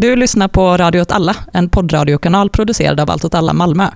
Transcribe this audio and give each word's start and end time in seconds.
Du 0.00 0.16
lyssnar 0.16 0.48
på 0.48 0.76
Radio 0.76 1.00
åt 1.00 1.12
alla, 1.12 1.36
en 1.52 1.68
poddradiokanal 1.68 2.50
producerad 2.50 3.00
av 3.00 3.10
Allt 3.10 3.24
åt 3.24 3.34
alla 3.34 3.52
Malmö. 3.52 3.86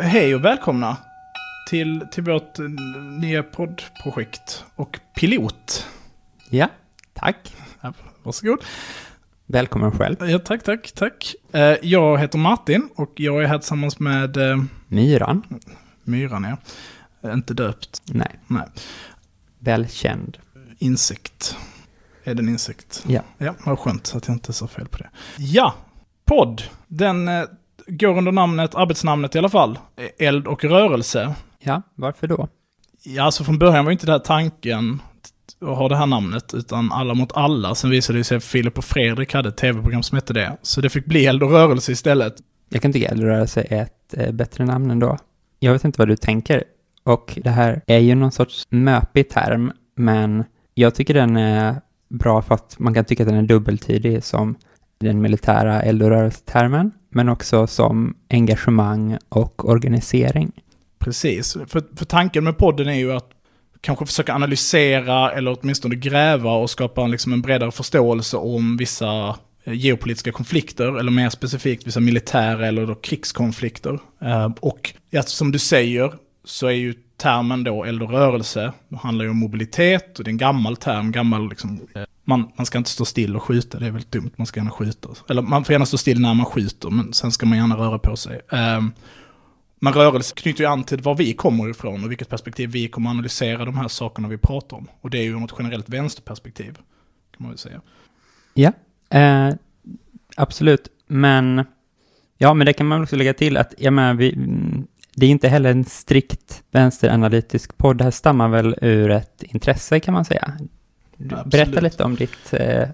Hej 0.00 0.34
och 0.34 0.44
välkomna 0.44 0.96
till, 1.70 2.06
till 2.12 2.22
vårt 2.22 2.58
nya 3.20 3.42
poddprojekt 3.42 4.64
och 4.76 5.00
pilot. 5.14 5.86
Ja, 6.50 6.68
tack. 7.14 7.54
Ja, 7.80 7.92
varsågod. 8.22 8.58
Välkommen 9.46 9.92
själv. 9.92 10.16
Ja, 10.20 10.38
tack, 10.38 10.62
tack, 10.62 10.92
tack. 10.92 11.34
Eh, 11.52 11.60
Jag 11.82 12.18
heter 12.18 12.38
Martin 12.38 12.88
och 12.96 13.12
jag 13.16 13.42
är 13.42 13.46
här 13.46 13.58
tillsammans 13.58 13.98
med 13.98 14.36
eh, 14.36 14.56
Myran? 14.88 15.42
Myran, 16.04 16.44
ja. 16.44 16.56
Inte 17.24 17.54
döpt. 17.54 18.02
Nej. 18.06 18.38
Nej. 18.46 18.66
Välkänd. 19.58 20.38
Insekt. 20.78 21.56
Är 22.24 22.34
det 22.34 22.42
en 22.42 22.48
insekt? 22.48 23.04
Ja. 23.06 23.20
Ja, 23.38 23.54
vad 23.64 23.78
skönt 23.78 24.12
att 24.16 24.28
jag 24.28 24.34
inte 24.34 24.52
sa 24.52 24.66
fel 24.66 24.88
på 24.88 24.98
det. 24.98 25.10
Ja, 25.38 25.74
podd. 26.24 26.62
Den 26.88 27.28
eh, 27.28 27.44
går 27.86 28.18
under 28.18 28.32
namnet, 28.32 28.74
arbetsnamnet 28.74 29.34
i 29.34 29.38
alla 29.38 29.48
fall, 29.48 29.78
eh, 29.96 30.26
Eld 30.26 30.46
och 30.46 30.64
rörelse. 30.64 31.34
Ja, 31.58 31.82
varför 31.94 32.26
då? 32.26 32.48
Ja, 33.02 33.22
alltså 33.22 33.44
från 33.44 33.58
början 33.58 33.84
var 33.84 33.92
inte 33.92 34.06
det 34.06 34.12
här 34.12 34.18
tanken 34.18 35.02
att 35.60 35.76
ha 35.76 35.88
det 35.88 35.96
här 35.96 36.06
namnet, 36.06 36.54
utan 36.54 36.92
Alla 36.92 37.14
mot 37.14 37.32
alla. 37.32 37.74
Sen 37.74 37.90
visade 37.90 38.18
det 38.18 38.24
sig 38.24 38.36
att 38.36 38.44
Filip 38.44 38.78
och 38.78 38.84
Fredrik 38.84 39.34
hade 39.34 39.48
ett 39.48 39.56
tv-program 39.56 40.02
som 40.02 40.16
hette 40.16 40.32
det. 40.32 40.56
Så 40.62 40.80
det 40.80 40.90
fick 40.90 41.04
bli 41.06 41.26
Eld 41.26 41.42
och 41.42 41.50
rörelse 41.50 41.92
istället. 41.92 42.34
Jag 42.68 42.82
kan 42.82 42.92
tycka 42.92 43.06
att 43.06 43.12
Eldrörelse 43.12 43.66
är 43.70 43.82
ett 43.82 44.14
eh, 44.16 44.32
bättre 44.32 44.64
namn 44.64 44.90
ändå. 44.90 45.18
Jag 45.58 45.72
vet 45.72 45.84
inte 45.84 45.98
vad 45.98 46.08
du 46.08 46.16
tänker. 46.16 46.64
Och 47.04 47.38
det 47.44 47.50
här 47.50 47.82
är 47.86 47.98
ju 47.98 48.14
någon 48.14 48.32
sorts 48.32 48.66
möpig 48.70 49.28
term, 49.28 49.72
men 49.96 50.44
jag 50.74 50.94
tycker 50.94 51.14
den 51.14 51.36
är 51.36 51.80
bra 52.08 52.42
för 52.42 52.54
att 52.54 52.78
man 52.78 52.94
kan 52.94 53.04
tycka 53.04 53.22
att 53.22 53.28
den 53.28 53.38
är 53.38 53.42
dubbeltydig 53.42 54.24
som 54.24 54.54
den 54.98 55.20
militära 55.20 55.82
eld 55.82 56.02
och 56.02 56.08
rörelsetermen, 56.08 56.92
men 57.10 57.28
också 57.28 57.66
som 57.66 58.14
engagemang 58.30 59.18
och 59.28 59.68
organisering. 59.68 60.52
Precis. 60.98 61.52
För, 61.52 61.96
för 61.96 62.04
tanken 62.04 62.44
med 62.44 62.58
podden 62.58 62.88
är 62.88 62.94
ju 62.94 63.12
att 63.12 63.30
kanske 63.80 64.06
försöka 64.06 64.34
analysera 64.34 65.32
eller 65.32 65.56
åtminstone 65.60 65.94
gräva 65.94 66.52
och 66.52 66.70
skapa 66.70 67.02
en, 67.02 67.10
liksom 67.10 67.32
en 67.32 67.42
bredare 67.42 67.70
förståelse 67.70 68.36
om 68.36 68.76
vissa 68.76 69.36
eh, 69.64 69.74
geopolitiska 69.74 70.32
konflikter, 70.32 70.98
eller 70.98 71.10
mer 71.10 71.30
specifikt 71.30 71.86
vissa 71.86 72.00
militära 72.00 72.66
eller 72.66 72.86
då 72.86 72.94
krigskonflikter. 72.94 73.98
Eh, 74.20 74.50
och 74.60 74.94
ja, 75.10 75.22
som 75.22 75.52
du 75.52 75.58
säger 75.58 76.12
så 76.44 76.66
är 76.66 76.72
ju 76.72 76.94
termen 77.16 77.64
då 77.64 77.84
eld 77.84 78.02
och 78.02 78.10
rörelse, 78.10 78.72
det 78.88 78.96
handlar 78.96 79.24
ju 79.24 79.30
om 79.30 79.36
mobilitet 79.36 80.18
och 80.18 80.24
det 80.24 80.28
är 80.28 80.32
en 80.32 80.38
gammal 80.38 80.76
term, 80.76 81.12
gammal 81.12 81.48
liksom, 81.48 81.80
man, 82.24 82.52
man 82.56 82.66
ska 82.66 82.78
inte 82.78 82.90
stå 82.90 83.04
still 83.04 83.36
och 83.36 83.42
skjuta, 83.42 83.78
det 83.78 83.86
är 83.86 83.90
väldigt 83.90 84.12
dumt, 84.12 84.30
man 84.36 84.46
ska 84.46 84.60
gärna 84.60 84.70
skjuta. 84.70 85.08
Eller 85.28 85.42
man 85.42 85.64
får 85.64 85.72
gärna 85.72 85.86
stå 85.86 85.98
still 85.98 86.20
när 86.20 86.34
man 86.34 86.46
skjuter, 86.46 86.90
men 86.90 87.12
sen 87.12 87.32
ska 87.32 87.46
man 87.46 87.58
gärna 87.58 87.76
röra 87.76 87.98
på 87.98 88.16
sig. 88.16 88.40
Ehm, 88.50 88.92
men 89.80 89.92
rörelse 89.92 90.34
knyter 90.34 90.60
ju 90.64 90.70
an 90.70 90.84
till 90.84 91.00
var 91.00 91.14
vi 91.14 91.32
kommer 91.32 91.70
ifrån 91.70 92.04
och 92.04 92.10
vilket 92.10 92.28
perspektiv 92.28 92.70
vi 92.70 92.88
kommer 92.88 93.10
analysera 93.10 93.64
de 93.64 93.76
här 93.76 93.88
sakerna 93.88 94.28
vi 94.28 94.38
pratar 94.38 94.76
om. 94.76 94.88
Och 95.00 95.10
det 95.10 95.18
är 95.18 95.22
ju 95.22 95.40
något 95.40 95.54
generellt 95.58 95.88
vänsterperspektiv, 95.88 96.74
kan 96.74 97.38
man 97.38 97.48
väl 97.48 97.58
säga. 97.58 97.80
Ja, 98.54 98.72
eh, 99.18 99.54
absolut. 100.36 100.88
Men, 101.06 101.64
ja, 102.38 102.54
men 102.54 102.66
det 102.66 102.72
kan 102.72 102.86
man 102.86 102.98
väl 102.98 103.02
också 103.02 103.16
lägga 103.16 103.34
till 103.34 103.56
att, 103.56 103.74
jag 103.78 103.92
menar, 103.92 104.14
vi, 104.14 104.38
det 105.16 105.26
är 105.26 105.30
inte 105.30 105.48
heller 105.48 105.70
en 105.70 105.84
strikt 105.84 106.62
vänsteranalytisk 106.70 107.76
podd. 107.76 107.98
Det 107.98 108.04
här 108.04 108.10
stammar 108.10 108.48
väl 108.48 108.74
ur 108.82 109.10
ett 109.10 109.42
intresse 109.42 110.00
kan 110.00 110.14
man 110.14 110.24
säga. 110.24 110.52
Absolut. 111.18 111.46
Berätta 111.46 111.80
lite 111.80 112.04
om 112.04 112.14
ditt 112.14 112.52
eh, 112.52 112.88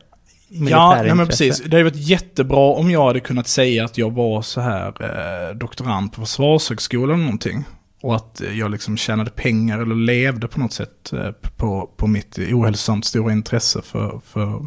Ja, 0.50 1.02
nej, 1.02 1.14
men 1.14 1.26
precis. 1.26 1.58
Det 1.58 1.76
hade 1.76 1.84
varit 1.84 2.08
jättebra 2.08 2.72
om 2.72 2.90
jag 2.90 3.06
hade 3.06 3.20
kunnat 3.20 3.48
säga 3.48 3.84
att 3.84 3.98
jag 3.98 4.10
var 4.10 4.42
så 4.42 4.60
här 4.60 4.86
eh, 5.00 5.56
doktorand 5.56 6.12
på 6.12 6.20
Försvarshögskolan 6.20 7.14
eller 7.14 7.24
någonting. 7.24 7.64
Och 8.02 8.16
att 8.16 8.42
jag 8.52 8.70
liksom 8.70 8.96
tjänade 8.96 9.30
pengar 9.30 9.78
eller 9.78 9.94
levde 9.94 10.48
på 10.48 10.60
något 10.60 10.72
sätt 10.72 11.12
eh, 11.12 11.30
på, 11.56 11.90
på 11.96 12.06
mitt 12.06 12.38
ohälsosamt 12.38 13.04
stora 13.04 13.32
intresse 13.32 13.82
för, 13.82 14.20
för 14.26 14.60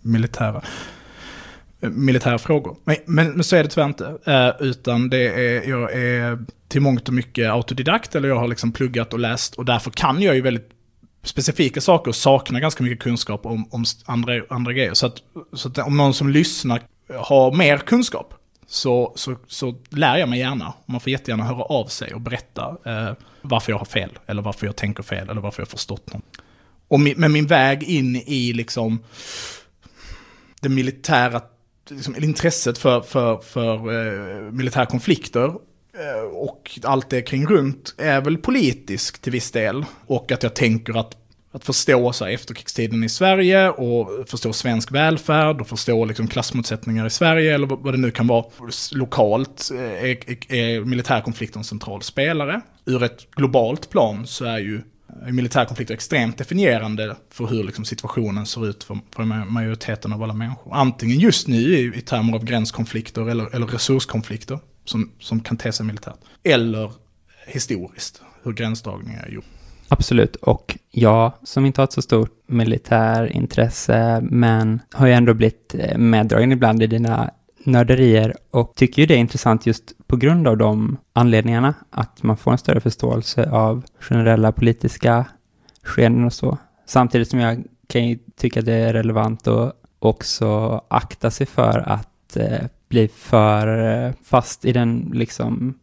militära, 0.00 0.62
Eh, 1.84 1.90
militära 1.90 2.38
frågor. 2.38 2.76
Men, 2.84 2.96
men, 3.06 3.32
men 3.32 3.44
så 3.44 3.56
är 3.56 3.62
det 3.62 3.68
tyvärr 3.68 3.86
inte. 3.86 4.18
Eh, 4.24 4.66
utan 4.66 5.10
det 5.10 5.28
är, 5.28 5.68
jag 5.68 5.92
är 5.92 6.38
till 6.68 6.80
mångt 6.80 7.08
och 7.08 7.14
mycket 7.14 7.50
autodidakt, 7.50 8.14
eller 8.14 8.28
jag 8.28 8.38
har 8.38 8.48
liksom 8.48 8.72
pluggat 8.72 9.12
och 9.12 9.18
läst. 9.18 9.54
Och 9.54 9.64
därför 9.64 9.90
kan 9.90 10.22
jag 10.22 10.34
ju 10.34 10.40
väldigt 10.40 10.70
specifika 11.22 11.80
saker 11.80 12.08
och 12.08 12.14
saknar 12.16 12.60
ganska 12.60 12.82
mycket 12.82 13.00
kunskap 13.00 13.46
om, 13.46 13.68
om 13.70 13.84
andra, 14.04 14.32
andra 14.48 14.72
grejer. 14.72 14.94
Så 14.94 15.06
att, 15.06 15.22
så 15.52 15.68
att 15.68 15.78
om 15.78 15.96
någon 15.96 16.14
som 16.14 16.28
lyssnar 16.28 16.82
har 17.14 17.52
mer 17.52 17.78
kunskap 17.78 18.34
så, 18.66 19.12
så, 19.16 19.36
så 19.46 19.74
lär 19.88 20.16
jag 20.16 20.28
mig 20.28 20.38
gärna. 20.38 20.74
Man 20.86 21.00
får 21.00 21.10
jättegärna 21.10 21.44
höra 21.44 21.62
av 21.62 21.86
sig 21.86 22.14
och 22.14 22.20
berätta 22.20 22.76
eh, 22.84 23.12
varför 23.42 23.72
jag 23.72 23.78
har 23.78 23.86
fel, 23.86 24.10
eller 24.26 24.42
varför 24.42 24.66
jag 24.66 24.76
tänker 24.76 25.02
fel, 25.02 25.28
eller 25.28 25.40
varför 25.40 25.62
jag 25.62 25.66
har 25.66 25.70
förstått 25.70 26.12
något. 26.12 26.24
Och 26.88 27.00
min, 27.00 27.14
men 27.16 27.32
min 27.32 27.46
väg 27.46 27.82
in 27.82 28.16
i 28.16 28.52
liksom 28.52 29.02
det 30.60 30.68
militära, 30.68 31.40
liksom, 31.90 32.16
intresset 32.16 32.78
för, 32.78 33.00
för, 33.00 33.36
för 33.36 33.74
eh, 33.74 34.52
militära 34.52 34.86
konflikter 34.86 35.46
eh, 35.98 36.22
och 36.32 36.80
allt 36.82 37.10
det 37.10 37.22
kring 37.22 37.46
runt 37.46 37.94
är 37.98 38.20
väl 38.20 38.38
politisk 38.38 39.22
till 39.22 39.32
viss 39.32 39.50
del. 39.50 39.84
Och 40.06 40.32
att 40.32 40.42
jag 40.42 40.54
tänker 40.54 41.00
att, 41.00 41.16
att 41.52 41.64
förstå 41.64 42.12
så 42.12 42.24
här, 42.24 42.32
efterkrigstiden 42.32 43.04
i 43.04 43.08
Sverige 43.08 43.70
och 43.70 44.28
förstå 44.28 44.52
svensk 44.52 44.92
välfärd 44.92 45.60
och 45.60 45.68
förstå 45.68 46.04
liksom, 46.04 46.28
klassmotsättningar 46.28 47.06
i 47.06 47.10
Sverige 47.10 47.54
eller 47.54 47.66
vad 47.66 47.94
det 47.94 47.98
nu 47.98 48.10
kan 48.10 48.26
vara. 48.26 48.44
Lokalt 48.92 49.70
eh, 49.74 49.80
är, 49.80 50.30
är, 50.30 50.54
är 50.54 50.80
militärkonflikten 50.80 51.60
en 51.60 51.64
central 51.64 52.02
spelare. 52.02 52.60
Ur 52.86 53.02
ett 53.02 53.30
globalt 53.30 53.90
plan 53.90 54.26
så 54.26 54.44
är 54.44 54.58
ju 54.58 54.82
Eh, 55.22 55.28
är 55.28 55.32
militärkonflikter 55.32 55.94
extremt 55.94 56.38
definierande 56.38 57.16
för 57.30 57.46
hur 57.46 57.64
liksom, 57.64 57.84
situationen 57.84 58.46
ser 58.46 58.68
ut 58.68 58.84
för, 58.84 58.98
för 59.14 59.24
majoriteten 59.24 60.12
av 60.12 60.22
alla 60.22 60.34
människor. 60.34 60.74
Antingen 60.74 61.18
just 61.18 61.48
nu 61.48 61.56
i, 61.56 61.98
i 61.98 62.00
termer 62.00 62.34
av 62.34 62.44
gränskonflikter 62.44 63.30
eller, 63.30 63.54
eller 63.54 63.66
resurskonflikter 63.66 64.58
som, 64.84 65.10
som 65.20 65.40
kan 65.40 65.56
te 65.56 65.72
sig 65.72 65.86
militärt. 65.86 66.18
Eller 66.42 66.92
historiskt, 67.46 68.22
hur 68.42 68.52
gränsdragningar 68.52 69.26
är 69.26 69.30
gjorda. 69.30 69.46
Absolut, 69.88 70.36
och 70.36 70.78
jag 70.90 71.32
som 71.42 71.66
inte 71.66 71.80
har 71.80 71.84
ett 71.84 71.92
så 71.92 72.02
stort 72.02 72.30
militärintresse, 72.46 74.20
men 74.22 74.80
har 74.92 75.06
ju 75.06 75.12
ändå 75.12 75.34
blivit 75.34 75.74
eh, 75.78 75.98
meddragen 75.98 76.52
ibland 76.52 76.82
i 76.82 76.86
dina 76.86 77.30
nörderier 77.64 78.34
och 78.50 78.72
tycker 78.76 79.02
ju 79.02 79.06
det 79.06 79.14
är 79.14 79.18
intressant 79.18 79.66
just 79.66 80.03
på 80.14 80.18
grund 80.18 80.48
av 80.48 80.56
de 80.56 80.96
anledningarna, 81.12 81.74
att 81.90 82.22
man 82.22 82.36
får 82.36 82.52
en 82.52 82.58
större 82.58 82.80
förståelse 82.80 83.50
av 83.50 83.84
generella 84.00 84.52
politiska 84.52 85.26
skeenden 85.82 86.24
och 86.24 86.32
så. 86.32 86.58
Samtidigt 86.86 87.28
som 87.28 87.40
jag 87.40 87.64
kan 87.86 88.08
ju 88.08 88.18
tycka 88.36 88.62
det 88.62 88.72
är 88.72 88.92
relevant 88.92 89.46
att 89.46 89.72
också 89.98 90.80
akta 90.88 91.30
sig 91.30 91.46
för 91.46 91.78
att 91.78 92.36
eh, 92.36 92.66
bli 92.88 93.08
för 93.08 93.66
eh, 94.06 94.12
fast 94.24 94.64
i 94.64 94.72
den 94.72 95.10
liksom 95.14 95.78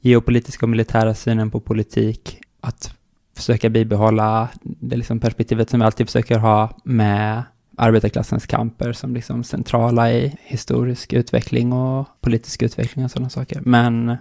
geopolitiska 0.00 0.66
och 0.66 0.70
militära 0.70 1.14
synen 1.14 1.50
på 1.50 1.60
politik, 1.60 2.40
att 2.60 2.94
försöka 3.36 3.68
bibehålla 3.70 4.48
det 4.62 4.96
liksom 4.96 5.20
perspektivet 5.20 5.70
som 5.70 5.80
vi 5.80 5.86
alltid 5.86 6.06
försöker 6.06 6.38
ha 6.38 6.76
med 6.84 7.42
arbetarklassens 7.76 8.46
kamper 8.46 8.92
som 8.92 9.14
liksom 9.14 9.44
centrala 9.44 10.12
i 10.12 10.36
historisk 10.40 11.12
utveckling 11.12 11.72
och 11.72 12.08
politisk 12.20 12.62
utveckling 12.62 13.04
och 13.04 13.10
sådana 13.10 13.30
saker. 13.30 13.60
Men 13.64 14.16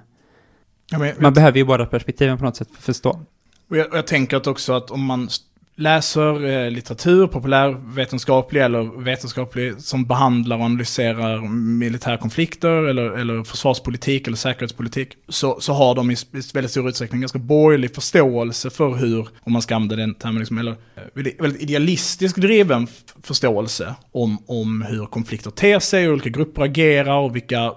Ja, 0.92 1.00
men, 1.00 1.14
man 1.20 1.34
behöver 1.34 1.58
ju 1.58 1.66
båda 1.66 1.86
perspektiven 1.86 2.38
på 2.38 2.46
något 2.46 2.56
sätt 2.56 2.68
för 2.68 2.78
att 2.78 2.84
förstå. 2.84 3.22
Och 3.70 3.78
jag, 3.78 3.92
och 3.92 3.98
jag 3.98 4.08
tänker 4.08 4.38
att 4.38 4.48
också 4.48 4.74
att 4.74 4.92
om 4.92 5.06
man 5.06 5.30
läser 5.76 6.46
eh, 6.46 6.72
litteratur, 6.72 7.28
populärvetenskaplig 7.28 8.62
eller 8.62 9.04
vetenskaplig, 9.04 9.82
som 9.82 10.06
behandlar 10.06 10.58
och 10.58 10.64
analyserar 10.64 11.42
militärkonflikter 11.50 12.70
eller, 12.70 13.04
eller 13.04 13.44
försvarspolitik 13.44 14.28
eller 14.28 14.38
säkerhetspolitik, 14.38 15.18
så, 15.30 15.60
så 15.62 15.74
har 15.74 15.96
de 15.96 16.12
i, 16.12 16.16
väldigt 16.54 16.72
stor 16.72 16.90
utsträckning 16.90 17.22
ganska 17.22 17.40
borgerlig 17.40 17.96
förståelse 17.96 18.70
för 18.70 18.94
hur, 18.96 19.28
om 19.42 19.54
man 19.54 19.62
ska 19.62 19.76
använda 19.76 19.96
den 19.96 20.14
termen, 20.14 20.40
liksom, 20.40 20.58
eller 20.58 20.72
eh, 20.72 21.24
väldigt, 21.40 21.62
idealistisk 21.62 22.36
driven 22.36 22.88
förståelse 23.24 23.96
om, 24.12 24.38
om 24.48 24.82
hur 24.82 25.06
konflikter 25.06 25.52
ter 25.52 25.80
sig, 25.80 26.04
hur 26.04 26.14
olika 26.14 26.30
grupper 26.30 26.62
agerar 26.62 27.18
och 27.18 27.36
vilka 27.36 27.64
eh, 27.64 27.74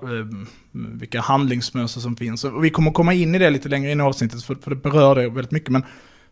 vilka 0.73 1.21
handlingsmönster 1.21 2.01
som 2.01 2.17
finns. 2.17 2.45
Och 2.45 2.65
vi 2.65 2.71
kommer 2.71 2.91
komma 2.91 3.15
in 3.15 3.35
i 3.35 3.39
det 3.39 3.51
lite 3.51 3.69
längre 3.69 3.93
in 3.93 4.01
i 4.01 4.03
avsnittet, 4.03 4.43
för, 4.43 4.55
för 4.55 4.71
det 4.71 4.77
berör 4.77 5.15
det 5.15 5.29
väldigt 5.29 5.51
mycket. 5.51 5.71
Men 5.71 5.83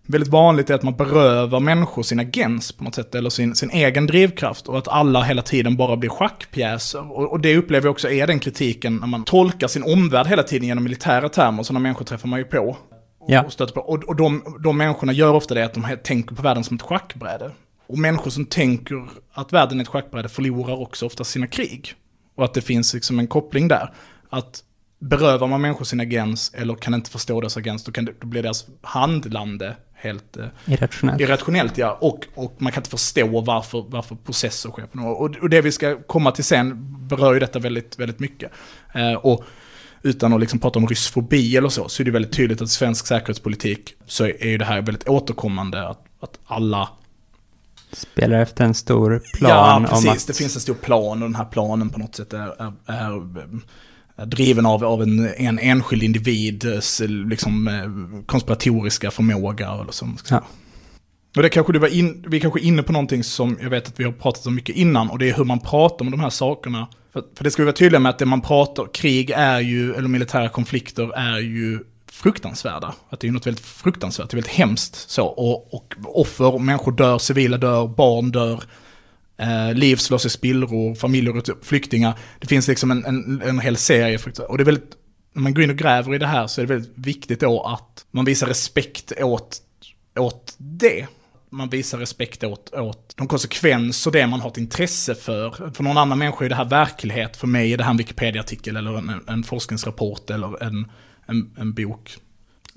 väldigt 0.07 0.31
vanligt 0.31 0.71
är 0.71 0.75
att 0.75 0.83
man 0.83 0.97
berövar 0.97 1.61
människor 1.61 2.03
sin 2.03 2.21
agens 2.21 2.73
på 2.73 2.85
något 2.85 2.95
sätt, 2.95 3.15
eller 3.15 3.31
sin, 3.31 3.55
sin 3.55 3.71
egen 3.71 4.07
drivkraft. 4.07 4.69
Och 4.69 4.79
att 4.79 4.89
alla 4.89 5.23
hela 5.23 5.43
tiden 5.43 5.77
bara 5.77 5.97
blir 5.97 6.11
schackpjäser. 6.11 7.13
Och, 7.13 7.33
och 7.33 7.41
det 7.41 7.57
upplever 7.57 7.87
jag 7.87 7.93
också 7.93 8.11
är 8.11 8.27
den 8.27 8.39
kritiken 8.39 8.97
när 8.97 9.07
man 9.07 9.25
tolkar 9.25 9.69
sin 9.69 9.83
omvärld 9.83 10.27
hela 10.27 10.43
tiden 10.43 10.69
genom 10.69 10.85
militära 10.85 11.29
termer. 11.29 11.63
Sådana 11.63 11.81
människor 11.81 12.05
träffar 12.05 12.29
man 12.29 12.39
ju 12.39 12.45
på. 12.45 12.77
Ja. 13.27 13.43
Och, 13.43 13.75
på. 13.75 13.81
och, 13.81 14.05
och 14.05 14.17
de, 14.17 14.43
de 14.65 14.77
människorna 14.77 15.13
gör 15.13 15.33
ofta 15.33 15.55
det 15.55 15.65
att 15.65 15.75
de 15.75 15.87
tänker 16.05 16.35
på 16.35 16.43
världen 16.43 16.65
som 16.65 16.77
ett 16.77 16.83
schackbräde. 16.83 17.51
Och 17.87 17.99
människor 17.99 18.31
som 18.31 18.47
tänker 18.47 19.09
att 19.33 19.53
världen 19.53 19.79
är 19.79 19.83
ett 19.83 19.89
schackbräde 19.89 20.29
förlorar 20.29 20.81
också 20.81 21.07
ofta 21.07 21.25
sina 21.25 21.47
krig. 21.47 21.95
Och 22.37 22.45
att 22.45 22.55
det 22.55 22.61
finns 22.61 22.95
liksom 22.95 23.19
en 23.19 23.27
koppling 23.27 23.69
där. 23.69 23.93
Att 24.31 24.63
berövar 24.99 25.47
man 25.47 25.61
människor 25.61 25.85
sin 25.85 26.01
agens 26.01 26.55
eller 26.55 26.75
kan 26.75 26.95
inte 26.95 27.11
förstå 27.11 27.41
deras 27.41 27.57
agens, 27.57 27.85
då, 27.85 27.93
kan 27.93 28.05
det, 28.05 28.13
då 28.21 28.27
blir 28.27 28.43
deras 28.43 28.67
handlande 28.83 29.77
helt 30.05 30.37
eh, 30.37 30.47
Irrationellt. 30.67 31.21
irrationellt. 31.21 31.79
Ja. 31.79 31.99
Och, 32.01 32.27
och 32.35 32.55
man 32.59 32.73
kan 32.73 32.81
inte 32.81 32.91
förstå 32.91 33.41
varför, 33.41 33.85
varför 33.89 34.15
processer 34.15 34.71
sker. 34.71 34.87
På 34.87 34.99
något. 34.99 35.21
Och, 35.21 35.43
och 35.43 35.51
det 35.51 35.61
vi 35.61 35.73
ska 35.73 36.03
komma 36.03 36.31
till 36.33 36.45
sen 36.45 36.75
berör 37.09 37.35
ju 37.35 37.41
detta 37.41 37.59
väldigt, 37.59 37.99
väldigt 37.99 38.21
mycket. 38.21 38.53
Eh, 38.95 39.13
och 39.13 39.45
utan 40.03 40.33
att 40.33 40.41
liksom 40.41 40.59
prata 40.59 40.79
om 40.79 40.87
ryssfobi 40.87 41.57
eller 41.57 41.69
så, 41.69 41.89
så 41.89 42.03
är 42.03 42.05
det 42.05 42.11
väldigt 42.11 42.33
tydligt 42.33 42.63
att 42.63 42.71
svensk 42.71 43.07
säkerhetspolitik 43.07 43.95
så 44.07 44.25
är 44.25 44.47
ju 44.47 44.59
det 44.59 44.65
här 44.65 44.83
väldigt 44.83 45.09
återkommande. 45.09 45.89
Att, 45.89 46.05
att 46.21 46.39
alla 46.47 46.89
Spelar 47.93 48.39
efter 48.39 48.65
en 48.65 48.75
stor 48.75 49.23
plan 49.35 49.83
ja, 49.83 49.89
precis. 49.91 50.09
att... 50.09 50.27
Det 50.27 50.33
finns 50.33 50.55
en 50.55 50.61
stor 50.61 50.75
plan 50.75 51.23
och 51.23 51.29
den 51.29 51.35
här 51.35 51.45
planen 51.45 51.91
på 51.91 51.99
något 51.99 52.15
sätt 52.15 52.33
är, 52.33 52.63
är, 52.63 52.73
är, 52.87 53.41
är 53.41 53.61
driven 54.17 54.67
av, 54.67 54.85
av 54.85 55.03
en, 55.03 55.29
en 55.37 55.59
enskild 55.59 56.03
individs 56.03 57.01
liksom, 57.09 57.69
eh, 57.69 58.25
konspiratoriska 58.27 59.11
förmåga. 59.11 59.71
Eller 59.71 59.93
så. 59.93 60.09
Ja. 60.31 60.45
Och 61.37 61.43
det 61.43 61.49
kanske 61.49 61.73
du 61.73 61.79
var 61.79 61.89
in, 61.89 62.25
vi 62.29 62.37
är 62.37 62.41
kanske 62.41 62.61
inne 62.61 62.83
på 62.83 62.93
någonting 62.93 63.25
som 63.25 63.59
jag 63.63 63.71
vet 63.71 63.89
att 63.89 64.01
vi 64.01 64.05
har 64.05 64.13
pratat 64.13 64.47
om 64.47 64.55
mycket 64.55 64.77
innan 64.77 65.11
och 65.11 65.19
det 65.19 65.29
är 65.29 65.35
hur 65.35 65.45
man 65.45 65.61
pratar 65.61 66.05
om 66.05 66.11
de 66.11 66.21
här 66.21 66.31
sakerna. 66.31 66.89
För, 67.13 67.23
för 67.37 67.45
det 67.45 67.51
ska 67.51 67.63
vi 67.63 67.65
vara 67.65 67.77
tydliga 67.77 68.01
med 68.01 68.11
att 68.11 68.19
det 68.19 68.27
man 68.27 68.41
pratar, 68.41 68.87
krig 68.95 69.31
är 69.31 69.61
ju, 69.61 69.95
eller 69.95 70.09
militära 70.09 70.49
konflikter 70.49 71.19
är 71.19 71.39
ju 71.39 71.79
fruktansvärda. 72.13 72.95
Att 73.11 73.21
det 73.21 73.29
är 73.29 73.33
något 73.33 73.47
väldigt 73.47 73.65
fruktansvärt, 73.65 74.31
det 74.31 74.35
är 74.35 74.37
väldigt 74.37 74.53
hemskt 74.53 75.11
så. 75.11 75.27
Och, 75.27 75.75
och 75.75 75.95
offer, 76.05 76.59
människor 76.59 76.93
dör, 76.93 77.19
civila 77.19 77.59
dör, 77.59 77.89
barn 77.89 78.31
dör, 78.31 78.63
eh, 79.37 79.75
liv 79.75 79.97
slås 79.97 80.27
i 80.27 80.31
spillror, 80.31 80.95
familjer, 80.95 81.39
ut- 81.39 81.65
flyktingar. 81.67 82.19
Det 82.41 82.47
finns 82.47 82.69
liksom 82.69 82.91
en, 82.91 83.05
en, 83.05 83.43
en 83.43 83.59
hel 83.59 83.77
serie. 83.77 84.19
Och 84.49 84.59
det 84.59 84.63
är 84.63 84.65
väldigt, 84.65 84.97
när 85.33 85.43
man 85.43 85.55
går 85.55 85.65
in 85.65 85.71
och 85.71 85.77
gräver 85.77 86.15
i 86.15 86.19
det 86.19 86.27
här 86.27 86.47
så 86.47 86.61
är 86.61 86.67
det 86.67 86.75
väldigt 86.75 86.93
viktigt 86.95 87.41
då 87.41 87.63
att 87.63 88.07
man 88.11 88.25
visar 88.25 88.47
respekt 88.47 89.13
åt, 89.21 89.59
åt 90.19 90.55
det. 90.59 91.07
Man 91.51 91.69
visar 91.69 91.99
respekt 91.99 92.45
åt, 92.45 92.75
åt 92.75 93.15
de 93.17 93.29
konsekvenser 93.29 94.11
det 94.11 94.27
man 94.27 94.41
har 94.41 94.51
ett 94.51 94.59
intresse 94.59 95.15
för. 95.15 95.71
För 95.75 95.83
någon 95.83 95.99
annan 95.99 96.19
människa 96.19 96.45
är 96.45 96.49
det 96.49 96.55
här 96.55 96.65
verklighet, 96.65 97.37
för 97.37 97.47
mig 97.47 97.73
är 97.73 97.79
det 97.79 97.85
här 97.85 97.91
en 97.91 97.97
Wikipedia-artikel 97.97 98.77
eller 98.77 98.99
en, 98.99 99.21
en 99.29 99.43
forskningsrapport 99.43 100.31
eller 100.31 100.63
en, 100.63 100.91
en, 101.27 101.51
en 101.59 101.73
bok. 101.75 102.17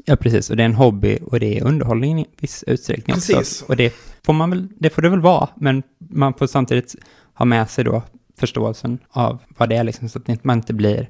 Ja, 0.05 0.15
precis. 0.15 0.49
Och 0.49 0.57
det 0.57 0.63
är 0.63 0.65
en 0.65 0.73
hobby 0.73 1.19
och 1.25 1.39
det 1.39 1.57
är 1.57 1.63
underhållning 1.63 2.19
i 2.21 2.25
viss 2.39 2.63
utsträckning 2.67 3.13
Precis. 3.15 3.35
också. 3.35 3.65
Och 3.65 3.75
det 3.75 3.93
får, 4.27 4.33
man 4.33 4.49
väl, 4.49 4.67
det 4.79 4.89
får 4.89 5.01
det 5.01 5.09
väl 5.09 5.19
vara, 5.19 5.49
men 5.55 5.83
man 5.97 6.33
får 6.33 6.47
samtidigt 6.47 6.95
ha 7.33 7.45
med 7.45 7.69
sig 7.69 7.83
då 7.83 8.03
förståelsen 8.39 8.99
av 9.09 9.39
vad 9.47 9.69
det 9.69 9.75
är, 9.75 9.83
liksom, 9.83 10.09
så 10.09 10.19
att 10.19 10.43
man 10.43 10.57
inte 10.57 10.73
blir 10.73 11.09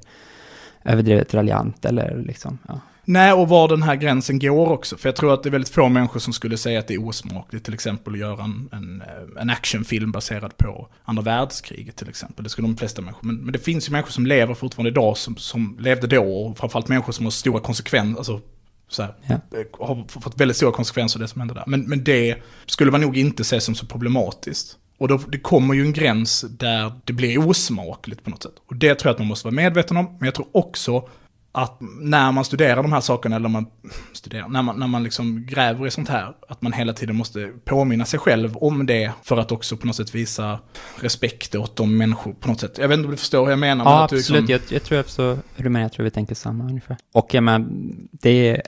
överdrivet 0.84 1.34
raljant 1.34 1.84
eller 1.84 2.22
liksom, 2.26 2.58
ja. 2.68 2.80
Nej, 3.04 3.32
och 3.32 3.48
var 3.48 3.68
den 3.68 3.82
här 3.82 3.96
gränsen 3.96 4.38
går 4.38 4.72
också. 4.72 4.96
För 4.96 5.08
jag 5.08 5.16
tror 5.16 5.34
att 5.34 5.42
det 5.42 5.48
är 5.48 5.50
väldigt 5.50 5.74
få 5.74 5.88
människor 5.88 6.20
som 6.20 6.32
skulle 6.32 6.56
säga 6.56 6.78
att 6.78 6.86
det 6.86 6.94
är 6.94 7.06
osmakligt 7.06 7.64
till 7.64 7.74
exempel 7.74 8.12
att 8.12 8.18
göra 8.18 8.44
en, 8.44 8.68
en, 8.72 9.02
eh, 9.02 9.42
en 9.42 9.50
actionfilm 9.50 10.12
baserad 10.12 10.56
på 10.56 10.88
andra 11.04 11.22
världskriget 11.22 11.96
till 11.96 12.08
exempel. 12.08 12.44
Det 12.44 12.50
skulle 12.50 12.68
de 12.68 12.76
flesta 12.76 13.02
människor. 13.02 13.26
Men, 13.26 13.36
men 13.36 13.52
det 13.52 13.58
finns 13.58 13.88
ju 13.88 13.92
människor 13.92 14.10
som 14.10 14.26
lever 14.26 14.54
fortfarande 14.54 14.90
idag 14.90 15.16
som, 15.16 15.36
som 15.36 15.76
levde 15.80 16.06
då. 16.06 16.24
Och 16.24 16.58
framförallt 16.58 16.88
människor 16.88 17.12
som 17.12 17.26
har 17.26 17.30
stora 17.30 17.60
konsekvenser. 17.60 18.18
Alltså, 18.18 18.40
så 18.88 19.02
här, 19.02 19.14
Ja. 19.26 19.34
eh, 19.34 19.86
har 19.86 20.20
fått 20.20 20.40
väldigt 20.40 20.56
stora 20.56 20.72
konsekvenser 20.72 21.20
det 21.20 21.28
som 21.28 21.40
hände 21.40 21.54
där. 21.54 21.64
Men, 21.66 21.80
men 21.88 22.04
det 22.04 22.36
skulle 22.66 22.90
man 22.90 23.00
nog 23.00 23.16
inte 23.16 23.44
se 23.44 23.60
som 23.60 23.74
så 23.74 23.86
problematiskt. 23.86 24.76
Och 24.98 25.08
då, 25.08 25.16
det 25.28 25.38
kommer 25.38 25.74
ju 25.74 25.82
en 25.82 25.92
gräns 25.92 26.40
där 26.50 26.92
det 27.04 27.12
blir 27.12 27.48
osmakligt 27.48 28.24
på 28.24 28.30
något 28.30 28.42
sätt. 28.42 28.54
Och 28.66 28.76
det 28.76 28.94
tror 28.94 29.08
jag 29.08 29.12
att 29.14 29.18
man 29.18 29.28
måste 29.28 29.46
vara 29.46 29.54
medveten 29.54 29.96
om. 29.96 30.04
Men 30.18 30.24
jag 30.26 30.34
tror 30.34 30.46
också 30.52 31.08
att 31.52 31.78
när 32.00 32.32
man 32.32 32.44
studerar 32.44 32.82
de 32.82 32.92
här 32.92 33.00
sakerna, 33.00 33.36
eller 33.36 33.48
man 33.48 33.66
studerar, 34.12 34.48
när 34.48 34.62
man, 34.62 34.78
när 34.78 34.86
man 34.86 35.02
liksom 35.04 35.46
gräver 35.46 35.86
i 35.86 35.90
sånt 35.90 36.08
här, 36.08 36.32
att 36.48 36.62
man 36.62 36.72
hela 36.72 36.92
tiden 36.92 37.16
måste 37.16 37.52
påminna 37.64 38.04
sig 38.04 38.20
själv 38.20 38.56
om 38.56 38.86
det 38.86 39.12
för 39.22 39.36
att 39.36 39.52
också 39.52 39.76
på 39.76 39.86
något 39.86 39.96
sätt 39.96 40.14
visa 40.14 40.58
respekt 41.00 41.54
åt 41.54 41.76
de 41.76 41.96
människor 41.96 42.32
på 42.32 42.48
något 42.48 42.60
sätt. 42.60 42.78
Jag 42.78 42.88
vet 42.88 42.96
inte 42.98 43.06
om 43.06 43.10
du 43.10 43.16
förstår 43.16 43.44
hur 43.44 43.50
jag 43.50 43.58
menar. 43.58 43.84
men 43.84 43.92
Ja, 43.92 43.98
du 43.98 44.04
absolut. 44.04 44.28
liksom- 44.28 44.46
Jag, 44.48 44.60
jag 44.76 44.82
tror 44.84 44.96
jag 44.96 45.04
förstår 45.06 45.38
hur 45.56 45.64
du 45.64 45.70
menar. 45.70 45.84
Jag 45.84 45.92
tror 45.92 46.04
vi 46.04 46.10
tänker 46.10 46.34
samma 46.34 46.64
ungefär. 46.64 46.96
Och 47.14 47.34
jag 47.34 47.44
menar, 47.44 47.68
det 48.12 48.30
är 48.48 48.62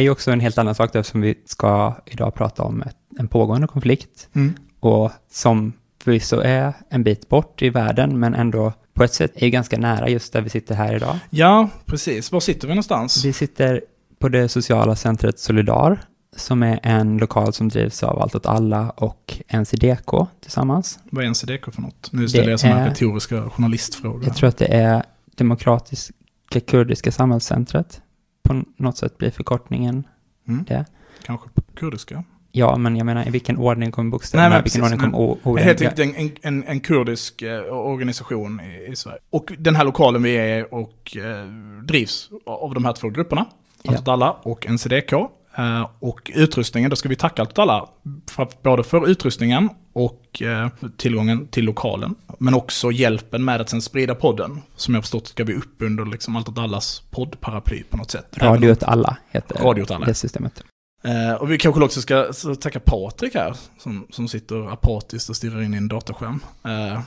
ju 0.00 0.10
också 0.10 0.30
en 0.30 0.40
helt 0.40 0.58
annan 0.58 0.74
sak 0.74 0.94
eftersom 0.94 1.20
vi 1.20 1.34
ska 1.44 1.94
idag 2.06 2.34
prata 2.34 2.62
om 2.62 2.82
ett, 2.82 2.96
en 3.18 3.28
pågående 3.28 3.66
konflikt 3.66 4.28
Mm. 4.34 4.54
och 4.80 5.10
som 5.30 5.72
förvisso 6.04 6.40
är 6.40 6.72
en 6.90 7.02
bit 7.04 7.28
bort 7.28 7.62
i 7.62 7.70
världen 7.70 8.18
men 8.20 8.34
ändå 8.34 8.72
på 8.94 9.04
ett 9.04 9.14
sätt 9.14 9.32
är 9.34 9.48
ganska 9.48 9.78
nära 9.78 10.08
just 10.08 10.32
där 10.32 10.40
vi 10.40 10.50
sitter 10.50 10.74
här 10.74 10.96
idag. 10.96 11.18
Ja, 11.30 11.68
precis. 11.86 12.32
Var 12.32 12.40
sitter 12.40 12.68
vi 12.68 12.74
någonstans? 12.74 13.24
Vi 13.24 13.32
sitter 13.32 13.80
på 14.18 14.28
det 14.28 14.48
sociala 14.48 14.96
centret 14.96 15.38
Solidar 15.38 16.00
som 16.36 16.62
är 16.62 16.80
en 16.82 17.18
lokal 17.18 17.52
som 17.52 17.68
drivs 17.68 18.02
av 18.02 18.22
Allt 18.22 18.34
åt 18.34 18.46
alla 18.46 18.90
och 18.90 19.38
NCDK 19.48 20.26
tillsammans. 20.40 20.98
Vad 21.10 21.24
är 21.24 21.28
NCDK 21.28 21.72
för 21.74 21.82
något? 21.82 22.08
Nu 22.12 22.28
ställer 22.28 22.44
Det 22.44 22.50
jag 22.50 22.60
sådana 22.60 22.80
är- 22.80 22.88
retoriska 22.90 23.50
journalistfrågor. 23.50 24.24
Jag 24.24 24.36
tror 24.36 24.48
att 24.48 24.56
det 24.58 24.66
är 24.74 25.02
Demokratiska 25.36 26.60
kurdiska 26.66 27.12
samhällscentret. 27.12 28.00
På 28.42 28.62
något 28.76 28.96
sätt 28.98 29.18
blir 29.18 29.30
förkortningen 29.30 30.04
Mm. 30.48 30.64
det. 30.68 30.84
Kanske 31.22 31.48
på 31.48 31.62
kurdiska. 31.74 32.24
Ja, 32.52 32.76
men 32.76 32.96
jag 32.96 33.04
menar 33.06 33.26
i 33.28 33.30
vilken 33.30 33.56
ordning 33.58 33.90
kommer 33.92 34.10
bokstäverna? 34.10 34.48
Nej, 34.48 34.56
men 34.56 34.64
vilken 34.64 34.80
precis, 34.82 34.94
ordning 34.94 35.12
kommer 35.12 35.48
orden? 35.48 35.64
helt 35.64 35.80
Ja. 35.80 35.90
enkelt 35.90 36.16
en, 36.42 36.54
en, 36.54 36.64
en 36.68 36.80
kurdisk 36.80 37.42
eh, 37.42 37.60
organisation 37.72 38.60
i, 38.60 38.86
i 38.92 38.96
Sverige. 38.96 39.18
Och 39.30 39.52
den 39.58 39.76
här 39.76 39.84
lokalen 39.84 40.22
vi 40.22 40.34
är 40.36 40.74
och 40.74 41.16
eh, 41.16 41.46
drivs 41.84 42.30
av 42.46 42.74
de 42.74 42.84
här 42.84 42.92
två 42.92 43.08
grupperna. 43.10 43.46
Ja. 43.82 43.90
Allt 43.90 44.00
åt 44.00 44.08
alla 44.08 44.32
och 44.32 44.66
NCDK. 44.70 45.12
Eh, 45.56 45.90
och 45.98 46.30
utrustningen, 46.34 46.90
då 46.90 46.96
ska 46.96 47.08
vi 47.08 47.16
tacka 47.16 47.42
Allt 47.42 47.58
alla. 47.58 47.88
För, 48.30 48.48
både 48.62 48.84
för 48.84 49.08
utrustningen 49.08 49.68
och 49.92 50.42
eh, 50.42 50.68
tillgången 50.96 51.46
till 51.46 51.64
lokalen. 51.64 52.14
Men 52.38 52.54
också 52.54 52.90
hjälpen 52.90 53.44
med 53.44 53.60
att 53.60 53.68
sen 53.68 53.82
sprida 53.82 54.14
podden. 54.14 54.62
Som 54.76 54.94
jag 54.94 55.02
förstått 55.02 55.26
ska 55.26 55.44
vi 55.44 55.54
upp 55.54 55.82
under 55.82 56.04
liksom 56.04 56.36
Allt 56.36 56.48
åt 56.48 56.58
allas 56.58 57.02
poddparaply 57.10 57.82
på 57.82 57.96
något 57.96 58.10
sätt. 58.10 58.26
Radio 58.36 58.72
åt 58.72 58.82
alla 58.82 59.16
heter 59.30 59.58
Radio 59.62 59.82
åt 59.82 59.90
alla. 59.90 60.06
det 60.06 60.14
systemet. 60.14 60.64
Eh, 61.04 61.34
och 61.34 61.52
vi 61.52 61.58
kanske 61.58 61.84
också 61.84 62.00
ska 62.00 62.32
tacka 62.60 62.80
Patrik 62.80 63.34
här, 63.34 63.56
som, 63.78 64.06
som 64.10 64.28
sitter 64.28 64.72
apatiskt 64.72 65.30
och 65.30 65.36
stirrar 65.36 65.62
in 65.62 65.74
i 65.74 65.76
en 65.76 65.88
dataskärm. 65.88 66.40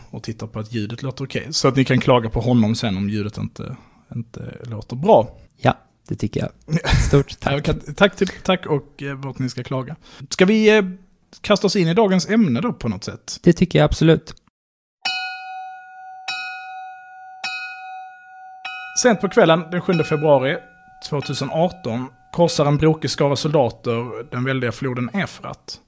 Och 0.10 0.24
tittar 0.24 0.48
på 0.48 0.60
att 0.60 0.74
ljudet 0.74 1.02
låter 1.02 1.26
okej. 1.26 1.48
Så 1.52 1.68
att 1.68 1.76
ni 1.76 1.86
kan 1.86 2.00
klaga 2.00 2.30
på 2.30 2.40
honom 2.40 2.76
sen 2.76 2.98
om 2.98 3.10
ljudet 3.10 3.38
inte, 3.38 3.76
inte 4.16 4.58
låter 4.64 4.96
bra. 4.96 5.28
Ja, 5.58 5.78
det 6.08 6.16
tycker 6.16 6.40
jag. 6.40 6.80
Stort 7.08 7.40
Tack, 7.40 7.70
tack. 7.96 8.44
tack, 8.44 8.66
och 8.66 9.04
eh, 9.04 9.48
ska 9.48 9.64
klaga. 9.64 9.96
Ska 10.30 10.46
vi 10.46 10.78
eh, 10.78 10.84
kasta 11.42 11.68
oss 11.68 11.76
in 11.76 11.88
i 11.88 11.94
dagens 11.94 12.30
ämne 12.30 12.62
då 12.62 12.74
på 12.74 12.90
något 12.90 13.04
sätt? 13.04 13.40
Det 13.44 13.54
tycker 13.54 13.80
jag 13.80 13.86
absolut. 13.86 14.34
Sent 19.04 19.22
på 19.22 19.30
kvällen 19.30 19.64
den 19.72 19.82
7 19.82 19.94
februari 19.94 20.58
2018 21.10 22.08
korsar 22.34 22.66
en 22.66 22.78
brokig 22.78 23.10
skara 23.10 23.36
soldater 23.36 24.24
den 24.32 24.44
väldiga 24.44 24.72
floden 24.72 25.10
Efrat. 25.14 25.80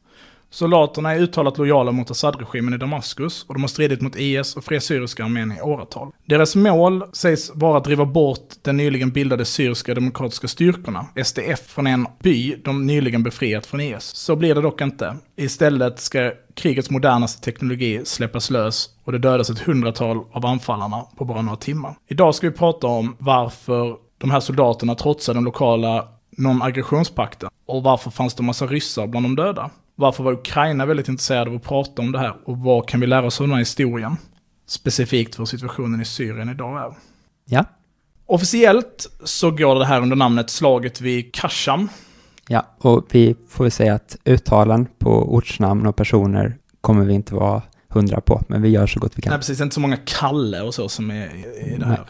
Soldaterna 0.50 1.12
är 1.12 1.20
uttalat 1.20 1.58
lojala 1.58 1.92
mot 1.92 2.12
Assad-regimen 2.12 2.74
i 2.74 2.78
Damaskus 2.78 3.46
och 3.48 3.54
de 3.54 3.64
har 3.64 3.68
stridit 3.68 4.02
mot 4.02 4.16
IS 4.16 4.56
och 4.56 4.64
Fria 4.64 4.82
Syriska 4.82 5.24
armén 5.24 5.52
i 5.52 5.62
åratal. 5.62 6.12
Deras 6.26 6.56
mål 6.56 7.04
sägs 7.14 7.52
vara 7.56 7.78
att 7.78 7.84
driva 7.84 8.06
bort 8.06 8.50
den 8.62 8.78
nyligen 8.78 9.12
bildade 9.12 9.46
syriska 9.46 9.94
demokratiska 9.94 10.48
styrkorna, 10.48 11.06
SDF, 11.26 11.68
från 11.68 11.88
en 11.88 12.08
by 12.24 12.56
de 12.56 12.86
nyligen 12.86 13.24
befriat 13.24 13.66
från 13.66 13.82
IS. 13.82 14.04
Så 14.04 14.36
blir 14.36 14.56
det 14.56 14.62
dock 14.62 14.82
inte. 14.82 15.18
Istället 15.36 16.00
ska 16.00 16.32
krigets 16.54 16.90
modernaste 16.90 17.42
teknologi 17.42 18.02
släppas 18.06 18.50
lös 18.50 18.90
och 19.04 19.12
det 19.12 19.20
dödas 19.20 19.50
ett 19.50 19.60
hundratal 19.60 20.26
av 20.32 20.46
anfallarna 20.46 21.06
på 21.18 21.26
bara 21.26 21.42
några 21.42 21.58
timmar. 21.58 21.96
Idag 22.08 22.36
ska 22.36 22.50
vi 22.50 22.56
prata 22.56 22.88
om 22.88 23.16
varför 23.20 23.96
de 24.18 24.32
här 24.32 24.40
soldaterna 24.40 24.96
trotsar 24.96 25.34
den 25.34 25.44
lokala 25.44 26.08
non-aggressionspakten 26.38 27.50
och 27.66 27.84
varför 27.84 28.12
fanns 28.12 28.36
det 28.36 28.44
massa 28.44 28.68
ryssar 28.68 29.08
bland 29.08 29.26
de 29.26 29.36
döda. 29.36 29.70
Varför 30.00 30.24
var 30.24 30.32
Ukraina 30.34 30.86
väldigt 30.86 31.08
intresserade 31.08 31.50
av 31.50 31.56
att 31.56 31.64
prata 31.64 32.02
om 32.02 32.12
det 32.12 32.20
här 32.20 32.34
och 32.46 32.58
vad 32.58 32.90
kan 32.90 33.00
vi 33.00 33.08
lära 33.08 33.26
oss 33.26 33.42
av 33.42 33.48
den 33.48 33.54
här 33.54 33.60
historien? 33.60 34.18
Specifikt 34.68 35.36
för 35.36 35.46
situationen 35.46 36.02
i 36.02 36.06
Syrien 36.06 36.50
idag 36.50 36.78
är. 36.78 36.94
Ja, 37.46 37.66
Officiellt 38.26 39.10
så 39.24 39.52
går 39.52 39.76
det 39.76 39.86
här 39.86 40.02
under 40.02 40.16
namnet 40.16 40.50
slaget 40.50 41.02
vid 41.02 41.34
Kasham. 41.34 41.90
ja. 42.48 42.76
och 42.78 43.06
vi 43.12 43.36
får 43.50 43.64
väl 43.64 43.72
säga 43.72 43.94
att 43.94 44.18
uttalen 44.26 44.88
på 45.00 45.36
ortsnamn 45.36 45.88
och 45.88 45.96
personer 45.96 46.58
kommer 46.82 47.06
vi 47.06 47.14
inte 47.14 47.36
vara 47.36 47.62
hundra 47.90 48.22
på, 48.22 48.42
men 48.48 48.62
vi 48.62 48.70
gör 48.70 48.88
så 48.88 49.00
gott 49.00 49.12
vi 49.16 49.22
kan. 49.22 49.30
Nej 49.32 49.40
precis, 49.40 49.62
inte 49.62 49.74
så 49.74 49.80
många 49.80 49.98
Kalle 50.06 50.62
och 50.62 50.74
så 50.74 50.90
som 50.90 51.12
är 51.12 51.36
i, 51.36 51.74
i 51.74 51.78
det 51.80 51.86
här. 51.86 52.06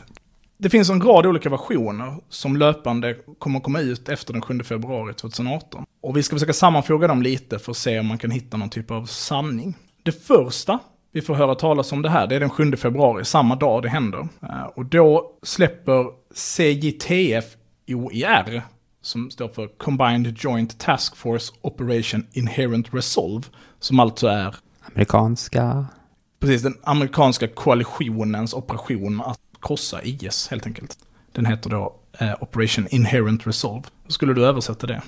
Det 0.60 0.70
finns 0.70 0.90
en 0.90 1.02
rad 1.02 1.26
olika 1.26 1.50
versioner 1.50 2.16
som 2.30 2.58
löpande 2.58 3.16
kommer 3.40 3.60
komma 3.60 3.80
ut 3.80 4.10
efter 4.10 4.34
den 4.34 4.42
7 4.42 4.60
februari 4.64 5.14
2018. 5.14 5.86
Och 6.02 6.18
vi 6.18 6.24
ska 6.24 6.36
försöka 6.36 6.54
sammanfoga 6.54 7.08
dem 7.08 7.22
lite 7.22 7.60
för 7.60 7.72
att 7.72 7.78
se 7.78 8.00
om 8.00 8.06
man 8.06 8.18
kan 8.18 8.32
hitta 8.32 8.58
någon 8.58 8.70
typ 8.70 8.92
av 8.92 9.06
sanning. 9.06 9.76
Det 10.04 10.12
första 10.12 10.80
vi 11.12 11.22
får 11.22 11.36
höra 11.36 11.56
talas 11.56 11.92
om 11.92 12.02
det 12.02 12.10
här, 12.10 12.28
det 12.28 12.36
är 12.36 12.40
den 12.40 12.50
7 12.50 12.76
februari, 12.76 13.26
samma 13.26 13.56
dag 13.56 13.82
det 13.82 13.90
händer. 13.90 14.28
Eh, 14.42 14.64
och 14.76 14.86
då 14.86 15.32
släpper 15.44 16.06
CJTF 16.34 17.46
OIR, 17.88 18.62
som 19.02 19.30
står 19.30 19.48
för 19.48 19.68
Combined 19.68 20.38
Joint 20.38 20.80
Task 20.80 21.16
Force 21.16 21.54
Operation 21.62 22.28
Inherent 22.32 22.94
Resolve, 22.94 23.44
som 23.80 24.00
alltså 24.00 24.28
är 24.28 24.56
Amerikanska... 24.94 25.86
precis 26.40 26.62
den 26.62 26.78
amerikanska 26.84 27.48
koalitionens 27.48 28.54
operation 28.54 29.22
att 29.22 29.40
krossa 29.62 30.02
IS 30.04 30.48
helt 30.52 30.66
enkelt. 30.66 30.98
Den 31.32 31.46
heter 31.46 31.70
då 31.70 31.96
eh, 32.20 32.34
Operation 32.40 32.88
Inherent 32.90 33.48
Resolve. 33.48 33.84
Hur 34.04 34.12
skulle 34.12 34.34
du 34.34 34.46
översätta 34.46 34.88
det? 34.88 35.02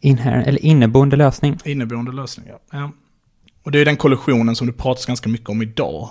Inher 0.00 0.42
eller 0.48 0.64
inneboende 0.64 1.16
lösning. 1.16 1.58
Inneboende 1.64 2.12
lösning, 2.12 2.46
ja. 2.48 2.58
ja. 2.72 2.90
Och 3.62 3.70
det 3.70 3.78
är 3.78 3.84
den 3.84 3.96
koalitionen 3.96 4.56
som 4.56 4.66
det 4.66 4.72
pratas 4.72 5.06
ganska 5.06 5.28
mycket 5.28 5.48
om 5.48 5.62
idag. 5.62 6.10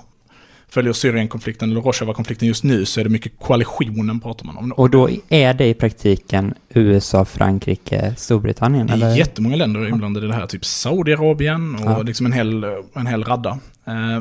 Följer 0.70 0.94
Syrienkonflikten 0.94 1.72
eller 1.72 1.82
Rojava-konflikten 1.82 2.48
just 2.48 2.64
nu 2.64 2.86
så 2.86 3.00
är 3.00 3.04
det 3.04 3.10
mycket 3.10 3.40
koalitionen 3.40 4.20
pratar 4.20 4.46
man 4.46 4.58
om. 4.58 4.72
Och 4.72 4.90
då 4.90 5.10
är 5.30 5.54
det 5.54 5.68
i 5.68 5.74
praktiken 5.74 6.54
USA, 6.70 7.26
Frankrike, 7.26 8.14
Storbritannien? 8.18 8.88
Det 8.88 8.94
är 8.94 8.98
Eller? 8.98 9.16
jättemånga 9.18 9.56
länder 9.56 9.88
inblandade 9.88 10.26
i 10.26 10.30
det 10.30 10.36
här, 10.36 10.48
typ 10.48 10.66
Saudiarabien 10.66 11.76
och 11.76 11.92
Ja. 11.92 12.02
liksom 12.02 12.26
en 12.26 12.32
hel, 12.34 12.64
en 12.94 13.08
hel 13.08 13.24
radda. 13.24 13.60
Eh, 13.86 14.20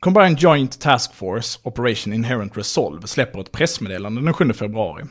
Combined 0.00 0.38
Joint 0.38 0.80
Task 0.80 1.14
Force 1.14 1.58
Operation 1.62 2.12
Inherent 2.12 2.56
Resolve 2.56 3.06
släpper 3.06 3.40
ett 3.40 3.52
pressmeddelande 3.52 4.20
den 4.20 4.34
7 4.34 4.52
februari. 4.52 5.04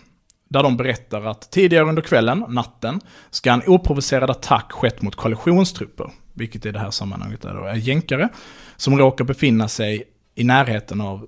Där 0.50 0.64
de 0.64 0.78
berättar 0.78 1.22
att 1.22 1.52
tidigare 1.52 1.86
under 1.86 2.02
kvällen, 2.02 2.46
natten, 2.50 3.02
ska 3.30 3.52
en 3.52 3.62
oprovocerad 3.68 4.30
attack 4.30 4.72
skett 4.72 5.02
mot 5.02 5.16
koalitionstrupper, 5.16 6.12
vilket 6.34 6.66
i 6.66 6.72
det 6.72 6.80
här 6.80 6.92
sammanhanget 6.92 7.46
är, 7.46 7.54
då 7.54 7.64
är 7.64 7.76
jänkare, 7.76 8.30
som 8.76 8.98
råkar 8.98 9.26
befinna 9.26 9.68
sig 9.68 10.04
i 10.36 10.44
närheten 10.44 11.02
av 11.02 11.28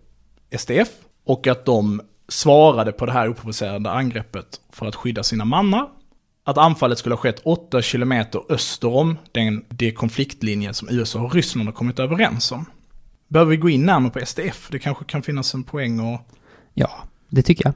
SDF 0.58 0.90
och 1.26 1.48
att 1.48 1.66
de 1.66 2.02
svarade 2.28 2.92
på 2.92 3.06
det 3.06 3.12
här 3.12 3.30
oprovocerade 3.30 3.92
angreppet 3.92 4.62
för 4.72 4.86
att 4.86 4.96
skydda 4.96 5.24
sina 5.24 5.46
mannar 5.46 5.90
att 6.44 6.58
anfallet 6.58 6.98
skulle 6.98 7.16
ha 7.16 7.22
skett 7.22 7.42
8 7.44 7.82
kilometer 7.82 8.42
öster 8.50 8.96
om 8.96 9.18
den, 9.32 9.66
det 9.70 9.92
konfliktlinje 9.92 10.74
som 10.74 10.90
USA 10.92 11.20
och 11.20 11.36
Ryssland 11.36 11.68
har 11.68 11.74
kommit 11.74 12.00
överens 12.00 12.52
om. 12.52 12.66
Behöver 13.30 13.50
vi 13.50 13.58
gå 13.58 13.70
in 13.70 13.86
närmare 13.86 14.12
på 14.12 14.26
SDF? 14.26 14.68
Det 14.72 14.80
kanske 14.80 15.06
kan 15.06 15.22
finnas 15.22 15.54
en 15.54 15.64
poäng 15.64 16.00
och... 16.00 16.22
Ja, 16.74 16.90
det 17.30 17.42
tycker 17.42 17.66
jag. 17.66 17.74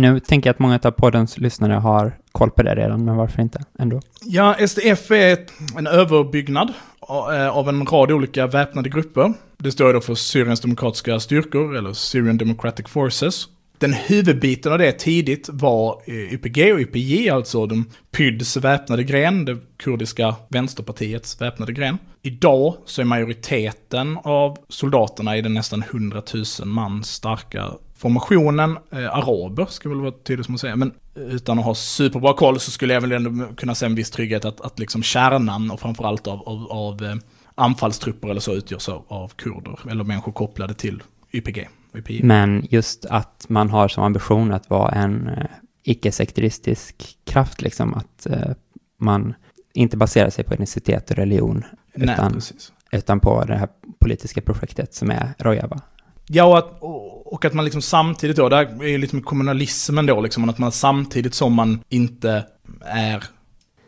Nu 0.00 0.20
tänker 0.20 0.48
jag 0.48 0.54
att 0.54 0.58
många 0.58 0.80
av 0.82 0.90
poddens 0.90 1.38
lyssnare 1.38 1.72
har 1.72 2.18
koll 2.32 2.50
på 2.50 2.62
det 2.62 2.74
redan, 2.74 3.04
men 3.04 3.16
varför 3.16 3.42
inte 3.42 3.64
ändå? 3.78 4.00
Ja, 4.24 4.56
SDF 4.68 5.10
är 5.10 5.38
en 5.78 5.86
överbyggnad 5.86 6.72
eh, 7.08 7.48
av 7.48 7.68
en 7.68 7.86
rad 7.86 8.10
olika 8.10 8.46
väpnade 8.46 8.88
grupper. 8.88 9.32
Det 9.56 9.72
står 9.72 9.92
då 9.92 10.00
för 10.00 10.14
Syriens 10.14 10.60
demokratiska 10.60 11.20
styrkor, 11.20 11.76
eller 11.76 11.92
Syrian 11.92 12.38
Democratic 12.38 12.88
Forces. 12.88 13.46
Den 13.82 13.92
huvudbiten 13.92 14.72
av 14.72 14.78
det 14.78 14.92
tidigt 14.92 15.48
var 15.52 16.02
eh, 16.06 16.14
YPG 16.14 16.72
och 16.72 16.80
YPJ, 16.80 17.30
alltså 17.30 17.66
de 17.66 17.84
PYDs 18.10 18.56
väpnade 18.56 19.04
gren, 19.04 19.44
det 19.44 19.58
kurdiska 19.76 20.36
vänsterpartiets 20.48 21.40
väpnade 21.40 21.72
gren. 21.72 21.98
Idag 22.22 22.76
så 22.84 23.00
är 23.00 23.04
majoriteten 23.04 24.18
av 24.24 24.58
soldaterna 24.68 25.36
i 25.36 25.40
den 25.42 25.54
nästan 25.54 25.82
100 25.82 26.22
000 26.34 26.44
man 26.68 27.04
starka 27.04 27.72
formationen 27.96 28.78
eh, 28.92 29.16
araber, 29.16 29.66
ska 29.68 29.88
väl 29.88 30.00
vara 30.00 30.12
tydligt 30.12 30.46
som 30.46 30.54
att 30.54 30.60
säga. 30.60 30.76
Men 30.76 30.92
eh, 31.16 31.22
utan 31.22 31.58
att 31.58 31.64
ha 31.64 31.74
superbra 31.74 32.34
koll 32.34 32.60
så 32.60 32.70
skulle 32.70 32.94
jag 32.94 33.00
väl 33.00 33.12
ändå 33.12 33.46
kunna 33.54 33.74
säga 33.74 33.88
en 33.88 33.94
viss 33.94 34.10
trygghet 34.10 34.44
att, 34.44 34.60
att 34.60 34.78
liksom 34.78 35.02
kärnan 35.02 35.70
och 35.70 35.80
framförallt 35.80 36.26
av, 36.26 36.48
av, 36.48 36.72
av 36.72 37.04
eh, 37.04 37.14
anfallstrupper 37.54 38.28
eller 38.28 38.40
så 38.40 38.54
utgörs 38.54 38.88
av, 38.88 39.04
av 39.08 39.28
kurder, 39.28 39.78
eller 39.90 40.04
människor 40.04 40.32
kopplade 40.32 40.74
till 40.74 41.02
YPG. 41.32 41.68
YPG. 41.94 42.24
Men 42.24 42.66
just 42.70 43.04
att 43.04 43.46
man 43.48 43.70
har 43.70 43.88
som 43.88 44.04
ambition 44.04 44.52
att 44.52 44.70
vara 44.70 44.92
en 44.92 45.28
eh, 45.28 45.46
icke-sekteristisk 45.82 47.18
kraft, 47.24 47.62
liksom 47.62 47.94
att 47.94 48.26
eh, 48.26 48.50
man 48.98 49.34
inte 49.74 49.96
baserar 49.96 50.30
sig 50.30 50.44
på 50.44 50.54
etnicitet 50.54 51.10
och 51.10 51.16
religion, 51.16 51.64
Nej, 51.94 52.14
utan, 52.14 52.32
precis. 52.32 52.72
utan 52.92 53.20
på 53.20 53.44
det 53.44 53.56
här 53.56 53.68
politiska 54.00 54.40
projektet 54.40 54.94
som 54.94 55.10
är 55.10 55.34
Rojava. 55.38 55.80
Ja, 56.26 56.44
och 56.44 56.58
att, 56.58 56.78
och, 57.24 57.44
att 57.44 57.52
man 57.52 57.64
liksom 57.64 57.82
samtidigt 57.82 58.36
då, 58.36 58.48
där 58.48 58.82
är 58.82 58.88
ju 58.88 58.98
lite 58.98 59.16
med 59.16 59.24
kommunalismen 59.24 60.06
då, 60.06 60.20
liksom, 60.20 60.48
att 60.48 60.58
man 60.58 60.72
samtidigt 60.72 61.34
som 61.34 61.52
man 61.52 61.80
inte 61.88 62.44
är 62.80 63.24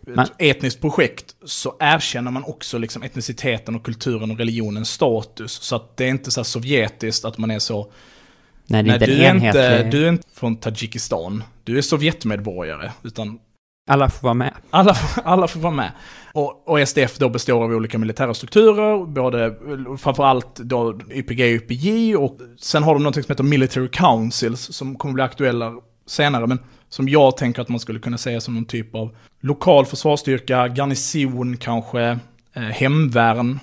Men- 0.06 0.26
etniskt 0.38 0.80
projekt 0.80 1.34
så 1.44 1.76
erkänner 1.80 2.30
man 2.30 2.44
också 2.44 2.78
liksom 2.78 3.02
etniciteten 3.02 3.75
och 3.75 3.84
kulturen 3.84 4.30
och 4.30 4.38
religionens 4.38 4.90
status. 4.90 5.52
Så 5.52 5.76
att 5.76 5.96
det 5.96 6.04
är 6.04 6.08
inte 6.08 6.30
så 6.30 6.44
sovjetiskt 6.44 7.25
att 7.25 7.38
man 7.38 7.50
är 7.50 7.58
så, 7.58 7.92
Nej, 8.66 8.82
det 8.82 8.90
är 8.90 8.92
nej 8.92 8.94
inte 8.94 9.06
du 9.06 9.23
är 9.25 9.34
inte, 9.34 9.82
du 9.90 10.04
är 10.04 10.08
inte 10.08 10.28
från 10.34 10.56
Tadzjikistan, 10.56 11.42
du 11.64 11.78
är 11.78 11.82
sovjetmedborgare, 11.82 12.90
utan 13.02 13.38
Alla 13.90 14.08
får 14.11 14.23
vara 14.23 14.34
med. 14.34 14.52
alla, 14.70 14.96
alla 15.25 15.49
får 15.49 15.61
vara 15.61 15.75
med. 15.75 15.92
Och, 16.32 16.68
och 16.68 16.88
SDF 16.88 17.18
då 17.18 17.28
består 17.28 17.64
av 17.64 17.70
olika 17.70 17.99
militära 17.99 18.34
strukturer, 18.34 19.06
både 19.06 19.54
framförallt 19.99 20.56
då 20.56 21.00
YPG 21.11 21.40
och 21.42 21.49
YPJ 21.70 22.16
och 22.16 22.38
sen 22.58 22.82
har 22.82 22.94
de 22.94 23.02
något 23.02 23.14
som 23.14 23.25
heter 23.28 23.44
Military 23.44 23.88
Councils 23.88 24.76
som 24.76 24.96
kommer 24.96 25.14
bli 25.14 25.23
aktuella 25.23 25.73
senare, 26.06 26.46
men 26.46 26.58
som 26.94 27.08
jag 27.08 27.36
tänker 27.36 27.62
att 27.62 27.68
man 27.68 27.80
skulle 27.80 27.98
kunna 27.98 28.18
säga 28.18 28.40
som 28.40 28.54
någon 28.54 28.64
typ 28.64 28.94
av 28.94 29.16
lokal 29.40 29.86
försvarsstyrka, 29.86 30.68
garnison 30.68 31.56
kanske, 31.56 32.18
eh, 32.52 32.62
hemvärn, 32.62 33.60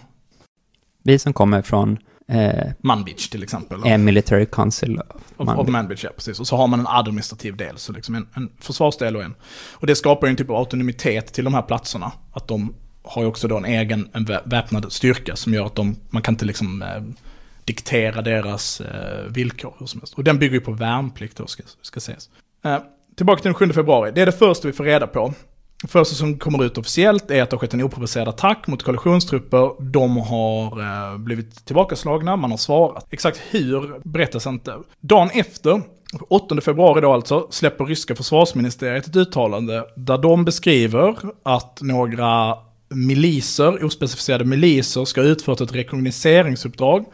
Vi 1.03 1.19
som 1.19 1.33
kommer 1.33 1.61
från 1.61 1.97
eh, 2.27 2.71
Manbij 2.79 3.15
till 3.15 3.43
exempel. 3.43 3.81
är 3.85 3.97
Military 3.97 4.45
Council 4.45 4.99
of 5.37 5.49
av 5.49 5.69
Manbij, 5.69 5.97
ja 6.03 6.09
precis. 6.15 6.39
Och 6.39 6.47
så 6.47 6.55
har 6.55 6.67
man 6.67 6.79
en 6.79 6.87
administrativ 6.87 7.57
del, 7.57 7.77
så 7.77 7.93
liksom 7.93 8.15
en, 8.15 8.27
en 8.33 8.49
försvarsdel 8.59 9.15
och 9.15 9.23
en. 9.23 9.35
Och 9.71 9.87
det 9.87 9.95
skapar 9.95 10.27
ju 10.27 10.31
en 10.31 10.37
typ 10.37 10.49
av 10.49 10.55
autonomitet 10.55 11.33
till 11.33 11.43
de 11.43 11.53
här 11.53 11.61
platserna. 11.61 12.11
Att 12.31 12.47
de 12.47 12.73
har 13.03 13.21
ju 13.21 13.27
också 13.27 13.47
då 13.47 13.57
en 13.57 13.65
egen 13.65 14.09
en 14.13 14.25
vä- 14.25 14.49
väpnad 14.49 14.91
styrka 14.91 15.35
som 15.35 15.53
gör 15.53 15.65
att 15.65 15.75
de, 15.75 15.95
man 16.09 16.21
kan 16.21 16.33
inte 16.33 16.45
liksom 16.45 16.81
eh, 16.81 17.03
diktera 17.65 18.21
deras 18.21 18.81
eh, 18.81 19.25
villkor 19.29 19.75
hur 19.79 19.85
som 19.85 20.01
helst. 20.01 20.13
Och 20.13 20.23
den 20.23 20.39
bygger 20.39 20.53
ju 20.53 20.61
på 20.61 20.71
värnplikt 20.71 21.37
då, 21.37 21.47
ska, 21.47 21.63
ska 21.81 21.99
sägas. 21.99 22.29
Tillbaka 23.15 23.41
till 23.41 23.49
den 23.49 23.53
7 23.53 23.73
februari, 23.73 24.11
det 24.15 24.21
är 24.21 24.25
det 24.25 24.31
första 24.31 24.67
vi 24.67 24.73
får 24.73 24.83
reda 24.83 25.07
på. 25.07 25.33
Det 25.81 25.87
första 25.87 26.15
som 26.15 26.39
kommer 26.39 26.63
ut 26.63 26.77
officiellt 26.77 27.31
är 27.31 27.43
att 27.43 27.49
det 27.49 27.55
har 27.55 27.59
skett 27.59 27.73
en 27.73 27.83
oprovocerad 27.83 28.27
attack 28.27 28.67
mot 28.67 28.83
koalitionstrupper. 28.83 29.83
De 29.91 30.17
har 30.17 30.81
eh, 30.81 31.17
blivit 31.17 31.65
tillbakaslagna, 31.65 32.35
man 32.35 32.51
har 32.51 32.57
svarat. 32.57 33.07
Exakt 33.09 33.41
hur 33.49 33.99
berättas 34.03 34.47
inte. 34.47 34.77
Dagen 34.99 35.29
efter, 35.33 35.81
8 36.29 36.61
februari 36.61 37.01
då 37.01 37.13
alltså, 37.13 37.47
släpper 37.49 37.85
ryska 37.85 38.15
försvarsministeriet 38.15 39.07
ett 39.07 39.15
uttalande 39.15 39.85
där 39.95 40.17
de 40.17 40.45
beskriver 40.45 41.15
att 41.43 41.81
några 41.81 42.57
miliser, 42.89 43.85
ospecificerade 43.85 44.45
miliser, 44.45 45.05
ska 45.05 45.21
ha 45.21 45.27
utfört 45.27 45.61
ett 45.61 45.75
rekognoseringsuppdrag 45.75 47.05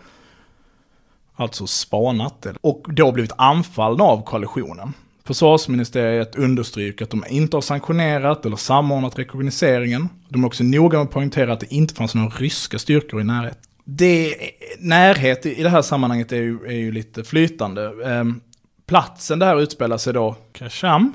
alltså 1.38 1.68
spanat, 1.68 2.48
och 2.62 2.86
då 2.88 3.12
blivit 3.12 3.32
anfallna 3.38 4.04
av 4.04 4.24
koalitionen. 4.24 4.94
Försvarsministeriet 5.28 6.36
understryker 6.36 7.06
att 7.06 7.12
de 7.12 7.24
inte 7.30 7.58
har 7.58 7.62
sanktionerat 7.62 8.46
eller 8.46 8.56
samordnat 8.56 9.20
rekognoseringen. 9.20 10.10
De 10.30 10.44
är 10.44 10.48
också 10.48 10.64
noga 10.64 10.98
med 10.98 11.06
att 11.06 11.12
poängtera 11.14 11.54
att 11.54 11.60
det 11.60 11.74
inte 11.74 11.94
fanns 11.94 12.16
några 12.16 12.30
ryska 12.30 12.80
styrkor 12.80 13.22
i 13.22 13.24
närhet. 13.24 13.58
Det, 13.84 14.36
närhet 14.80 15.46
i 15.46 15.64
det 15.64 15.70
här 15.70 15.82
sammanhanget 15.82 16.32
är 16.32 16.36
ju, 16.36 16.60
är 16.68 16.72
ju 16.78 16.92
lite 16.92 17.24
flytande. 17.24 17.94
Ehm, 18.06 18.42
platsen 18.88 19.40
där 19.40 19.62
utspelar 19.62 19.98
sig 19.98 20.14
då, 20.14 20.36
Kasham, 20.54 21.14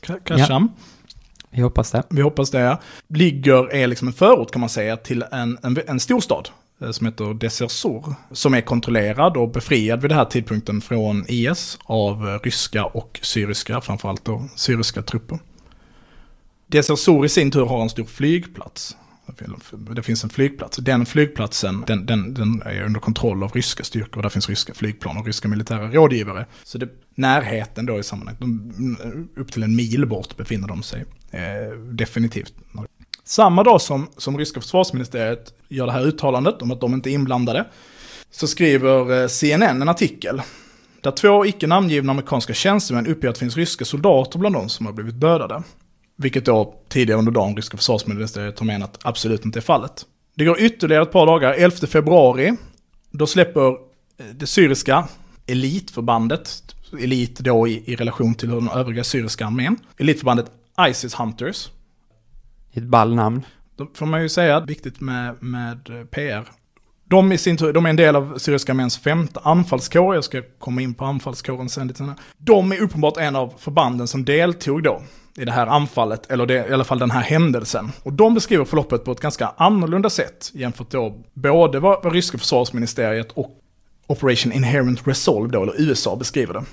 Ka- 0.00 0.20
Kasham, 0.24 0.70
Vi 1.50 1.60
hoppas 1.62 1.90
det. 1.90 2.02
vi 2.10 2.22
hoppas 2.22 2.50
det, 2.50 2.60
ja. 2.60 2.80
ligger, 3.08 3.72
är 3.74 3.86
liksom 3.86 4.08
en 4.08 4.14
förort 4.14 4.50
kan 4.50 4.60
man 4.60 4.68
säga 4.68 4.96
till 4.96 5.24
en, 5.32 5.58
en, 5.62 5.78
en 5.86 6.00
storstad 6.00 6.48
Eh, 6.84 6.90
som 6.90 7.06
heter 7.06 7.34
Desersur, 7.34 8.14
som 8.32 8.54
är 8.54 8.60
kontrollerad 8.60 9.36
och 9.36 9.50
befriad 9.50 10.02
vid 10.02 10.10
den 10.10 10.18
här 10.18 10.24
tidpunkten 10.24 10.80
från 10.80 11.24
IS 11.28 11.78
av 11.84 12.28
eh, 12.28 12.38
ryska 12.42 12.84
och 12.84 13.20
syriska, 13.22 13.80
framförallt 13.80 14.24
då 14.24 14.48
syriska 14.56 15.02
trupper. 15.02 15.38
Desersur 16.66 17.24
i 17.24 17.28
sin 17.28 17.50
tur 17.50 17.66
har 17.66 17.82
en 17.82 17.90
stor 17.90 18.04
flygplats. 18.04 18.96
Det 19.70 20.02
finns 20.02 20.24
en 20.24 20.30
flygplats. 20.30 20.76
Den 20.76 21.06
flygplatsen 21.06 21.84
den, 21.86 22.06
den, 22.06 22.34
den 22.34 22.62
är 22.62 22.82
under 22.82 23.00
kontroll 23.00 23.42
av 23.42 23.52
ryska 23.52 23.84
styrkor. 23.84 24.22
Där 24.22 24.28
finns 24.28 24.48
ryska 24.48 24.74
flygplan 24.74 25.16
och 25.16 25.26
ryska 25.26 25.48
militära 25.48 25.90
rådgivare. 25.90 26.46
Så 26.62 26.78
det, 26.78 26.88
närheten 27.14 27.86
då 27.86 27.98
i 27.98 28.02
sammanhanget, 28.02 28.42
upp 29.36 29.52
till 29.52 29.62
en 29.62 29.76
mil 29.76 30.06
bort 30.06 30.36
befinner 30.36 30.68
de 30.68 30.82
sig. 30.82 31.04
Eh, 31.30 31.78
definitivt. 31.78 32.54
Samma 33.24 33.62
dag 33.62 33.80
som, 33.80 34.08
som 34.16 34.38
ryska 34.38 34.60
försvarsministeriet 34.60 35.54
gör 35.68 35.86
det 35.86 35.92
här 35.92 36.06
uttalandet 36.06 36.62
om 36.62 36.70
att 36.70 36.80
de 36.80 36.94
inte 36.94 37.10
är 37.10 37.12
inblandade, 37.12 37.64
så 38.30 38.46
skriver 38.46 39.22
eh, 39.22 39.28
CNN 39.28 39.82
en 39.82 39.88
artikel 39.88 40.42
där 41.00 41.10
två 41.10 41.46
icke 41.46 41.66
namngivna 41.66 42.12
amerikanska 42.12 42.54
tjänstemän 42.54 43.06
uppger 43.06 43.28
att 43.28 43.34
det 43.34 43.38
finns 43.38 43.56
ryska 43.56 43.84
soldater 43.84 44.38
bland 44.38 44.54
de 44.54 44.68
som 44.68 44.86
har 44.86 44.92
blivit 44.92 45.20
dödade. 45.20 45.62
Vilket 46.16 46.44
då 46.44 46.74
tidigare 46.88 47.18
under 47.18 47.32
dagen 47.32 47.56
ryska 47.56 47.76
försvarsministeriet 47.76 48.58
har 48.58 48.66
menat 48.66 48.98
absolut 49.02 49.44
inte 49.44 49.58
är 49.58 49.60
fallet. 49.60 50.06
Det 50.36 50.44
går 50.44 50.60
ytterligare 50.60 51.02
ett 51.02 51.12
par 51.12 51.26
dagar, 51.26 51.52
11 51.52 51.76
februari, 51.86 52.56
då 53.10 53.26
släpper 53.26 53.68
eh, 53.68 53.76
det 54.34 54.46
syriska 54.46 55.08
elitförbandet, 55.46 56.62
elit 57.00 57.38
då 57.38 57.68
i, 57.68 57.82
i 57.86 57.96
relation 57.96 58.34
till 58.34 58.50
den 58.50 58.68
övriga 58.68 59.04
syriska 59.04 59.46
armén, 59.46 59.76
elitförbandet 59.98 60.46
Isis 60.88 61.14
Hunters. 61.14 61.68
Ett 62.74 62.84
ball 62.84 63.14
namn. 63.14 63.42
Då 63.76 63.86
får 63.94 64.06
man 64.06 64.22
ju 64.22 64.28
säga, 64.28 64.60
viktigt 64.60 65.00
med, 65.00 65.42
med 65.42 65.90
eh, 65.90 66.04
PR. 66.04 66.48
De 67.04 67.32
i 67.32 67.38
sin 67.38 67.56
tur, 67.56 67.72
de 67.72 67.86
är 67.86 67.90
en 67.90 67.96
del 67.96 68.16
av 68.16 68.38
syriska 68.38 68.72
arméns 68.72 68.98
femte 68.98 69.40
anfallskår, 69.42 70.14
jag 70.14 70.24
ska 70.24 70.42
komma 70.58 70.80
in 70.80 70.94
på 70.94 71.04
anfallskåren 71.04 71.68
sen 71.68 71.86
lite 71.86 71.98
senare. 71.98 72.16
De 72.38 72.72
är 72.72 72.82
uppenbart 72.82 73.16
en 73.16 73.36
av 73.36 73.54
förbanden 73.58 74.08
som 74.08 74.24
deltog 74.24 74.82
då 74.82 75.02
i 75.36 75.44
det 75.44 75.52
här 75.52 75.66
anfallet, 75.66 76.30
eller 76.30 76.46
det, 76.46 76.68
i 76.68 76.72
alla 76.72 76.84
fall 76.84 76.98
den 76.98 77.10
här 77.10 77.22
händelsen. 77.22 77.92
Och 78.02 78.12
de 78.12 78.34
beskriver 78.34 78.64
förloppet 78.64 79.04
på 79.04 79.12
ett 79.12 79.20
ganska 79.20 79.52
annorlunda 79.56 80.10
sätt 80.10 80.50
jämfört 80.54 80.90
då 80.90 81.22
både 81.34 81.80
vad, 81.80 82.04
vad 82.04 82.12
ryska 82.12 82.38
försvarsministeriet 82.38 83.32
och 83.32 83.50
Operation 84.06 84.52
Inherent 84.52 85.08
Resolve 85.08 85.52
då, 85.52 85.62
eller 85.62 85.80
USA 85.80 86.16
beskriver 86.16 86.54
det. 86.54 86.64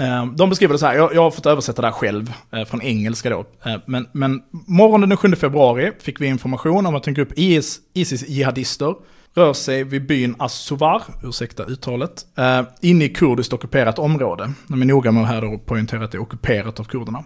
Eh, 0.00 0.26
de 0.26 0.50
beskriver 0.50 0.74
det 0.74 0.78
så 0.78 0.86
här, 0.86 0.94
jag, 0.94 1.14
jag 1.14 1.22
har 1.22 1.30
fått 1.30 1.46
översätta 1.46 1.82
det 1.82 1.88
här 1.88 1.92
själv, 1.92 2.32
eh, 2.52 2.64
från 2.64 2.82
engelska 2.82 3.30
då. 3.30 3.44
Eh, 3.64 3.76
men, 3.86 4.08
men 4.12 4.42
morgonen 4.50 5.08
den 5.08 5.18
7 5.18 5.36
februari 5.36 5.92
fick 6.00 6.20
vi 6.20 6.26
information 6.26 6.86
om 6.86 6.94
att 6.94 7.06
en 7.06 7.14
grupp 7.14 7.32
IS, 7.36 7.80
Isis-jihadister 7.94 8.94
rör 9.34 9.52
sig 9.52 9.84
vid 9.84 10.06
byn 10.06 10.36
Assovar, 10.38 11.02
ursäkta 11.24 11.64
uttalet, 11.64 12.26
inne 12.80 13.04
i 13.04 13.08
kurdiskt 13.08 13.52
ockuperat 13.52 13.98
område. 13.98 14.52
De 14.66 14.82
är 14.82 14.86
noga 14.86 15.12
med 15.12 15.22
att 15.22 15.28
här 15.28 15.40
då 15.40 15.58
poängtera 15.58 16.04
att 16.04 16.12
det 16.12 16.18
är 16.18 16.22
ockuperat 16.22 16.80
av 16.80 16.84
kurderna. 16.84 17.24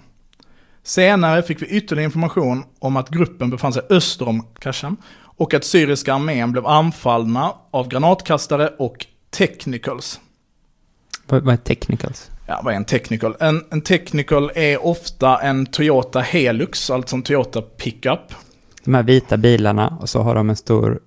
Senare 0.83 1.43
fick 1.43 1.63
vi 1.63 1.67
ytterligare 1.67 2.05
information 2.05 2.65
om 2.79 2.97
att 2.97 3.09
gruppen 3.09 3.51
befann 3.51 3.73
sig 3.73 3.83
öster 3.91 4.29
om 4.29 4.47
Kashan 4.59 4.97
och 5.23 5.55
att 5.55 5.65
syriska 5.65 6.15
armén 6.15 6.53
blev 6.53 6.67
anfallna 6.67 7.53
av 7.71 7.89
granatkastare 7.89 8.69
och 8.79 9.07
technicals. 9.31 10.21
Vad 11.27 11.49
är 11.49 11.57
technicals? 11.57 12.31
Ja, 12.51 12.61
vad 12.65 12.73
är 12.73 12.77
en 12.77 12.85
technical? 12.85 13.37
En, 13.41 13.65
en 13.71 13.81
technical 13.81 14.51
är 14.55 14.87
ofta 14.87 15.39
en 15.39 15.67
Toyota 15.67 16.21
Helux, 16.21 16.91
alltså 16.91 17.17
en 17.17 17.23
Toyota 17.23 17.63
pickup. 17.63 18.21
De 18.85 18.95
här 18.95 19.03
vita 19.03 19.37
bilarna 19.37 19.99
och 20.01 20.09
så 20.09 20.23
har 20.23 20.35
de 20.35 20.51
en 20.51 20.57
stor 20.57 21.01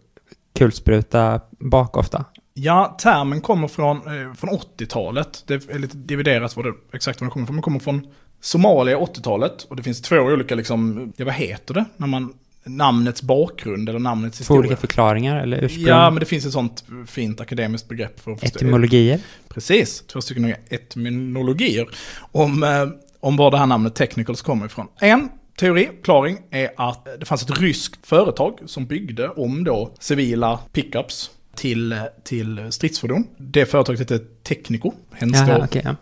kulspruta 0.55 1.41
bak 1.59 1.97
ofta. 1.97 2.25
Ja, 2.53 2.97
termen 3.01 3.41
kommer 3.41 3.67
från, 3.67 3.97
eh, 3.97 4.33
från 4.33 4.49
80-talet. 4.49 5.43
Det 5.47 5.69
är 5.69 5.79
lite 5.79 5.97
dividerat 5.97 6.55
vad 6.55 6.65
det 6.65 6.73
exakt 6.93 7.21
var 7.21 7.25
det 7.25 7.31
kommer 7.31 7.45
från. 7.45 7.55
Den 7.55 7.63
kommer 7.63 7.79
från 7.79 8.07
Somalia 8.41 8.97
80-talet. 8.97 9.63
Och 9.63 9.75
det 9.75 9.83
finns 9.83 10.01
två 10.01 10.17
olika, 10.17 10.55
liksom, 10.55 11.13
ja 11.17 11.25
vad 11.25 11.33
heter 11.33 11.73
det? 11.73 11.85
När 11.97 12.07
man, 12.07 12.33
namnets 12.65 13.21
bakgrund 13.21 13.89
eller 13.89 13.99
namnets 13.99 14.37
Två 14.37 14.41
historia. 14.41 14.59
olika 14.59 14.75
förklaringar 14.75 15.39
eller 15.43 15.63
ursprung? 15.63 15.87
Ja, 15.87 16.09
men 16.09 16.19
det 16.19 16.25
finns 16.25 16.45
ett 16.45 16.51
sånt 16.51 16.83
fint 17.07 17.41
akademiskt 17.41 17.89
begrepp 17.89 18.19
för 18.19 18.31
att 18.31 18.39
förstå. 18.39 18.57
Etymologier? 18.57 19.19
Precis, 19.49 20.03
två 20.07 20.21
stycken 20.21 20.55
etymologier 20.69 21.87
om, 22.31 22.63
eh, 22.63 22.87
om 23.19 23.37
var 23.37 23.51
det 23.51 23.57
här 23.57 23.65
namnet 23.65 23.95
Technicals 23.95 24.41
kommer 24.41 24.65
ifrån. 24.65 24.87
En 24.99 25.29
teori, 25.59 25.89
klaring, 26.03 26.37
är 26.49 26.69
att 26.77 27.07
det 27.19 27.25
fanns 27.25 27.43
ett 27.43 27.59
ryskt 27.61 28.07
företag 28.07 28.59
som 28.65 28.85
byggde 28.85 29.29
om 29.29 29.63
då 29.63 29.91
civila 29.99 30.59
pickups 30.71 31.31
till, 31.55 32.01
till 32.23 32.71
stridsfordon. 32.71 33.27
Det 33.37 33.65
företaget 33.65 33.99
hette 33.99 34.19
Technico, 34.43 34.91
hens 35.11 35.33
Jaha, 35.35 35.57
då 35.57 35.63
okej. 35.65 35.81
ja. 35.85 35.95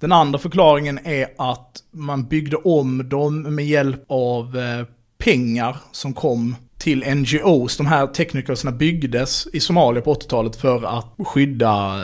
den 0.00 0.12
andra 0.12 0.38
förklaringen 0.38 0.98
är 1.04 1.26
att 1.38 1.82
man 1.90 2.24
byggde 2.24 2.56
om 2.56 3.08
dem 3.08 3.54
med 3.54 3.66
hjälp 3.66 4.04
av 4.08 4.58
eh, 4.58 4.86
pengar 5.24 5.76
som 5.92 6.14
kom 6.14 6.56
till 6.78 7.14
NGOs. 7.14 7.76
De 7.76 7.86
här 7.86 8.06
teknikerna 8.06 8.72
byggdes 8.72 9.46
i 9.52 9.60
Somalia 9.60 10.02
på 10.02 10.14
80-talet 10.14 10.56
för 10.56 10.98
att 10.98 11.26
skydda 11.26 11.96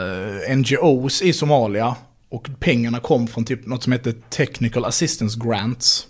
eh, 0.50 0.56
NGOs 0.56 1.22
i 1.22 1.32
Somalia. 1.32 1.96
Och 2.28 2.48
pengarna 2.60 3.00
kom 3.00 3.26
från 3.26 3.44
typ 3.44 3.66
något 3.66 3.82
som 3.82 3.92
heter 3.92 4.14
Technical 4.30 4.84
Assistance 4.84 5.38
Grants. 5.44 6.06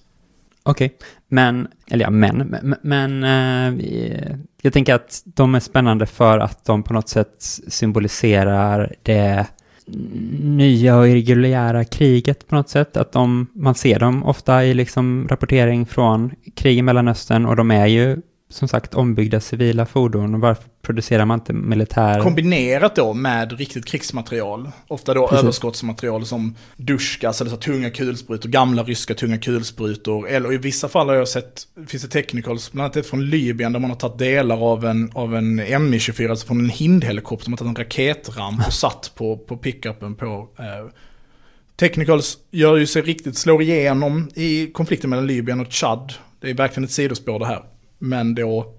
Okej, 0.62 0.96
men, 1.28 1.68
eller 1.90 2.04
ja, 2.04 2.11
men, 2.11 2.37
men, 2.37 2.74
men 2.83 3.24
eh, 3.24 4.38
jag 4.62 4.72
tänker 4.72 4.94
att 4.94 5.22
de 5.24 5.54
är 5.54 5.61
spännande 5.61 6.06
för 6.06 6.38
att 6.38 6.64
de 6.64 6.83
på 6.83 6.92
något 6.92 7.09
sätt 7.09 7.35
symboliserar 7.68 8.94
det 9.02 9.46
nya 10.42 10.98
och 10.98 11.09
irreguljära 11.09 11.85
kriget 11.85 12.48
på 12.48 12.55
något 12.55 12.68
sätt. 12.68 12.96
Att 12.96 13.12
de, 13.12 13.46
man 13.53 13.74
ser 13.74 13.98
dem 13.98 14.24
ofta 14.24 14.64
i 14.64 14.74
liksom 14.74 15.27
rapportering 15.31 15.87
från 15.87 16.31
krig 16.57 16.79
i 16.79 16.83
Mellanöstern 16.83 17.46
och 17.46 17.57
de 17.57 17.70
är 17.70 17.87
ju 17.87 18.16
som 18.50 18.68
sagt 18.68 18.94
ombyggda 18.94 19.40
civila 19.40 19.87
fordon 19.87 20.34
och 20.34 20.40
varför 20.40 20.64
producerar 20.82 21.24
man 21.24 21.38
inte 21.38 21.52
militär... 21.52 22.20
Kombinerat 22.20 22.96
då 22.96 23.14
med 23.14 23.58
riktigt 23.58 23.84
krigsmaterial. 23.84 24.70
Ofta 24.88 25.14
då 25.14 25.28
Precis. 25.28 25.42
överskottsmaterial 25.42 26.26
som 26.26 26.54
duschgas 26.76 27.40
eller 27.40 27.50
så 27.50 27.56
tunga 27.56 27.90
kulsprutor, 27.90 28.48
gamla 28.48 28.82
ryska 28.82 29.14
tunga 29.14 29.38
kulsprutor. 29.38 30.28
Eller 30.28 30.52
i 30.52 30.56
vissa 30.56 30.88
fall 30.88 31.08
har 31.08 31.14
jag 31.14 31.28
sett, 31.28 31.62
finns 31.87 32.02
det 32.02 32.08
technicals, 32.08 32.72
bland 32.72 32.96
annat 32.96 33.06
från 33.06 33.30
Libyen 33.30 33.72
där 33.72 33.80
man 33.80 33.90
har 33.90 33.96
tagit 33.96 34.18
delar 34.18 34.72
av 34.72 34.84
en, 34.84 35.11
av 35.14 35.37
en 35.37 35.61
Mi-24, 35.61 36.30
alltså 36.30 36.46
från 36.46 36.61
en 36.61 36.70
Hind-helikopter, 36.70 37.50
man 37.50 37.58
har 37.58 37.64
tagit 37.74 37.78
en 37.78 37.84
raketramp 37.84 38.66
och 38.66 38.72
satt 38.72 39.12
på, 39.14 39.37
på 39.37 39.56
pickupen 39.56 40.14
på 40.14 40.48
eh, 40.58 40.92
Technicals 41.76 42.38
gör 42.50 42.76
ju 42.76 42.87
sig 42.87 43.02
riktigt, 43.02 43.38
slår 43.38 43.62
igenom 43.62 44.30
i 44.34 44.66
konflikten 44.66 45.11
mellan 45.11 45.26
Libyen 45.26 45.61
och 45.61 45.72
Chad. 45.72 46.12
Det 46.40 46.50
är 46.50 46.54
verkligen 46.54 46.84
ett 46.84 46.90
sidospår 46.90 47.38
det 47.38 47.46
här. 47.46 47.62
Men 47.98 48.34
då 48.34 48.74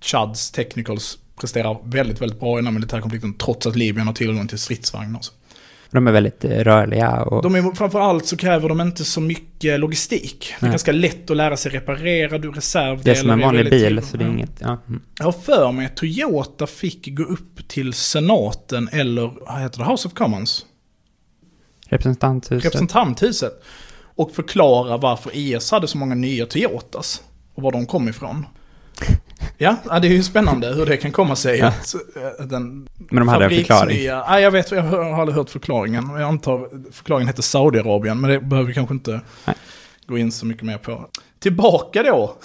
Chads 0.00 0.50
Technicals 0.50 1.18
presterar 1.40 1.78
väldigt, 1.84 2.20
väldigt 2.20 2.40
bra 2.40 2.52
i 2.52 2.56
den 2.56 2.66
här 2.66 2.72
militärkonflikten 2.72 3.34
trots 3.34 3.66
att 3.66 3.76
Libyen 3.76 4.06
har 4.06 4.14
tillgång 4.14 4.48
till 4.48 4.58
stridsvagnar. 4.58 5.20
De 5.90 6.06
är 6.06 6.12
väldigt 6.12 6.44
eh, 6.44 6.50
rörliga 6.50 7.22
och... 7.22 7.42
De 7.42 7.54
är, 7.54 7.74
framförallt 7.74 8.26
så 8.26 8.36
kräver 8.36 8.68
de 8.68 8.80
inte 8.80 9.04
så 9.04 9.20
mycket 9.20 9.80
logistik. 9.80 10.46
Det 10.48 10.64
är 10.64 10.68
Nej. 10.68 10.70
ganska 10.70 10.92
lätt 10.92 11.30
att 11.30 11.36
lära 11.36 11.56
sig 11.56 11.72
reparera, 11.72 12.38
du 12.38 12.50
reservdelar. 12.50 13.04
det 13.04 13.10
är 13.10 13.14
som 13.14 13.30
en 13.30 13.40
vanlig 13.40 13.70
bil, 13.70 14.02
så 14.02 14.16
det 14.16 14.24
är 14.24 14.28
inget... 14.28 14.50
Ja. 14.58 14.78
mm. 14.88 15.02
Jag 15.18 15.24
har 15.24 15.32
för 15.32 15.72
mig 15.72 15.86
att 15.86 15.96
Toyota 15.96 16.66
fick 16.66 17.16
gå 17.16 17.22
upp 17.22 17.68
till 17.68 17.92
senaten 17.92 18.88
eller, 18.92 19.30
vad 19.40 19.60
heter 19.60 19.78
det, 19.78 19.84
House 19.84 20.08
of 20.08 20.14
Commons? 20.14 20.66
Representanthuset. 21.86 22.64
representanthuset 22.64 23.62
och 24.14 24.30
förklara 24.32 24.96
varför 24.96 25.30
IS 25.34 25.70
hade 25.70 25.88
så 25.88 25.98
många 25.98 26.14
nya 26.14 26.46
Toyotas 26.46 27.22
och 27.54 27.62
var 27.62 27.72
de 27.72 27.86
kom 27.86 28.08
ifrån. 28.08 28.46
Ja, 29.58 29.76
ja, 29.88 29.98
det 30.00 30.08
är 30.08 30.12
ju 30.12 30.22
spännande 30.22 30.74
hur 30.74 30.86
det 30.86 30.96
kan 30.96 31.12
komma 31.12 31.36
sig 31.36 31.58
Ja. 31.58 31.66
att 31.66 31.94
eh, 31.94 32.46
den 32.46 32.88
Men 32.98 33.16
de 33.18 33.28
hade 33.28 33.44
en 33.44 33.50
förklaring. 33.50 34.06
Nej, 34.28 34.42
jag 34.42 34.50
vet, 34.50 34.70
jag 34.70 34.82
har 34.82 35.20
aldrig 35.20 35.36
hört 35.36 35.50
förklaringen. 35.50 36.10
Jag 36.10 36.22
antar 36.22 36.68
förklaringen 36.92 37.26
heter 37.28 37.42
Saudiarabien, 37.42 38.20
men 38.20 38.30
det 38.30 38.40
behöver 38.40 38.68
vi 38.68 38.74
kanske 38.74 38.94
inte 38.94 39.20
Nej. 39.44 39.56
gå 40.06 40.18
in 40.18 40.32
så 40.32 40.46
mycket 40.46 40.62
mer 40.62 40.78
på. 40.78 41.08
Tillbaka 41.38 42.02
då 42.02 42.36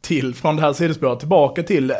till, 0.00 0.34
från 0.34 0.56
det 0.56 0.62
här 0.62 0.72
sidospåret, 0.72 1.18
tillbaka 1.18 1.62
till 1.62 1.92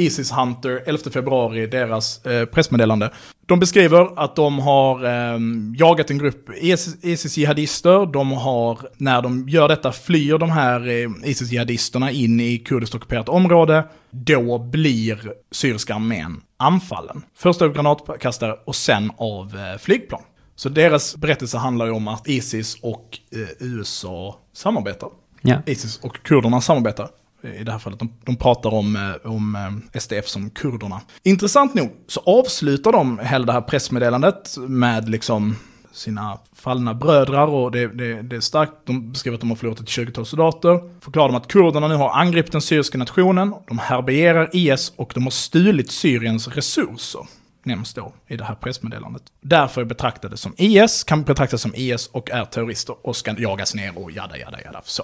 Isis 0.00 0.32
Hunter, 0.32 0.82
11 0.86 1.10
februari, 1.10 1.66
deras 1.66 2.26
eh, 2.26 2.44
pressmeddelande. 2.44 3.10
De 3.46 3.60
beskriver 3.60 4.18
att 4.24 4.36
de 4.36 4.58
har 4.58 5.04
eh, 5.04 5.38
jagat 5.76 6.10
en 6.10 6.18
grupp 6.18 6.48
Isis- 6.50 6.96
Isis-jihadister. 7.02 8.12
De 8.12 8.32
har, 8.32 8.78
när 8.96 9.22
de 9.22 9.48
gör 9.48 9.68
detta, 9.68 9.92
flyr 9.92 10.38
de 10.38 10.50
här 10.50 10.80
eh, 10.88 11.08
Isis-jihadisterna 11.30 12.10
in 12.10 12.40
i 12.40 12.58
kurdiskt 12.58 12.94
ockuperat 12.94 13.28
område. 13.28 13.84
Då 14.10 14.58
blir 14.58 15.32
syriska 15.50 15.94
armén 15.94 16.40
anfallen. 16.56 17.22
Först 17.36 17.62
av 17.62 17.72
granatkastare 17.72 18.56
och 18.66 18.76
sen 18.76 19.12
av 19.16 19.56
eh, 19.56 19.78
flygplan. 19.78 20.22
Så 20.56 20.68
deras 20.68 21.16
berättelse 21.16 21.58
handlar 21.58 21.86
ju 21.86 21.92
om 21.92 22.08
att 22.08 22.28
Isis 22.28 22.76
och 22.82 23.18
eh, 23.32 23.38
USA 23.66 24.38
samarbetar. 24.52 25.08
Ja. 25.42 25.56
Isis 25.66 25.98
och 26.02 26.22
kurderna 26.22 26.60
samarbetar. 26.60 27.08
I 27.42 27.64
det 27.64 27.72
här 27.72 27.78
fallet, 27.78 27.98
de, 27.98 28.12
de 28.24 28.36
pratar 28.36 28.74
om, 28.74 28.96
eh, 28.96 29.30
om 29.30 29.54
eh, 29.94 30.00
SDF 30.00 30.28
som 30.28 30.50
kurderna. 30.50 31.00
Intressant 31.22 31.74
nog 31.74 31.92
så 32.06 32.20
avslutar 32.20 32.92
de 32.92 33.18
hela 33.18 33.46
det 33.46 33.52
här 33.52 33.60
pressmeddelandet 33.60 34.56
med 34.58 35.08
liksom 35.08 35.56
sina 35.92 36.38
fallna 36.54 36.94
brödrar 36.94 37.46
och 37.46 37.70
det, 37.70 37.86
det, 37.86 38.22
det 38.22 38.36
är 38.36 38.40
starkt. 38.40 38.72
De 38.84 39.12
beskriver 39.12 39.34
att 39.34 39.40
de 39.40 39.50
har 39.50 39.56
förlorat 39.56 39.80
ett 39.80 39.86
20-tal 39.86 40.26
soldater. 40.26 41.00
Förklarar 41.00 41.28
de 41.28 41.36
att 41.36 41.48
kurderna 41.48 41.88
nu 41.88 41.94
har 41.94 42.20
angripit 42.20 42.52
den 42.52 42.60
syriska 42.60 42.98
nationen, 42.98 43.54
de 43.68 43.78
härbärgerar 43.78 44.50
IS 44.52 44.92
och 44.96 45.12
de 45.14 45.22
har 45.22 45.30
stulit 45.30 45.90
Syriens 45.90 46.48
resurser. 46.48 47.26
Nämns 47.62 47.94
då 47.94 48.12
i 48.26 48.36
det 48.36 48.44
här 48.44 48.54
pressmeddelandet. 48.54 49.22
Därför 49.40 49.80
är 49.80 49.84
betraktade 49.84 50.36
som 50.36 50.54
IS, 50.56 51.04
kan 51.04 51.22
betraktas 51.22 51.62
som 51.62 51.74
IS 51.74 52.06
och 52.06 52.30
är 52.30 52.44
terrorister 52.44 52.96
och 53.02 53.16
ska 53.16 53.34
jagas 53.38 53.74
ner 53.74 53.98
och 53.98 54.10
jada 54.10 54.38
jada 54.38 54.58
jada. 54.64 54.82
Så. 54.84 55.02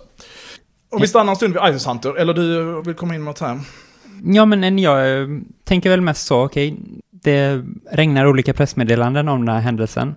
Om 0.91 1.01
vi 1.01 1.09
stannar 1.09 1.33
en 1.33 1.37
stund 1.37 1.55
vid 1.55 1.63
Isis 1.75 1.87
Hunter, 1.87 2.17
eller 2.17 2.35
du 2.35 2.83
vill 2.83 2.95
komma 2.95 3.15
in 3.15 3.21
med 3.21 3.29
något 3.29 3.41
här? 3.41 3.61
Ja, 4.25 4.45
men 4.45 4.65
eh, 4.65 4.83
jag 4.83 5.21
eh, 5.21 5.29
tänker 5.65 5.91
väl 5.91 6.01
mest 6.01 6.27
så, 6.27 6.45
okej, 6.45 6.77
det 7.11 7.65
regnar 7.91 8.27
olika 8.27 8.53
pressmeddelanden 8.53 9.29
om 9.29 9.47
den 9.47 9.55
här 9.55 9.63
händelsen. 9.63 10.15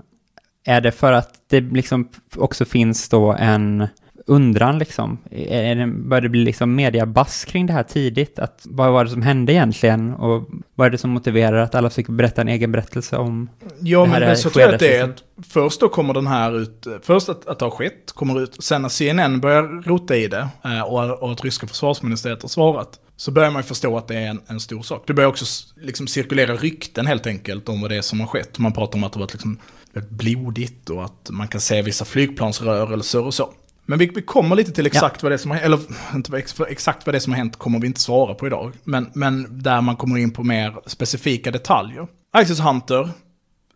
Är 0.66 0.82
det 0.82 0.92
för 0.92 1.12
att 1.14 1.34
det 1.48 1.62
liksom 1.62 2.10
också 2.36 2.66
finns 2.66 3.10
då 3.10 3.34
en 3.34 3.88
undran 4.30 4.80
liksom? 4.80 5.18
Är 5.32 5.76
det, 5.76 5.88
bör 5.88 6.22
det 6.22 6.30
bli 6.30 6.44
liksom 6.44 6.76
mediabass 6.76 7.46
kring 7.46 7.66
det 7.66 7.74
här 7.74 7.84
tidigt? 7.84 8.40
Att, 8.40 8.62
vad 8.64 8.92
var 8.92 9.04
det 9.04 9.10
som 9.10 9.22
hände 9.22 9.54
egentligen? 9.54 10.14
Och 10.14 10.50
vad 10.76 10.88
är 10.88 10.92
det 10.92 10.98
som 10.98 11.10
motiverar 11.10 11.58
att 11.58 11.76
alla 11.76 11.90
fick 11.90 12.08
berätta 12.08 12.42
en 12.42 12.48
egen 12.48 12.72
berättelse 12.72 13.18
om 13.18 13.50
Ja, 13.80 14.04
det 14.04 14.10
här 14.10 14.20
men 14.20 14.38
så 14.38 14.50
tror 14.50 14.62
jag 14.62 14.74
att 14.74 14.80
det 14.80 14.98
är 14.98 15.02
skedet, 15.02 15.24
att 15.40 15.46
först 15.46 15.80
då 15.80 15.90
kommer 15.90 16.14
den 16.14 16.28
här 16.28 16.60
ut, 16.62 16.88
först 17.02 17.30
att, 17.30 17.48
att 17.48 17.60
det 17.60 17.66
har 17.66 17.72
skett, 17.72 18.12
kommer 18.12 18.42
ut, 18.42 18.64
sen 18.64 18.82
när 18.82 18.90
CNN 18.90 19.40
börjar 19.40 19.64
rota 19.84 20.16
i 20.16 20.28
det 20.28 20.48
eh, 20.64 20.82
och, 20.82 21.24
och 21.24 21.32
att 21.32 21.44
ryska 21.44 21.68
försvarsministeriet 21.68 22.42
har 22.42 22.50
svarat, 22.50 23.00
så 23.18 23.32
börjar 23.32 23.52
man 23.52 23.62
ju 23.62 23.68
förstå 23.68 23.98
att 23.98 24.08
det 24.08 24.16
är 24.16 24.28
en, 24.28 24.42
en 24.48 24.60
stor 24.60 24.82
sak. 24.82 25.04
Det 25.08 25.14
börjar 25.14 25.30
också 25.30 25.46
liksom 25.82 26.08
cirkulera 26.08 26.56
rykten 26.56 27.08
helt 27.08 27.28
enkelt 27.28 27.70
om 27.70 27.82
vad 27.82 27.92
det 27.92 27.98
är 27.98 28.02
som 28.02 28.20
har 28.20 28.28
skett. 28.28 28.60
Man 28.60 28.74
pratar 28.74 28.98
om 28.98 29.04
att 29.04 29.14
det 29.14 29.20
varit 29.20 29.34
liksom 29.34 29.60
blodigt 29.94 30.90
och 30.90 31.06
att 31.06 31.30
man 31.30 31.48
kan 31.48 31.62
se 31.62 31.82
vissa 31.82 32.06
flygplansrörelser 32.06 33.26
och 33.26 33.34
så. 33.34 33.54
Men 33.90 34.00
vi, 34.00 34.12
vi 34.16 34.22
kommer 34.22 34.56
lite 34.56 34.72
till 34.72 34.86
exakt 34.86 35.24
vad 35.24 35.32
det 35.32 35.36
är 35.36 35.38
som 35.38 35.52
har 35.52 35.58
eller 35.58 35.80
inte 36.16 36.44
exakt 36.68 37.06
vad 37.06 37.16
det 37.16 37.20
som 37.20 37.34
har 37.34 37.38
hänt 37.38 37.56
kommer 37.56 37.80
vi 37.80 37.88
inte 37.88 38.00
svara 38.00 38.34
på 38.34 38.48
idag. 38.48 38.74
Men, 38.84 39.12
men 39.14 39.64
där 39.64 39.82
man 39.82 39.96
kommer 39.96 40.18
in 40.18 40.32
på 40.32 40.44
mer 40.44 40.76
specifika 40.86 41.52
detaljer. 41.52 42.08
Isis 42.38 42.60
Hunter, 42.60 43.10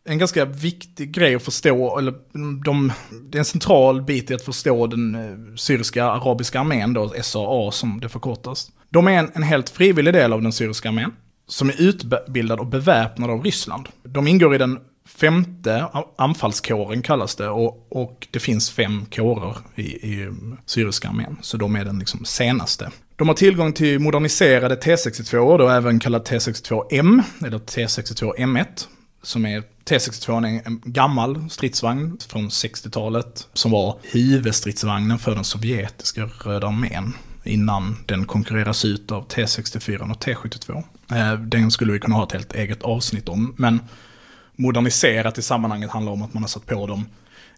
en 0.05 0.17
ganska 0.17 0.45
viktig 0.45 1.11
grej 1.11 1.35
att 1.35 1.43
förstå, 1.43 1.97
eller 1.97 2.13
de, 2.63 2.91
det 3.29 3.37
är 3.37 3.39
en 3.39 3.45
central 3.45 4.01
bit 4.01 4.31
i 4.31 4.33
att 4.33 4.41
förstå 4.41 4.87
den 4.87 5.15
eh, 5.15 5.55
syriska 5.55 6.05
arabiska 6.05 6.59
armén, 6.59 6.93
då, 6.93 7.13
SAA 7.21 7.71
som 7.71 7.99
det 7.99 8.09
förkortas. 8.09 8.71
De 8.89 9.07
är 9.07 9.11
en, 9.11 9.31
en 9.33 9.43
helt 9.43 9.69
frivillig 9.69 10.13
del 10.13 10.33
av 10.33 10.41
den 10.41 10.51
syriska 10.51 10.89
armén, 10.89 11.11
som 11.47 11.69
är 11.69 11.81
utbildad 11.81 12.59
och 12.59 12.67
beväpnad 12.67 13.29
av 13.29 13.43
Ryssland. 13.43 13.89
De 14.03 14.27
ingår 14.27 14.55
i 14.55 14.57
den 14.57 14.79
femte 15.05 15.87
anfallskåren 16.17 17.01
kallas 17.01 17.35
det, 17.35 17.49
och, 17.49 17.87
och 17.89 18.27
det 18.31 18.39
finns 18.39 18.69
fem 18.69 19.05
kårer 19.05 19.57
i, 19.75 20.13
i 20.13 20.21
mm, 20.21 20.57
syriska 20.65 21.09
armén, 21.09 21.37
så 21.41 21.57
de 21.57 21.75
är 21.75 21.85
den 21.85 21.99
liksom 21.99 22.25
senaste. 22.25 22.91
De 23.15 23.27
har 23.27 23.35
tillgång 23.35 23.73
till 23.73 23.99
moderniserade 23.99 24.75
T62, 24.75 25.57
då 25.57 25.69
även 25.69 25.99
kallat 25.99 26.29
T62M, 26.31 27.23
eller 27.45 27.59
T62M1, 27.59 28.87
som 29.21 29.45
är 29.45 29.63
T62 29.85 30.45
är 30.45 30.67
en 30.67 30.81
gammal 30.83 31.49
stridsvagn 31.49 32.17
från 32.27 32.49
60-talet 32.49 33.47
som 33.53 33.71
var 33.71 33.99
huvudstridsvagnen 34.01 35.19
för 35.19 35.35
den 35.35 35.43
sovjetiska 35.43 36.29
Röda 36.43 36.67
armén 36.67 37.13
innan 37.43 37.97
den 38.05 38.25
konkurreras 38.25 38.85
ut 38.85 39.11
av 39.11 39.27
T64 39.27 40.11
och 40.11 40.23
T72. 40.23 40.83
Eh, 41.11 41.39
den 41.39 41.71
skulle 41.71 41.93
vi 41.93 41.99
kunna 41.99 42.15
ha 42.15 42.23
ett 42.23 42.31
helt 42.31 42.53
eget 42.53 42.83
avsnitt 42.83 43.29
om, 43.29 43.55
men 43.57 43.79
moderniserat 44.55 45.37
i 45.37 45.41
sammanhanget 45.41 45.91
handlar 45.91 46.11
om 46.11 46.21
att 46.21 46.33
man 46.33 46.43
har 46.43 46.47
satt 46.47 46.65
på 46.65 46.87
dem 46.87 47.05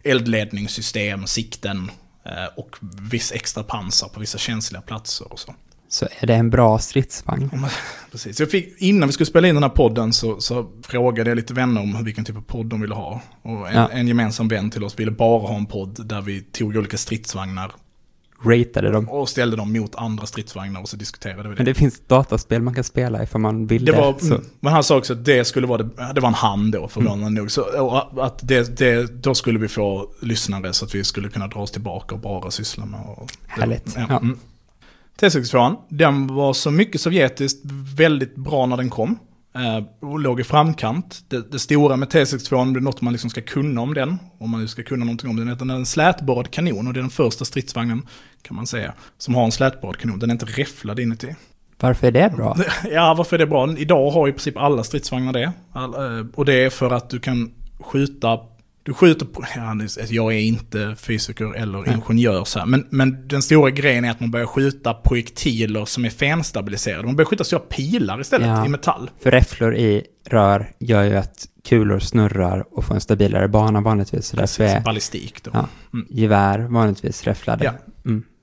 eldledningssystem, 0.04 1.26
sikten 1.26 1.90
eh, 2.24 2.32
och 2.56 2.76
viss 3.00 3.32
extra 3.32 3.62
pansar 3.62 4.08
på 4.08 4.20
vissa 4.20 4.38
känsliga 4.38 4.80
platser 4.82 5.32
och 5.32 5.38
så. 5.38 5.54
Så 5.88 6.08
är 6.20 6.26
det 6.26 6.34
en 6.34 6.50
bra 6.50 6.78
stridsvagn? 6.78 7.50
Precis. 8.10 8.40
Jag 8.40 8.50
fick, 8.50 8.74
innan 8.78 9.08
vi 9.08 9.12
skulle 9.12 9.26
spela 9.26 9.48
in 9.48 9.54
den 9.54 9.62
här 9.62 9.70
podden 9.70 10.12
så, 10.12 10.40
så 10.40 10.70
frågade 10.82 11.30
jag 11.30 11.36
lite 11.36 11.54
vänner 11.54 11.80
om 11.80 12.04
vilken 12.04 12.24
typ 12.24 12.36
av 12.36 12.40
podd 12.40 12.66
de 12.66 12.80
ville 12.80 12.94
ha. 12.94 13.20
Och 13.42 13.68
en, 13.68 13.74
Ja. 13.76 13.88
en 13.90 14.08
gemensam 14.08 14.48
vän 14.48 14.70
till 14.70 14.84
oss 14.84 14.98
ville 14.98 15.10
bara 15.10 15.48
ha 15.48 15.56
en 15.56 15.66
podd 15.66 16.06
där 16.06 16.20
vi 16.20 16.40
tog 16.40 16.76
olika 16.76 16.96
stridsvagnar 16.96 17.72
Ratade 18.44 18.90
dem? 18.90 19.08
och 19.08 19.28
ställde 19.28 19.56
dem 19.56 19.72
mot 19.72 19.94
andra 19.94 20.26
stridsvagnar 20.26 20.80
och 20.80 20.88
så 20.88 20.96
diskuterade 20.96 21.42
vi 21.42 21.48
det. 21.48 21.54
Men 21.56 21.64
det 21.64 21.74
finns 21.74 22.02
dataspel 22.06 22.62
man 22.62 22.74
kan 22.74 22.84
spela 22.84 23.22
ifall 23.22 23.40
man 23.40 23.66
vill 23.66 23.84
Det 23.84 23.92
var, 23.92 24.14
så. 24.18 24.26
mm, 24.26 24.44
men 24.60 24.72
han 24.72 24.84
sa 24.84 24.96
också 24.96 25.12
att 25.12 25.24
det 25.24 25.44
skulle 25.44 25.66
vara 25.66 25.82
det, 25.82 26.12
det 26.14 26.20
var 26.20 26.28
en 26.28 26.34
han 26.34 26.70
då 26.70 26.88
förvånande 26.88 27.40
nog. 27.40 27.50
Så, 27.50 27.62
att 28.16 28.48
det, 28.48 28.78
det, 28.78 29.22
då 29.22 29.34
skulle 29.34 29.58
vi 29.58 29.68
få 29.68 30.10
lyssnare 30.20 30.72
så 30.72 30.84
att 30.84 30.94
vi 30.94 31.04
skulle 31.04 31.28
kunna 31.28 31.48
dra 31.48 31.60
oss 31.60 31.70
tillbaka 31.70 32.14
och 32.14 32.20
bara 32.20 32.50
syssla 32.50 32.86
med. 32.86 33.00
Och, 33.16 33.30
Härligt. 33.46 33.92
Ja. 33.96 34.06
Ja. 34.08 34.18
Mm. 34.18 34.38
T62, 35.20 35.76
den 35.88 36.26
var 36.34 36.52
så 36.52 36.70
mycket 36.70 37.00
sovjetiskt 37.00 37.60
väldigt 37.96 38.36
bra 38.36 38.66
när 38.66 38.76
den 38.76 38.90
kom. 38.90 39.18
Eh, 39.56 40.08
och 40.08 40.18
låg 40.18 40.40
i 40.40 40.44
framkant. 40.44 41.24
Det, 41.28 41.52
det 41.52 41.58
stora 41.58 41.96
med 41.96 42.08
T62, 42.08 42.72
det 42.72 42.78
är 42.78 42.80
något 42.80 43.00
man 43.00 43.12
liksom 43.12 43.30
ska 43.30 43.40
kunna 43.40 43.80
om 43.80 43.94
den. 43.94 44.18
Om 44.38 44.50
man 44.50 44.60
nu 44.60 44.68
ska 44.68 44.82
kunna 44.82 45.04
någonting 45.04 45.30
om 45.30 45.36
den. 45.36 45.58
Den 45.58 45.70
är 45.70 45.74
en 45.74 45.86
slätborrad 45.86 46.50
kanon 46.50 46.86
och 46.86 46.92
det 46.92 47.00
är 47.00 47.02
den 47.02 47.10
första 47.10 47.44
stridsvagnen, 47.44 48.02
kan 48.42 48.56
man 48.56 48.66
säga, 48.66 48.92
som 49.18 49.34
har 49.34 49.44
en 49.44 49.52
slätborrad 49.52 49.96
kanon. 49.96 50.18
Den 50.18 50.30
är 50.30 50.34
inte 50.34 50.46
räfflad 50.46 51.00
inuti. 51.00 51.34
Varför 51.80 52.06
är 52.06 52.10
det 52.10 52.32
bra? 52.36 52.56
Ja, 52.90 53.14
varför 53.18 53.36
är 53.36 53.38
det 53.38 53.46
bra? 53.46 53.78
Idag 53.78 54.10
har 54.10 54.28
i 54.28 54.32
princip 54.32 54.56
alla 54.56 54.84
stridsvagnar 54.84 55.32
det. 55.32 55.52
All, 55.72 55.94
eh, 55.94 56.26
och 56.34 56.44
det 56.44 56.64
är 56.64 56.70
för 56.70 56.90
att 56.90 57.10
du 57.10 57.20
kan 57.20 57.52
skjuta... 57.80 58.38
Du 58.86 58.94
skjuter 58.94 59.26
på... 59.26 59.44
Ja, 59.56 59.74
det- 59.74 60.10
jag 60.10 60.32
är 60.34 60.38
inte 60.38 60.94
fysiker 60.98 61.54
eller 61.56 61.92
ingenjör 61.92 62.44
så 62.44 62.58
här, 62.58 62.66
men, 62.66 62.86
men 62.90 63.28
den 63.28 63.42
stora 63.42 63.70
grejen 63.70 64.04
är 64.04 64.10
att 64.10 64.20
man 64.20 64.30
börjar 64.30 64.46
skjuta 64.46 64.94
projektiler 64.94 65.84
som 65.84 66.04
är 66.04 66.10
fenstabiliserade. 66.10 67.04
Man 67.06 67.16
börjar 67.16 67.26
skjuta 67.28 67.44
stora 67.44 67.60
pilar 67.60 68.20
istället 68.20 68.48
Ja. 68.48 68.66
i 68.66 68.68
metall. 68.68 69.10
För 69.22 69.30
räfflor 69.30 69.74
i 69.74 70.04
rör 70.28 70.72
gör 70.78 71.02
ju 71.02 71.16
att 71.16 71.46
kulor 71.68 71.98
snurrar 71.98 72.64
och 72.70 72.84
får 72.84 72.94
en 72.94 73.00
stabilare 73.00 73.48
bana 73.48 73.80
vanligtvis. 73.80 74.26
Så 74.26 74.36
därför 74.36 74.64
är 74.64 74.80
ballistik 74.80 75.42
då. 75.42 75.50
Ja. 75.54 75.68
Mm. 75.92 76.06
gevär 76.10 76.58
vanligtvis 76.58 77.24
räfflade. 77.24 77.64
Ja. 77.64 77.72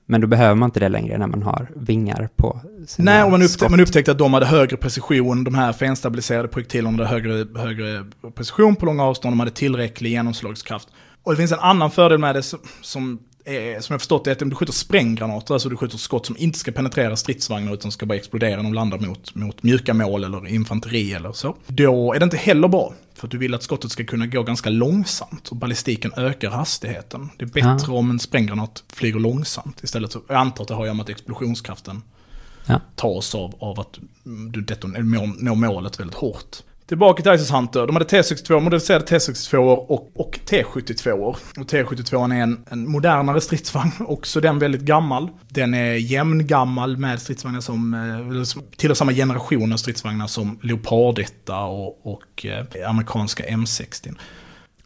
Men 0.06 0.20
då 0.20 0.26
behöver 0.26 0.54
man 0.54 0.66
inte 0.66 0.80
det 0.80 0.88
längre 0.88 1.18
när 1.18 1.26
man 1.26 1.42
har 1.42 1.70
vingar 1.76 2.28
på 2.36 2.60
sina 2.86 3.12
Nej, 3.12 3.24
och 3.24 3.30
man, 3.30 3.42
upptä 3.42 3.68
man 3.68 3.80
upptäckte 3.80 4.12
att 4.12 4.18
de 4.18 4.34
hade 4.34 4.46
högre 4.46 4.76
precision, 4.76 5.44
de 5.44 5.54
här 5.54 5.72
fenstabiliserade 5.72 6.48
projektilerna 6.48 6.90
hade 6.90 7.06
högre, 7.06 7.60
högre 7.60 8.04
precision 8.34 8.76
på 8.76 8.86
långa 8.86 9.04
avstånd, 9.04 9.32
de 9.32 9.40
hade 9.40 9.50
tillräcklig 9.50 10.10
genomslagskraft. 10.10 10.88
Och 11.22 11.32
det 11.32 11.36
finns 11.36 11.52
en 11.52 11.58
annan 11.58 11.90
fördel 11.90 12.18
med 12.18 12.34
det 12.34 12.42
som, 12.42 12.58
som, 12.82 13.18
är, 13.44 13.80
som 13.80 13.94
jag 13.94 14.00
förstått 14.00 14.26
är 14.26 14.32
att 14.32 14.42
om 14.42 14.48
du 14.50 14.56
skjuter 14.56 14.72
spränggranater, 14.72 15.54
alltså 15.54 15.68
du 15.68 15.76
skjuter 15.76 15.98
skott 15.98 16.26
som 16.26 16.36
inte 16.38 16.58
ska 16.58 16.72
penetrera 16.72 17.16
stridsvagnar 17.16 17.74
utan 17.74 17.92
ska 17.92 18.06
bara 18.06 18.14
explodera 18.18 18.56
när 18.56 18.62
de 18.62 18.74
landar 18.74 18.98
mot, 18.98 19.34
mot 19.34 19.62
mjuka 19.62 19.94
mål 19.94 20.24
eller 20.24 20.46
infanteri 20.46 21.12
eller 21.12 21.32
så. 21.32 21.56
Då 21.66 22.12
är 22.12 22.18
det 22.18 22.24
inte 22.24 22.36
heller 22.36 22.68
bra, 22.68 22.94
för 23.24 23.26
att 23.26 23.30
du 23.30 23.38
vill 23.38 23.54
att 23.54 23.62
skottet 23.62 23.90
ska 23.90 24.04
kunna 24.04 24.26
gå 24.26 24.42
ganska 24.42 24.70
långsamt 24.70 25.48
och 25.48 25.56
ballistiken 25.56 26.12
ökar 26.16 26.50
hastigheten. 26.50 27.30
Det 27.38 27.44
är 27.44 27.48
bättre 27.76 27.92
om 27.92 28.10
en 28.10 28.18
spränggranat 28.18 28.84
flyger 28.92 29.18
långsamt 29.20 29.82
istället. 29.84 30.12
Så 30.12 30.20
jag 30.28 30.36
antar 30.36 30.62
att 30.64 30.68
det 30.68 30.74
har 30.74 30.82
att 30.82 30.86
göra 30.86 30.94
med 30.94 31.02
att 31.02 31.08
explosionskraften 31.08 32.02
Ja. 32.66 32.80
tas 32.96 33.34
av, 33.34 33.54
av 33.58 33.80
att 33.80 33.98
du 34.24 34.60
deton- 34.60 35.02
når 35.44 35.54
målet 35.54 36.00
väldigt 36.00 36.16
hårt. 36.16 36.56
Tillbaka 36.86 37.22
till 37.22 37.32
Isis 37.32 37.50
Hunter. 37.50 37.86
De 37.86 37.96
hade 37.96 38.08
T62, 38.08 38.60
moderniserade 38.60 39.04
T62 39.04 39.56
och, 39.56 40.20
och 40.20 40.38
T72. 40.46 41.10
Och 41.12 41.38
T72 41.56 42.34
är 42.34 42.42
en, 42.42 42.64
en 42.70 42.90
modernare 42.90 43.40
stridsvagn, 43.40 43.92
också 44.06 44.40
den 44.40 44.58
väldigt 44.58 44.80
gammal. 44.80 45.28
Den 45.48 45.74
är 45.74 45.92
jämngammal 45.92 46.96
med 46.96 47.22
stridsvagnar 47.22 47.60
som, 47.60 47.94
eh, 47.94 48.28
eller 48.28 48.44
som 48.44 48.62
tillhör 48.76 48.94
samma 48.94 49.12
generation 49.12 49.72
av 49.72 49.76
stridsvagnar 49.76 50.26
som 50.26 50.58
Leopardetta 50.62 51.60
och, 51.60 52.06
och 52.06 52.46
eh, 52.46 52.88
amerikanska 52.90 53.44
M60. 53.44 54.16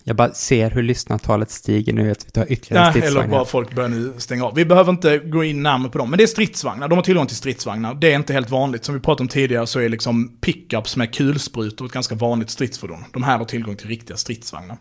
Jag 0.04 0.16
bara 0.16 0.34
ser 0.34 0.70
hur 0.70 0.82
lyssnartalet 0.82 1.50
stiger 1.50 1.92
nu 1.92 2.10
att 2.10 2.26
vi 2.26 2.30
tar 2.30 2.52
ytterligare 2.52 2.84
Ja, 2.84 2.90
eller 2.90 3.00
stridsvagnar. 3.00 3.30
bara 3.36 3.44
folk 3.44 3.74
börjar 3.74 3.88
nu 3.88 4.12
stänga 4.18 4.44
av. 4.44 4.54
Vi 4.54 4.64
behöver 4.64 4.90
inte 4.92 5.18
gå 5.18 5.44
in 5.44 5.62
närmare 5.62 5.92
på 5.92 5.98
dem, 5.98 6.10
men 6.10 6.16
det 6.16 6.22
är 6.22 6.26
stridsvagnar. 6.26 6.88
De 6.88 6.94
har 6.98 7.02
tillgång 7.02 7.26
till 7.26 7.36
stridsvagnar. 7.36 7.94
Det 7.94 8.12
är 8.12 8.16
inte 8.16 8.32
helt 8.32 8.50
vanligt. 8.50 8.84
Som 8.84 8.94
vi 8.94 9.00
pratade 9.00 9.22
om 9.22 9.28
tidigare 9.28 9.66
så 9.66 9.80
är 9.80 9.88
liksom 9.88 10.38
pickups 10.40 10.96
med 10.96 11.14
kulsprutor 11.14 11.86
ett 11.86 11.92
ganska 11.92 12.14
vanligt 12.14 12.50
stridsfordon. 12.50 13.04
De 13.12 13.22
här 13.22 13.38
har 13.38 13.44
tillgång 13.44 13.76
till 13.76 13.88
riktiga 13.88 14.16
stridsvagnar. 14.16 14.76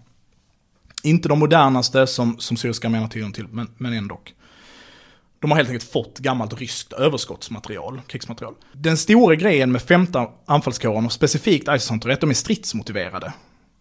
Inte 1.04 1.30
de 1.30 1.40
modernaste 1.40 2.08
som, 2.08 2.38
som 2.40 2.58
syriska 2.58 2.88
armén 2.88 3.02
har 3.02 3.10
tillgång 3.10 3.32
till, 3.32 3.48
men, 3.52 3.68
men 3.78 3.94
ändå. 3.94 4.20
De 5.40 5.52
har 5.52 5.58
helt 5.58 5.70
enkelt 5.70 5.92
fått 5.92 6.20
gammalt 6.20 6.60
ryskt 6.60 6.94
överskottsmaterial, 6.94 8.02
krigsmaterial. 8.08 8.54
Den 8.74 8.98
stora 8.98 9.36
grejen 9.36 9.72
med 9.72 9.82
femte 9.82 10.28
anfallskåren 10.46 11.06
och 11.06 11.12
specifikt 11.12 11.90
Hunter 11.90 12.10
är 12.10 12.14
att 12.14 12.22
de 12.22 12.30
är 12.30 12.34
stridsmotiverade. 12.34 13.34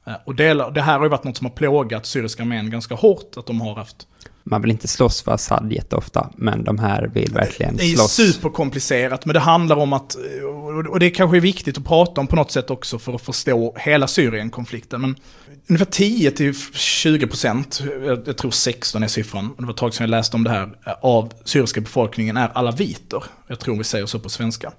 Eh, 0.07 0.12
Och 0.25 0.35
det, 0.35 0.55
det 0.75 0.83
här 0.83 0.97
har 0.99 1.05
ju 1.05 1.09
varit 1.11 1.25
något 1.25 1.37
som 1.37 1.47
har 1.47 1.53
plågat 1.55 2.07
syriska 2.07 2.42
armén 2.42 2.71
ganska 2.71 2.95
hårt, 2.95 3.37
att 3.37 3.47
de 3.47 3.61
har 3.61 3.75
haft 3.75 4.07
Man 4.45 4.62
vill 4.62 4.71
inte 4.71 4.88
slåss 4.88 5.23
för 5.23 5.33
Assad 5.33 5.73
jätteofta, 5.73 6.31
men 6.37 6.64
de 6.64 6.79
här 6.79 7.11
vill 7.14 7.33
verkligen 7.33 7.77
Det 7.77 7.85
är 7.85 7.95
slåss. 7.97 8.12
superkomplicerat, 8.12 9.27
men 9.27 9.35
det 9.35 9.40
handlar 9.40 9.77
om 9.77 9.92
att, 9.92 10.16
och 10.90 11.01
det 11.01 11.11
kanske 11.11 11.37
är 11.37 11.40
viktigt 11.40 11.79
att 11.79 11.85
prata 11.85 12.21
om 12.21 12.27
på 12.27 12.37
något 12.37 12.51
sätt 12.51 12.71
också 12.71 12.99
för 12.99 13.12
att 13.14 13.23
förstå 13.23 13.77
hela 13.79 14.07
Syrien-konflikten, 14.07 15.01
men 15.01 15.16
ungefär 15.69 15.87
10-20 15.87 17.27
procent, 17.27 17.83
jag 18.27 18.37
tror 18.37 18.51
16 18.51 19.03
är 19.03 19.09
siffran, 19.09 19.55
det 19.59 19.64
var 19.64 19.71
ett 19.71 19.77
tag 19.77 19.95
sedan 19.95 20.05
jag 20.05 20.11
läste 20.11 20.37
om 20.37 20.45
det 20.45 20.51
här, 20.51 20.71
av 21.03 21.33
syriska 21.45 21.81
befolkningen 21.81 22.37
är 22.37 22.49
alaviter. 22.59 23.25
Jag 23.49 23.59
tror 23.61 23.77
vi 23.77 23.85
säger 23.85 24.07
så 24.07 24.19
på 24.19 24.29
svenska. 24.29 24.73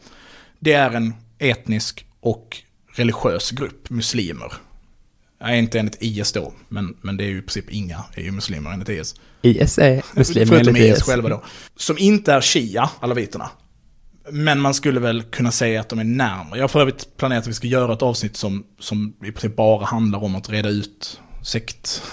Det 0.60 0.74
är 0.74 0.92
en 0.92 1.14
etnisk 1.40 2.06
och 2.20 2.58
religiös 2.96 3.52
grupp 3.52 3.90
muslimer. 3.90 4.54
Nej, 5.42 5.60
inte 5.60 5.80
enligt 5.80 5.98
IS 6.00 6.32
då, 6.32 6.54
men, 6.68 6.98
men 7.02 7.18
det 7.18 7.24
är 7.24 7.28
ju 7.28 7.38
i 7.38 7.42
princip 7.42 7.70
inga 7.72 8.04
är 8.14 8.22
ju 8.22 8.32
muslimer 8.32 8.72
enligt 8.72 8.90
IS. 8.90 9.16
IS 9.42 9.78
är 9.78 10.04
muslimer 10.16 10.46
Förutom 10.46 10.76
enligt 10.76 10.92
IS 10.94 10.98
IS. 10.98 11.04
själva 11.04 11.30
då. 11.30 11.44
Som 11.76 11.98
inte 11.98 12.34
är 12.34 12.42
shia, 12.42 12.90
alaviterna. 13.00 13.50
Men 14.32 14.60
man 14.60 14.74
skulle 14.74 15.00
väl 15.00 15.24
kunna 15.24 15.52
säga 15.52 15.82
att 15.82 15.90
de 15.90 16.00
är 16.00 16.04
närmare. 16.04 16.60
Jag 16.60 16.64
har 16.64 16.68
för 16.68 16.82
övrigt 16.82 17.18
planerat 17.18 17.44
att 17.44 17.48
vi 17.48 17.54
ska 17.54 17.68
göra 17.68 17.94
ett 17.94 18.02
avsnitt 18.02 18.38
som, 18.38 18.64
som 18.80 19.16
i 19.24 19.32
princip 19.32 19.56
bara 19.56 19.86
handlar 19.86 20.24
om 20.24 20.36
att 20.36 20.50
reda 20.50 20.70
ut 20.70 21.22
sekt, 21.44 22.04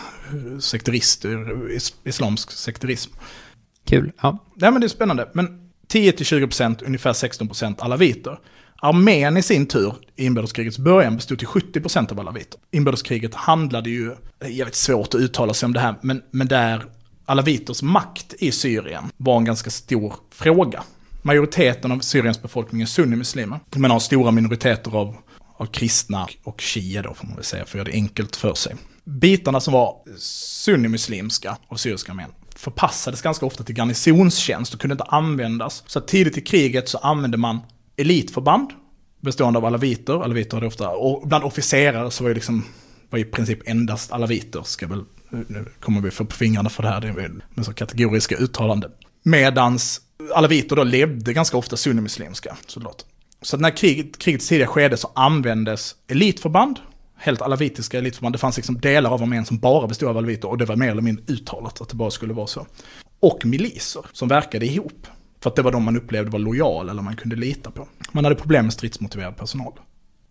sekterist, 0.60 1.24
is, 1.70 1.94
islamsk 2.04 2.52
sekterism. 2.52 3.12
Kul. 3.87 4.12
Ja. 4.22 4.44
Nej 4.56 4.70
men 4.70 4.80
det 4.80 4.87
är 4.87 4.88
spännande. 4.88 5.28
Men 5.34 5.70
10-20%, 5.92 6.87
ungefär 6.87 7.12
16% 7.12 7.80
alaviter. 7.80 8.38
Armén 8.84 9.36
i 9.36 9.42
sin 9.42 9.66
tur, 9.66 9.94
i 10.16 10.24
inbördeskrigets 10.26 10.78
början, 10.78 11.16
bestod 11.16 11.38
till 11.38 11.48
70% 11.48 12.12
av 12.12 12.20
alaviter. 12.20 12.60
Inbördeskriget 12.70 13.34
handlade 13.34 13.90
ju, 13.90 14.14
det 14.38 14.46
är 14.46 14.50
jävligt 14.50 14.74
svårt 14.74 15.14
att 15.14 15.20
uttala 15.20 15.54
sig 15.54 15.66
om 15.66 15.72
det 15.72 15.80
här, 15.80 15.94
men, 16.00 16.22
men 16.30 16.48
där 16.48 16.84
alaviters 17.24 17.82
makt 17.82 18.34
i 18.38 18.52
Syrien 18.52 19.04
var 19.16 19.36
en 19.36 19.44
ganska 19.44 19.70
stor 19.70 20.14
fråga. 20.30 20.82
Majoriteten 21.22 21.92
av 21.92 21.98
Syriens 21.98 22.42
befolkning 22.42 22.82
är 22.82 22.86
sunnimuslimer, 22.86 23.60
men 23.74 23.90
har 23.90 24.00
stora 24.00 24.30
minoriteter 24.30 24.96
av, 24.96 25.16
av 25.56 25.66
kristna 25.66 26.28
och 26.42 26.62
shia 26.62 27.02
då 27.02 27.14
får 27.14 27.26
man 27.26 27.36
väl 27.36 27.44
säga, 27.44 27.64
för 27.64 27.78
att 27.78 27.86
göra 27.86 27.92
det 27.92 27.98
enkelt 27.98 28.36
för 28.36 28.54
sig. 28.54 28.74
Bitarna 29.04 29.60
som 29.60 29.72
var 29.72 29.96
sunnimuslimska 30.18 31.56
av 31.68 31.76
syriska 31.76 32.12
armén 32.12 32.30
förpassades 32.56 33.22
ganska 33.22 33.46
ofta 33.46 33.64
till 33.64 33.74
garnisonstjänst 33.74 34.74
och 34.74 34.80
kunde 34.80 34.92
inte 34.92 35.04
användas. 35.04 35.82
Så 35.86 36.00
tidigt 36.00 36.38
i 36.38 36.40
kriget 36.40 36.88
så 36.88 36.98
använde 36.98 37.36
man 37.36 37.60
elitförband 37.96 38.70
bestående 39.20 39.59
av 39.59 39.64
alaviter. 39.64 40.12
Alaviter 40.12 40.57
hade 40.57 40.66
ofta, 40.66 40.88
och 40.88 41.28
bland 41.28 41.44
officerare 41.44 42.11
så 42.11 42.24
var 42.24 42.28
ju 42.28 42.35
liksom, 42.35 42.64
var 43.11 43.18
i 43.18 43.24
princip 43.24 43.68
endast 43.68 44.12
alaviter, 44.12 44.62
ska 44.62 44.87
väl, 44.87 45.04
nu 45.30 45.64
kommer 45.80 46.00
vi 46.00 46.11
få 46.11 46.24
på 46.24 46.37
fingrarna 46.37 46.70
för 46.70 46.83
det 46.83 46.88
här, 46.88 47.00
det 47.00 47.09
är 47.09 47.40
med 47.54 47.64
så 47.64 47.72
kategoriska 47.72 48.37
uttalanden. 48.37 48.90
Medans 49.22 50.00
alaviter 50.35 50.76
då 50.76 50.85
levde 50.85 51.33
ganska 51.33 51.57
ofta 51.57 51.76
sunnimuslimska 51.76 52.57
soldater. 52.66 53.07
Så 53.42 53.57
när 53.57 53.70
kriget, 53.70 54.18
krigets 54.18 54.48
tidiga 54.48 54.66
skede 54.66 54.96
så 54.96 55.11
användes 55.14 55.94
elitförband, 56.09 56.78
helt 57.16 57.42
alavitiska 57.42 57.98
elitförband. 57.98 58.35
Det 58.35 58.38
fanns 58.38 58.57
liksom 58.57 58.80
delar 58.80 59.11
av 59.11 59.22
armén 59.22 59.44
som 59.44 59.59
bara 59.59 59.87
bestod 59.87 60.09
av 60.09 60.16
alaviter 60.16 60.48
och 60.48 60.59
det 60.59 60.64
var 60.64 60.76
mer 60.76 60.90
eller 60.90 61.02
mindre 61.02 61.24
uttalat 61.28 61.80
att 61.80 61.88
det 61.88 61.96
bara 61.96 62.11
skulle 62.11 62.33
vara 62.33 62.46
så. 62.46 62.66
Och 63.20 63.44
miliser 63.44 64.07
som 64.12 64.28
verkade 64.28 64.66
ihop. 64.66 65.07
För 65.44 65.50
att 65.50 65.57
det 65.57 65.62
var 65.62 65.72
de 65.72 65.85
man 65.85 65.96
upplevde 65.96 66.30
var 66.30 66.38
lojal 66.38 66.88
eller 66.88 67.02
man 67.02 67.16
kunde 67.16 67.37
lita 67.37 67.70
på. 67.70 67.88
Man 68.12 68.24
hade 68.24 68.37
problem 68.37 68.64
med 68.64 68.72
stridsmotiverad 68.72 69.37
personal. 69.37 69.72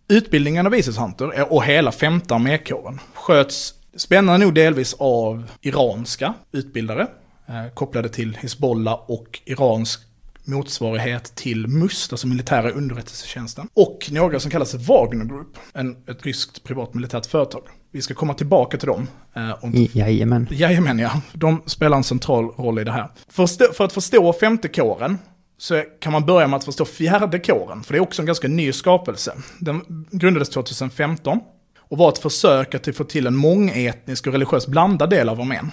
Utbildningen 0.08 0.66
av 0.66 0.74
Isis 0.74 0.98
Hunter 0.98 1.52
och 1.52 1.64
hela 1.64 1.92
femte 1.92 2.34
armékåren 2.34 3.00
sköts 3.14 3.74
spännande 3.96 4.46
nog 4.46 4.54
delvis 4.54 4.94
av 4.98 5.50
iranska 5.60 6.34
utbildare 6.52 7.06
eh, 7.46 7.74
kopplade 7.74 8.08
till 8.08 8.36
Hizbollah 8.36 9.10
och 9.10 9.40
iransk 9.44 10.00
motsvarighet 10.44 11.34
till 11.34 11.66
MUST, 11.66 12.12
alltså 12.12 12.26
militära 12.26 12.70
underrättelsetjänsten. 12.70 13.68
Och 13.74 14.08
några 14.10 14.40
som 14.40 14.50
kallas 14.50 14.74
Wagner 14.74 15.24
Group, 15.24 15.56
en, 15.72 15.96
ett 16.06 16.26
ryskt 16.26 16.64
privat 16.64 16.94
militärt 16.94 17.26
företag. 17.26 17.62
Vi 17.90 18.02
ska 18.02 18.14
komma 18.14 18.34
tillbaka 18.34 18.78
till 18.78 18.88
dem. 18.88 19.08
Eh, 19.34 19.64
om... 19.64 19.72
Jajamän. 19.92 20.48
Jajamän, 20.50 20.98
ja. 20.98 21.22
De 21.32 21.62
spelar 21.66 21.96
en 21.96 22.04
central 22.04 22.44
roll 22.44 22.78
i 22.78 22.84
det 22.84 22.92
här. 22.92 23.08
För, 23.28 23.72
för 23.72 23.84
att 23.84 23.92
förstå 23.92 24.32
femte 24.32 24.68
kåren 24.68 25.18
så 25.58 25.82
kan 26.00 26.12
man 26.12 26.26
börja 26.26 26.48
med 26.48 26.56
att 26.56 26.64
förstå 26.64 26.84
fjärde 26.84 27.38
kåren, 27.38 27.82
för 27.82 27.92
det 27.92 27.98
är 27.98 28.02
också 28.02 28.22
en 28.22 28.26
ganska 28.26 28.48
ny 28.48 28.72
skapelse. 28.72 29.32
Den 29.58 30.06
grundades 30.10 30.48
2015 30.48 31.40
och 31.78 31.98
var 31.98 32.08
ett 32.08 32.18
försök 32.18 32.74
att 32.74 32.96
få 32.96 33.04
till 33.04 33.26
en 33.26 33.36
mångetnisk 33.36 34.26
och 34.26 34.32
religiös 34.32 34.66
blandad 34.66 35.10
del 35.10 35.28
av 35.28 35.40
armén 35.40 35.70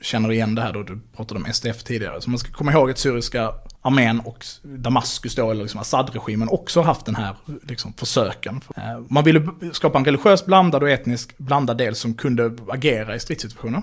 känner 0.00 0.32
igen 0.32 0.54
det 0.54 0.62
här 0.62 0.72
då, 0.72 0.82
du 0.82 1.00
pratade 1.16 1.40
om 1.40 1.52
SDF 1.52 1.82
tidigare. 1.82 2.20
Så 2.20 2.30
man 2.30 2.38
ska 2.38 2.52
komma 2.52 2.72
ihåg 2.72 2.90
att 2.90 2.98
syriska 2.98 3.52
armén 3.82 4.20
och 4.20 4.44
Damaskus 4.62 5.34
då, 5.34 5.50
eller 5.50 5.62
liksom 5.62 5.80
Assad-regimen 5.80 6.48
också 6.48 6.80
haft 6.80 7.06
den 7.06 7.14
här 7.14 7.36
liksom, 7.62 7.92
försöken. 7.92 8.60
Eh, 8.76 9.00
man 9.08 9.24
ville 9.24 9.48
skapa 9.72 9.98
en 9.98 10.04
religiös 10.04 10.46
blandad 10.46 10.82
och 10.82 10.90
etnisk 10.90 11.38
blandad 11.38 11.78
del 11.78 11.94
som 11.94 12.14
kunde 12.14 12.56
agera 12.68 13.14
i 13.14 13.20
stridssituationer. 13.20 13.82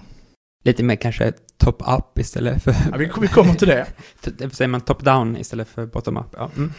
Lite 0.64 0.84
mer 0.84 0.96
kanske 0.96 1.34
top-up 1.58 2.20
istället 2.20 2.64
för... 2.64 2.76
Ja, 2.92 2.98
vi, 2.98 3.12
vi 3.22 3.28
kommer 3.28 3.54
till 3.54 3.68
det. 3.68 3.88
Säger 4.52 4.68
man 4.68 4.82
top-down 4.82 5.38
istället 5.38 5.68
för 5.68 5.86
bottom-up? 5.86 6.36
Ja. 6.38 6.50
Mm. 6.56 6.74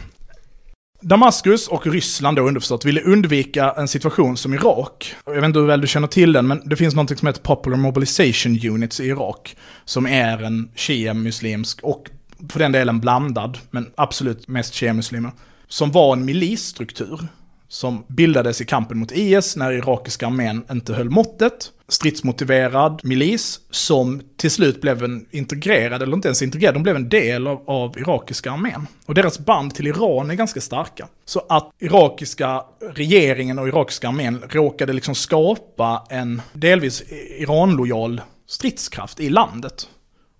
Damaskus 1.01 1.67
och 1.67 1.87
Ryssland 1.87 2.37
då 2.37 2.47
underförstått 2.47 2.85
ville 2.85 3.01
undvika 3.01 3.73
en 3.77 3.87
situation 3.87 4.37
som 4.37 4.53
Irak. 4.53 5.15
Jag 5.25 5.33
vet 5.33 5.43
inte 5.43 5.59
hur 5.59 5.65
väl 5.67 5.81
du 5.81 5.87
känner 5.87 6.07
till 6.07 6.33
den, 6.33 6.47
men 6.47 6.61
det 6.65 6.75
finns 6.75 6.95
något 6.95 7.19
som 7.19 7.27
heter 7.27 7.41
Popular 7.41 7.77
Mobilization 7.77 8.59
Units 8.69 8.99
i 8.99 9.05
Irak. 9.05 9.55
Som 9.85 10.07
är 10.07 10.43
en 10.43 10.69
shia-muslimsk 10.75 11.79
och 11.83 12.09
för 12.49 12.59
den 12.59 12.71
delen 12.71 12.99
blandad, 12.99 13.57
men 13.71 13.91
absolut 13.95 14.47
mest 14.47 14.73
shia-muslimer. 14.73 15.31
Som 15.67 15.91
var 15.91 16.13
en 16.13 16.25
milisstruktur 16.25 17.27
som 17.67 18.03
bildades 18.07 18.61
i 18.61 18.65
kampen 18.65 18.97
mot 18.97 19.11
IS 19.11 19.55
när 19.55 19.71
irakiska 19.71 20.27
armén 20.27 20.65
inte 20.71 20.93
höll 20.93 21.09
måttet. 21.09 21.71
Stridsmotiverad 21.89 23.01
milis 23.03 23.59
som 23.69 24.21
till 24.37 24.51
slut 24.51 24.81
blev 24.81 25.03
en 25.03 25.25
integrerad, 25.31 26.01
eller 26.01 26.15
inte 26.15 26.27
ens 26.27 26.41
integrerad, 26.41 26.75
de 26.75 26.83
blev 26.83 26.95
en 26.95 27.09
del 27.09 27.47
av, 27.47 27.63
av 27.67 27.97
irakiska 27.97 28.51
armén. 28.51 28.87
Och 29.05 29.13
deras 29.13 29.39
band 29.39 29.75
till 29.75 29.87
Iran 29.87 30.31
är 30.31 30.35
ganska 30.35 30.61
starka. 30.61 31.07
Så 31.25 31.45
att 31.49 31.71
irakiska 31.79 32.63
regeringen 32.93 33.59
och 33.59 33.67
irakiska 33.67 34.07
armén 34.07 34.43
råkade 34.49 34.93
liksom 34.93 35.15
skapa 35.15 36.07
en 36.09 36.41
delvis 36.53 37.03
Iran-lojal 37.39 38.21
stridskraft 38.47 39.19
i 39.19 39.29
landet. 39.29 39.89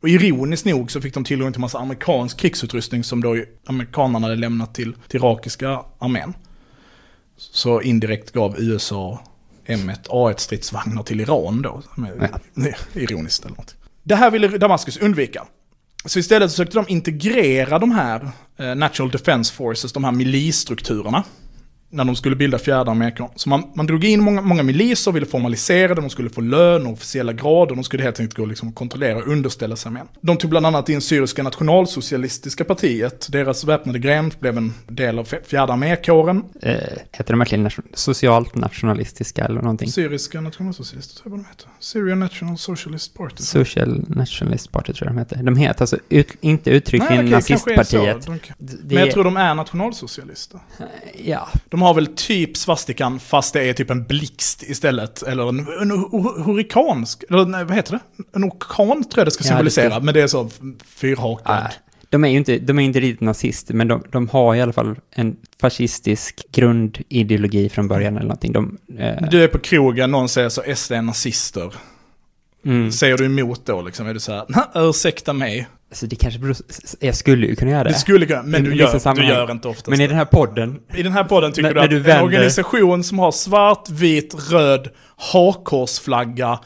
Och 0.01 0.09
ironiskt 0.09 0.65
nog 0.65 0.91
så 0.91 1.01
fick 1.01 1.13
de 1.13 1.23
tillgång 1.23 1.51
till 1.51 1.61
massa 1.61 1.79
amerikansk 1.79 2.37
krigsutrustning 2.39 3.03
som 3.03 3.21
då 3.21 3.37
amerikanerna 3.65 4.27
hade 4.27 4.35
lämnat 4.39 4.75
till, 4.75 4.93
till 5.07 5.19
irakiska 5.19 5.81
armén. 5.99 6.33
Så 7.37 7.81
indirekt 7.81 8.31
gav 8.31 8.59
USA 8.59 9.19
M1 9.67 10.07
A1 10.09 10.37
stridsvagnar 10.37 11.03
till 11.03 11.21
Iran 11.21 11.61
då. 11.61 11.81
Ja. 12.55 12.71
Ironiskt 12.93 13.45
eller 13.45 13.55
något. 13.55 13.75
Det 14.03 14.15
här 14.15 14.31
ville 14.31 14.47
Damaskus 14.47 14.97
undvika. 14.97 15.47
Så 16.05 16.19
istället 16.19 16.51
försökte 16.51 16.77
de 16.77 16.85
integrera 16.87 17.79
de 17.79 17.91
här 17.91 18.29
eh, 18.57 18.75
Natural 18.75 19.11
Defense 19.11 19.53
Forces, 19.53 19.93
de 19.93 20.03
här 20.03 20.11
milisstrukturerna 20.11 21.23
när 21.89 22.05
de 22.05 22.15
skulle 22.15 22.35
bilda 22.35 22.57
fjärde 22.57 22.91
armékåren. 22.91 23.31
Så 23.35 23.49
man, 23.49 23.63
man 23.75 23.87
drog 23.87 24.05
in 24.05 24.21
många, 24.21 24.41
många 24.41 24.63
miliser 24.63 25.11
ville 25.11 25.25
formalisera 25.25 25.95
det, 25.95 26.01
de 26.01 26.09
skulle 26.09 26.29
få 26.29 26.41
lön 26.41 26.87
och 26.87 26.93
officiella 26.93 27.33
grader, 27.33 27.75
de 27.75 27.83
skulle 27.83 28.03
helt 28.03 28.19
enkelt 28.19 28.37
gå 28.37 28.41
och 28.41 28.47
liksom 28.47 28.73
kontrollera 28.73 29.17
och 29.17 29.27
underställa 29.27 29.75
sig 29.75 29.91
med. 29.91 30.07
De 30.21 30.37
tog 30.37 30.49
bland 30.49 30.65
annat 30.65 30.89
in 30.89 31.01
Syriska 31.01 31.43
nationalsocialistiska 31.43 32.63
partiet, 32.63 33.27
deras 33.31 33.63
väpnade 33.63 33.99
gren 33.99 34.31
blev 34.39 34.57
en 34.57 34.73
del 34.87 35.19
av 35.19 35.23
fjärde 35.23 35.73
armékåren. 35.73 36.43
Eh, 36.61 36.75
heter 37.11 37.33
de 37.33 37.39
verkligen 37.39 37.63
nation 37.63 37.85
socialt 37.93 38.55
nationalistiska 38.55 39.45
eller 39.45 39.61
någonting? 39.61 39.91
Syriska 39.91 40.41
nationalsocialister, 40.41 41.21
tror 41.21 41.25
jag 41.25 41.37
vad 41.37 41.39
de 41.39 41.49
heter. 41.49 41.69
Syrian 41.79 42.19
National 42.19 42.57
Socialist 42.57 43.13
Party. 43.13 43.43
Social 43.43 44.05
Nationalist 44.07 44.71
Party 44.71 44.93
tror 44.93 45.07
jag 45.07 45.15
de 45.15 45.19
heter. 45.19 45.43
De 45.43 45.55
heter 45.55 45.81
alltså 45.81 45.97
ut, 46.09 46.27
inte 46.41 46.69
uttryckligen 46.69 47.25
Nej, 47.25 47.31
nazistpartiet. 47.33 48.25
De, 48.25 48.39
men 48.83 48.97
jag 48.97 49.11
tror 49.11 49.23
de 49.23 49.37
är 49.37 49.55
nationalsocialister. 49.55 50.59
Ja. 51.23 51.47
De 51.69 51.76
de 51.77 51.81
har 51.81 51.93
väl 51.93 52.07
typ 52.07 52.57
svastikan 52.57 53.19
fast 53.19 53.53
det 53.53 53.69
är 53.69 53.73
typ 53.73 53.89
en 53.89 54.03
blixt 54.03 54.63
istället. 54.63 55.23
Eller 55.23 55.49
en, 55.49 55.59
en 55.59 55.91
hurrikansk, 56.45 57.23
eller 57.29 57.45
nej, 57.45 57.65
vad 57.65 57.75
heter 57.75 57.91
det? 57.91 58.23
En 58.33 58.43
orkan 58.43 59.03
tror 59.03 59.19
jag 59.21 59.27
det 59.27 59.31
ska 59.31 59.43
symbolisera, 59.43 59.83
ja, 59.83 59.89
det 59.89 59.95
ska... 59.95 60.03
men 60.03 60.13
det 60.13 60.21
är 60.21 60.27
så 60.27 60.49
fyrhakad. 60.85 61.63
Ja, 61.63 61.71
de 62.09 62.23
är 62.23 62.27
ju 62.27 62.37
inte, 62.37 62.57
de 62.57 62.79
är 62.79 62.83
inte 62.83 62.99
riktigt 62.99 63.21
nazister, 63.21 63.73
men 63.73 63.87
de, 63.87 64.03
de 64.11 64.29
har 64.29 64.55
i 64.55 64.61
alla 64.61 64.73
fall 64.73 64.95
en 65.11 65.35
fascistisk 65.61 66.51
grundideologi 66.51 67.69
från 67.69 67.87
början 67.87 68.15
eller 68.15 68.27
någonting. 68.27 68.51
De, 68.51 68.77
eh... 68.99 69.29
Du 69.31 69.43
är 69.43 69.47
på 69.47 69.59
krogen, 69.59 70.11
någon 70.11 70.29
säger 70.29 70.49
så 70.49 70.75
SD 70.75 70.91
är 70.91 71.01
nazister. 71.01 71.73
Mm. 72.65 72.91
Säger 72.91 73.17
du 73.17 73.25
emot 73.25 73.65
då 73.65 73.81
liksom? 73.81 74.07
Är 74.07 74.13
du 74.13 74.19
så 74.19 74.31
här, 74.31 74.45
ursäkta 74.89 75.33
mig, 75.33 75.67
Alltså 75.89 76.07
det 76.07 76.15
kanske 76.15 76.39
beror, 76.39 76.55
jag 76.99 77.15
skulle 77.15 77.47
ju 77.47 77.55
kunna 77.55 77.71
göra 77.71 77.83
det. 77.83 77.89
Du 77.89 77.95
skulle 77.95 78.25
kunna, 78.25 78.43
men 78.43 78.63
du 78.63 78.75
gör, 78.75 79.15
du 79.15 79.25
gör 79.27 79.51
inte 79.51 79.67
ofta. 79.67 79.91
Men 79.91 80.01
i 80.01 80.07
den 80.07 80.17
här 80.17 80.25
podden. 80.25 80.79
I 80.95 81.03
den 81.03 81.11
här 81.11 81.23
podden 81.23 81.51
tycker 81.51 81.73
du 81.73 81.79
att 81.79 81.89
du 81.89 81.99
vänder... 81.99 82.19
en 82.19 82.25
organisation 82.25 83.03
som 83.03 83.19
har 83.19 83.31
svart, 83.31 83.89
vit, 83.89 84.51
röd 84.51 84.89
hakkorsflagga, 85.17 86.59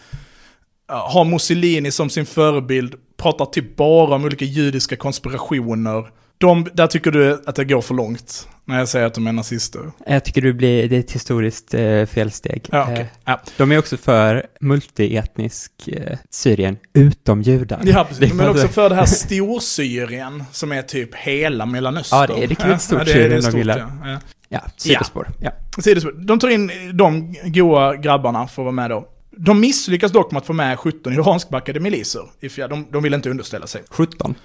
har 0.88 1.26
Mussolini 1.26 1.92
som 1.92 2.10
sin 2.10 2.26
förebild, 2.26 2.96
pratar 3.18 3.46
typ 3.46 3.76
bara 3.76 4.16
om 4.16 4.26
olika 4.26 4.46
judiska 4.46 4.96
konspirationer. 4.96 6.06
De, 6.42 6.68
där 6.74 6.88
tycker 6.88 7.12
du 7.12 7.42
att 7.46 7.56
det 7.56 7.66
går 7.66 7.82
för 7.82 7.94
långt 7.94 8.48
när 8.66 8.80
jag 8.80 8.88
säger 8.88 9.06
att 9.06 9.14
de 9.14 9.28
är 9.28 9.32
nazister? 9.32 9.92
Jag 10.08 10.26
tycker 10.26 10.42
du 10.42 10.54
blir, 10.54 10.90
det 10.90 10.96
är 10.96 11.00
ett 11.00 11.12
historiskt 11.12 11.74
eh, 11.74 12.06
felsteg. 12.06 12.70
Ja, 12.72 12.92
okay. 12.92 13.06
ja. 13.26 13.42
De 13.58 13.72
är 13.72 13.78
också 13.78 13.98
för 13.98 14.46
multietnisk 14.60 15.72
eh, 15.88 16.18
Syrien, 16.30 16.78
utom 16.94 17.42
judar. 17.42 17.82
Ja, 17.84 18.06
precis. 18.10 18.30
De 18.30 18.40
är 18.40 18.50
också 18.50 18.68
för 18.68 18.90
det 18.90 18.96
här 18.96 19.06
Storsyrien, 19.06 20.44
som 20.52 20.72
är 20.72 20.82
typ 20.82 21.16
hela 21.16 21.66
Mellanöstern. 21.66 22.20
Ja, 22.20 22.28
det 22.28 22.44
är 22.44 22.48
riktigt 22.48 22.68
ja, 22.68 22.80
stort 22.80 23.00
ja, 23.00 23.06
stort, 23.06 23.52
de 23.52 23.58
vill 23.58 23.68
ja. 23.68 24.20
ja, 24.50 24.62
sidospår. 24.78 25.28
Ja. 25.40 25.52
sidospår. 25.82 26.12
De 26.12 26.40
tar 26.40 26.50
in 26.50 26.72
de 26.94 27.36
goa 27.44 27.96
grabbarna 27.96 28.48
för 28.48 28.62
att 28.62 28.66
vara 28.66 28.72
med 28.72 28.90
då. 28.90 29.08
De 29.38 29.60
misslyckas 29.60 30.12
dock 30.12 30.32
med 30.32 30.40
att 30.40 30.46
få 30.46 30.54
med 30.54 30.80
17 30.80 31.14
iranskbackade 31.14 31.80
miliser. 31.80 32.24
De, 32.70 32.88
de 32.92 33.04
vill 33.04 33.14
inte 33.14 33.30
underställa 33.30 33.68
sig. 33.68 33.82
17? 33.90 34.36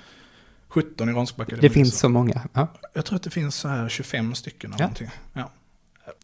17 0.77 1.09
iranskbackade 1.09 1.57
Det 1.57 1.63
milisar. 1.63 1.75
finns 1.75 1.99
så 1.99 2.09
många. 2.09 2.41
Ja. 2.53 2.69
Jag 2.95 3.05
tror 3.05 3.17
att 3.17 3.23
det 3.23 3.31
finns 3.31 3.55
så 3.57 3.69
här 3.69 3.89
25 3.89 4.35
stycken 4.35 4.71
Ja. 4.79 4.85
någonting. 4.85 5.11
Ja. 5.33 5.51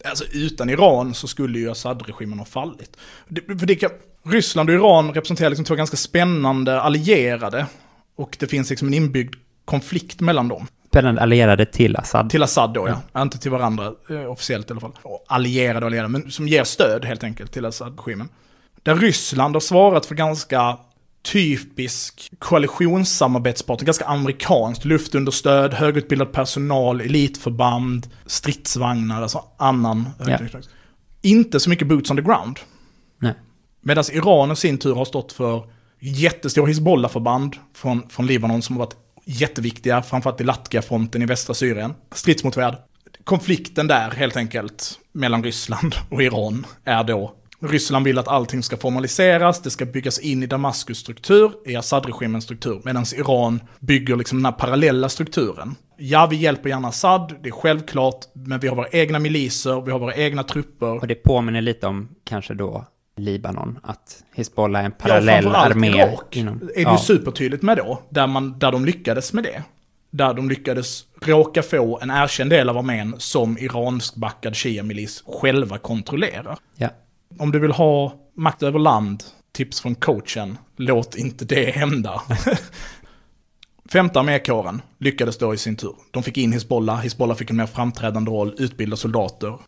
Alltså 0.05 0.25
utan 0.33 0.71
Iran 0.71 1.15
så 1.15 1.29
skulle 1.29 1.59
ju 1.59 1.71
Assad-regimen 1.71 2.39
ha 2.39 2.47
fallit. 2.47 2.97
Det, 3.29 3.59
för 3.59 3.67
det 3.67 3.75
kan, 3.75 3.91
Ryssland 4.25 4.69
och 4.71 4.75
Iran 4.75 5.15
representerar 5.15 5.51
liksom 5.51 5.65
två 5.65 5.75
ganska 5.75 5.97
spännande 5.97 6.81
allierade. 6.81 7.67
Och 8.17 8.37
det 8.41 8.47
finns 8.47 8.71
liksom 8.71 8.89
en 8.89 8.95
inbyggd 8.95 9.35
konflikt 9.65 10.21
mellan 10.21 10.49
dem. 10.49 10.67
Spännande 10.89 11.21
allierade 11.23 11.67
till 11.67 11.97
Assad. 11.97 12.31
Till 12.31 12.43
Assad 12.43 12.75
då 12.75 12.89
ja. 13.13 13.23
Inte 13.23 13.39
till 13.39 13.51
varandra, 13.51 13.93
eh, 14.11 14.31
officiellt 14.31 14.71
i 14.71 14.73
alla 14.73 14.81
fall. 14.81 14.93
Och 15.03 15.25
allierade 15.29 15.81
och 15.81 15.87
allierade, 15.87 16.09
men 16.09 16.31
som 16.31 16.49
ger 16.49 16.65
stöd 16.65 17.05
helt 17.05 17.25
enkelt 17.25 17.53
till 17.53 17.65
Assad-regimen. 17.65 18.29
Där 18.83 18.97
Ryssland 18.97 19.55
har 19.57 19.61
svarat 19.61 20.07
för 20.07 20.15
ganska 20.15 20.79
typisk 21.23 22.31
koalitionssamarbetspartner, 22.39 23.87
ganska 23.87 24.05
amerikanskt. 24.05 24.85
Luftunderstöd, 24.85 25.75
högutbildad 25.75 26.33
personal, 26.33 27.01
elitförband, 27.01 28.07
stridsvagnar, 28.27 29.23
alltså 29.23 29.45
annan. 29.57 30.09
Ja. 30.27 30.39
Inte 31.23 31.61
så 31.61 31.71
mycket 31.71 31.89
boots 31.89 32.11
on 32.11 32.17
the 32.17 32.23
ground. 32.23 32.61
Nej. 33.19 33.35
Medan 33.81 34.05
Iran 34.13 34.53
i 34.53 34.57
sin 34.57 34.79
tur 34.79 34.95
har 34.95 35.05
stått 35.05 35.33
för 35.33 35.67
jättestora 36.01 36.67
Hizbollah-förband 36.67 37.57
från, 37.75 38.09
från 38.09 38.27
Libanon 38.27 38.63
som 38.63 38.77
har 38.77 38.85
varit 38.87 38.97
jätteviktiga, 39.25 40.03
framförallt 40.03 40.41
i 40.41 40.45
Latkia-fronten 40.45 41.23
i 41.23 41.27
västra 41.27 41.55
Syrien. 41.55 41.95
Stridsmotvärd. 42.13 42.77
Konflikten 43.25 43.87
där 43.87 44.11
helt 44.11 44.37
enkelt 44.37 44.99
mellan 45.13 45.45
Ryssland 45.45 45.95
och 46.11 46.23
Iran 46.23 46.67
är 46.85 47.05
då 47.05 47.35
Ryssland 47.63 48.05
vill 48.05 48.19
att 48.19 48.29
allting 48.29 48.63
ska 48.63 48.77
formaliseras, 48.77 49.63
det 49.63 49.71
ska 49.71 49.85
byggas 49.85 50.19
in 50.19 50.43
i 50.43 50.47
Damaskus 50.47 50.99
struktur, 50.99 51.53
i 51.67 51.77
Assad-regimens 51.77 52.45
struktur, 52.45 52.81
medan 52.85 53.05
Iran 53.17 53.61
bygger 53.81 54.17
liksom 54.17 54.39
den 54.39 54.45
här 54.45 54.53
parallella 54.53 55.09
strukturen. 55.09 55.75
Ja, 55.97 56.27
vi 56.31 56.37
hjälper 56.37 56.69
gärna 56.69 56.89
Assad, 56.89 57.35
det 57.43 57.49
är 57.49 57.53
självklart, 57.53 58.21
men 58.33 58.61
vi 58.61 58.69
har 58.69 58.77
våra 58.77 58.89
egna 58.89 59.19
miliser, 59.19 59.81
vi 59.81 59.93
har 59.93 59.99
våra 59.99 60.15
egna 60.15 60.43
trupper. 60.43 61.01
Och 61.01 61.07
det 61.07 61.15
påminner 61.15 61.61
lite 61.61 61.87
om 61.87 62.09
kanske 62.25 62.55
då 62.55 62.87
Libanon, 63.17 63.79
att 63.83 64.23
Hizbollah 64.35 64.81
är 64.81 64.87
en 64.87 64.93
parallell 64.93 65.43
framförallt 65.43 65.71
armé. 65.71 65.89
Irak 65.89 66.37
inom- 66.37 66.63
är 66.63 66.67
det 66.75 66.83
ja. 66.83 66.93
ju 66.93 66.99
supertydligt 66.99 67.63
med 67.63 67.77
då, 67.77 68.03
där, 68.09 68.27
man, 68.27 68.59
där 68.59 68.73
de 68.73 68.85
lyckades 68.85 69.33
med 69.33 69.45
det. 69.45 69.63
Där 70.11 70.35
de 70.35 70.49
lyckades 70.49 71.05
råka 71.21 71.63
få 71.63 71.99
en 72.03 72.11
erkänd 72.11 72.51
del 72.51 72.69
av 72.69 72.79
armén 72.79 73.15
som 73.19 73.59
iranskbackad 73.59 74.57
shia-milis 74.57 75.23
själva 75.27 75.79
kontrollerar. 75.79 76.59
Ja. 76.77 76.89
Om 77.39 77.53
du 77.53 77.59
vill 77.59 77.73
ha 77.73 78.13
makt 78.37 78.63
över 78.63 78.79
land, 78.79 79.25
tips 79.53 79.81
från 79.81 79.95
coachen, 79.95 80.59
låt 80.77 81.15
inte 81.15 81.45
det 81.45 81.71
hända. 81.71 82.23
Femte 83.93 84.21
armékåren 84.21 84.83
lyckades 84.99 85.39
då 85.39 85.55
i 85.55 85.59
sin 85.59 85.77
tur. 85.77 85.95
De 86.11 86.23
fick 86.23 86.37
in 86.37 86.53
Hizbollah, 86.53 87.01
Hizbollah 87.01 87.37
fick 87.37 87.51
en 87.51 87.57
mer 87.57 87.67
framträdande 87.67 88.31
roll, 88.31 88.55
utbilda 88.59 88.97
soldater. 88.97 89.59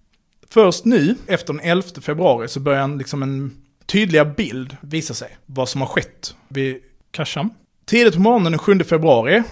Först 0.51 0.85
nu, 0.85 1.15
efter 1.27 1.53
den 1.53 1.63
11 1.63 1.89
februari, 2.01 2.49
så 2.49 2.61
börjar 2.61 2.83
en, 2.83 2.99
liksom 2.99 3.23
en 3.23 3.57
tydliga 3.87 4.25
bild 4.25 4.77
visa 4.81 5.15
sig. 5.15 5.37
Vad 5.47 5.69
som 5.69 5.81
har 5.81 5.89
skett 5.89 6.37
vid 6.49 6.77
Kasham. 7.11 7.51
Tidigt 7.85 8.15
på 8.15 8.21
morgonen 8.21 8.53
den 8.53 8.59
7 8.59 8.79
februari, 8.85 9.43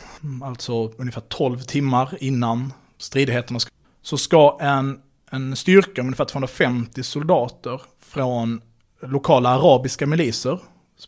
alltså 0.42 0.92
ungefär 0.96 1.20
12 1.20 1.58
timmar 1.58 2.14
innan 2.20 2.72
stridigheterna, 2.98 3.60
ska- 3.60 3.70
så 4.02 4.18
ska 4.18 4.58
en, 4.60 4.98
en 5.30 5.56
styrka 5.56 6.02
med 6.02 6.06
ungefär 6.06 6.24
250 6.24 7.02
soldater 7.02 7.80
från 8.12 8.60
lokala 9.02 9.48
arabiska 9.48 10.06
miliser, 10.06 10.58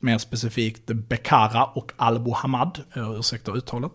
mer 0.01 0.19
specifikt 0.19 0.87
Bekara 0.87 1.65
och 1.65 1.93
Al 1.97 2.33
Hamad, 2.33 2.79
ursäkta 2.95 3.53
uttalet, 3.53 3.93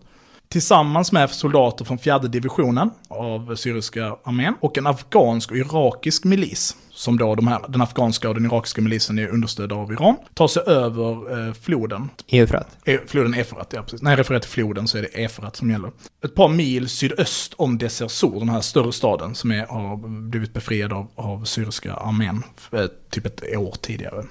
tillsammans 0.48 1.12
med 1.12 1.30
soldater 1.30 1.84
från 1.84 1.98
fjärde 1.98 2.28
divisionen 2.28 2.90
av 3.08 3.56
syriska 3.56 4.16
armén 4.24 4.54
och 4.60 4.78
en 4.78 4.86
afghansk 4.86 5.50
och 5.50 5.56
irakisk 5.56 6.24
milis, 6.24 6.76
som 7.00 7.18
då 7.18 7.34
de 7.34 7.48
här, 7.48 7.60
den 7.68 7.80
afghanska 7.80 8.28
och 8.28 8.34
den 8.34 8.46
irakiska 8.46 8.82
milisen 8.82 9.18
är 9.18 9.28
understödda 9.28 9.74
av 9.74 9.92
Iran, 9.92 10.16
tar 10.34 10.48
sig 10.48 10.62
över 10.66 11.38
eh, 11.48 11.52
floden 11.54 12.08
Eufrat. 12.28 12.78
E- 12.84 12.98
Floden 13.06 13.34
Efrat, 13.34 13.72
ja 13.74 13.82
precis. 13.82 14.02
När 14.02 14.10
jag 14.10 14.18
refererar 14.18 14.40
till 14.40 14.50
floden 14.50 14.88
så 14.88 14.98
är 14.98 15.02
det 15.02 15.08
Efrat 15.08 15.56
som 15.56 15.70
gäller. 15.70 15.92
Ett 16.24 16.34
par 16.34 16.48
mil 16.48 16.88
sydöst 16.88 17.54
om 17.56 17.78
Desersur, 17.78 18.38
den 18.38 18.48
här 18.48 18.60
större 18.60 18.92
staden 18.92 19.34
som 19.34 19.50
är, 19.50 19.66
har 19.66 19.96
blivit 20.30 20.52
befriad 20.52 20.92
av, 20.92 21.08
av 21.14 21.44
syriska 21.44 21.94
armén 21.94 22.42
eh, 22.72 22.84
typ 23.10 23.26
ett 23.26 23.56
år 23.56 23.74
tidigare. 23.80 24.24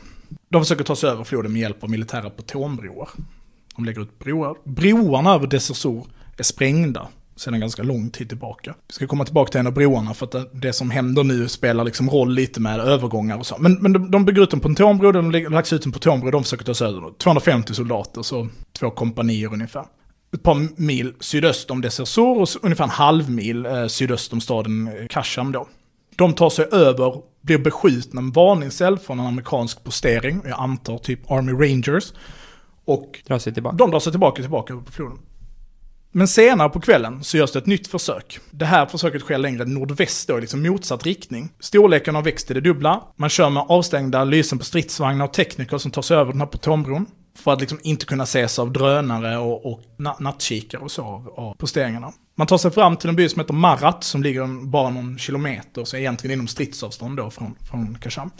De 0.49 0.61
försöker 0.61 0.83
ta 0.83 0.95
sig 0.95 1.09
över 1.09 1.23
floden 1.23 1.53
med 1.53 1.61
hjälp 1.61 1.83
av 1.83 1.89
militära 1.89 2.29
potonbroar. 2.29 3.09
De 3.75 3.85
lägger 3.85 4.01
ut 4.01 4.19
broar. 4.19 4.55
Broarna 4.63 5.33
över 5.33 5.47
Desersur 5.47 6.05
är 6.37 6.43
sprängda 6.43 7.07
sedan 7.39 7.59
ganska 7.59 7.83
lång 7.83 8.09
tid 8.09 8.29
tillbaka. 8.29 8.75
Vi 8.87 8.93
ska 8.93 9.07
komma 9.07 9.25
tillbaka 9.25 9.51
till 9.51 9.59
en 9.59 9.67
av 9.67 9.73
broarna 9.73 10.13
för 10.13 10.25
att 10.25 10.61
det, 10.61 10.73
som 10.73 10.91
händer 10.91 11.23
nu 11.23 11.47
spelar 11.47 11.83
liksom 11.83 12.09
roll 12.09 12.33
lite 12.33 12.61
med 12.61 12.79
övergångar 12.79 13.37
och 13.37 13.45
så. 13.45 13.55
Men, 13.59 13.73
men 13.73 13.93
de, 13.93 14.11
de 14.11 14.25
bygger 14.25 14.41
ut 14.41 14.53
en 14.53 14.59
pontonbro, 14.59 15.11
de 15.11 15.31
lagt 15.31 15.73
ut 15.73 15.85
en 15.85 15.91
pontonbro, 15.91 16.31
de 16.31 16.43
försöker 16.43 16.65
ta 16.65 16.73
sig 16.73 16.87
över. 16.87 17.13
250 17.17 17.73
soldater, 17.73 18.21
så 18.21 18.47
två 18.79 18.89
kompanier 18.89 19.53
ungefär. 19.53 19.85
Ett 20.33 20.43
par 20.43 20.81
mil 20.81 21.13
sydöst 21.19 21.71
om 21.71 21.81
Desersur 21.81 22.41
och 22.41 22.47
ungefär 22.61 22.83
en 22.83 22.89
halv 22.89 23.29
mil 23.29 23.65
eh, 23.65 23.87
sydöst 23.87 24.33
om 24.33 24.41
staden 24.41 24.87
eh, 24.87 25.07
Kasham 25.07 25.51
då. 25.51 25.67
De 26.15 26.33
tar 26.33 26.49
sig 26.49 26.65
över, 26.71 27.21
blir 27.41 27.57
beskjutna 27.57 28.21
med 28.21 28.33
varningseld 28.33 29.01
från 29.01 29.19
en 29.19 29.25
amerikansk 29.25 29.83
postering, 29.83 30.41
jag 30.45 30.59
antar 30.59 30.97
typ 30.97 31.31
Army 31.31 31.51
Rangers. 31.51 32.13
Och 32.85 33.19
Dra 33.27 33.39
sig 33.39 33.53
tillbaka. 33.53 33.75
de 33.75 33.91
drar 33.91 33.99
sig 33.99 34.13
tillbaka, 34.13 34.41
tillbaka 34.41 34.75
på 34.75 34.91
floden. 34.91 35.17
Men 36.11 36.27
senare 36.27 36.69
på 36.69 36.79
kvällen 36.79 37.23
så 37.23 37.37
görs 37.37 37.51
det 37.51 37.59
ett 37.59 37.65
nytt 37.65 37.87
försök. 37.87 38.39
Det 38.51 38.65
här 38.65 38.85
försöket 38.85 39.21
sker 39.21 39.37
längre 39.37 39.65
nordväst 39.65 40.27
då, 40.27 40.37
i 40.37 40.41
liksom 40.41 40.61
motsatt 40.61 41.05
riktning. 41.05 41.49
Storleken 41.59 42.15
har 42.15 42.21
växt 42.21 42.47
till 42.47 42.55
det 42.55 42.61
dubbla. 42.61 43.03
Man 43.15 43.29
kör 43.29 43.49
med 43.49 43.65
avstängda 43.67 44.23
lysen 44.23 44.57
på 44.57 44.65
stridsvagnar 44.65 45.25
och 45.25 45.33
tekniker 45.33 45.77
som 45.77 45.91
tar 45.91 46.01
sig 46.01 46.17
över 46.17 46.31
den 46.31 46.41
här 46.41 46.47
potonbron. 46.47 47.05
För 47.37 47.53
att 47.53 47.59
liksom 47.59 47.79
inte 47.83 48.05
kunna 48.05 48.23
ses 48.23 48.59
av 48.59 48.71
drönare 48.71 49.37
och, 49.37 49.71
och 49.71 49.81
na- 49.97 50.21
nattkikare 50.21 50.81
och 50.81 50.91
så 50.91 51.03
av, 51.03 51.33
av 51.37 51.53
posteringarna. 51.53 52.11
Man 52.35 52.47
tar 52.47 52.57
sig 52.57 52.71
fram 52.71 52.97
till 52.97 53.09
en 53.09 53.15
by 53.15 53.29
som 53.29 53.39
heter 53.39 53.53
Marat 53.53 54.03
som 54.03 54.23
ligger 54.23 54.65
bara 54.65 54.89
någon 54.89 55.17
kilometer, 55.17 55.85
så 55.85 55.97
egentligen 55.97 56.33
inom 56.33 56.47
stridsavstånd 56.47 57.17
då 57.17 57.29
från, 57.29 57.55
från 57.69 57.97
Kasham. 58.01 58.31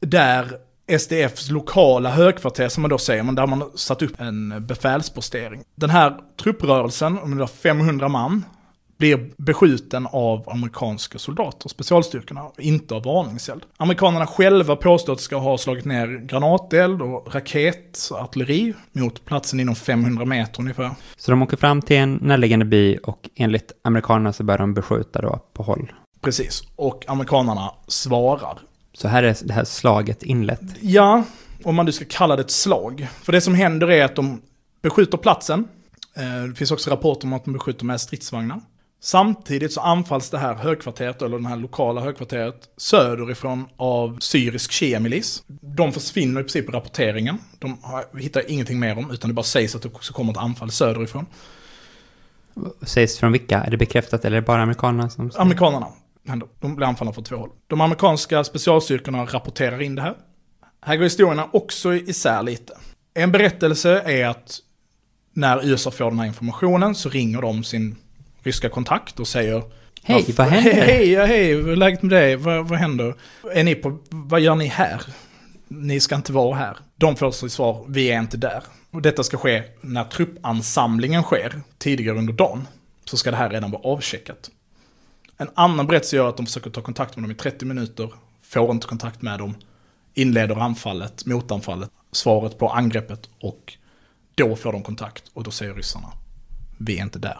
Där 0.00 0.50
SDFs 0.98 1.50
lokala 1.50 2.10
högkvarter, 2.10 2.68
som 2.68 2.82
man 2.82 2.90
då 2.90 2.98
säger, 2.98 3.22
men 3.22 3.34
där 3.34 3.46
man 3.46 3.70
satt 3.74 4.02
upp 4.02 4.20
en 4.20 4.66
befälspostering. 4.66 5.62
Den 5.74 5.90
här 5.90 6.20
trupprörelsen, 6.42 7.18
om 7.18 7.30
det 7.30 7.36
var 7.36 7.46
500 7.46 8.08
man, 8.08 8.44
blir 8.98 9.30
beskjuten 9.36 10.06
av 10.06 10.48
amerikanska 10.50 11.18
soldater, 11.18 11.68
specialstyrkorna, 11.68 12.50
inte 12.58 12.94
av 12.94 13.02
varningseld. 13.02 13.62
Amerikanerna 13.76 14.26
själva 14.26 14.76
påstår 14.76 15.12
att 15.12 15.18
de 15.18 15.24
ska 15.24 15.36
ha 15.36 15.58
slagit 15.58 15.84
ner 15.84 16.06
granateld 16.26 17.02
och 17.02 17.34
raketartilleri 17.34 18.74
mot 18.92 19.24
platsen 19.24 19.60
inom 19.60 19.74
500 19.74 20.24
meter 20.24 20.60
ungefär. 20.60 20.90
Så 21.16 21.30
de 21.30 21.42
åker 21.42 21.56
fram 21.56 21.82
till 21.82 21.96
en 21.96 22.14
närliggande 22.14 22.64
by 22.64 22.96
och 22.96 23.30
enligt 23.36 23.72
amerikanerna 23.84 24.32
så 24.32 24.44
börjar 24.44 24.58
de 24.58 24.74
beskjuta 24.74 25.22
då 25.22 25.40
på 25.52 25.62
håll. 25.62 25.92
Precis, 26.20 26.62
och 26.76 27.04
amerikanerna 27.08 27.70
svarar. 27.88 28.58
Så 28.98 29.08
här 29.08 29.22
är 29.22 29.36
det 29.44 29.52
här 29.52 29.64
slaget 29.64 30.22
inlett. 30.22 30.60
Ja, 30.80 31.24
om 31.64 31.74
man 31.74 31.86
nu 31.86 31.92
ska 31.92 32.04
kalla 32.08 32.36
det 32.36 32.42
ett 32.42 32.50
slag. 32.50 33.06
För 33.22 33.32
det 33.32 33.40
som 33.40 33.54
händer 33.54 33.90
är 33.90 34.04
att 34.04 34.16
de 34.16 34.42
beskjuter 34.82 35.18
platsen. 35.18 35.68
Eh, 36.16 36.44
Det 36.48 36.54
finns 36.54 36.70
också 36.70 36.90
rapporter 36.90 37.26
om 37.26 37.32
att 37.32 37.44
de 37.44 37.52
beskjuter 37.52 37.84
med 37.84 38.00
stridsvagnar. 38.00 38.60
Samtidigt 39.00 39.72
så 39.72 39.80
anfalls 39.80 40.30
det 40.30 40.38
här 40.38 40.54
högkvarteret, 40.54 41.22
eller 41.22 41.38
det 41.38 41.48
här 41.48 41.56
lokala 41.56 42.00
högkvarteret, 42.00 42.68
söderifrån 42.76 43.64
av 43.76 44.18
syrisk 44.20 44.72
shia-milis. 44.72 45.42
De 45.60 45.92
försvinner 45.92 46.40
i 46.40 46.44
princip 46.44 46.68
i 46.68 46.72
rapporteringen. 46.72 47.38
De 47.58 47.78
hittar 48.18 48.50
ingenting 48.50 48.80
mer 48.80 48.98
om, 48.98 49.10
utan 49.10 49.30
det 49.30 49.34
bara 49.34 49.42
sägs 49.42 49.74
att 49.74 49.82
det 49.82 49.88
också 49.88 50.12
kommer 50.12 50.32
ett 50.32 50.38
anfall 50.38 50.70
söderifrån. 50.70 51.26
Sägs 52.82 53.18
från 53.18 53.32
vilka? 53.32 53.62
Är 53.64 53.70
det 53.70 53.76
bekräftat 53.76 54.24
eller 54.24 54.36
är 54.36 54.40
det 54.40 54.46
bara 54.46 54.62
amerikanerna 54.62 55.10
som 55.10 55.30
säger? 55.30 55.42
Amerikanerna 55.42 55.86
händer. 56.28 56.48
De 56.60 56.76
blir 56.76 56.86
anfallna 56.86 57.12
från 57.12 57.24
två 57.24 57.36
håll. 57.36 57.50
De 57.66 57.80
amerikanska 57.80 58.44
specialstyrkorna 58.44 59.24
rapporterar 59.24 59.82
in 59.82 59.94
det 59.94 60.02
här. 60.02 60.14
Här 60.80 60.96
går 60.96 61.04
historierna 61.04 61.48
också 61.52 61.94
isär 61.94 62.42
lite. 62.42 62.78
En 63.14 63.32
berättelse 63.32 64.00
är 64.00 64.26
att 64.26 64.58
när 65.32 65.66
USA 65.66 65.90
får 65.90 66.10
den 66.10 66.18
här 66.18 66.26
informationen 66.26 66.94
så 66.94 67.08
ringer 67.08 67.42
de 67.42 67.64
sin 67.64 67.96
ryska 68.42 68.68
kontakt 68.68 69.20
och 69.20 69.28
säger 69.28 69.62
Hej, 70.02 70.34
vad 70.36 70.46
händer? 70.46 70.72
Hej, 70.72 71.14
hej, 71.14 71.26
hej, 71.26 71.54
hur 71.54 71.68
är 71.68 71.76
läget 71.76 72.02
med 72.02 72.10
dig? 72.10 72.36
Vad, 72.36 72.68
vad 72.68 72.78
händer? 72.78 73.14
Är 73.52 73.64
ni 73.64 73.74
på, 73.74 73.98
vad 74.10 74.40
gör 74.40 74.54
ni 74.54 74.66
här? 74.66 75.02
Ni 75.68 76.00
ska 76.00 76.14
inte 76.14 76.32
vara 76.32 76.56
här. 76.56 76.76
De 76.96 77.16
får 77.16 77.30
sitt 77.30 77.52
svar, 77.52 77.84
vi 77.88 78.10
är 78.10 78.18
inte 78.20 78.36
där. 78.36 78.62
Och 78.90 79.02
detta 79.02 79.22
ska 79.22 79.36
ske 79.36 79.62
när 79.80 80.04
truppansamlingen 80.04 81.22
sker, 81.22 81.60
tidigare 81.78 82.18
under 82.18 82.32
dagen. 82.32 82.68
Så 83.04 83.16
ska 83.16 83.30
det 83.30 83.36
här 83.36 83.50
redan 83.50 83.70
vara 83.70 83.82
avcheckat. 83.82 84.50
En 85.36 85.50
annan 85.54 85.86
berättelse 85.86 86.16
gör 86.16 86.28
att 86.28 86.36
de 86.36 86.46
försöker 86.46 86.70
ta 86.70 86.80
kontakt 86.80 87.16
med 87.16 87.24
dem 87.24 87.30
i 87.30 87.34
30 87.34 87.64
minuter, 87.64 88.12
får 88.42 88.70
inte 88.70 88.86
kontakt 88.86 89.22
med 89.22 89.38
dem, 89.38 89.54
inleder 90.14 90.56
anfallet, 90.56 91.26
motanfallet, 91.26 91.90
svaret 92.12 92.58
på 92.58 92.68
angreppet 92.68 93.28
och 93.40 93.76
då 94.34 94.56
får 94.56 94.72
de 94.72 94.82
kontakt 94.82 95.24
och 95.34 95.44
då 95.44 95.50
säger 95.50 95.74
ryssarna 95.74 96.08
vi 96.78 96.98
är 96.98 97.02
inte 97.02 97.18
där. 97.18 97.38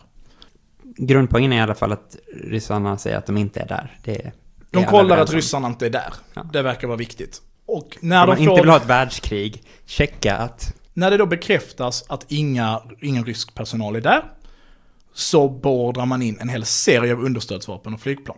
Grundpoängen 0.83 1.53
är 1.53 1.57
i 1.57 1.61
alla 1.61 1.75
fall 1.75 1.93
att 1.93 2.17
ryssarna 2.35 2.99
säger 2.99 3.19
att 3.19 3.27
de 3.27 3.37
inte 3.37 3.61
är 3.61 3.69
där. 3.69 3.99
Det, 4.05 4.33
de 4.71 4.79
är 4.79 4.83
alla 4.83 4.91
kollar 4.91 5.19
att 5.19 5.33
ryssarna 5.33 5.69
inte 5.69 5.87
är 5.87 5.91
där. 5.91 6.15
Ja. 6.35 6.43
Det 6.53 6.63
verkar 6.63 6.89
vara 6.89 6.99
viktigt. 6.99 7.43
Och 7.67 7.97
när, 8.01 8.23
Om 8.23 8.27
de 8.27 8.33
man 8.33 8.39
inte 8.39 8.51
får, 8.51 8.57
vill 8.57 8.71
ha 8.71 8.77
ett 8.77 8.87
världskrig, 8.87 9.63
checka 9.87 10.37
att 10.37 10.75
när 10.95 11.11
det 11.11 11.17
då 11.17 11.27
bekräftas 11.27 12.05
att 12.09 12.33
inga, 12.33 12.83
ingen 13.01 13.25
rysk 13.25 13.55
personal 13.55 13.97
är 13.97 14.01
där, 14.01 14.25
så 15.17 15.49
beordrar 15.49 16.07
man 16.07 16.23
in 16.23 16.39
en 16.41 16.49
hel 16.49 16.65
serie 16.65 17.13
av 17.13 17.25
understödsvapen 17.25 17.95
och 17.95 18.01
flygplan. 18.01 18.37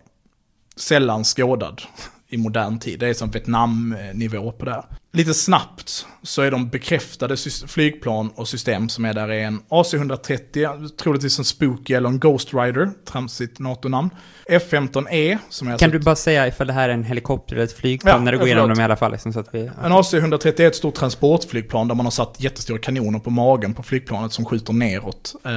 Sällan 0.76 1.24
skådad 1.24 1.82
i 2.28 2.36
modern 2.36 2.78
tid. 2.78 3.00
Det 3.00 3.08
är 3.08 3.14
som 3.14 3.30
Vietnam-nivå 3.30 4.52
på 4.52 4.64
det 4.64 4.70
här. 4.70 4.84
Lite 5.12 5.34
snabbt 5.34 6.06
så 6.22 6.42
är 6.42 6.50
de 6.50 6.68
bekräftade 6.68 7.36
flygplan 7.66 8.30
och 8.34 8.48
system 8.48 8.88
som 8.88 9.04
är 9.04 9.14
där 9.14 9.28
är 9.28 9.44
en 9.44 9.60
AC-130, 9.68 10.88
troligtvis 10.88 11.38
en 11.38 11.44
Spooky 11.44 11.94
eller 11.94 12.08
en 12.08 12.18
Ghost 12.18 12.54
Rider, 12.54 12.90
tramsigt 13.04 13.58
NATO-namn. 13.58 14.10
F-15E, 14.48 15.38
som 15.48 15.68
är 15.68 15.72
alltså 15.72 15.84
Kan 15.84 15.90
du 15.90 15.98
bara 15.98 16.16
säga 16.16 16.48
ifall 16.48 16.66
det 16.66 16.72
här 16.72 16.88
är 16.88 16.92
en 16.94 17.04
helikopter 17.04 17.54
eller 17.56 17.64
ett 17.64 17.72
flygplan 17.72 18.14
Ja, 18.14 18.20
när 18.24 18.32
du 18.32 18.38
går 18.38 18.46
igenom 18.46 18.68
dem 18.68 18.80
i 18.80 18.82
alla 18.82 18.96
fall? 18.96 19.12
Liksom, 19.12 19.32
så 19.32 19.40
att 19.40 19.54
vi, 19.54 19.60
En 19.60 19.92
AC-130 19.92 20.60
är 20.60 20.66
ett 20.66 20.76
stort 20.76 20.94
transportflygplan 20.94 21.88
där 21.88 21.94
man 21.94 22.06
har 22.06 22.10
satt 22.10 22.40
jättestora 22.40 22.78
kanoner 22.78 23.18
på 23.18 23.30
magen 23.30 23.74
på 23.74 23.82
flygplanet 23.82 24.32
som 24.32 24.44
skjuter 24.44 24.72
neråt. 24.72 25.34
Eh, 25.44 25.50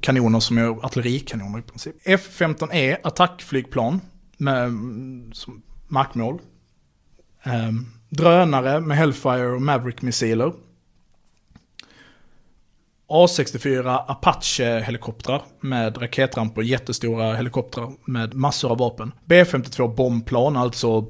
kanoner 0.00 0.40
som 0.40 0.58
är 0.58 0.84
artillerikanoner 0.84 1.58
i 1.58 1.62
princip. 1.62 1.94
F-15E, 2.04 2.96
attackflygplan 3.02 4.00
med 4.36 4.64
mm, 4.64 5.32
som 5.32 5.62
markmål. 5.88 6.38
Eh, 7.44 7.70
drönare 8.16 8.80
med 8.80 8.96
Hellfire 8.96 9.46
och 9.46 9.62
Maverick-missiler. 9.62 10.52
A64 13.08 14.04
Apache-helikoptrar 14.08 15.42
med 15.60 16.02
raketramper, 16.02 16.62
jättestora 16.62 17.34
helikoptrar 17.34 17.92
med 18.04 18.34
massor 18.34 18.70
av 18.70 18.78
vapen. 18.78 19.12
B52 19.24 19.94
bombplan, 19.94 20.56
alltså 20.56 21.06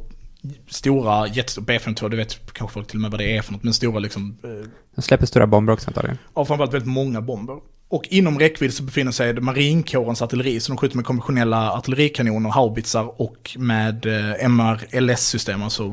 stora, 0.68 1.26
jättestora, 1.26 1.64
B52, 1.64 2.08
det 2.08 2.16
vet 2.16 2.52
kanske 2.52 2.74
folk 2.74 2.86
till 2.86 2.96
och 2.96 3.00
med 3.00 3.10
vad 3.10 3.20
det 3.20 3.36
är 3.36 3.42
för 3.42 3.52
något, 3.52 3.62
men 3.62 3.74
stora 3.74 3.98
liksom, 3.98 4.36
eh, 4.44 4.68
de 4.94 5.02
släpper 5.02 5.26
stora 5.26 5.46
bomber 5.46 5.72
också 5.72 5.90
antagligen. 5.90 6.18
av 6.32 6.44
framförallt 6.44 6.74
väldigt 6.74 6.88
många 6.90 7.20
bomber. 7.20 7.56
Och 7.88 8.06
inom 8.10 8.38
räckvidd 8.38 8.74
så 8.74 8.82
befinner 8.82 9.12
sig 9.12 9.40
marinkårens 9.40 10.22
artilleri, 10.22 10.60
så 10.60 10.72
de 10.72 10.78
skjuter 10.78 10.96
med 10.96 11.04
konventionella 11.04 11.72
artillerikanoner, 11.72 12.50
haubitsar 12.50 13.20
och 13.20 13.56
med 13.58 14.06
eh, 14.06 14.48
MRLS-system, 14.48 15.62
alltså 15.62 15.88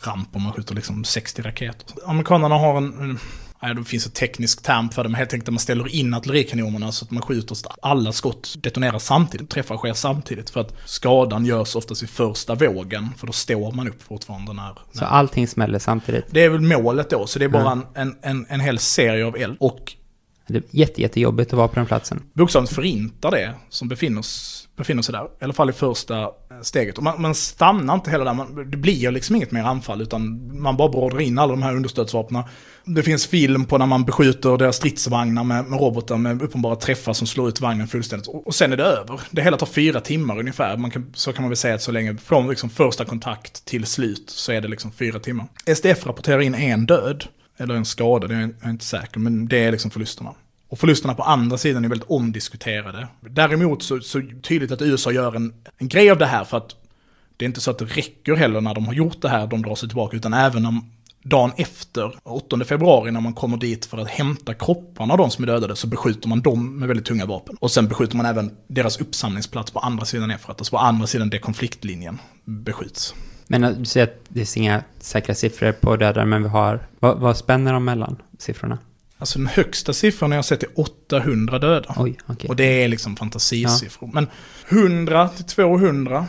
raketramper, 0.00 0.38
man 0.40 0.52
skjuter 0.52 0.74
liksom 0.74 1.04
60 1.04 1.42
raketer. 1.42 1.94
Amerikanerna 2.06 2.54
har 2.58 2.76
en, 2.76 3.18
Nej, 3.62 3.74
det 3.74 3.84
finns 3.84 4.06
en 4.06 4.12
teknisk 4.12 4.62
term 4.62 4.88
för 4.90 5.02
det, 5.02 5.08
men 5.08 5.18
helt 5.18 5.32
enkelt 5.32 5.48
att 5.48 5.52
man 5.52 5.58
ställer 5.60 5.88
in 5.94 6.14
artillerikanonerna 6.14 6.92
så 6.92 7.04
att 7.04 7.10
man 7.10 7.22
skjuter, 7.22 7.54
så 7.54 7.68
att 7.68 7.78
alla 7.82 8.12
skott 8.12 8.54
detonerar 8.58 8.98
samtidigt, 8.98 9.50
träffar 9.50 9.76
sker 9.76 9.92
samtidigt. 9.92 10.50
För 10.50 10.60
att 10.60 10.74
skadan 10.84 11.44
görs 11.46 11.76
oftast 11.76 12.02
i 12.02 12.06
första 12.06 12.54
vågen, 12.54 13.08
för 13.16 13.26
då 13.26 13.32
står 13.32 13.72
man 13.72 13.88
upp 13.88 14.02
fortfarande 14.02 14.52
när... 14.52 14.74
Så 14.92 15.00
när 15.00 15.06
allting 15.08 15.48
smäller 15.48 15.78
samtidigt. 15.78 16.24
det 16.30 16.44
är 16.44 16.48
väl 16.50 16.60
målet 16.60 17.10
då, 17.10 17.26
så 17.26 17.38
det 17.38 17.44
är 17.44 17.48
bara 17.48 17.72
Mm. 17.72 17.84
en, 17.94 18.16
en, 18.22 18.46
en, 18.48 18.60
hel 18.60 18.78
serie 18.78 19.26
av 19.26 19.36
eld. 19.36 19.56
Och 19.60 19.92
Det 20.46 20.56
är 20.58 20.62
jätte, 20.70 21.02
jättejobbigt 21.02 21.52
att 21.52 21.56
vara 21.56 21.68
på 21.68 21.74
den 21.74 21.86
platsen. 21.86 22.22
bokstavligt 22.32 22.74
förintar 22.74 23.30
det 23.30 23.54
som 23.68 23.88
befinner, 23.88 24.20
s- 24.20 24.57
befinner 24.78 25.02
sig 25.02 25.12
där. 25.12 25.24
I 25.24 25.44
alla 25.44 25.52
fall 25.52 25.70
i 25.70 25.72
första 25.72 26.22
eh, 26.22 26.28
steget. 26.62 26.98
Och 26.98 27.04
man, 27.04 27.22
man 27.22 27.34
stannar 27.34 27.94
inte 27.94 28.10
heller 28.10 28.24
där, 28.24 28.34
man, 28.34 28.70
det 28.70 28.76
blir 28.76 29.10
liksom 29.10 29.36
inget 29.36 29.50
mer 29.50 29.62
anfall 29.62 30.02
utan 30.02 30.50
man 30.62 30.76
bara 30.76 30.88
beordrar 30.88 31.20
in 31.20 31.38
alla 31.38 31.52
de 31.52 31.62
här 31.62 31.76
understödsvapnen. 31.76 32.42
Det 32.84 33.02
finns 33.02 33.26
film 33.26 33.64
på 33.64 33.78
när 33.78 33.86
man 33.86 34.04
beskjuter 34.04 34.56
deras 34.56 34.76
stridsvagnar 34.76 35.44
med, 35.44 35.64
med 35.64 35.80
robotar 35.80 36.16
med 36.16 36.42
uppenbara 36.42 36.76
träffar 36.76 37.12
som 37.12 37.26
slår 37.26 37.48
ut 37.48 37.60
vagnen 37.60 37.88
fullständigt. 37.88 38.28
Och, 38.28 38.46
och 38.46 38.54
sen 38.54 38.72
är 38.72 38.76
det 38.76 38.84
över. 38.84 39.20
Det 39.30 39.42
hela 39.42 39.56
tar 39.56 39.66
fyra 39.66 40.00
timmar 40.00 40.38
ungefär. 40.38 40.76
Man 40.76 40.90
kan, 40.90 41.12
så 41.14 41.32
kan 41.32 41.42
man 41.42 41.50
väl 41.50 41.56
säga 41.56 41.74
att 41.74 41.82
så 41.82 41.92
länge 41.92 42.16
från 42.16 42.48
liksom 42.48 42.70
första 42.70 43.04
kontakt 43.04 43.64
till 43.64 43.86
slut 43.86 44.30
så 44.30 44.52
är 44.52 44.60
det 44.60 44.68
liksom 44.68 44.92
fyra 44.92 45.18
timmar. 45.18 45.46
SDF 45.76 46.06
rapporterar 46.06 46.40
in 46.40 46.54
en 46.54 46.86
död. 46.86 47.24
Eller 47.60 47.74
en 47.74 47.84
skada, 47.84 48.26
det 48.26 48.34
är 48.34 48.54
jag 48.62 48.70
inte 48.70 48.84
säker, 48.84 49.20
men 49.20 49.48
det 49.48 49.58
är 49.58 49.72
liksom 49.72 49.90
förlusterna. 49.90 50.34
Och 50.68 50.78
förlusterna 50.78 51.14
på 51.14 51.22
andra 51.22 51.58
sidan 51.58 51.84
är 51.84 51.88
väldigt 51.88 52.10
omdiskuterade. 52.10 53.08
Däremot 53.20 53.82
så, 53.82 54.00
så 54.00 54.22
tydligt 54.42 54.72
att 54.72 54.82
USA 54.82 55.12
gör 55.12 55.36
en, 55.36 55.54
en 55.78 55.88
grej 55.88 56.10
av 56.10 56.18
det 56.18 56.26
här 56.26 56.44
för 56.44 56.56
att 56.56 56.76
det 57.36 57.44
är 57.44 57.46
inte 57.46 57.60
så 57.60 57.70
att 57.70 57.78
det 57.78 57.84
räcker 57.84 58.34
heller 58.36 58.60
när 58.60 58.74
de 58.74 58.86
har 58.86 58.94
gjort 58.94 59.22
det 59.22 59.28
här, 59.28 59.46
de 59.46 59.62
drar 59.62 59.74
sig 59.74 59.88
tillbaka, 59.88 60.16
utan 60.16 60.34
även 60.34 60.66
om 60.66 60.90
dagen 61.22 61.52
efter, 61.56 62.18
8 62.22 62.64
februari, 62.64 63.10
när 63.10 63.20
man 63.20 63.32
kommer 63.32 63.56
dit 63.56 63.86
för 63.86 63.98
att 63.98 64.08
hämta 64.08 64.54
kropparna 64.54 65.14
av 65.14 65.18
de 65.18 65.30
som 65.30 65.44
är 65.44 65.46
dödade, 65.46 65.76
så 65.76 65.86
beskjuter 65.86 66.28
man 66.28 66.40
dem 66.40 66.78
med 66.78 66.88
väldigt 66.88 67.06
tunga 67.06 67.26
vapen. 67.26 67.56
Och 67.60 67.70
sen 67.70 67.88
beskjuter 67.88 68.16
man 68.16 68.26
även 68.26 68.50
deras 68.66 69.00
uppsamlingsplats 69.00 69.70
på 69.70 69.78
andra 69.78 70.04
sidan 70.04 70.30
Efrat, 70.30 70.60
alltså 70.60 70.70
på 70.70 70.78
andra 70.78 71.06
sidan 71.06 71.30
där 71.30 71.38
konfliktlinjen 71.38 72.18
beskjuts. 72.44 73.14
Men 73.46 73.64
eh, 73.64 73.70
du 73.70 73.84
säger 73.84 74.06
att 74.06 74.20
det 74.28 74.34
finns 74.34 74.56
inga 74.56 74.82
säkra 74.98 75.34
siffror 75.34 75.72
på 75.72 75.96
dödade, 75.96 76.26
men 76.26 76.42
vi 76.42 76.48
har... 76.48 76.86
Vad, 77.00 77.18
vad 77.18 77.36
spänner 77.36 77.72
de 77.72 77.84
mellan 77.84 78.16
siffrorna? 78.38 78.78
Alltså 79.18 79.38
den 79.38 79.46
högsta 79.48 79.92
siffran 79.92 80.30
jag 80.30 80.38
har 80.38 80.42
sett 80.42 80.62
är 80.62 80.68
800 80.80 81.58
döda. 81.58 81.94
Oj, 81.98 82.16
okej. 82.26 82.48
Och 82.48 82.56
det 82.56 82.82
är 82.84 82.88
liksom 82.88 83.16
fantasisiffror. 83.16 84.10
Men 84.12 84.26
100 84.68 85.28
till 85.28 85.44
200 85.44 86.26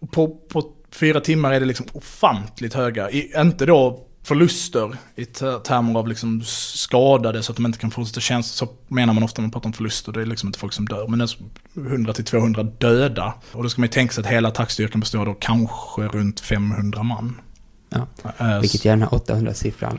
och 0.00 0.12
på, 0.12 0.28
på 0.28 0.64
fyra 0.92 1.20
timmar 1.20 1.52
är 1.52 1.60
det 1.60 1.66
liksom 1.66 1.86
ofantligt 1.92 2.74
höga. 2.74 3.10
I, 3.10 3.32
inte 3.36 3.66
då 3.66 4.00
förluster 4.22 4.96
i 5.16 5.24
ter- 5.24 5.58
termer 5.60 5.98
av 6.00 6.08
liksom 6.08 6.42
skadade 6.44 7.42
så 7.42 7.52
att 7.52 7.56
de 7.56 7.66
inte 7.66 7.78
kan 7.78 7.90
fortsätta 7.90 8.20
tjänst. 8.20 8.54
Så 8.54 8.68
menar 8.88 9.12
man 9.14 9.22
ofta 9.22 9.42
när 9.42 9.46
man 9.46 9.52
pratar 9.52 9.66
om 9.66 9.72
förluster. 9.72 10.12
Det 10.12 10.22
är 10.22 10.26
liksom 10.26 10.48
inte 10.48 10.58
folk 10.58 10.72
som 10.72 10.86
dör. 10.86 11.08
Men 11.08 11.18
det 11.18 11.24
är 11.24 11.86
100 11.86 12.12
till 12.12 12.24
200 12.24 12.62
döda. 12.62 13.34
Och 13.52 13.62
då 13.62 13.68
ska 13.68 13.80
man 13.80 13.86
ju 13.86 13.92
tänka 13.92 14.12
sig 14.14 14.20
att 14.24 14.30
hela 14.30 14.48
attackstyrkan 14.48 15.00
består 15.00 15.26
då 15.26 15.34
kanske 15.34 16.02
runt 16.02 16.40
500 16.40 17.02
man. 17.02 17.40
Ja. 17.88 18.06
Eh, 18.38 18.60
Vilket 18.60 18.84
gör 18.84 18.92
den 18.92 19.02
här 19.02 19.08
800-siffran. 19.08 19.98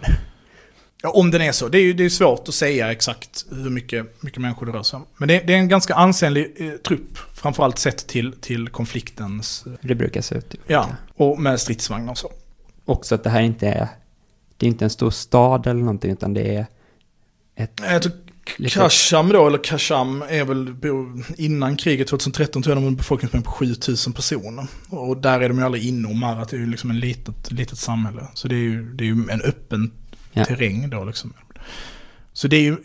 Ja, 1.06 1.12
om 1.12 1.32
den 1.32 1.42
är 1.42 1.52
så. 1.52 1.68
Det 1.68 1.78
är 1.78 1.82
ju 1.82 1.94
det 1.94 2.06
är 2.06 2.10
svårt 2.10 2.48
att 2.48 2.54
säga 2.54 2.92
exakt 2.92 3.46
hur 3.52 3.70
mycket, 3.70 4.24
mycket 4.24 4.42
människor 4.42 4.66
det 4.66 4.72
rör 4.72 4.84
sig 4.84 4.98
om. 4.98 5.06
Men 5.18 5.28
det, 5.28 5.40
det 5.48 5.54
är 5.54 5.58
en 5.58 5.68
ganska 5.68 5.96
ansenlig 5.96 6.56
eh, 6.58 6.72
trupp. 6.72 7.18
Framförallt 7.34 7.80
sett 7.80 8.08
till, 8.08 8.34
till 8.42 8.70
konfliktens... 8.70 9.64
Eh, 9.68 9.74
Det 9.82 9.96
brukar 9.96 10.22
se 10.22 10.36
ut. 10.36 10.56
ja, 10.68 10.90
och 11.16 11.40
med 11.40 11.60
stridsvagnar 11.60 12.12
och 12.12 12.18
så. 12.18 12.32
Också 12.86 13.16
att 13.16 13.24
det 13.24 13.30
här 13.30 13.42
inte 13.42 13.68
är... 13.68 13.88
Det 14.58 14.66
är 14.66 14.68
inte 14.68 14.86
en 14.86 14.90
stor 14.90 15.10
stad 15.12 15.68
eller 15.68 15.80
någonting, 15.80 16.12
utan 16.12 16.34
det 16.34 16.56
är 16.56 16.66
ett... 17.56 17.82
Jag 17.92 18.02
tror 18.02 18.14
Kasham 18.70 19.30
då, 19.30 19.48
eller 19.48 19.64
Kasham, 19.64 20.24
är 20.30 20.46
väl 20.46 20.76
innan 21.38 21.76
kriget 21.78 22.08
2013 22.08 22.64
tror 22.64 22.76
jag 22.76 22.84
de 22.84 22.88
en 22.88 22.96
befolkningsmängd 22.96 23.46
på 23.46 23.52
7000 23.52 24.14
personer. 24.14 24.68
Och 24.90 25.18
där 25.18 25.40
är 25.42 25.50
de 25.50 25.58
ju 25.58 25.66
aldrig 25.66 25.86
inne 25.86 26.08
och 26.08 26.16
Marat 26.16 26.54
är 26.54 26.58
ju 26.58 26.66
liksom 26.66 26.90
en 26.90 27.00
litet, 27.00 27.52
litet 27.52 27.78
samhälle. 27.78 28.28
Så 28.34 28.48
det 28.48 28.56
är 28.56 28.60
ju, 28.60 28.94
det 28.94 29.04
är 29.04 29.06
ju 29.06 29.26
en 29.30 29.42
öppen 29.42 29.92
Ja. 30.36 30.46
terräng 30.46 30.90
då 30.90 31.04
liksom. 31.06 31.34
Så 32.34 32.48
det 32.48 32.56
är 32.56 32.62
ju, 32.62 32.78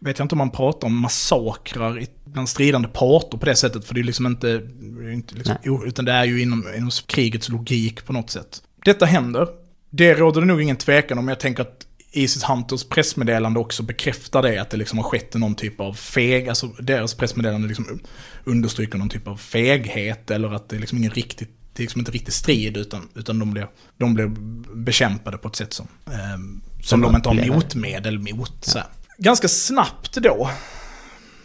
vet 0.00 0.18
jag 0.18 0.24
inte 0.24 0.34
om 0.34 0.38
man 0.38 0.50
pratar 0.50 0.86
om 0.86 0.98
massakrar 1.00 1.98
i- 2.02 2.06
bland 2.24 2.48
stridande 2.48 2.88
parter 2.88 3.38
på 3.38 3.46
det 3.46 3.56
sättet, 3.56 3.84
för 3.84 3.94
det 3.94 4.00
är 4.00 4.04
liksom 4.04 4.26
inte, 4.26 4.68
inte 5.12 5.34
liksom, 5.34 5.56
utan 5.86 6.04
det 6.04 6.12
är 6.12 6.24
ju 6.24 6.42
inom, 6.42 6.66
inom 6.76 6.90
krigets 7.06 7.48
logik 7.48 8.04
på 8.06 8.12
något 8.12 8.30
sätt. 8.30 8.62
Detta 8.84 9.06
händer. 9.06 9.48
Det 9.90 10.14
råder 10.14 10.40
det 10.40 10.46
nog 10.46 10.62
ingen 10.62 10.76
tvekan 10.76 11.18
om, 11.18 11.28
jag 11.28 11.40
tänker 11.40 11.62
att 11.62 11.86
Isis 12.12 12.42
Hunters 12.44 12.84
pressmeddelande 12.84 13.60
också 13.60 13.82
bekräftar 13.82 14.42
det, 14.42 14.58
att 14.58 14.70
det 14.70 14.76
liksom 14.76 14.98
har 14.98 15.04
skett 15.04 15.34
någon 15.34 15.54
typ 15.54 15.80
av 15.80 15.94
feg, 15.94 16.48
alltså 16.48 16.66
deras 16.66 17.14
pressmeddelande 17.14 17.68
liksom 17.68 18.00
understryker 18.44 18.98
någon 18.98 19.08
typ 19.08 19.28
av 19.28 19.36
feghet, 19.36 20.30
eller 20.30 20.54
att 20.54 20.68
det 20.68 20.76
är 20.76 20.80
liksom 20.80 20.98
ingen 20.98 21.10
riktigt 21.10 21.50
det 21.74 21.80
är 21.82 21.84
liksom 21.84 21.98
inte 22.00 22.10
riktigt 22.12 22.34
strid 22.34 22.76
utan, 22.76 23.08
utan 23.14 23.38
de, 23.38 23.50
blir, 23.52 23.68
de 23.98 24.14
blir 24.14 24.26
bekämpade 24.74 25.38
på 25.38 25.48
ett 25.48 25.56
sätt 25.56 25.72
som, 25.72 25.86
ehm, 26.12 26.60
som 26.82 27.00
de 27.00 27.14
inte 27.14 27.28
har 27.28 27.46
motmedel 27.46 28.18
mot. 28.18 28.64
Så 28.64 28.78
här. 28.78 28.88
Ganska 29.18 29.48
snabbt 29.48 30.14
då, 30.14 30.50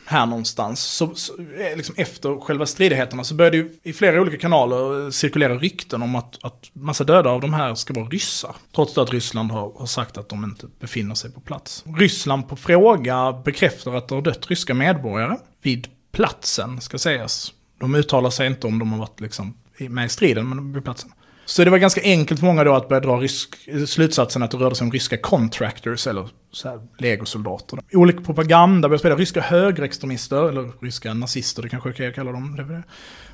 här 0.05 0.25
någonstans, 0.25 0.79
så, 0.79 1.15
så, 1.15 1.33
eh, 1.33 1.77
liksom 1.77 1.95
efter 1.97 2.39
själva 2.39 2.65
stridigheterna 2.65 3.23
så 3.23 3.35
började 3.35 3.57
ju 3.57 3.73
i 3.83 3.93
flera 3.93 4.21
olika 4.21 4.37
kanaler 4.37 5.11
cirkulera 5.11 5.57
rykten 5.57 6.01
om 6.01 6.15
att, 6.15 6.43
att 6.43 6.69
massa 6.73 7.03
döda 7.03 7.29
av 7.29 7.41
de 7.41 7.53
här 7.53 7.75
ska 7.75 7.93
vara 7.93 8.05
ryssar. 8.05 8.55
Trots 8.75 8.97
att 8.97 9.09
Ryssland 9.09 9.51
har, 9.51 9.71
har 9.79 9.85
sagt 9.85 10.17
att 10.17 10.29
de 10.29 10.43
inte 10.43 10.67
befinner 10.79 11.15
sig 11.15 11.31
på 11.31 11.39
plats. 11.39 11.83
Ryssland 11.97 12.49
på 12.49 12.55
fråga 12.55 13.33
bekräftar 13.45 13.93
att 13.93 14.07
det 14.07 14.15
har 14.15 14.21
dött 14.21 14.47
ryska 14.47 14.73
medborgare 14.73 15.37
vid 15.61 15.87
platsen, 16.11 16.81
ska 16.81 16.97
sägas. 16.97 17.53
De 17.79 17.95
uttalar 17.95 18.29
sig 18.29 18.47
inte 18.47 18.67
om 18.67 18.79
de 18.79 18.91
har 18.91 18.99
varit 18.99 19.19
liksom 19.19 19.57
med 19.77 20.05
i 20.05 20.09
striden, 20.09 20.49
men 20.49 20.73
vid 20.73 20.83
platsen. 20.83 21.11
Så 21.47 21.63
det 21.63 21.69
var 21.69 21.77
ganska 21.77 22.01
enkelt 22.01 22.39
för 22.39 22.47
många 22.47 22.63
då 22.63 22.75
att 22.75 22.89
börja 22.89 22.99
dra 22.99 23.17
rysk, 23.17 23.55
slutsatsen 23.87 24.43
att 24.43 24.51
det 24.51 24.57
rörde 24.57 24.75
sig 24.75 24.85
om 24.85 24.91
ryska 24.91 25.17
contractors, 25.17 26.07
eller 26.07 26.29
så 26.51 26.69
här 26.69 26.79
legosoldater. 26.97 27.79
Olika 27.93 28.21
propaganda 28.21 28.87
började 28.87 28.99
spela, 28.99 29.15
ryska 29.15 29.41
högerextremister, 29.41 30.49
eller 30.49 30.71
ryska 30.81 31.13
nazister, 31.13 31.61
det 31.61 31.69
kanske 31.69 32.03
jag 32.03 32.15
kalla 32.15 32.31
dem. 32.31 32.55
Det 32.55 32.83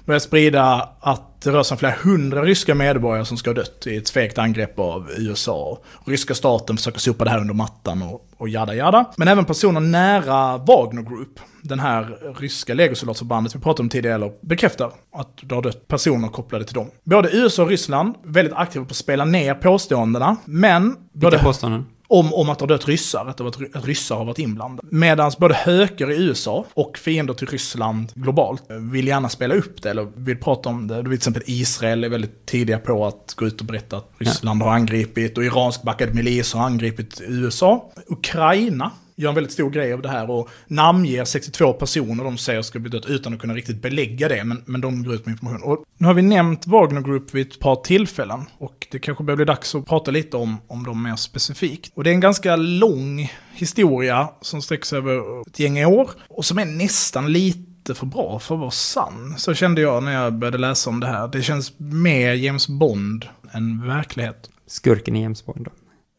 det. 0.04 0.08
Började 0.08 0.26
sprida 0.26 0.90
att 1.00 1.42
det 1.42 1.52
rör 1.52 1.64
sig 1.64 1.76
om 1.76 1.80
flera 1.80 1.96
hundra 2.04 2.44
ryska 2.44 2.76
medborgare 2.76 3.26
som 3.26 3.38
ska 3.38 3.50
ha 3.50 3.56
dött 3.56 3.88
i 3.88 3.98
ett 3.98 4.08
svegt 4.08 4.38
angrepp 4.38 4.80
av 4.80 5.10
USA. 5.18 5.80
Ryska 6.06 6.36
staten 6.36 6.78
försöker 6.78 7.00
sopa 7.00 7.24
det 7.24 7.30
här 7.30 7.40
under 7.40 7.54
mattan 7.54 8.02
och, 8.02 8.28
och 8.38 8.50
jada 8.50 8.76
jada. 8.76 9.06
Men 9.18 9.28
även 9.28 9.46
personer 9.46 9.80
nära 9.80 10.58
Wagner 10.58 11.02
Group, 11.02 11.40
den 11.62 11.80
här 11.80 12.18
ryska 12.40 12.74
legosoldatförbandet 12.74 13.56
vi 13.56 13.60
pratade 13.60 13.84
om 13.84 13.90
tidigare, 13.90 14.32
bekräftar 14.42 14.92
att 15.16 15.38
det 15.42 15.56
har 15.56 15.62
dött 15.62 15.88
personer 15.88 16.28
kopplade 16.28 16.66
till 16.66 16.76
dem. 16.76 16.88
Både 17.04 17.30
USA 17.32 17.64
och 17.64 17.70
Ryssland 17.70 18.16
väldigt 18.24 18.54
aktiva 18.54 18.86
på 18.86 18.90
att 18.90 18.96
spela 18.96 19.26
ner 19.26 19.54
påståendena, 19.54 20.38
men... 20.46 20.84
Vilka 20.84 21.00
både, 21.14 21.40
påståenden? 21.40 21.86
Om, 22.14 22.34
om 22.34 22.50
att 22.50 22.60
det 22.60 22.64
har 22.64 22.68
dött 22.68 22.88
ryssar, 22.88 23.26
att, 23.26 23.38
det 23.38 23.44
var, 23.44 23.54
att 23.74 23.86
ryssar 23.86 24.16
har 24.16 24.26
varit 24.26 24.40
inblandade. 24.40 24.88
Medan 24.92 25.32
både 25.40 25.54
höker 25.54 26.12
i 26.12 26.16
USA 26.16 26.66
och 26.74 26.98
fiender 26.98 27.34
till 27.34 27.48
Ryssland 27.48 28.12
globalt 28.16 28.64
vill 28.70 29.08
gärna 29.08 29.30
spela 29.30 29.56
upp 29.56 29.82
det, 29.82 29.90
eller 29.90 30.08
vill 30.16 30.38
prata 30.38 30.70
om 30.70 30.88
det. 30.88 31.04
Till 31.04 31.14
exempel 31.14 31.44
Israel 31.46 32.04
är 32.04 32.10
väldigt 32.10 32.46
tidiga 32.46 32.80
på 32.80 33.06
att 33.06 33.34
gå 33.36 33.46
ut 33.48 33.62
och 33.62 33.68
berätta 33.68 33.98
att 33.98 34.12
Ryssland 34.18 34.62
har 34.62 34.72
angripit 34.72 35.38
och 35.38 35.44
iransk 35.44 35.84
backad 35.84 36.16
milis 36.16 36.54
har 36.54 36.66
angripit 36.66 37.22
USA. 37.28 37.92
Ukraina 38.08 38.92
gör 39.16 39.30
en 39.30 39.36
väldigt 39.36 39.54
stor 39.54 39.70
grej 39.70 39.94
av 39.94 40.02
det 40.02 40.10
här 40.10 40.32
och 40.32 40.50
namnger 40.68 41.26
62 41.26 41.74
personer 41.74 42.24
de 42.24 42.38
säger 42.38 42.62
ska 42.62 42.80
bli 42.80 42.90
dött 42.90 43.06
utan 43.06 43.34
att 43.34 43.40
kunna 43.40 43.54
riktigt 43.54 43.82
belägga 43.82 44.28
det, 44.28 44.44
men, 44.44 44.64
men 44.66 44.82
de 44.82 45.04
går 45.04 45.14
ut 45.14 45.26
med 45.26 45.34
information. 45.34 45.64
Och 45.64 45.86
nu 45.98 46.08
har 46.08 46.14
vi 46.14 46.22
nämnt 46.22 46.68
Wagner 46.68 47.02
Group 47.02 47.34
vid 47.34 47.48
ett 47.48 47.60
par 47.60 47.76
tillfällen 47.76 48.46
och 48.58 48.88
det 48.92 49.00
kanske 49.00 49.24
börjar 49.24 49.36
bli 49.36 49.46
dags 49.46 49.76
att 49.76 49.86
prata 49.86 50.12
lite 50.12 50.38
om, 50.38 50.58
om 50.68 50.84
dem 50.84 51.04
mer 51.04 51.16
specifikt. 51.16 51.92
Och 51.96 52.04
det 52.04 52.10
är 52.10 52.14
en 52.14 52.20
ganska 52.20 52.56
lång 52.56 53.32
historia 53.54 54.30
som 54.42 54.62
sträcker 54.62 54.86
sig 54.86 54.98
över 54.98 55.42
ett 55.42 55.60
gäng 55.60 55.86
år 55.86 56.10
och 56.30 56.46
som 56.46 56.58
är 56.58 56.66
nästan 56.66 57.32
lite 57.32 57.96
för 57.96 58.06
bra 58.06 58.40
för 58.40 58.56
att 58.56 58.62
vara 58.62 58.72
sann. 58.72 59.36
Så 59.38 59.54
kände 59.54 59.82
jag 59.82 60.04
när 60.04 60.24
jag 60.24 60.34
började 60.34 60.58
läsa 60.58 60.90
om 60.90 61.00
det 61.00 61.08
här. 61.08 61.28
Det 61.28 61.42
känns 61.42 61.74
mer 61.78 62.34
James 62.34 62.68
Bond 62.68 63.26
än 63.52 63.88
verklighet. 63.88 64.50
Skurken 64.68 65.16
i 65.16 65.22
James 65.22 65.46
Bond 65.46 65.66
då. 65.66 65.72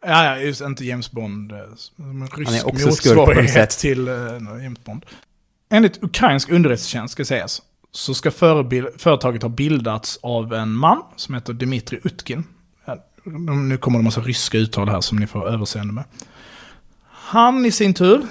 Ja, 0.07 0.25
ja, 0.25 0.39
just 0.39 0.61
inte 0.61 0.85
James 0.85 1.11
Bond. 1.11 1.53
eh, 1.53 1.59
Som 1.77 2.23
en 2.23 2.29
rysk 2.29 2.51
Han 2.51 2.55
är 2.55 2.67
också 2.67 2.87
motsvarighet 2.89 3.71
till 3.71 4.09
uh, 4.09 4.63
James 4.63 4.85
Bond. 4.85 5.05
Enligt 5.71 6.03
ukrainsk 6.03 6.51
underrättelsetjänst 6.51 7.13
ska 7.13 7.25
sägas, 7.25 7.63
så 7.91 8.15
ska 8.15 8.31
företaget 8.31 9.43
ha 9.43 9.49
bildats 9.49 10.19
av 10.23 10.55
en 10.55 10.73
man 10.73 11.03
som 11.17 11.35
heter 11.35 11.53
Dmitrij 11.53 12.01
Utkin. 12.05 12.45
Nu 13.69 13.77
kommer 13.77 13.99
det 13.99 14.01
en 14.01 14.05
massa 14.05 14.21
ryska 14.21 14.59
uttal 14.59 14.89
här 14.89 15.01
som 15.01 15.19
ni 15.19 15.27
får 15.27 15.49
överseende 15.49 15.93
med. 15.93 16.05
Han 17.11 17.67
i 17.67 17.71
sin 17.71 17.95
tur 17.95 18.27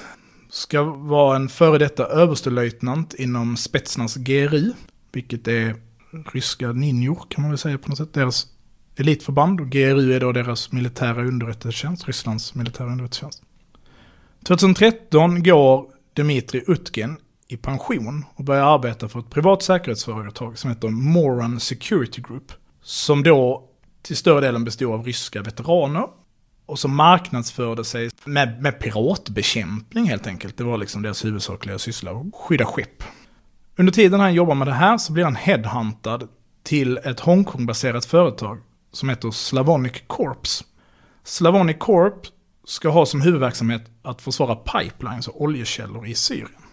ska 0.49 0.84
vara 0.84 1.36
en 1.36 1.49
före 1.49 1.78
detta 1.78 2.05
överstelöjtnant 2.05 3.13
inom 3.13 3.57
Spetsnaz 3.57 4.15
GRU, 4.15 4.71
vilket 5.11 5.47
är 5.47 5.76
ryska 6.34 6.71
ninjor 6.71 7.26
kan 7.30 7.41
man 7.41 7.51
väl 7.51 7.57
säga 7.57 7.78
på 7.78 7.89
något 7.89 7.97
sätt. 7.97 8.13
Deras 8.13 8.47
elitförband 8.96 9.62
och 9.62 9.70
GRU 9.70 10.14
är 10.14 10.20
då 10.20 10.32
deras 10.32 10.72
militära 10.72 11.22
underrättelsetjänst, 11.22 12.08
Rysslands 12.08 12.56
militära 12.56 12.88
underrättelsetjänst. 12.88 13.44
2013 14.44 15.44
går 15.44 15.86
Dmitrij 16.14 16.64
Utkin 16.68 17.18
i 17.48 17.58
pension 17.58 18.26
och 18.36 18.44
börjar 18.44 18.74
arbeta 18.76 19.10
för 19.10 19.20
ett 19.20 19.30
privat 19.30 19.64
säkerhetsföretag 19.64 20.58
som 20.58 20.70
heter 20.70 20.88
Moran 20.88 21.60
Security 21.60 22.22
Group. 22.22 22.52
Som 22.82 23.24
då 23.24 23.70
till 24.02 24.18
större 24.18 24.41
delen 24.41 24.66
bestod 24.66 24.94
av 24.94 25.06
ryska 25.06 25.41
veteraner 25.41 26.08
och 26.66 26.80
som 26.80 26.96
marknadsförde 26.96 27.84
sig 27.84 28.10
med, 28.26 28.62
med 28.62 28.80
piratbekämpning 28.80 30.06
helt 30.06 30.28
enkelt. 30.28 30.58
Det 30.58 30.64
var 30.64 30.78
liksom 30.78 31.02
deras 31.02 31.26
huvudsakliga 31.26 31.80
syssla, 31.80 32.12
att 32.12 32.36
skydda 32.36 32.66
skepp. 32.66 33.04
Under 33.76 33.94
tiden 33.94 34.20
han 34.20 34.34
jobbar 34.34 34.56
med 34.56 34.68
det 34.68 34.74
här 34.74 34.98
så 34.98 35.14
blir 35.14 35.24
han 35.24 35.36
headhuntad 35.36 36.28
till 36.64 36.98
ett 36.98 37.20
Hongkong-baserat 37.20 38.06
företag 38.06 38.62
som 38.94 39.10
heter 39.10 39.32
Slavonic 39.32 40.04
Corps. 40.08 40.64
Slavonic 41.24 41.78
Corps 41.80 42.32
ska 42.66 42.89
ha 42.89 43.06
som 43.06 43.22
huvudverksamhet 43.22 43.82
att 44.02 44.22
försvara 44.22 44.56
pipelines 44.56 45.28
och 45.28 45.41
oljekällor 45.41 46.08
i 46.08 46.16
Syrien. 46.16 46.64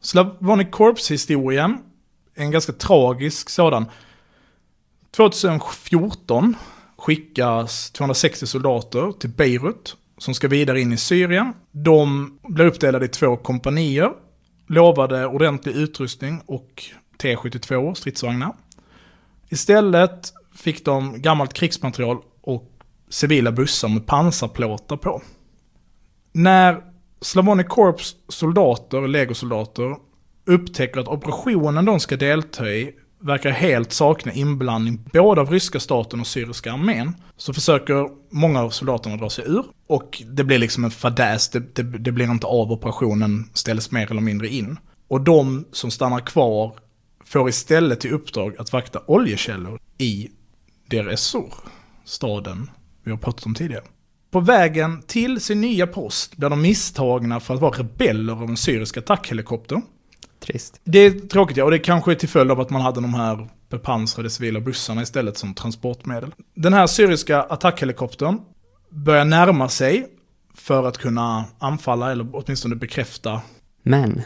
Slavonic 0.00 0.68
Corps-historien 0.70 1.78
är 2.34 2.42
en 2.42 2.50
ganska 2.50 2.72
tragisk 2.72 3.50
sådan. 3.50 3.86
2014 5.10 6.56
skickas 6.96 7.90
260 7.90 8.46
soldater 8.46 9.12
till 9.12 9.30
Beirut 9.30 9.96
som 10.18 10.34
ska 10.34 10.48
vidare 10.48 10.80
in 10.80 10.92
i 10.92 10.96
Syrien. 10.96 11.52
De 11.70 12.30
blir 12.42 12.66
uppdelade 12.66 13.04
i 13.04 13.08
två 13.08 13.36
kompanier, 13.36 14.12
lovade 14.66 15.26
ordentlig 15.26 15.76
utrustning 15.76 16.42
och 16.46 16.84
T72 17.18 17.94
stridsvagnar. 17.94 18.52
Istället 19.48 20.32
fick 20.54 20.84
de 20.84 21.22
gammalt 21.22 21.52
krigsmaterial 21.52 22.18
och 22.40 22.70
civila 23.08 23.52
bussar 23.52 23.88
med 23.88 24.06
pansarplåtar 24.06 24.96
på. 24.96 25.22
När 26.32 26.82
Slavonic 27.20 27.66
Corps 27.68 28.16
soldater, 28.28 29.08
legosoldater, 29.08 29.96
upptäcker 30.46 31.00
att 31.00 31.08
operationen 31.08 31.84
de 31.84 32.00
ska 32.00 32.16
delta 32.16 32.70
i 32.70 32.94
verkar 33.20 33.50
helt 33.50 33.92
sakna 33.92 34.32
inblandning 34.32 35.04
både 35.12 35.40
av 35.40 35.50
ryska 35.50 35.80
staten 35.80 36.20
och 36.20 36.26
syriska 36.26 36.72
armén, 36.72 37.14
så 37.36 37.52
försöker 37.52 38.08
många 38.30 38.62
av 38.62 38.70
soldaterna 38.70 39.16
dra 39.16 39.30
sig 39.30 39.44
ur. 39.44 39.64
Och 39.86 40.22
det 40.26 40.44
blir 40.44 40.58
liksom 40.58 40.84
en 40.84 40.90
fadäs, 40.90 41.48
det, 41.48 41.74
det, 41.74 41.82
det 41.82 42.12
blir 42.12 42.30
inte 42.30 42.46
av 42.46 42.72
operationen, 42.72 43.50
ställs 43.54 43.90
mer 43.90 44.10
eller 44.10 44.20
mindre 44.20 44.48
in. 44.48 44.78
Och 45.08 45.20
de 45.20 45.64
som 45.72 45.90
stannar 45.90 46.20
kvar 46.20 46.74
får 47.24 47.48
istället 47.48 48.00
till 48.00 48.12
uppdrag 48.12 48.54
att 48.58 48.72
vakta 48.72 49.00
oljekällor 49.06 49.80
i 49.98 50.28
Deir 50.90 51.08
Ezzor, 51.08 51.54
staden 52.04 52.70
vi 53.04 53.10
har 53.10 53.18
pratat 53.18 53.46
om 53.46 53.54
tidigare. 53.54 53.84
På 54.30 54.40
vägen 54.40 55.02
till 55.02 55.40
sin 55.40 55.60
nya 55.60 55.86
post 55.86 56.36
blir 56.36 56.50
de 56.50 56.62
misstagna 56.62 57.40
för 57.40 57.54
att 57.54 57.60
vara 57.60 57.78
rebeller 57.78 58.32
av 58.32 58.42
en 58.42 58.56
syrisk 58.56 58.96
attackhelikopter. 58.96 59.82
Trist. 60.40 60.80
Det 60.84 60.98
är 60.98 61.10
tråkigt 61.10 61.56
ja, 61.56 61.64
och 61.64 61.70
det 61.70 61.78
kanske 61.78 62.10
är 62.10 62.14
till 62.14 62.28
följd 62.28 62.50
av 62.50 62.60
att 62.60 62.70
man 62.70 62.82
hade 62.82 63.00
de 63.00 63.14
här 63.14 63.48
bepansrade 63.68 64.30
civila 64.30 64.60
bussarna 64.60 65.02
istället 65.02 65.38
som 65.38 65.54
transportmedel. 65.54 66.34
Den 66.54 66.72
här 66.72 66.86
syriska 66.86 67.42
attackhelikoptern 67.42 68.40
börjar 68.90 69.24
närma 69.24 69.68
sig 69.68 70.06
för 70.54 70.86
att 70.86 70.98
kunna 70.98 71.44
anfalla 71.58 72.12
eller 72.12 72.26
åtminstone 72.32 72.74
bekräfta. 72.74 73.42
Men, 73.82 74.22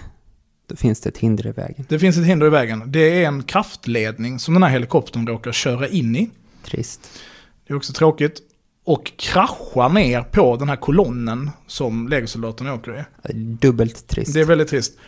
då 0.68 0.76
finns 0.76 1.00
det 1.00 1.08
ett 1.08 1.18
hinder 1.18 1.46
i 1.46 1.52
vägen. 1.52 1.86
Det 1.88 1.98
finns 1.98 2.16
ett 2.18 2.26
hinder 2.26 2.46
i 2.46 2.50
vägen. 2.50 2.82
Det 2.86 3.22
är 3.22 3.28
en 3.28 3.42
kraftledning 3.42 4.38
som 4.38 4.54
den 4.54 4.62
här 4.62 4.70
helikoptern 4.70 5.26
råkar 5.26 5.52
köra 5.52 5.88
in 5.88 6.16
i. 6.16 6.30
Trist. 6.64 7.20
Det 7.66 7.72
är 7.72 7.76
också 7.76 7.92
tråkigt. 7.92 8.40
Och 8.84 9.12
kraschar 9.16 9.88
ner 9.88 10.22
på 10.22 10.56
den 10.56 10.68
här 10.68 10.76
kolonnen 10.76 11.50
som 11.66 12.08
legosoldaterna 12.08 12.74
åker 12.74 13.06
i. 13.28 13.32
Dubbelt 13.32 14.08
trist. 14.08 14.34
Det 14.34 14.40
är 14.40 14.44
väldigt 14.44 14.68
trist. 14.68 14.98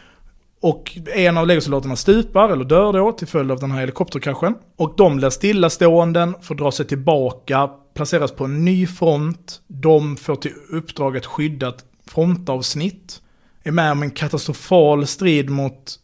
Och 0.61 0.98
en 1.14 1.38
av 1.38 1.46
legosoldaterna 1.46 1.96
stupar, 1.96 2.48
eller 2.48 2.64
dör 2.64 2.92
då, 2.92 3.12
till 3.12 3.26
följd 3.26 3.50
av 3.50 3.61
den 3.61 3.70
här 3.70 3.80
helikopterkraschen. 3.80 4.54
Och 4.76 4.94
de 4.96 5.16
blir 5.16 5.30
stillastående, 5.30 6.32
får 6.42 6.54
dra 6.54 6.72
sig 6.72 6.86
tillbaka, 6.86 7.70
placeras 7.94 8.32
på 8.32 8.44
en 8.44 8.64
ny 8.64 8.86
front. 8.86 9.61
De 9.66 10.16
får 10.16 10.36
till 10.36 10.52
uppdrag 10.70 11.16
att 11.16 11.26
skydda 11.26 11.68
ett 11.68 11.84
frontavsnitt. 12.07 13.22
Är 13.64 13.72
med 13.72 13.92
om 13.92 14.02
en 14.02 14.11
katastrofal 14.11 15.07
strid 15.07 15.50
mot 15.50 15.98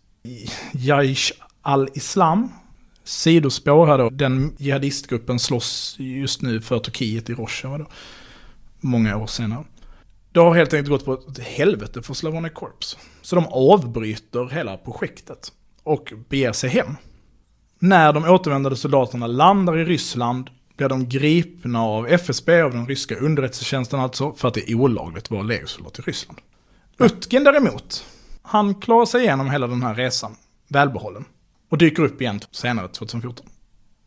Jaish 0.73 1.33
al-Islam. 1.63 2.49
Sidospår 3.05 3.87
här 3.87 3.99
då. 3.99 4.11
Den 4.11 4.57
jihadistgruppen 4.59 5.39
slåss 5.39 5.97
just 5.99 6.43
nu 6.43 6.61
för 6.61 6.79
Turkiet 6.79 7.31
i 7.31 7.35
Rojava 7.35 7.79
då. 7.79 7.87
Många 8.81 9.17
år 9.17 9.27
senare. 9.27 9.65
Det 10.33 10.41
har 10.41 10.55
helt 10.55 10.75
enkelt 10.75 10.89
gått 10.89 11.05
på 11.05 11.13
ett 11.13 11.39
helvete 11.39 12.03
för 12.03 12.15
Slavonic 12.15 12.53
Corps. 12.53 12.97
Så 13.23 13.37
de 13.37 13.47
avbryter 13.47 14.49
hela 14.49 14.77
projektet 14.77 15.53
och 15.83 16.13
beger 16.29 16.53
sig 16.53 16.71
hem. 16.71 16.97
När 17.79 18.13
de 18.13 18.25
återvändande 18.25 18.77
soldaterna 18.77 19.27
landar 19.27 19.79
i 19.79 19.85
Ryssland 19.85 20.51
blir 20.77 20.89
de 20.89 21.09
gripna 21.09 21.83
av 21.83 22.07
FSB, 22.07 22.61
av 22.61 22.71
den 22.71 22.87
ryska 22.87 23.17
underrättelsetjänsten 23.17 24.01
alltså, 24.01 24.33
för 24.33 24.49
att 24.49 24.55
det 24.55 24.71
är 24.71 24.75
olagligt 24.75 25.25
att 25.25 25.31
vara 25.31 25.43
legosoldat 25.43 25.99
i 25.99 26.03
Ryssland. 26.03 26.39
Utkin 26.99 27.45
däremot, 27.45 28.05
han 28.43 28.75
klarar 28.75 29.07
sig 29.07 29.23
igenom 29.23 29.51
hela 29.51 29.67
den 29.67 29.83
här 29.83 29.95
resan, 29.95 30.37
välbehållen. 30.69 31.25
Och 31.73 31.79
dyker 31.79 32.03
upp 32.03 32.21
igen 32.21 32.41
senare, 32.51 32.89
2014. 32.89 33.47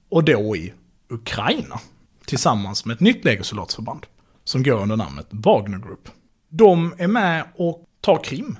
Och 0.09 0.24
då 0.24 0.55
i 0.55 0.74
Ukraina, 1.09 1.80
tillsammans 2.26 2.86
med 2.86 2.93
ett 2.93 2.99
nytt 2.99 3.26
legosoldatsförband 3.26 4.05
som 4.43 4.63
går 4.63 4.82
under 4.82 4.95
namnet 4.95 5.28
Wagner 5.30 5.78
Group. 5.78 6.09
De 6.49 6.93
är 6.97 7.07
med 7.07 7.45
och 7.55 7.86
tar 8.01 8.24
Krim. 8.24 8.57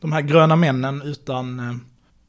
De 0.00 0.12
här 0.12 0.20
gröna 0.20 0.56
männen 0.56 1.02
utan 1.02 1.60
eh, 1.60 1.76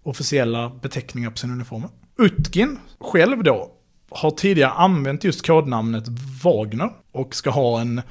officiella 0.03 0.69
beteckningar 0.69 1.29
på 1.29 1.37
sina 1.37 1.53
uniformer. 1.53 1.89
Utkin 2.17 2.79
själv 2.99 3.43
då 3.43 3.71
har 4.09 4.31
tidigare 4.31 4.71
använt 4.71 5.23
just 5.23 5.47
kodnamnet 5.47 6.05
Wagner 6.43 6.89
och 7.11 7.35
ska 7.35 7.49
ha 7.49 7.81
en 7.81 8.01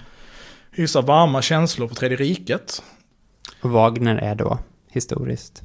hysa 0.71 1.01
varma 1.01 1.43
känslor 1.43 1.89
för 1.89 1.95
Tredje 1.95 2.17
riket. 2.17 2.83
Och 3.63 3.71
Wagner 3.71 4.17
är 4.17 4.35
då 4.35 4.59
historiskt. 4.91 5.63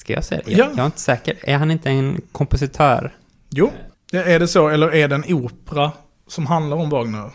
Ska 0.00 0.12
jag 0.12 0.24
säga 0.24 0.40
det? 0.44 0.52
Jag, 0.52 0.58
Ja. 0.60 0.70
jag 0.70 0.78
är 0.78 0.86
inte 0.86 1.00
säker. 1.00 1.36
Är 1.42 1.56
han 1.58 1.70
inte 1.70 1.90
en 1.90 2.20
kompositör? 2.32 3.14
Jo, 3.50 3.72
är 4.12 4.38
det 4.38 4.48
så? 4.48 4.68
Eller 4.68 4.94
är 4.94 5.08
det 5.08 5.14
en 5.14 5.24
opera 5.34 5.92
som 6.28 6.46
handlar 6.46 6.76
om 6.76 6.90
Wagner? 6.90 7.18
Jag 7.18 7.30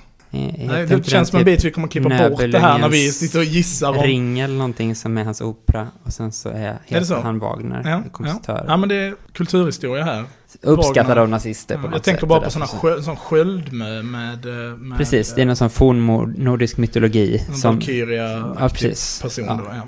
Nej, 0.68 0.86
det 0.86 1.05
känns 1.09 1.30
som 1.30 1.39
en 1.39 1.45
bit 1.45 1.63
vi 1.66 1.72
kommer 1.72 1.88
klippa 1.88 2.30
bort 2.30 2.39
det 2.51 2.59
här 2.59 2.80
när 2.80 2.89
vi 2.89 3.11
sitter 3.11 3.39
och 3.39 3.45
gissar 3.45 3.89
om... 3.89 4.03
Ring 4.03 4.39
eller 4.39 4.55
någonting 4.55 4.95
som 4.95 5.18
är 5.18 5.24
hans 5.24 5.41
opera 5.41 5.88
och 6.03 6.13
sen 6.13 6.32
så 6.32 6.49
är, 6.49 6.78
heter 6.86 7.05
så? 7.05 7.20
han 7.22 7.39
Wagner, 7.39 7.82
Ja, 7.86 7.89
ja. 7.89 8.01
kompositör. 8.11 8.66
ja, 8.68 8.78
men 8.78 8.89
det 8.89 8.95
är 8.95 9.16
kulturhistoria 9.34 10.03
här. 10.03 10.24
Uppskattad 10.61 11.18
av 11.18 11.30
nazister 11.30 11.76
på 11.78 11.84
Jag 11.84 11.91
något 11.91 12.03
tänker 12.03 12.20
sätt. 12.22 12.30
bara 12.30 12.41
på 12.41 12.49
sådana 12.49 12.68
skö, 12.68 13.01
sån 13.01 13.16
sköld 13.16 13.74
med... 13.74 14.05
med, 14.05 14.45
eh, 14.45 14.78
med 14.78 14.97
Precis, 14.97 15.34
det 15.36 15.41
är 15.41 15.45
någon 15.45 15.55
sån 15.55 15.70
fornnordisk 15.70 16.78
mytologi 16.78 17.45
En 17.49 17.55
som... 17.55 17.76
Valkyria 17.76 18.55
Ja, 18.59 18.70
precis. 18.70 19.22
person 19.22 19.45
Ja. 19.45 19.53
då, 19.53 19.63
ja. 19.76 19.88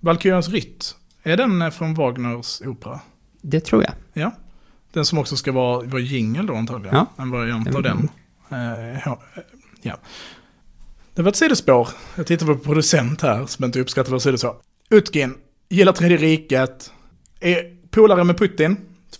Valkyrians 0.00 0.48
rytt, 0.48 0.94
är 1.22 1.36
den 1.36 1.62
eh, 1.62 1.70
från 1.70 1.94
Wagners 1.94 2.60
opera? 2.60 3.00
Det 3.42 3.60
tror 3.60 3.82
jag. 3.82 3.92
Ja. 4.12 4.32
Den 4.92 5.04
som 5.04 5.18
också 5.18 5.36
ska 5.36 5.52
vara, 5.52 5.86
vara 5.86 6.02
jingel 6.02 6.46
då 6.46 6.54
antagligen. 6.54 6.96
Ja. 6.96 7.06
En 7.22 7.30
variant 7.30 7.74
av 7.74 7.86
Mm. 7.86 8.08
den. 8.48 8.88
Eh, 8.92 9.00
ja. 9.04 9.20
ja. 9.82 9.96
Det 11.14 11.22
var 11.22 11.28
ett 11.30 11.36
sidospår. 11.36 11.88
Jag 12.16 12.26
tittar 12.26 12.46
på 12.46 12.56
producent 12.56 13.22
här 13.22 13.46
som 13.46 13.64
inte 13.64 13.80
uppskattar 13.80 14.10
våra 14.10 14.20
sidospår. 14.20 14.56
Utgin, 14.90 15.34
gillar 15.68 15.92
Tredje 15.92 16.16
riket, 16.16 16.92
är 17.40 17.76
polare 17.90 18.24
med 18.24 18.38
Putin, 18.38 18.76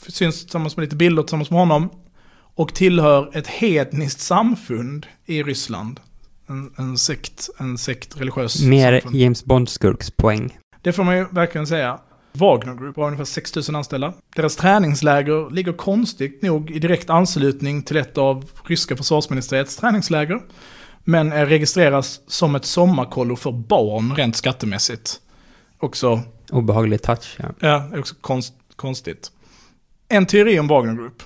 syns 0.08 0.40
tillsammans 0.40 0.76
med 0.76 0.84
lite 0.84 0.96
bilder 0.96 1.22
tillsammans 1.22 1.50
med 1.50 1.58
honom. 1.60 1.90
Och 2.54 2.74
tillhör 2.74 3.30
ett 3.36 3.46
hedniskt 3.46 4.20
samfund 4.20 5.06
i 5.26 5.42
Ryssland. 5.42 6.00
En, 6.46 6.72
en 6.78 6.98
sekt, 6.98 7.48
en 7.58 7.78
sekt 7.78 8.20
religiös 8.20 8.62
Mer 8.64 8.92
samfund. 9.00 9.16
James 9.22 9.44
Bond-skurkspoäng. 9.44 10.56
Det 10.82 10.92
får 10.92 11.04
man 11.04 11.16
ju 11.16 11.26
verkligen 11.30 11.66
säga. 11.66 11.98
Wagner 12.32 12.74
Group 12.74 12.96
har 12.96 13.06
ungefär 13.06 13.24
6 13.24 13.56
000 13.56 13.76
anställda. 13.76 14.12
Deras 14.36 14.56
träningsläger 14.56 15.50
ligger 15.50 15.72
konstigt 15.72 16.42
nog 16.42 16.70
i 16.70 16.78
direkt 16.78 17.10
anslutning 17.10 17.82
till 17.82 17.96
ett 17.96 18.18
av 18.18 18.50
ryska 18.64 18.96
försvarsministeriets 18.96 19.76
träningsläger. 19.76 20.40
Men 21.04 21.32
är 21.32 21.46
registreras 21.46 22.20
som 22.26 22.54
ett 22.54 22.64
sommarkollo 22.64 23.36
för 23.36 23.52
barn 23.52 24.14
rent 24.16 24.36
skattemässigt. 24.36 25.20
Också, 25.78 26.20
Obehaglig 26.50 27.02
touch, 27.02 27.36
ja. 27.38 27.48
ja, 27.60 27.88
är 27.92 27.98
också 27.98 28.14
konst, 28.20 28.54
konstigt. 28.76 29.30
En 30.08 30.26
teori 30.26 30.58
om 30.58 30.68
Wagner 30.68 30.94
Group 30.94 31.22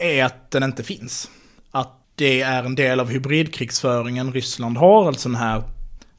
är 0.00 0.24
att 0.24 0.50
den 0.50 0.62
inte 0.62 0.82
finns. 0.82 1.30
Att 1.70 2.00
det 2.14 2.40
är 2.40 2.64
en 2.64 2.74
del 2.74 3.00
av 3.00 3.10
hybridkrigsföringen 3.10 4.32
Ryssland 4.32 4.76
har, 4.76 5.06
alltså 5.06 5.28
det 5.28 5.38
här 5.38 5.62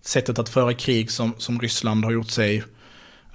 sättet 0.01 0.39
att 0.39 0.49
föra 0.49 0.73
krig 0.73 1.11
som, 1.11 1.33
som 1.37 1.59
Ryssland 1.59 2.05
har 2.05 2.11
gjort 2.11 2.29
sig 2.29 2.63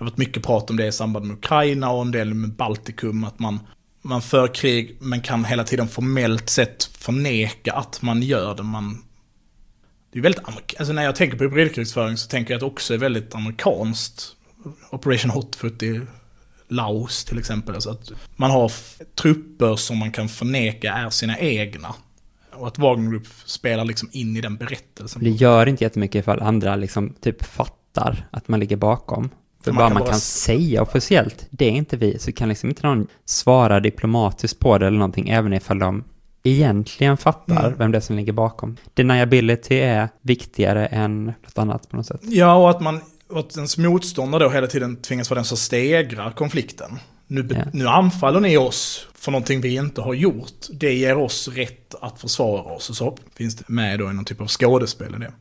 har 0.02 0.10
varit 0.10 0.18
mycket 0.18 0.42
prat 0.42 0.70
om 0.70 0.76
det 0.76 0.86
i 0.86 0.92
samband 0.92 1.26
med 1.26 1.36
Ukraina 1.36 1.90
och 1.90 2.02
en 2.02 2.10
del 2.10 2.34
med 2.34 2.50
Baltikum. 2.50 3.24
Att 3.24 3.38
man, 3.38 3.60
man 4.02 4.22
för 4.22 4.54
krig 4.54 4.96
men 5.00 5.20
kan 5.20 5.44
hela 5.44 5.64
tiden 5.64 5.88
formellt 5.88 6.50
sett 6.50 6.84
förneka 6.84 7.72
att 7.72 8.02
man 8.02 8.22
gör 8.22 8.54
det. 8.54 8.62
Man, 8.62 9.04
det 10.12 10.18
är 10.18 10.22
väldigt 10.22 10.44
alltså 10.46 10.92
när 10.92 11.04
jag 11.04 11.16
tänker 11.16 11.38
på 11.38 11.44
hybridkrigsföring 11.44 12.16
så 12.16 12.28
tänker 12.28 12.54
jag 12.54 12.56
att 12.56 12.60
det 12.60 12.66
också 12.66 12.94
är 12.94 12.98
väldigt 12.98 13.34
amerikanskt. 13.34 14.36
Operation 14.90 15.30
Hotfoot 15.30 15.82
i 15.82 16.00
Laos 16.68 17.24
till 17.24 17.38
exempel. 17.38 17.74
Alltså 17.74 17.90
att 17.90 18.12
man 18.36 18.50
har 18.50 18.72
trupper 19.22 19.76
som 19.76 19.98
man 19.98 20.12
kan 20.12 20.28
förneka 20.28 20.92
är 20.92 21.10
sina 21.10 21.38
egna. 21.38 21.94
Och 22.54 22.66
att 22.66 22.78
Wagner 22.78 23.10
Group 23.10 23.26
spelar 23.44 23.84
liksom 23.84 24.08
in 24.12 24.36
i 24.36 24.40
den 24.40 24.56
berättelsen. 24.56 25.24
Det 25.24 25.30
gör 25.30 25.68
inte 25.68 25.84
jättemycket 25.84 26.20
ifall 26.20 26.40
andra 26.40 26.76
liksom 26.76 27.14
typ 27.20 27.44
fattar 27.44 28.28
att 28.30 28.48
man 28.48 28.60
ligger 28.60 28.76
bakom. 28.76 29.30
För 29.64 29.72
man 29.72 29.78
bara 29.78 29.88
kan 29.88 29.94
man 29.94 30.00
bara 30.02 30.10
kan 30.10 30.20
säga 30.20 30.82
officiellt, 30.82 31.46
det 31.50 31.64
är 31.64 31.70
inte 31.70 31.96
vi, 31.96 32.18
så 32.18 32.32
kan 32.32 32.48
liksom 32.48 32.68
inte 32.68 32.86
någon 32.86 33.06
svara 33.24 33.80
diplomatiskt 33.80 34.58
på 34.58 34.78
det 34.78 34.86
eller 34.86 34.98
någonting, 34.98 35.28
även 35.28 35.52
ifall 35.52 35.78
de 35.78 36.04
egentligen 36.42 37.16
fattar 37.16 37.66
Mm. 37.66 37.78
vem 37.78 37.92
det 37.92 37.98
är 37.98 38.00
som 38.00 38.16
ligger 38.16 38.32
bakom. 38.32 38.76
Deniability 38.94 39.74
är 39.74 40.08
viktigare 40.22 40.86
än 40.86 41.24
något 41.24 41.58
annat 41.58 41.88
på 41.90 41.96
något 41.96 42.06
sätt. 42.06 42.20
Ja, 42.22 42.54
och 42.54 42.70
att 42.70 42.80
man 42.80 43.00
och 43.30 43.38
att 43.38 43.56
ens 43.56 43.78
motståndare 43.78 44.44
då 44.44 44.50
hela 44.50 44.66
tiden 44.66 44.96
tvingas 44.96 45.30
vara 45.30 45.38
den 45.38 45.44
som 45.44 45.56
stegrar 45.56 46.30
konflikten. 46.30 46.98
Nu, 47.26 47.48
Ja. 47.50 47.62
nu 47.72 47.86
anfaller 47.88 48.40
ni 48.40 48.56
oss 48.56 49.06
för 49.14 49.32
någonting 49.32 49.60
vi 49.60 49.74
inte 49.74 50.00
har 50.00 50.14
gjort. 50.14 50.66
Det 50.70 50.94
ger 50.94 51.16
oss 51.18 51.48
rätt 51.48 51.94
att 52.00 52.20
försvara 52.20 52.62
oss. 52.62 52.90
Och 52.90 52.96
så 52.96 53.16
finns 53.34 53.56
det 53.56 53.64
med 53.68 53.98
då 53.98 54.10
i 54.10 54.12
någon 54.12 54.24
typ 54.24 54.40
av 54.40 54.46
skådespel 54.48 55.14
i 55.14 55.18
det. 55.18 55.32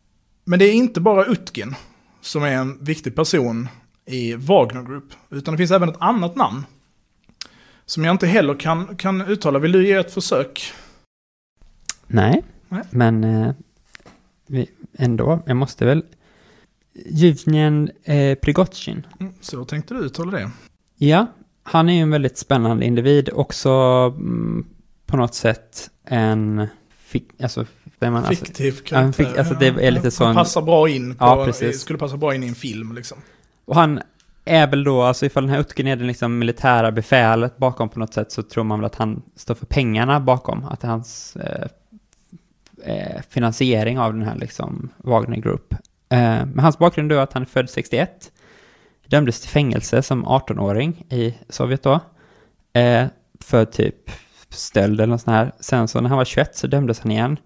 Men 0.46 0.60
det 0.60 0.66
är 0.66 0.74
inte 0.74 1.02
bara 1.02 1.26
Utgin 1.26 1.76
som 2.22 2.44
är 2.44 2.52
en 2.52 2.78
viktig 2.84 3.16
person 3.16 3.68
i 4.14 4.36
Wagner 4.36 4.84
Group. 4.84 5.04
Utan 5.30 5.52
det 5.54 5.58
finns 5.58 5.72
även 5.72 5.90
ett 5.90 5.96
annat 6.00 6.36
namn. 6.36 6.64
Som 7.86 8.04
jag 8.04 8.14
inte 8.14 8.28
heller 8.28 8.56
kan, 8.56 8.96
kan 8.96 9.22
uttala. 9.22 9.60
Vill 9.60 9.72
du 9.72 9.88
ge 9.88 9.94
ett 9.94 10.14
försök? 10.14 10.74
Nej, 12.08 12.44
Nej. 12.70 12.82
men 12.90 13.24
eh, 13.24 13.52
ändå, 14.98 15.40
jag 15.46 15.58
måste 15.58 15.86
väl... 15.86 16.04
Juvnjen 17.06 17.92
eh, 18.04 18.36
Prigozjin. 18.38 19.08
Mm, 19.20 19.34
Så 19.42 19.66
tänkte 19.66 19.94
du 19.94 20.00
uttala 20.00 20.32
det. 20.32 20.52
Ja, 20.98 21.26
han 21.64 21.90
är 21.90 21.94
ju 21.94 22.00
en 22.02 22.10
väldigt 22.10 22.38
spännande 22.38 22.86
individ. 22.86 23.30
Också 23.34 23.70
mm, 24.18 24.66
på 25.06 25.18
något 25.18 25.34
sätt 25.36 25.90
en... 26.06 26.68
Fick, 26.98 27.42
alltså, 27.44 27.66
man, 28.00 28.16
alltså, 28.16 28.46
Fiktiv 28.46 28.82
en 28.92 29.14
fick- 29.14 29.38
alltså 29.38 29.54
det 29.54 29.68
är 29.68 29.92
lite 29.92 30.04
Han 30.06 30.12
sån- 30.12 30.36
passar 30.36 30.62
bra 30.62 30.90
in 30.90 31.16
på, 31.16 31.26
Ja, 31.26 31.46
precis. 31.46 31.82
skulle 31.82 32.00
passa 32.00 32.18
bra 32.18 32.36
in 32.36 32.44
i 32.44 32.48
en 32.48 32.56
film 32.56 32.96
liksom 32.96 33.18
och 33.72 33.78
han 33.78 34.02
är 34.46 34.68
väl 34.68 34.84
då, 34.84 35.02
alltså 35.02 35.26
ifall 35.26 35.44
den 35.44 35.54
här 35.54 35.60
Utgen 35.60 35.88
är 35.88 35.96
det 35.96 36.04
liksom 36.04 36.40
militära 36.40 36.92
befälet 36.92 37.58
bakom 37.58 37.90
på 37.90 38.00
något 38.00 38.14
sätt 38.14 38.32
så 38.32 38.44
tror 38.44 38.64
man 38.64 38.80
väl 38.80 38.86
att 38.86 38.96
han 38.96 39.22
står 39.36 39.56
för 39.56 39.66
pengarna 39.66 40.20
bakom. 40.20 40.66
Att 40.66 40.80
det 40.80 40.88
är 40.88 40.92
hans 40.92 41.36
eh, 41.36 41.68
eh, 42.84 43.22
finansiering 43.30 44.00
av 44.00 44.14
den 44.14 44.24
här 44.24 44.36
liksom 44.36 44.90
Wagner 44.98 45.38
Group. 45.38 45.74
Eh, 46.10 46.46
men 46.46 46.60
hans 46.60 46.78
bakgrund 46.78 47.12
är 47.12 47.18
att 47.18 47.34
han 47.34 47.42
är 47.42 47.48
född 47.48 47.70
61. 47.70 48.32
Dömdes 49.08 49.42
till 49.42 49.50
fängelse 49.50 50.02
som 50.02 50.26
18-åring 50.26 51.06
i 51.10 51.38
Sovjet 51.50 51.84
då. 51.84 52.00
Eh, 52.74 53.08
för 53.40 53.66
typ 53.66 54.12
stöld 54.50 55.02
eller 55.02 55.12
något 55.12 55.22
sånt 55.22 55.36
här. 55.36 55.52
Sen 55.60 55.88
så 55.88 56.02
när 56.02 56.10
han 56.10 56.18
var 56.18 56.26
21 56.26 56.56
så 56.56 56.68
dömdes 56.68 57.00
han 57.00 57.12
igen. 57.12 57.38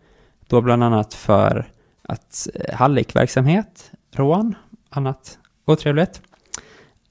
Då 0.47 0.61
bland 0.61 0.83
annat 0.83 1.13
för 1.13 1.65
att 2.01 2.47
eh, 2.55 2.75
hallickverksamhet, 2.75 3.91
rån, 4.11 4.55
annat 4.89 5.37
otrevligt. 5.65 6.21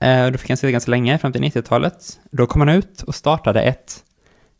Eh, 0.00 0.26
då 0.26 0.38
fick 0.38 0.50
han 0.50 0.56
sitta 0.56 0.70
ganska 0.70 0.90
länge, 0.90 1.18
fram 1.18 1.32
till 1.32 1.42
90-talet. 1.42 2.20
Då 2.30 2.46
kom 2.46 2.60
han 2.60 2.68
ut 2.68 3.02
och 3.02 3.14
startade 3.14 3.62
ett 3.62 4.04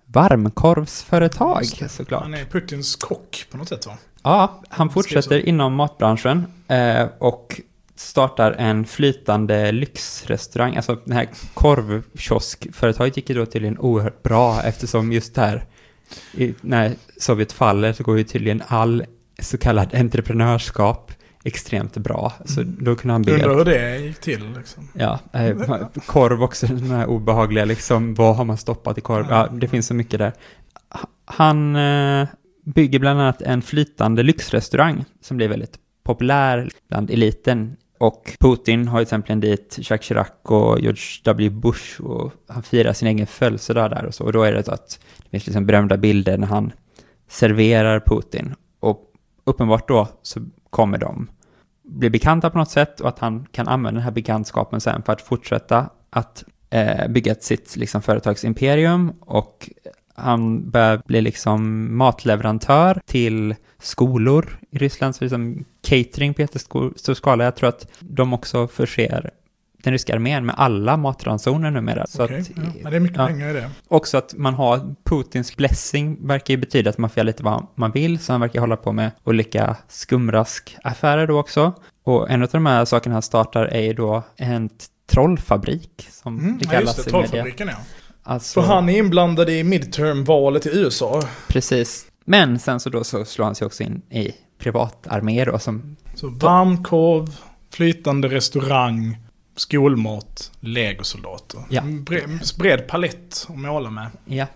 varmkorvsföretag 0.06 1.66
såklart. 1.66 2.22
Han 2.22 2.34
är 2.34 2.44
Putins 2.44 2.96
kock 2.96 3.46
på 3.50 3.56
något 3.56 3.68
sätt 3.68 3.86
va? 3.86 3.96
Ja, 4.22 4.62
han 4.68 4.90
fortsätter 4.90 5.48
inom 5.48 5.74
matbranschen 5.74 6.46
eh, 6.68 7.06
och 7.18 7.60
startar 7.96 8.52
en 8.52 8.84
flytande 8.84 9.72
lyxrestaurang. 9.72 10.76
Alltså 10.76 10.98
det 11.04 11.14
här 11.14 11.28
korvkioskföretaget 11.54 13.16
gick 13.16 13.28
ju 13.28 13.36
då 13.36 13.46
tydligen 13.46 13.78
oerhört 13.78 14.22
bra 14.22 14.62
eftersom 14.62 15.12
just 15.12 15.34
där, 15.34 15.64
i, 16.32 16.54
när 16.60 16.94
Sovjet 17.20 17.52
faller 17.52 17.92
så 17.92 18.02
går 18.02 18.18
ju 18.18 18.24
tydligen 18.24 18.62
all 18.66 19.04
så 19.38 19.58
kallad 19.58 19.94
entreprenörskap 19.94 21.12
extremt 21.44 21.96
bra. 21.96 22.32
Så 22.44 22.62
då 22.62 22.96
kunde 22.96 23.12
han 23.12 23.22
bygga 23.22 23.36
Undrar 23.36 23.56
hur 23.56 23.64
det 23.64 23.98
gick 23.98 24.20
till 24.20 24.52
liksom. 24.56 24.88
Ja, 24.92 25.18
eh, 25.32 25.56
korv 26.06 26.42
också, 26.42 26.66
den 26.66 26.90
här 26.90 27.06
obehagliga 27.06 27.64
liksom, 27.64 28.14
vad 28.14 28.36
har 28.36 28.44
man 28.44 28.56
stoppat 28.56 28.98
i 28.98 29.00
korv? 29.00 29.26
Ja, 29.30 29.48
det 29.52 29.68
finns 29.68 29.86
så 29.86 29.94
mycket 29.94 30.18
där. 30.18 30.32
Han 31.24 31.76
eh, 31.76 32.28
bygger 32.64 32.98
bland 32.98 33.20
annat 33.20 33.42
en 33.42 33.62
flytande 33.62 34.22
lyxrestaurang 34.22 35.04
som 35.20 35.36
blir 35.36 35.48
väldigt 35.48 35.78
populär 36.04 36.70
bland 36.88 37.10
eliten. 37.10 37.76
Och 37.98 38.36
Putin 38.40 38.88
har 38.88 38.98
ju 38.98 39.04
till 39.04 39.16
exempel 39.16 39.40
dit 39.40 39.78
Jacques 39.78 40.06
Chirac 40.06 40.28
och 40.42 40.80
George 40.80 41.02
W. 41.24 41.50
Bush 41.50 42.00
och 42.00 42.32
han 42.48 42.62
firar 42.62 42.92
sin 42.92 43.08
egen 43.08 43.26
födelsedag 43.26 43.90
där 43.90 44.04
och 44.04 44.14
så. 44.14 44.24
Och 44.24 44.32
då 44.32 44.42
är 44.42 44.52
det 44.52 44.64
så 44.64 44.72
att 44.72 45.00
det 45.18 45.30
finns 45.30 45.46
liksom 45.46 45.66
berömda 45.66 45.96
bilder 45.96 46.38
när 46.38 46.46
han 46.46 46.72
serverar 47.28 48.00
Putin. 48.00 48.54
Uppenbart 49.44 49.88
då 49.88 50.08
så 50.22 50.40
kommer 50.70 50.98
de 50.98 51.28
bli 51.82 52.10
bekanta 52.10 52.50
på 52.50 52.58
något 52.58 52.70
sätt 52.70 53.00
och 53.00 53.08
att 53.08 53.18
han 53.18 53.46
kan 53.52 53.68
använda 53.68 53.98
den 53.98 54.04
här 54.04 54.10
bekantskapen 54.10 54.80
sen 54.80 55.02
för 55.02 55.12
att 55.12 55.22
fortsätta 55.22 55.90
att 56.10 56.44
eh, 56.70 57.08
bygga 57.08 57.34
sitt 57.34 57.76
liksom, 57.76 58.02
företagsimperium 58.02 59.12
och 59.20 59.70
han 60.14 60.70
börjar 60.70 61.02
bli 61.06 61.20
liksom 61.20 61.88
matleverantör 61.96 63.00
till 63.06 63.54
skolor 63.78 64.58
i 64.70 64.78
Ryssland, 64.78 65.16
så 65.16 65.24
liksom 65.24 65.64
catering 65.82 66.34
på 66.34 66.40
jättestor 66.40 67.14
skala. 67.14 67.44
Jag 67.44 67.56
tror 67.56 67.68
att 67.68 67.88
de 68.00 68.32
också 68.32 68.66
förser 68.66 69.30
den 69.84 69.92
ryska 69.92 70.14
armén 70.14 70.46
med 70.46 70.54
alla 70.58 70.96
matransoner 70.96 71.70
numera. 71.70 72.06
Så 72.06 72.24
Okej, 72.24 72.40
att, 72.40 72.50
ja. 72.56 72.62
Men 72.82 72.90
det 72.92 72.96
är 72.98 73.00
mycket 73.00 73.18
ja. 73.18 73.26
pengar 73.26 73.50
i 73.50 73.52
det. 73.52 73.70
Också 73.88 74.16
att 74.18 74.34
man 74.36 74.54
har 74.54 74.94
Putins 75.04 75.56
blessing 75.56 76.26
verkar 76.26 76.54
ju 76.54 76.58
betyda 76.58 76.90
att 76.90 76.98
man 76.98 77.10
får 77.10 77.18
göra 77.18 77.26
lite 77.26 77.42
vad 77.42 77.66
man 77.74 77.90
vill, 77.90 78.18
så 78.18 78.32
han 78.32 78.40
verkar 78.40 78.60
hålla 78.60 78.76
på 78.76 78.92
med 78.92 79.10
olika 79.24 79.76
skumraskaffärer 79.88 81.26
då 81.26 81.38
också. 81.40 81.72
Och 82.04 82.30
en 82.30 82.42
av 82.42 82.48
de 82.52 82.66
här 82.66 82.84
sakerna 82.84 83.14
han 83.14 83.22
startar 83.22 83.64
är 83.64 83.80
ju 83.82 83.92
då 83.92 84.22
en 84.36 84.70
trollfabrik, 85.12 86.08
som 86.10 86.38
Mm, 86.38 86.58
det 86.58 86.64
ja, 86.72 86.80
just 86.80 86.94
kallas 86.96 86.96
det, 86.96 87.10
i 87.10 87.12
media. 87.12 87.28
trollfabriken 87.28 87.68
ja. 87.68 87.74
Alltså, 88.22 88.62
För 88.62 88.68
han 88.68 88.88
är 88.88 88.98
inblandad 88.98 89.50
i 89.50 89.64
midterm-valet 89.64 90.66
i 90.66 90.78
USA. 90.78 91.22
precis. 91.48 92.06
Men 92.24 92.58
sen 92.58 92.80
så 92.80 92.90
då 92.90 93.04
så 93.04 93.24
slår 93.24 93.44
han 93.44 93.54
sig 93.54 93.66
också 93.66 93.82
in 93.82 94.02
i 94.10 94.30
privatarmé 94.58 95.44
då, 95.44 95.58
som, 95.58 95.96
Så 96.14 96.28
varmkorv, 96.28 97.36
flytande 97.72 98.28
restaurang, 98.28 99.16
skolmat, 99.56 100.52
legosoldater. 100.60 101.60
Ja. 101.70 101.82
Bred, 101.82 102.40
bred 102.58 102.88
palett 102.88 103.46
att 103.48 103.58
måla 103.58 103.90
med. 103.90 104.10
ja, 104.24 104.46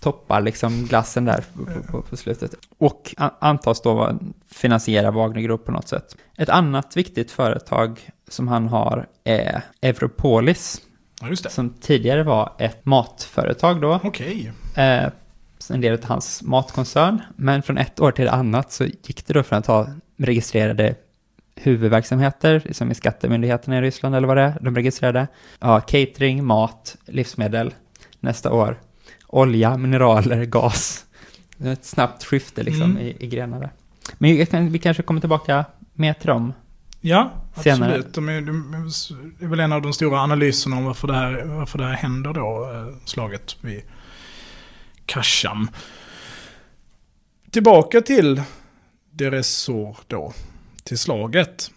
toppar 0.00 0.40
liksom 0.40 0.86
glassen 0.86 1.24
där 1.24 1.44
på, 1.54 1.82
på, 1.92 2.02
på, 2.02 2.16
slutet. 2.16 2.54
Och 2.78 3.14
antas 3.38 3.82
då 3.82 4.18
finansiera 4.50 5.10
Wagner 5.10 5.40
Group 5.40 5.64
på 5.64 5.72
något 5.72 5.88
sätt. 5.88 6.16
Ett 6.36 6.48
annat 6.48 6.96
viktigt 6.96 7.30
företag 7.30 8.10
som 8.28 8.48
han 8.48 8.68
har 8.68 9.06
är 9.24 9.62
Europolis, 9.82 10.80
Ja, 11.20 11.36
som 11.36 11.70
tidigare 11.70 12.22
var 12.22 12.52
ett 12.58 12.84
matföretag 12.84 13.80
då. 13.80 14.00
Okej. 14.04 14.52
Eh, 14.76 15.08
en 15.70 15.80
del 15.80 15.92
av 15.92 16.04
hans 16.04 16.42
matkoncern. 16.42 17.22
Men 17.36 17.62
från 17.62 17.78
ett 17.78 18.00
år 18.00 18.10
till 18.10 18.24
ett 18.24 18.32
annat 18.32 18.72
så 18.72 18.84
gick 18.84 19.26
det 19.26 19.34
då 19.34 19.42
från 19.42 19.58
att 19.58 19.66
ha 19.66 19.88
registrerade 20.16 20.94
huvudverksamheter, 21.56 22.62
som 22.72 22.90
i 22.90 22.94
skattemyndigheterna 22.94 23.78
i 23.78 23.80
Ryssland 23.80 24.14
eller 24.14 24.28
vad 24.28 24.36
det 24.36 24.42
är, 24.42 24.58
de 24.60 24.76
registrerade. 24.76 25.26
Ja, 25.60 25.80
catering, 25.80 26.44
mat, 26.44 26.96
livsmedel. 27.04 27.74
Nästa 28.20 28.52
år, 28.52 28.80
olja, 29.26 29.76
mineraler, 29.76 30.44
gas. 30.44 31.04
Det 31.56 31.68
är 31.68 31.72
ett 31.72 31.84
snabbt 31.84 32.24
skifte 32.24 32.62
liksom 32.62 32.90
Mm. 32.90 32.98
i, 33.02 33.16
i 33.20 33.26
grenar 33.26 33.60
där. 33.60 33.70
Men 34.18 34.72
vi 34.72 34.78
kanske 34.78 35.02
kommer 35.02 35.20
tillbaka 35.20 35.64
mer 35.92 36.12
till 36.14 36.26
dem. 36.26 36.52
Ja, 37.00 37.30
Senare. 37.62 37.90
absolut. 37.94 38.14
De 38.14 38.28
är, 38.28 38.40
de 38.40 38.74
är 39.40 39.46
väl 39.46 39.60
en 39.60 39.72
av 39.72 39.82
de 39.82 39.92
stora 39.92 40.18
analyserna 40.20 40.76
om 40.76 40.84
varför 40.84 41.08
det 41.08 41.14
här, 41.14 41.44
varför 41.44 41.78
det 41.78 41.84
här 41.84 41.92
händer 41.94 42.32
då, 42.32 42.70
eh, 42.72 42.96
slaget 43.04 43.56
vid 43.60 43.82
Kasham. 45.06 45.70
Tillbaka 47.50 48.00
till 48.00 48.42
Deresor 49.10 49.96
då, 50.06 50.32
till 50.84 50.98
slaget. 50.98 51.70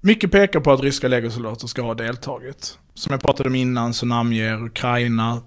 Mycket 0.00 0.32
pekar 0.32 0.60
på 0.60 0.72
att 0.72 0.80
ryska 0.80 1.08
legosoldater 1.08 1.66
ska 1.66 1.82
ha 1.82 1.94
deltagit. 1.94 2.78
Som 2.94 3.10
jag 3.10 3.20
pratade 3.20 3.48
om 3.48 3.54
innan 3.54 3.94
så 3.94 4.06
namnger 4.06 4.64
Ukraina, 4.64 5.42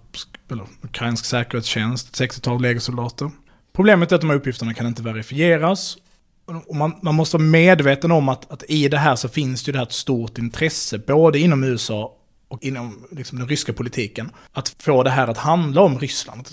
eller 0.52 0.68
ukrainsk 0.82 1.26
säkerhetstjänst, 1.26 2.22
ett 2.22 2.32
60-tal 2.32 2.62
legosoldater. 2.62 3.32
Problemet 3.74 4.12
är 4.12 4.16
att 4.16 4.22
de 4.22 4.30
här 4.30 4.38
uppgifterna 4.38 4.74
kan 4.74 4.88
inte 4.88 5.04
verifieras 5.04 5.98
och 6.68 6.76
man, 6.76 6.94
man 7.02 7.16
måste 7.16 7.38
vara 7.38 7.48
medveten 7.48 8.12
om 8.12 8.30
att, 8.30 8.52
att 8.52 8.64
i 8.68 8.88
det 8.88 8.98
här 8.98 9.16
så 9.16 9.30
finns 9.30 9.64
det 9.64 9.70
ju 9.70 9.74
det 9.74 9.80
här 9.80 9.86
ett 9.86 9.92
stort 9.92 10.38
intresse, 10.38 11.00
både 11.00 11.40
inom 11.40 11.64
USA 11.64 12.18
och 12.48 12.64
inom 12.64 13.08
liksom, 13.12 13.40
den 13.40 13.48
ryska 13.48 13.74
politiken, 13.74 14.32
att 14.52 14.76
få 14.80 15.04
det 15.04 15.10
här 15.10 15.28
att 15.28 15.38
handla 15.38 15.82
om 15.82 16.00
Ryssland. 16.00 16.50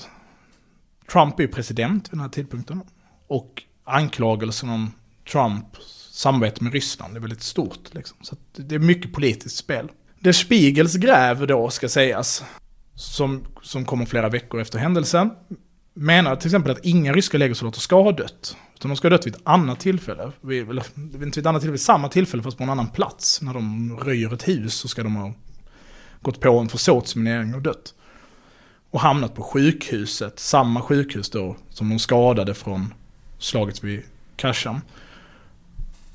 Trump 1.13 1.39
är 1.39 1.43
ju 1.43 1.49
president 1.49 2.09
vid 2.09 2.13
den 2.13 2.21
här 2.21 2.29
tidpunkten. 2.29 2.81
Och 3.27 3.63
anklagelsen 3.85 4.69
om 4.69 4.93
Trumps 5.33 5.99
samarbete 6.19 6.65
med 6.65 6.73
Ryssland 6.73 7.17
är 7.17 7.21
väldigt 7.21 7.43
stort. 7.43 7.95
Liksom. 7.95 8.17
Så 8.21 8.35
att 8.35 8.69
det 8.69 8.75
är 8.75 8.79
mycket 8.79 9.13
politiskt 9.13 9.57
spel. 9.57 9.89
Det 10.21 10.33
Spiegels 10.33 10.95
gräv 10.95 11.47
då, 11.47 11.71
ska 11.71 11.89
sägas, 11.89 12.45
som, 12.95 13.45
som 13.63 13.85
kommer 13.85 14.07
flera 14.07 14.29
veckor 14.29 14.61
efter 14.61 14.79
händelsen, 14.79 15.31
menar 15.95 16.37
till 16.37 16.47
exempel 16.47 16.73
att 16.73 16.85
inga 16.85 17.13
ryska 17.13 17.39
legosoldater 17.39 17.81
ska 17.81 18.03
ha 18.03 18.13
dött. 18.13 18.57
Utan 18.75 18.89
de 18.89 18.97
ska 18.97 19.09
ha 19.09 19.11
dött 19.11 19.27
vid 19.27 19.35
ett 19.35 19.41
annat 19.45 19.81
tillfälle. 19.81 20.33
Vid, 20.41 20.71
eller 20.71 20.85
inte 20.97 21.19
vid 21.19 21.39
ett 21.39 21.47
annat 21.47 21.61
tillfälle, 21.61 21.73
vid 21.73 21.81
samma 21.81 22.09
tillfälle 22.09 22.43
fast 22.43 22.57
på 22.57 22.65
en 22.65 22.71
annan 22.71 22.89
plats. 22.89 23.43
När 23.43 23.55
de 23.55 23.97
röjer 24.03 24.35
ett 24.35 24.49
hus 24.49 24.75
så 24.75 24.89
ska 24.89 25.03
de 25.03 25.17
ha 25.17 25.33
gått 26.23 26.41
på 26.41 26.59
en 26.59 26.69
försåtsminering 26.69 27.55
och 27.55 27.63
dött. 27.63 27.95
Och 28.91 29.01
hamnat 29.01 29.35
på 29.35 29.43
sjukhuset, 29.43 30.39
samma 30.39 30.83
sjukhus 30.83 31.31
då 31.31 31.57
som 31.69 31.89
de 31.89 31.99
skadade 31.99 32.55
från 32.55 32.95
slaget 33.39 33.85
vid 33.85 34.03
Kasham. 34.37 34.81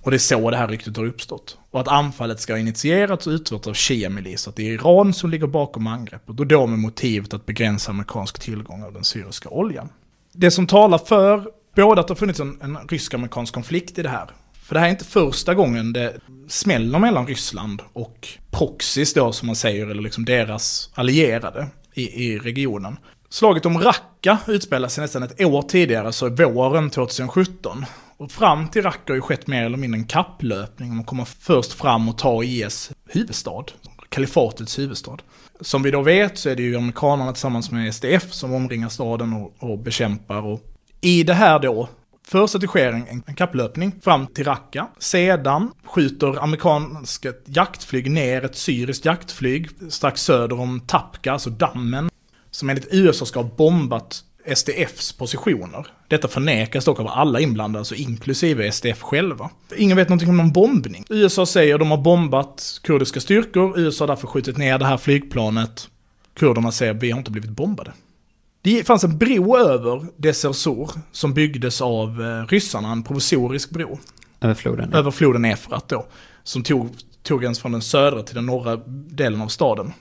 Och 0.03 0.11
det 0.11 0.17
är 0.17 0.19
så 0.19 0.49
det 0.49 0.57
här 0.57 0.67
ryktet 0.67 0.97
har 0.97 1.05
uppstått. 1.05 1.57
Och 1.71 1.79
att 1.79 1.87
anfallet 1.87 2.39
ska 2.39 2.53
ha 2.53 2.59
initierats 2.59 3.27
och 3.27 3.31
utförts 3.31 3.67
av 3.67 3.73
Shia-milis. 3.73 4.47
Att 4.47 4.55
det 4.55 4.63
är 4.63 4.73
Iran 4.73 5.13
som 5.13 5.29
ligger 5.29 5.47
bakom 5.47 5.87
angreppet. 5.87 6.39
Och 6.39 6.47
då 6.47 6.67
med 6.67 6.79
motivet 6.79 7.33
att 7.33 7.45
begränsa 7.45 7.91
amerikansk 7.91 8.39
tillgång 8.39 8.83
av 8.83 8.93
den 8.93 9.03
syriska 9.03 9.49
oljan. 9.49 9.89
Det 10.31 10.51
som 10.51 10.67
talar 10.67 10.97
för 10.97 11.47
både 11.75 12.01
att 12.01 12.07
det 12.07 12.11
har 12.11 12.15
funnits 12.15 12.39
en, 12.39 12.61
en 12.61 12.77
rysk-amerikansk 12.89 13.53
konflikt 13.53 13.99
i 13.99 14.03
det 14.03 14.09
här. 14.09 14.29
För 14.63 14.73
det 14.73 14.79
här 14.79 14.87
är 14.87 14.91
inte 14.91 15.05
första 15.05 15.53
gången 15.53 15.93
det 15.93 16.13
smäller 16.47 16.99
mellan 16.99 17.27
Ryssland 17.27 17.81
och 17.93 18.27
proxys 18.51 19.13
då 19.13 19.31
som 19.31 19.45
man 19.45 19.55
säger, 19.55 19.87
eller 19.87 20.01
liksom 20.01 20.25
deras 20.25 20.89
allierade 20.93 21.67
i, 21.93 22.25
i 22.25 22.39
regionen. 22.39 22.97
Slaget 23.29 23.65
om 23.65 23.79
Raqqa 23.79 24.37
utspelar 24.47 24.87
sig 24.87 25.01
nästan 25.01 25.23
ett 25.23 25.41
år 25.41 25.61
tidigare, 25.61 26.11
så 26.11 26.29
våren 26.29 26.89
2017. 26.89 27.85
Och 28.17 28.31
fram 28.31 28.67
till 28.67 28.81
Raqqa 28.81 29.13
har 29.13 29.15
ju 29.15 29.21
skett 29.21 29.47
mer 29.47 29.65
eller 29.65 29.77
mindre 29.77 29.99
en 29.99 30.05
kapplöpning. 30.05 30.95
Man 30.95 31.05
kommer 31.05 31.25
först 31.25 31.73
fram 31.73 32.09
och 32.09 32.17
ta 32.17 32.43
IS 32.43 32.91
huvudstad, 33.09 33.63
kalifatets 34.09 34.79
huvudstad. 34.79 35.17
Som 35.61 35.83
vi 35.83 35.91
då 35.91 36.01
vet 36.01 36.37
så 36.37 36.49
är 36.49 36.55
det 36.55 36.63
ju 36.63 36.77
amerikanerna 36.77 37.31
tillsammans 37.31 37.71
med 37.71 37.95
SDF 37.95 38.33
som 38.33 38.53
omringar 38.53 38.89
staden 38.89 39.33
och, 39.33 39.53
och 39.59 39.79
bekämpar. 39.79 40.45
Och 40.45 40.61
I 41.01 41.23
det 41.23 41.33
här 41.33 41.59
då, 41.59 41.89
först 42.27 42.55
att 42.55 42.61
det 42.61 42.67
sker 42.67 42.93
en, 42.93 43.23
en 43.27 43.35
kapplöpning 43.35 43.91
fram 44.01 44.27
till 44.27 44.45
Raqqa. 44.45 44.87
Sedan 44.99 45.71
skjuter 45.83 46.43
amerikanska 46.43 47.33
jaktflyg 47.45 48.11
ner 48.11 48.45
ett 48.45 48.55
syriskt 48.55 49.05
jaktflyg 49.05 49.69
strax 49.89 50.21
söder 50.21 50.59
om 50.59 50.79
Tapka, 50.79 51.31
alltså 51.31 51.49
dammen. 51.49 52.09
Som 52.51 52.69
enligt 52.69 52.87
USA 52.91 53.25
ska 53.25 53.41
ha 53.41 53.49
bombat 53.57 54.23
SDFs 54.55 55.13
positioner. 55.13 55.87
Detta 56.07 56.27
förnekas 56.27 56.85
dock 56.85 56.99
av 56.99 57.07
alla 57.07 57.39
inblandade, 57.39 57.79
alltså 57.79 57.95
inklusive 57.95 58.71
SDF 58.71 59.01
själva. 59.01 59.49
Ingen 59.77 59.97
vet 59.97 60.09
någonting 60.09 60.29
om 60.29 60.37
någon 60.37 60.51
bombning. 60.51 61.05
USA 61.09 61.45
säger 61.45 61.73
att 61.73 61.79
de 61.79 61.91
har 61.91 61.97
bombat 61.97 62.79
kurdiska 62.83 63.19
styrkor, 63.19 63.79
USA 63.79 64.03
har 64.03 64.07
därför 64.07 64.27
skjutit 64.27 64.57
ner 64.57 64.77
det 64.77 64.85
här 64.85 64.97
flygplanet. 64.97 65.89
Kurderna 66.33 66.71
säger 66.71 66.95
att 66.95 67.03
vi 67.03 67.11
har 67.11 67.17
inte 67.17 67.31
blivit 67.31 67.51
bombade. 67.51 67.91
Det 68.61 68.87
fanns 68.87 69.03
en 69.03 69.17
bro 69.17 69.57
över 69.57 70.05
Desersor 70.17 70.91
som 71.11 71.33
byggdes 71.33 71.81
av 71.81 72.21
eh, 72.21 72.47
ryssarna, 72.47 72.91
en 72.91 73.03
provisorisk 73.03 73.69
bro. 73.69 73.99
Över 74.41 74.53
floden. 74.53 74.89
ja. 74.91 74.97
Över 74.97 75.11
floden 75.11 75.45
Efrat 75.45 75.89
då. 75.89 76.05
Som 76.43 76.63
tog, 76.63 76.89
tog 77.23 77.43
ens 77.43 77.59
från 77.59 77.71
den 77.71 77.81
södra 77.81 78.23
till 78.23 78.35
den 78.35 78.45
norra 78.45 78.75
delen 78.87 79.41
av 79.41 79.47
staden. 79.47 79.93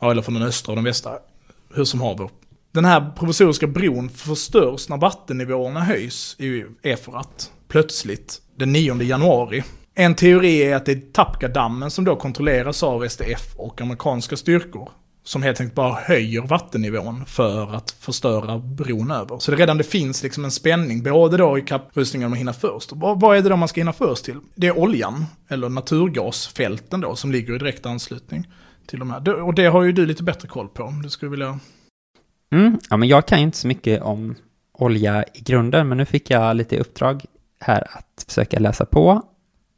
Ja, 0.00 0.10
eller 0.10 0.22
från 0.22 0.34
den 0.34 0.42
östra 0.42 0.72
och 0.72 0.76
den 0.76 0.84
västra. 0.84 1.12
Hur 1.74 1.84
som 1.84 2.00
haver. 2.00 2.28
Den 2.74 2.84
här 2.84 3.10
provisoriska 3.16 3.66
bron 3.66 4.08
förstörs 4.08 4.88
när 4.88 4.96
vattennivåerna 4.96 5.80
höjs 5.80 6.36
i 6.38 6.64
Efrat. 6.82 7.52
Plötsligt, 7.68 8.42
den 8.56 8.72
9 8.72 9.02
januari. 9.02 9.64
En 9.94 10.14
teori 10.14 10.62
är 10.62 10.76
att 10.76 10.86
det 10.86 10.92
är 10.92 11.12
Tapkadammen 11.12 11.90
som 11.90 12.04
då 12.04 12.16
kontrolleras 12.16 12.82
av 12.82 13.08
SDF 13.08 13.54
och 13.56 13.80
amerikanska 13.80 14.36
styrkor. 14.36 14.90
Som 15.24 15.42
helt 15.42 15.60
enkelt 15.60 15.74
bara 15.74 15.94
höjer 15.94 16.40
vattennivån 16.42 17.24
för 17.26 17.74
att 17.74 17.90
förstöra 17.90 18.58
bron 18.58 19.10
över. 19.10 19.38
Så 19.38 19.50
det 19.50 19.56
redan 19.56 19.78
det 19.78 19.84
finns 19.84 20.22
liksom 20.22 20.44
en 20.44 20.50
spänning, 20.50 21.02
både 21.02 21.36
då 21.36 21.58
i 21.58 21.62
kapprustningen 21.62 22.32
och 22.32 22.38
hinna 22.38 22.52
först. 22.52 22.92
Och 22.92 22.98
vad, 22.98 23.36
är 23.36 23.42
det 23.42 23.48
då 23.48 23.56
man 23.56 23.68
ska 23.68 23.80
hinna 23.80 23.92
först 23.92 24.24
till? 24.24 24.40
Det 24.54 24.66
är 24.66 24.78
oljan, 24.78 25.26
eller 25.48 25.68
naturgasfälten 25.68 27.00
då, 27.00 27.16
som 27.16 27.32
ligger 27.32 27.54
i 27.54 27.58
direkt 27.58 27.86
anslutning 27.86 28.48
till 28.86 28.98
de 28.98 29.10
här. 29.10 29.42
Och 29.42 29.54
det 29.54 29.66
har 29.66 29.82
ju 29.82 29.92
du 29.92 30.06
lite 30.06 30.22
bättre 30.22 30.48
koll 30.48 30.68
på, 30.68 30.82
om 30.82 31.02
du 31.02 31.10
skulle 31.10 31.30
vilja... 31.30 31.58
Mm, 32.52 32.78
ja, 32.90 32.96
men 32.96 33.08
jag 33.08 33.26
kan 33.26 33.38
ju 33.38 33.44
inte 33.44 33.56
så 33.56 33.68
mycket 33.68 34.02
om 34.02 34.34
olja 34.72 35.24
i 35.34 35.40
grunden, 35.40 35.88
men 35.88 35.98
nu 35.98 36.04
fick 36.04 36.30
jag 36.30 36.56
lite 36.56 36.78
uppdrag 36.78 37.24
här 37.60 37.86
att 37.90 38.24
försöka 38.28 38.58
läsa 38.58 38.86
på, 38.86 39.22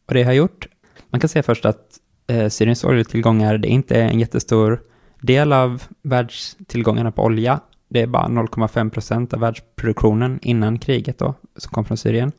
och 0.08 0.14
det 0.14 0.22
har 0.22 0.32
jag 0.32 0.36
gjort. 0.36 0.68
Man 1.10 1.20
kan 1.20 1.28
säga 1.28 1.42
först 1.42 1.64
att 1.64 1.98
eh, 2.26 2.48
Syriens 2.48 2.84
oljetillgångar, 2.84 3.58
det 3.58 3.68
är 3.68 3.72
inte 3.72 4.02
en 4.02 4.20
jättestor 4.20 4.80
del 5.20 5.52
av 5.52 5.82
världstillgångarna 6.02 7.12
på 7.12 7.24
olja. 7.24 7.60
Det 7.88 8.02
är 8.02 8.06
bara 8.06 8.28
0,5 8.28 8.90
procent 8.90 9.34
av 9.34 9.40
världsproduktionen 9.40 10.38
innan 10.42 10.78
kriget 10.78 11.18
då, 11.18 11.34
som 11.56 11.70
kom 11.70 11.84
från 11.84 11.96
Syrien. 11.96 12.32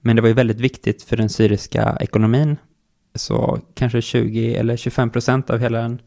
Men 0.00 0.16
det 0.16 0.22
var 0.22 0.28
ju 0.28 0.34
väldigt 0.34 0.60
viktigt 0.60 1.02
för 1.02 1.16
den 1.16 1.28
syriska 1.28 1.96
ekonomin. 2.00 2.56
Så 3.14 3.60
kanske 3.74 4.02
20 4.02 4.54
eller 4.54 4.76
25 4.76 5.10
procent 5.10 5.50
av 5.50 5.58
hela 5.58 5.78
den 5.78 6.00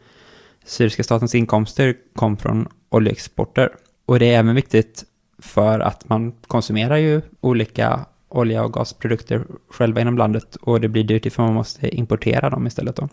syriska 0.66 1.04
statens 1.04 1.36
inkomster 1.36 1.96
kom 2.16 2.38
från 2.38 2.68
oljeexporter. 2.90 3.70
Och 4.06 4.20
det 4.20 4.34
är 4.34 4.40
även 4.40 4.56
viktigt 4.56 5.04
för 5.40 5.80
att 5.80 6.10
man 6.10 6.32
konsumerar 6.48 6.98
ju 6.98 7.22
olika 7.42 8.06
olja 8.30 8.64
och 8.64 8.74
gasprodukter 8.74 9.46
själva 9.70 10.02
inom 10.02 10.18
landet 10.18 10.56
och 10.56 10.82
det 10.82 10.88
blir 10.88 11.04
dyrt 11.04 11.26
ifall 11.26 11.46
man 11.46 11.54
måste 11.54 11.96
importera 11.96 12.50
dem 12.50 12.68
istället 12.68 12.96
då. 12.96 13.10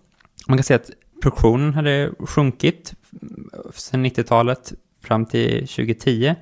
Man 0.47 0.59
kan 0.59 0.65
säga 0.65 0.77
att 0.77 0.91
produktionen 1.23 1.75
hade 1.75 2.11
sjunkit 2.19 2.95
sedan 3.75 4.07
90-talet 4.07 4.73
fram 5.03 5.27
till 5.27 5.51
2010 5.51 6.35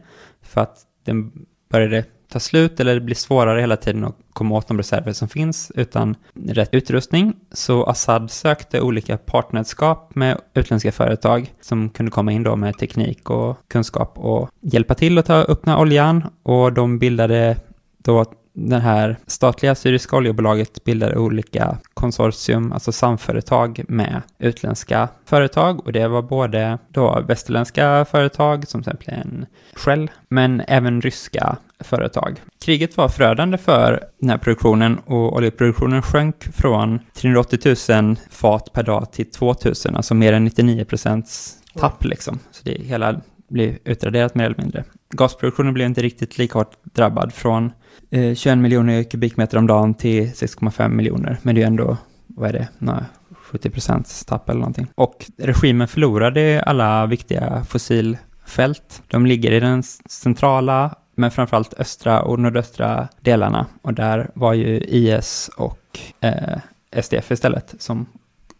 för 0.42 0.60
att 0.60 0.78
den 1.04 1.46
började 1.68 2.04
ta 2.28 2.40
slut 2.40 2.80
eller 2.80 2.94
det 2.94 3.00
blir 3.00 3.14
svårare 3.14 3.60
hela 3.60 3.76
tiden 3.76 4.04
att 4.04 4.16
komma 4.32 4.54
åt 4.54 4.68
de 4.68 4.78
reserver 4.78 5.12
som 5.12 5.28
finns 5.28 5.72
utan 5.74 6.16
rätt 6.48 6.74
utrustning. 6.74 7.36
Så 7.52 7.84
Assad 7.84 8.30
sökte 8.30 8.80
olika 8.80 9.18
partnerskap 9.18 10.14
med 10.14 10.40
utländska 10.54 10.92
företag 10.92 11.52
som 11.60 11.90
kunde 11.90 12.12
komma 12.12 12.32
in 12.32 12.42
då 12.42 12.56
med 12.56 12.78
teknik 12.78 13.30
och 13.30 13.56
kunskap 13.68 14.18
och 14.18 14.50
hjälpa 14.60 14.94
till 14.94 15.18
att 15.18 15.26
ta 15.26 15.34
öppna 15.34 15.78
oljan 15.78 16.24
och 16.42 16.72
de 16.72 16.98
bildade 16.98 17.56
då 17.98 18.24
det 18.58 18.78
här 18.78 19.16
statliga 19.26 19.74
syriska 19.74 20.16
oljebolaget 20.16 20.84
bildade 20.84 21.18
olika 21.18 21.78
konsortium, 21.94 22.72
alltså 22.72 22.92
samföretag 22.92 23.84
med 23.88 24.22
utländska 24.38 25.08
företag 25.24 25.86
och 25.86 25.92
det 25.92 26.08
var 26.08 26.22
både 26.22 26.78
då 26.88 27.24
västerländska 27.28 28.04
företag 28.10 28.68
som 28.68 28.82
till 28.82 28.92
exempel 28.92 29.46
Shell, 29.74 30.10
men 30.28 30.62
även 30.68 31.00
ryska 31.00 31.56
företag. 31.80 32.40
Kriget 32.64 32.96
var 32.96 33.08
förödande 33.08 33.58
för 33.58 34.04
den 34.20 34.30
här 34.30 34.38
produktionen 34.38 34.98
och 34.98 35.36
oljeproduktionen 35.36 36.02
sjönk 36.02 36.44
från 36.54 36.98
380 37.14 37.76
000 38.02 38.16
fat 38.30 38.72
per 38.72 38.82
dag 38.82 39.12
till 39.12 39.30
2 39.30 39.54
000, 39.64 39.74
alltså 39.94 40.14
mer 40.14 40.32
än 40.32 40.44
99 40.44 40.84
procents 40.84 41.54
tapp 41.74 42.04
liksom. 42.04 42.38
Så 42.50 42.62
det 42.64 42.82
hela 42.82 43.20
blev 43.48 43.78
utraderat 43.84 44.34
mer 44.34 44.44
eller 44.44 44.62
mindre. 44.62 44.84
Gasproduktionen 45.10 45.74
blev 45.74 45.86
inte 45.86 46.02
riktigt 46.02 46.38
lika 46.38 46.58
hårt 46.58 46.72
drabbad 46.82 47.32
från 47.32 47.72
Eh, 48.10 48.34
21 48.34 48.58
miljoner 48.58 49.02
kubikmeter 49.02 49.58
om 49.58 49.66
dagen 49.66 49.94
till 49.94 50.26
6,5 50.26 50.88
miljoner. 50.88 51.38
Men 51.42 51.54
det 51.54 51.58
är 51.58 51.62
ju 51.62 51.66
ändå, 51.66 51.96
vad 52.26 52.48
är 52.48 52.52
det, 52.52 52.68
Nej, 52.78 53.02
70 53.46 53.70
procents 53.70 54.24
tapp 54.24 54.48
eller 54.48 54.60
någonting. 54.60 54.86
Och 54.94 55.26
regimen 55.36 55.88
förlorade 55.88 56.62
alla 56.66 57.06
viktiga 57.06 57.64
fossilfält. 57.68 59.02
De 59.08 59.26
ligger 59.26 59.52
i 59.52 59.60
den 59.60 59.82
centrala, 60.08 60.94
men 61.14 61.30
framförallt 61.30 61.74
östra 61.74 62.22
och 62.22 62.38
nordöstra 62.38 63.08
delarna. 63.20 63.66
Och 63.82 63.94
där 63.94 64.30
var 64.34 64.54
ju 64.54 64.80
IS 64.80 65.50
och 65.56 65.98
eh, 66.20 66.58
SDF 67.02 67.30
istället 67.30 67.74
som 67.78 68.06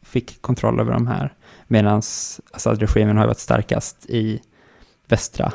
fick 0.02 0.42
kontroll 0.42 0.80
över 0.80 0.92
de 0.92 1.06
här. 1.06 1.32
Medan 1.66 2.02
Assad-regimen 2.52 3.16
har 3.16 3.26
varit 3.26 3.38
starkast 3.38 4.06
i 4.08 4.40
västra 5.08 5.52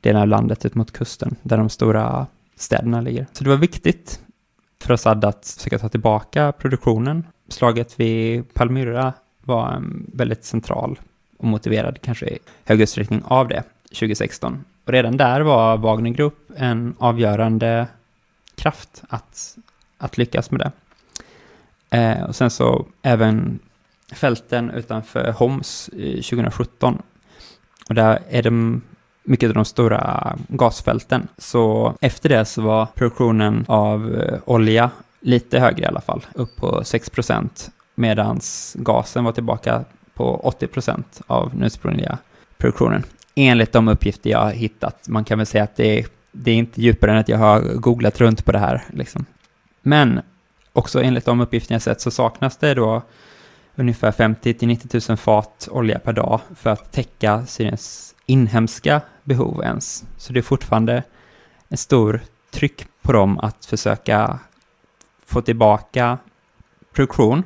delen 0.00 0.22
av 0.22 0.28
landet 0.28 0.64
ut 0.64 0.74
mot 0.74 0.92
kusten, 0.92 1.36
där 1.42 1.56
de 1.56 1.68
stora 1.68 2.26
städerna 2.56 3.00
ligger. 3.00 3.26
Så 3.32 3.44
det 3.44 3.50
var 3.50 3.56
viktigt 3.56 4.20
för 4.80 4.94
Assad 4.94 5.24
att 5.24 5.54
försöka 5.58 5.78
ta 5.78 5.88
tillbaka 5.88 6.52
produktionen. 6.52 7.26
Slaget 7.48 8.00
vid 8.00 8.54
Palmyra 8.54 9.12
var 9.42 9.72
en 9.72 10.10
väldigt 10.14 10.44
central 10.44 10.98
och 11.36 11.44
motiverad, 11.44 11.98
kanske 12.02 12.26
i 12.26 12.38
hög 12.64 12.80
utsträckning, 12.80 13.22
av 13.24 13.48
det 13.48 13.62
2016. 13.82 14.64
Och 14.84 14.92
redan 14.92 15.16
där 15.16 15.40
var 15.40 15.76
Wagner 15.76 16.10
Group 16.10 16.34
en 16.56 16.94
avgörande 16.98 17.86
kraft 18.54 19.02
att, 19.08 19.56
att 19.98 20.18
lyckas 20.18 20.50
med 20.50 20.60
det. 20.60 20.72
Eh, 21.90 22.22
och 22.22 22.36
sen 22.36 22.50
så 22.50 22.86
även 23.02 23.58
fälten 24.12 24.70
utanför 24.70 25.32
Homs 25.32 25.90
2017. 25.92 27.02
Och 27.88 27.94
där 27.94 28.22
är 28.28 28.42
de 28.42 28.82
mycket 29.26 29.48
av 29.48 29.54
de 29.54 29.64
stora 29.64 30.36
gasfälten. 30.48 31.28
Så 31.38 31.94
efter 32.00 32.28
det 32.28 32.44
så 32.44 32.62
var 32.62 32.86
produktionen 32.86 33.64
av 33.68 34.14
eh, 34.14 34.38
olja 34.44 34.90
lite 35.20 35.60
högre 35.60 35.82
i 35.82 35.86
alla 35.86 36.00
fall, 36.00 36.26
upp 36.34 36.56
på 36.56 36.84
6 36.84 37.10
procent, 37.10 37.70
medan 37.94 38.40
gasen 38.74 39.24
var 39.24 39.32
tillbaka 39.32 39.84
på 40.14 40.36
80 40.36 40.66
procent 40.66 41.20
av 41.26 41.50
den 41.50 41.62
ursprungliga 41.62 42.18
produktionen. 42.58 43.02
Enligt 43.34 43.72
de 43.72 43.88
uppgifter 43.88 44.30
jag 44.30 44.38
har 44.38 44.50
hittat. 44.50 45.08
Man 45.08 45.24
kan 45.24 45.38
väl 45.38 45.46
säga 45.46 45.64
att 45.64 45.76
det 45.76 45.98
är, 45.98 46.06
det 46.32 46.50
är 46.50 46.54
inte 46.54 46.82
djupare 46.82 47.10
än 47.10 47.18
att 47.18 47.28
jag 47.28 47.38
har 47.38 47.60
googlat 47.60 48.20
runt 48.20 48.44
på 48.44 48.52
det 48.52 48.58
här. 48.58 48.84
Liksom. 48.92 49.24
Men 49.82 50.20
också 50.72 51.02
enligt 51.02 51.24
de 51.24 51.40
uppgifter 51.40 51.74
jag 51.74 51.82
sett 51.82 52.00
så 52.00 52.10
saknas 52.10 52.56
det 52.56 52.74
då 52.74 53.02
ungefär 53.74 54.12
50 54.12 54.54
till 54.54 54.68
90 54.68 55.00
000 55.08 55.16
fat 55.16 55.68
olja 55.70 55.98
per 55.98 56.12
dag 56.12 56.40
för 56.56 56.70
att 56.70 56.92
täcka 56.92 57.46
Syriens 57.46 58.14
inhemska 58.26 59.00
behov 59.24 59.62
ens. 59.62 60.04
Så 60.16 60.32
det 60.32 60.40
är 60.40 60.42
fortfarande 60.42 61.02
en 61.68 61.76
stor 61.76 62.20
tryck 62.50 62.86
på 63.02 63.12
dem 63.12 63.38
att 63.38 63.66
försöka 63.66 64.38
få 65.26 65.42
tillbaka 65.42 66.18
produktion. 66.92 67.42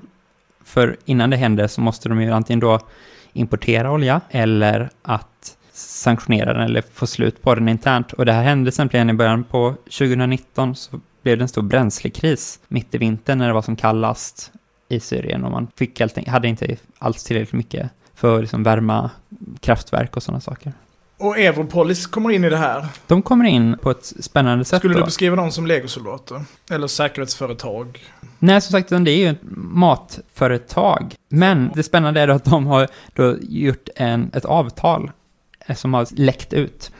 För 0.64 0.96
innan 1.04 1.30
det 1.30 1.36
händer 1.36 1.66
så 1.66 1.80
måste 1.80 2.08
de 2.08 2.22
ju 2.22 2.30
antingen 2.30 2.60
då 2.60 2.80
importera 3.32 3.92
olja 3.92 4.20
eller 4.30 4.90
att 5.02 5.56
sanktionera 5.72 6.52
den 6.52 6.62
eller 6.62 6.82
få 6.92 7.06
slut 7.06 7.42
på 7.42 7.54
den 7.54 7.68
internt. 7.68 8.12
Och 8.12 8.26
det 8.26 8.32
här 8.32 8.42
hände 8.42 8.68
exempelvis 8.68 9.14
i 9.14 9.16
början 9.16 9.44
på 9.44 9.74
2019 9.84 10.74
så 10.74 11.00
blev 11.22 11.38
det 11.38 11.44
en 11.44 11.48
stor 11.48 11.62
bränslekris 11.62 12.60
mitt 12.68 12.94
i 12.94 12.98
vintern 12.98 13.38
när 13.38 13.46
det 13.46 13.54
var 13.54 13.62
som 13.62 13.76
kallast 13.76 14.52
i 14.88 15.00
Syrien 15.00 15.44
och 15.44 15.50
man 15.50 15.68
fick 15.76 16.00
helt 16.00 16.28
hade 16.28 16.48
inte 16.48 16.76
alls 16.98 17.24
tillräckligt 17.24 17.52
mycket 17.52 17.90
för 18.20 18.34
att 18.34 18.40
liksom 18.40 18.62
värma 18.62 19.10
kraftverk 19.60 20.16
och 20.16 20.22
sådana 20.22 20.40
saker. 20.40 20.72
Och 21.16 21.38
Europolis 21.38 22.06
kommer 22.06 22.30
in 22.30 22.44
i 22.44 22.50
det 22.50 22.56
här. 22.56 22.86
De 23.06 23.22
kommer 23.22 23.44
in 23.44 23.78
på 23.82 23.90
ett 23.90 24.04
spännande 24.04 24.64
sätt. 24.64 24.78
Skulle 24.78 24.94
du 24.94 25.00
då. 25.00 25.06
beskriva 25.06 25.36
dem 25.36 25.52
som 25.52 25.66
legosoldater? 25.66 26.44
Eller 26.70 26.86
säkerhetsföretag? 26.86 27.98
Nej, 28.38 28.60
som 28.60 28.72
sagt, 28.72 28.88
det 28.88 29.10
är 29.10 29.16
ju 29.16 29.28
ett 29.28 29.40
matföretag. 29.56 31.14
Men 31.28 31.70
det 31.74 31.82
spännande 31.82 32.20
är 32.20 32.26
då 32.26 32.34
att 32.34 32.44
de 32.44 32.66
har 32.66 32.88
då 33.14 33.36
gjort 33.40 33.88
en, 33.96 34.30
ett 34.34 34.44
avtal 34.44 35.10
som 35.74 35.94
har 35.94 36.06
läckt 36.10 36.52
ut. 36.52 36.92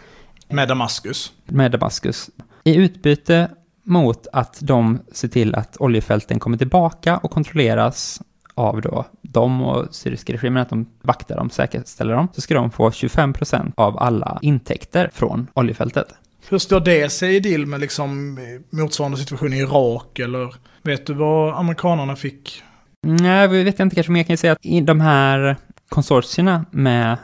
Med 0.49 0.69
Damaskus? 0.69 1.33
Med 1.45 1.71
Damaskus. 1.71 2.31
I 2.65 2.75
utbyte 2.75 3.51
mot 3.83 4.27
att 4.33 4.59
de 4.61 4.99
ser 5.13 5.29
till 5.29 5.55
att 5.55 5.77
oljefälten 5.77 6.39
kommer 6.39 6.59
tillbaka 6.59 7.17
och 7.17 7.31
kontrolleras 7.31 8.23
av 8.61 8.81
då 8.81 9.05
de 9.23 9.63
och 9.63 9.95
syriska 9.95 10.33
regimen, 10.33 10.63
att 10.63 10.69
de 10.69 10.87
vaktar 11.03 11.37
dem, 11.37 11.51
säkerställer 11.51 12.15
dem, 12.15 12.29
så 12.33 12.41
ska 12.41 12.55
de 12.55 12.71
få 12.71 12.91
25% 12.91 13.73
av 13.77 13.99
alla 13.99 14.39
intäkter 14.43 15.11
från 15.13 15.47
oljefältet. 15.55 16.15
Hur 16.49 16.59
står 16.59 16.81
det 16.81 17.11
sig 17.11 17.37
i 17.37 17.41
deal 17.41 17.67
med 17.67 17.81
liksom 17.81 18.39
motsvarande 18.71 19.19
situation 19.19 19.53
i 19.53 19.59
Irak 19.59 20.19
eller 20.19 20.55
vet 20.83 21.07
du 21.07 21.15
vad 21.15 21.55
amerikanerna 21.55 22.17
fick? 22.17 22.63
Nej, 23.03 23.49
vi 23.49 23.63
vet 23.63 23.81
inte 23.81 23.95
kanske, 23.95 24.13
men 24.13 24.19
jag 24.19 24.27
kan 24.27 24.33
ju 24.33 24.37
säga 24.37 24.53
att 24.53 24.59
i 24.67 24.81
de 24.81 25.01
här 25.01 25.57
konsortierna 25.89 26.65
med 26.71 27.17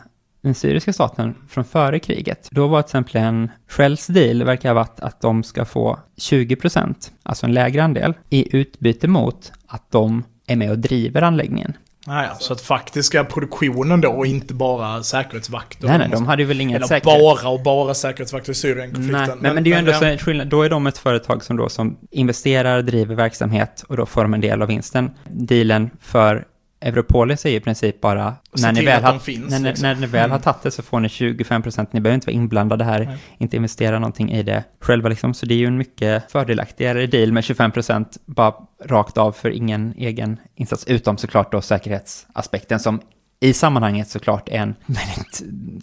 den 0.42 0.54
syriska 0.54 0.92
staten 0.92 1.34
från 1.48 1.64
före 1.64 1.98
kriget. 1.98 2.48
Då 2.50 2.66
var 2.66 2.82
till 2.82 2.86
exempel 2.86 3.16
en 3.16 3.50
Shells 3.68 4.06
deal 4.06 4.44
verkar 4.44 4.68
ha 4.68 4.74
varit 4.74 5.00
att 5.00 5.20
de 5.20 5.42
ska 5.42 5.64
få 5.64 5.98
20% 6.16 6.94
alltså 7.22 7.46
en 7.46 7.52
lägre 7.54 7.84
andel, 7.84 8.14
i 8.30 8.56
utbyte 8.56 9.08
mot 9.08 9.52
att 9.66 9.90
de 9.90 10.22
är 10.46 10.56
med 10.56 10.70
och 10.70 10.78
driver 10.78 11.22
anläggningen. 11.22 11.76
Naja, 12.06 12.34
så 12.38 12.52
att 12.52 12.60
faktiska 12.60 13.24
produktionen 13.24 14.00
då 14.00 14.08
och 14.08 14.26
inte 14.26 14.54
bara 14.54 15.02
säkerhetsvakter. 15.02 15.88
Nej, 15.88 15.98
nej, 15.98 16.08
de 16.12 16.26
hade 16.26 16.44
väl 16.44 16.60
inget 16.60 16.86
säkerhet. 16.86 17.20
bara 17.20 17.48
och 17.48 17.62
bara 17.62 17.94
säkerhetsvakter 17.94 18.52
i 18.52 18.54
Syrien-konflikten. 18.54 19.26
Nej, 19.26 19.36
men, 19.40 19.54
men, 19.54 19.64
det 19.64 19.70
är 19.70 19.72
ju 19.72 19.78
ändå 19.78 19.92
men, 20.00 20.18
så 20.18 20.24
skillnad. 20.24 20.48
Då 20.48 20.62
är 20.62 20.70
de 20.70 20.86
ett 20.86 20.98
företag 20.98 21.44
som 21.44 21.56
då 21.56 21.68
som 21.68 21.96
investerar, 22.10 22.82
driver 22.82 23.14
verksamhet 23.14 23.84
och 23.88 23.96
då 23.96 24.06
får 24.06 24.22
de 24.22 24.34
en 24.34 24.40
del 24.40 24.62
av 24.62 24.68
vinsten. 24.68 25.10
Dealen 25.30 25.90
för 26.00 26.44
Europolis 26.86 27.46
är 27.46 27.50
i 27.50 27.60
princip 27.60 28.00
bara, 28.00 28.34
när 28.52 28.72
ni, 28.72 28.84
väl 28.84 29.04
har, 29.04 29.18
finns, 29.18 29.50
när, 29.50 29.60
liksom. 29.60 29.82
när 29.82 29.94
ni 29.94 30.06
väl 30.06 30.20
mm. 30.20 30.30
har 30.30 30.38
tagit 30.38 30.62
det 30.62 30.70
så 30.70 30.82
får 30.82 31.00
ni 31.00 31.08
25 31.08 31.62
procent, 31.62 31.92
ni 31.92 32.00
behöver 32.00 32.14
inte 32.14 32.26
vara 32.26 32.34
inblandade 32.34 32.84
här, 32.84 33.04
Nej. 33.04 33.18
inte 33.38 33.56
investera 33.56 33.98
någonting 33.98 34.32
i 34.32 34.42
det 34.42 34.64
själva 34.80 35.08
liksom, 35.08 35.34
så 35.34 35.46
det 35.46 35.54
är 35.54 35.58
ju 35.58 35.66
en 35.66 35.78
mycket 35.78 36.32
fördelaktigare 36.32 37.06
deal 37.06 37.32
med 37.32 37.44
25 37.44 37.70
procent 37.70 38.16
bara 38.26 38.54
rakt 38.84 39.18
av 39.18 39.32
för 39.32 39.50
ingen 39.50 39.94
egen 39.96 40.40
insats, 40.54 40.86
utom 40.86 41.18
såklart 41.18 41.52
då 41.52 41.60
säkerhetsaspekten 41.60 42.80
som 42.80 43.00
i 43.40 43.52
sammanhanget 43.52 44.08
såklart 44.08 44.48
är 44.48 44.58
en 44.58 44.74
väldigt 44.86 45.42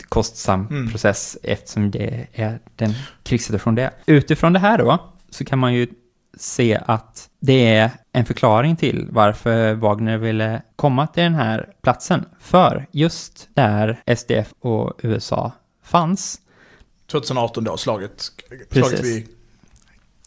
kostsam 0.10 0.68
mm. 0.68 0.92
process 0.92 1.38
eftersom 1.44 1.92
det 1.92 2.28
är 2.34 2.60
den 2.76 2.94
krigssituation 3.24 3.76
det 3.76 3.84
är. 3.84 3.92
Utifrån 4.06 4.54
det 4.54 4.60
här 4.60 4.78
då, 4.78 5.12
så 5.30 5.46
kan 5.46 5.60
man 5.60 5.74
ju 5.74 5.88
se 6.38 6.80
att 6.86 7.30
det 7.46 7.76
är 7.76 7.92
en 8.12 8.26
förklaring 8.26 8.76
till 8.76 9.08
varför 9.12 9.74
Wagner 9.74 10.18
ville 10.18 10.62
komma 10.76 11.08
till 11.08 11.24
den 11.24 11.36
här 11.36 11.70
platsen. 11.82 12.26
För 12.40 12.86
just 12.92 13.50
där 13.54 14.02
SDF 14.16 14.54
och 14.60 14.94
USA 15.04 15.52
fanns. 15.84 16.42
2018 17.12 17.64
då, 17.64 17.78
slaget, 17.78 18.32
slaget 18.72 19.04
vid 19.04 19.28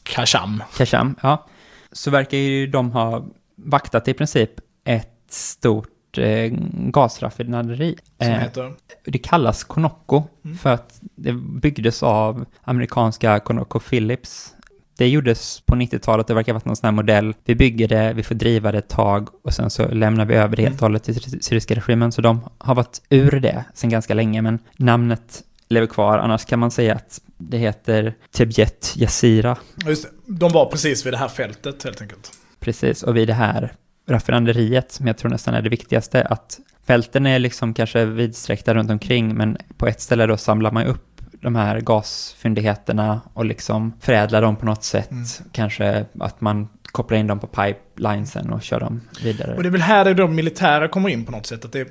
Kasham. 0.03 0.62
Kasham, 0.77 1.17
ja. 1.23 1.47
Så 1.93 2.11
verkar 2.11 2.37
ju 2.37 2.67
de 2.67 2.91
ha 2.91 3.27
vaktat 3.57 4.09
i 4.09 4.14
princip 4.14 4.51
ett 4.85 5.27
stort 5.29 6.19
eh, 6.19 6.53
gasraffinaderi. 6.73 7.97
Som 8.19 8.29
eh, 8.29 8.39
heter? 8.39 8.75
Det 9.05 9.19
kallas 9.19 9.64
Konocco 9.64 10.23
mm. 10.45 10.59
för 10.59 10.71
att 10.71 10.99
det 11.01 11.33
byggdes 11.33 12.03
av 12.03 12.45
amerikanska 12.62 13.41
Conoco 13.41 13.81
Phillips 13.81 14.56
Det 14.97 15.09
gjordes 15.09 15.61
på 15.61 15.75
90-talet, 15.75 16.27
det 16.27 16.35
verkar 16.35 16.53
ha 16.53 16.57
varit 16.57 16.65
någon 16.65 16.77
sån 16.77 16.87
här 16.87 16.93
modell. 16.93 17.35
Vi 17.45 17.55
bygger 17.55 17.89
det, 17.89 18.13
vi 18.13 18.23
får 18.23 18.35
driva 18.35 18.73
det 18.73 18.79
ett 18.79 18.89
tag 18.89 19.29
och 19.43 19.55
sen 19.55 19.71
så 19.71 19.89
lämnar 19.89 20.25
vi 20.25 20.35
över 20.35 20.57
det 20.57 20.63
helt 20.63 20.75
och 20.75 20.81
hållet 20.81 21.05
till 21.05 21.43
syriska 21.43 21.75
regimen. 21.75 22.13
Så 22.13 22.23
de 22.23 22.41
har 22.59 22.75
varit 22.75 23.03
ur 23.11 23.41
det 23.41 23.65
sedan 23.75 23.91
ganska 23.91 24.15
länge, 24.15 24.43
men 24.43 24.59
namnet 24.77 25.43
lever 25.69 25.87
kvar. 25.87 26.19
Annars 26.19 26.45
kan 26.45 26.59
man 26.59 26.71
säga 26.71 26.95
att 26.95 27.21
det 27.39 27.59
heter 27.59 28.15
Tibjet 28.31 28.93
Yazira. 28.97 29.57
Just 29.87 30.03
det. 30.05 30.11
De 30.27 30.53
var 30.53 30.67
precis 30.67 31.07
vid 31.07 31.13
det 31.13 31.17
här 31.17 31.29
fältet 31.29 31.85
helt 31.85 32.01
enkelt. 32.01 32.31
Precis, 32.61 33.03
och 33.03 33.17
vid 33.17 33.29
det 33.29 33.35
här 33.35 33.73
raffinaderiet, 34.09 34.93
som 34.93 35.07
jag 35.07 35.19
tror 35.19 35.31
nästan 35.31 35.55
är 35.55 35.63
det 35.63 35.69
viktigaste, 35.69 36.23
att 36.23 36.59
fälten 36.87 37.27
är 37.27 37.39
liksom 37.39 37.75
kanske 37.75 38.05
vidsträckta 38.05 38.75
runt 38.75 38.91
omkring, 38.91 39.35
men 39.35 39.57
på 39.77 39.87
ett 39.87 40.01
ställe 40.01 40.27
då 40.27 40.37
samlar 40.37 40.73
man 40.73 40.87
upp 40.87 41.16
de 41.47 41.57
här 41.57 41.81
gasfyndigheterna 41.81 43.21
och 43.35 43.45
liksom 43.45 43.93
förädlar 44.01 44.43
dem 44.43 44.57
på 44.57 44.67
något 44.67 44.85
sätt. 44.85 45.11
Mm. 45.11 45.25
Kanske 45.53 46.05
att 46.21 46.41
man 46.41 46.69
kopplar 46.83 47.19
in 47.19 47.27
dem 47.27 47.39
på 47.39 47.47
pipelinesen 47.47 48.53
och 48.53 48.63
kör 48.63 48.81
dem 48.81 49.01
vidare. 49.23 49.57
Och 49.57 49.63
det 49.63 49.69
är 49.69 49.71
väl 49.71 49.81
här 49.81 50.15
de 50.15 50.35
militära 50.35 50.89
kommer 50.89 51.09
in 51.09 51.25
på 51.25 51.33
något 51.33 51.47
sätt. 51.47 51.65
Att 51.65 51.73
det, 51.73 51.89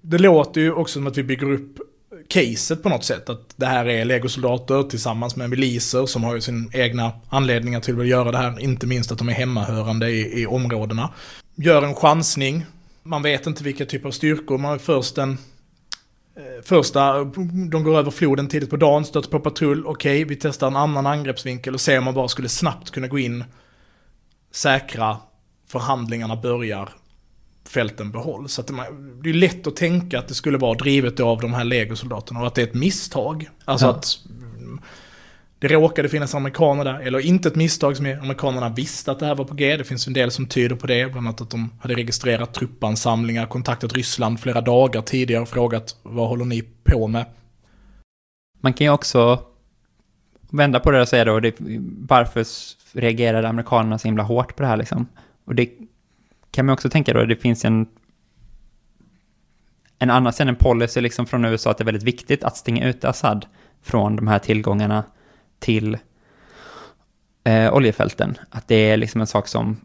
det 0.00 0.18
låter 0.18 0.60
ju 0.60 0.72
också 0.72 0.92
som 0.92 1.06
att 1.06 1.18
vi 1.18 1.22
bygger 1.22 1.52
upp 1.52 1.78
caset 2.28 2.82
på 2.82 2.88
något 2.88 3.04
sätt. 3.04 3.28
Att 3.28 3.54
det 3.56 3.66
här 3.66 3.88
är 3.88 4.04
legosoldater 4.04 4.82
tillsammans 4.82 5.36
med 5.36 5.50
miliser 5.50 6.06
som 6.06 6.24
har 6.24 6.34
ju 6.34 6.40
sin 6.40 6.70
egna 6.74 7.12
anledningar 7.28 7.80
till 7.80 8.00
att 8.00 8.06
göra 8.06 8.30
det 8.30 8.38
här. 8.38 8.60
Inte 8.60 8.86
minst 8.86 9.12
att 9.12 9.18
de 9.18 9.28
är 9.28 9.32
hemmahörande 9.32 10.10
i, 10.10 10.42
i 10.42 10.46
områdena. 10.46 11.10
Gör 11.54 11.82
en 11.82 11.94
chansning. 11.94 12.66
Man 13.02 13.22
vet 13.22 13.46
inte 13.46 13.64
vilka 13.64 13.86
typer 13.86 14.08
av 14.08 14.12
styrkor. 14.12 14.58
Man 14.58 14.70
har 14.70 14.78
först 14.78 15.18
en 15.18 15.30
eh, 15.32 15.36
Första, 16.62 17.24
de 17.70 17.84
går 17.84 17.98
över 17.98 18.10
floden 18.10 18.48
tidigt 18.48 18.70
på 18.70 18.76
dagen, 18.76 19.04
stöter 19.04 19.30
på 19.30 19.40
patrull. 19.40 19.86
Okej, 19.86 20.24
vi 20.24 20.36
testar 20.36 20.66
en 20.66 20.76
annan 20.76 21.06
angreppsvinkel 21.06 21.74
och 21.74 21.80
ser 21.80 21.98
om 21.98 22.04
man 22.04 22.14
bara 22.14 22.28
skulle 22.28 22.48
snabbt 22.48 22.90
kunna 22.90 23.06
gå 23.06 23.18
in, 23.18 23.44
säkra, 24.52 25.16
förhandlingarna 25.68 26.36
börjar, 26.36 26.88
fälten 27.68 28.10
behålls. 28.10 28.52
Så 28.52 28.62
det 29.22 29.30
är 29.30 29.34
lätt 29.34 29.66
att 29.66 29.76
tänka 29.76 30.18
att 30.18 30.28
det 30.28 30.34
skulle 30.34 30.58
vara 30.58 30.74
drivet 30.74 31.20
av 31.20 31.40
de 31.40 31.54
här 31.54 31.64
legosoldaterna 31.64 32.40
och 32.40 32.46
att 32.46 32.54
det 32.54 32.62
är 32.62 32.66
ett 32.66 32.74
misstag. 32.74 33.50
Alltså 33.64 33.86
ja. 33.86 33.90
att 33.90 34.18
det 35.58 35.68
råkade 35.68 36.08
finnas 36.08 36.34
amerikaner 36.34 36.84
där, 36.84 37.00
eller 37.00 37.18
inte 37.18 37.48
ett 37.48 37.54
misstag 37.54 37.96
som 37.96 38.06
amerikanerna 38.06 38.68
visste 38.68 39.12
att 39.12 39.18
det 39.18 39.26
här 39.26 39.34
var 39.34 39.44
på 39.44 39.54
G. 39.54 39.76
Det 39.76 39.84
finns 39.84 40.06
en 40.06 40.12
del 40.12 40.30
som 40.30 40.46
tyder 40.46 40.76
på 40.76 40.86
det, 40.86 41.12
bland 41.12 41.26
annat 41.26 41.40
att 41.40 41.50
de 41.50 41.70
hade 41.80 41.94
registrerat 41.94 42.54
truppansamlingar, 42.54 43.46
kontaktat 43.46 43.92
Ryssland 43.92 44.40
flera 44.40 44.60
dagar 44.60 45.02
tidigare 45.02 45.42
och 45.42 45.48
frågat 45.48 45.96
vad 46.02 46.28
håller 46.28 46.44
ni 46.44 46.62
på 46.84 47.06
med? 47.06 47.24
Man 48.60 48.72
kan 48.72 48.84
ju 48.84 48.90
också 48.90 49.42
vända 50.50 50.80
på 50.80 50.90
det 50.90 51.00
och 51.00 51.08
säga 51.08 51.24
då, 51.24 51.40
det, 51.40 51.54
varför 52.08 52.44
reagerade 52.92 53.48
amerikanerna 53.48 53.98
så 53.98 54.08
himla 54.08 54.22
hårt 54.22 54.56
på 54.56 54.62
det 54.62 54.68
här 54.68 54.76
liksom? 54.76 55.08
Och 55.44 55.54
det 55.54 55.70
kan 56.50 56.66
man 56.66 56.72
också 56.72 56.90
tänka 56.90 57.12
då, 57.12 57.24
det 57.24 57.36
finns 57.36 57.64
en 57.64 57.86
en 59.98 60.10
annan 60.10 60.32
sen 60.32 60.48
en 60.48 60.56
policy 60.56 61.00
liksom 61.00 61.26
från 61.26 61.44
USA 61.44 61.70
att 61.70 61.78
det 61.78 61.82
är 61.82 61.86
väldigt 61.86 62.02
viktigt 62.02 62.44
att 62.44 62.56
stänga 62.56 62.88
ut 62.88 63.04
Assad 63.04 63.46
från 63.82 64.16
de 64.16 64.28
här 64.28 64.38
tillgångarna 64.38 65.04
till 65.58 65.98
eh, 67.44 67.74
oljefälten. 67.74 68.38
Att 68.50 68.68
det 68.68 68.90
är 68.90 68.96
liksom 68.96 69.20
en 69.20 69.26
sak 69.26 69.48
som 69.48 69.80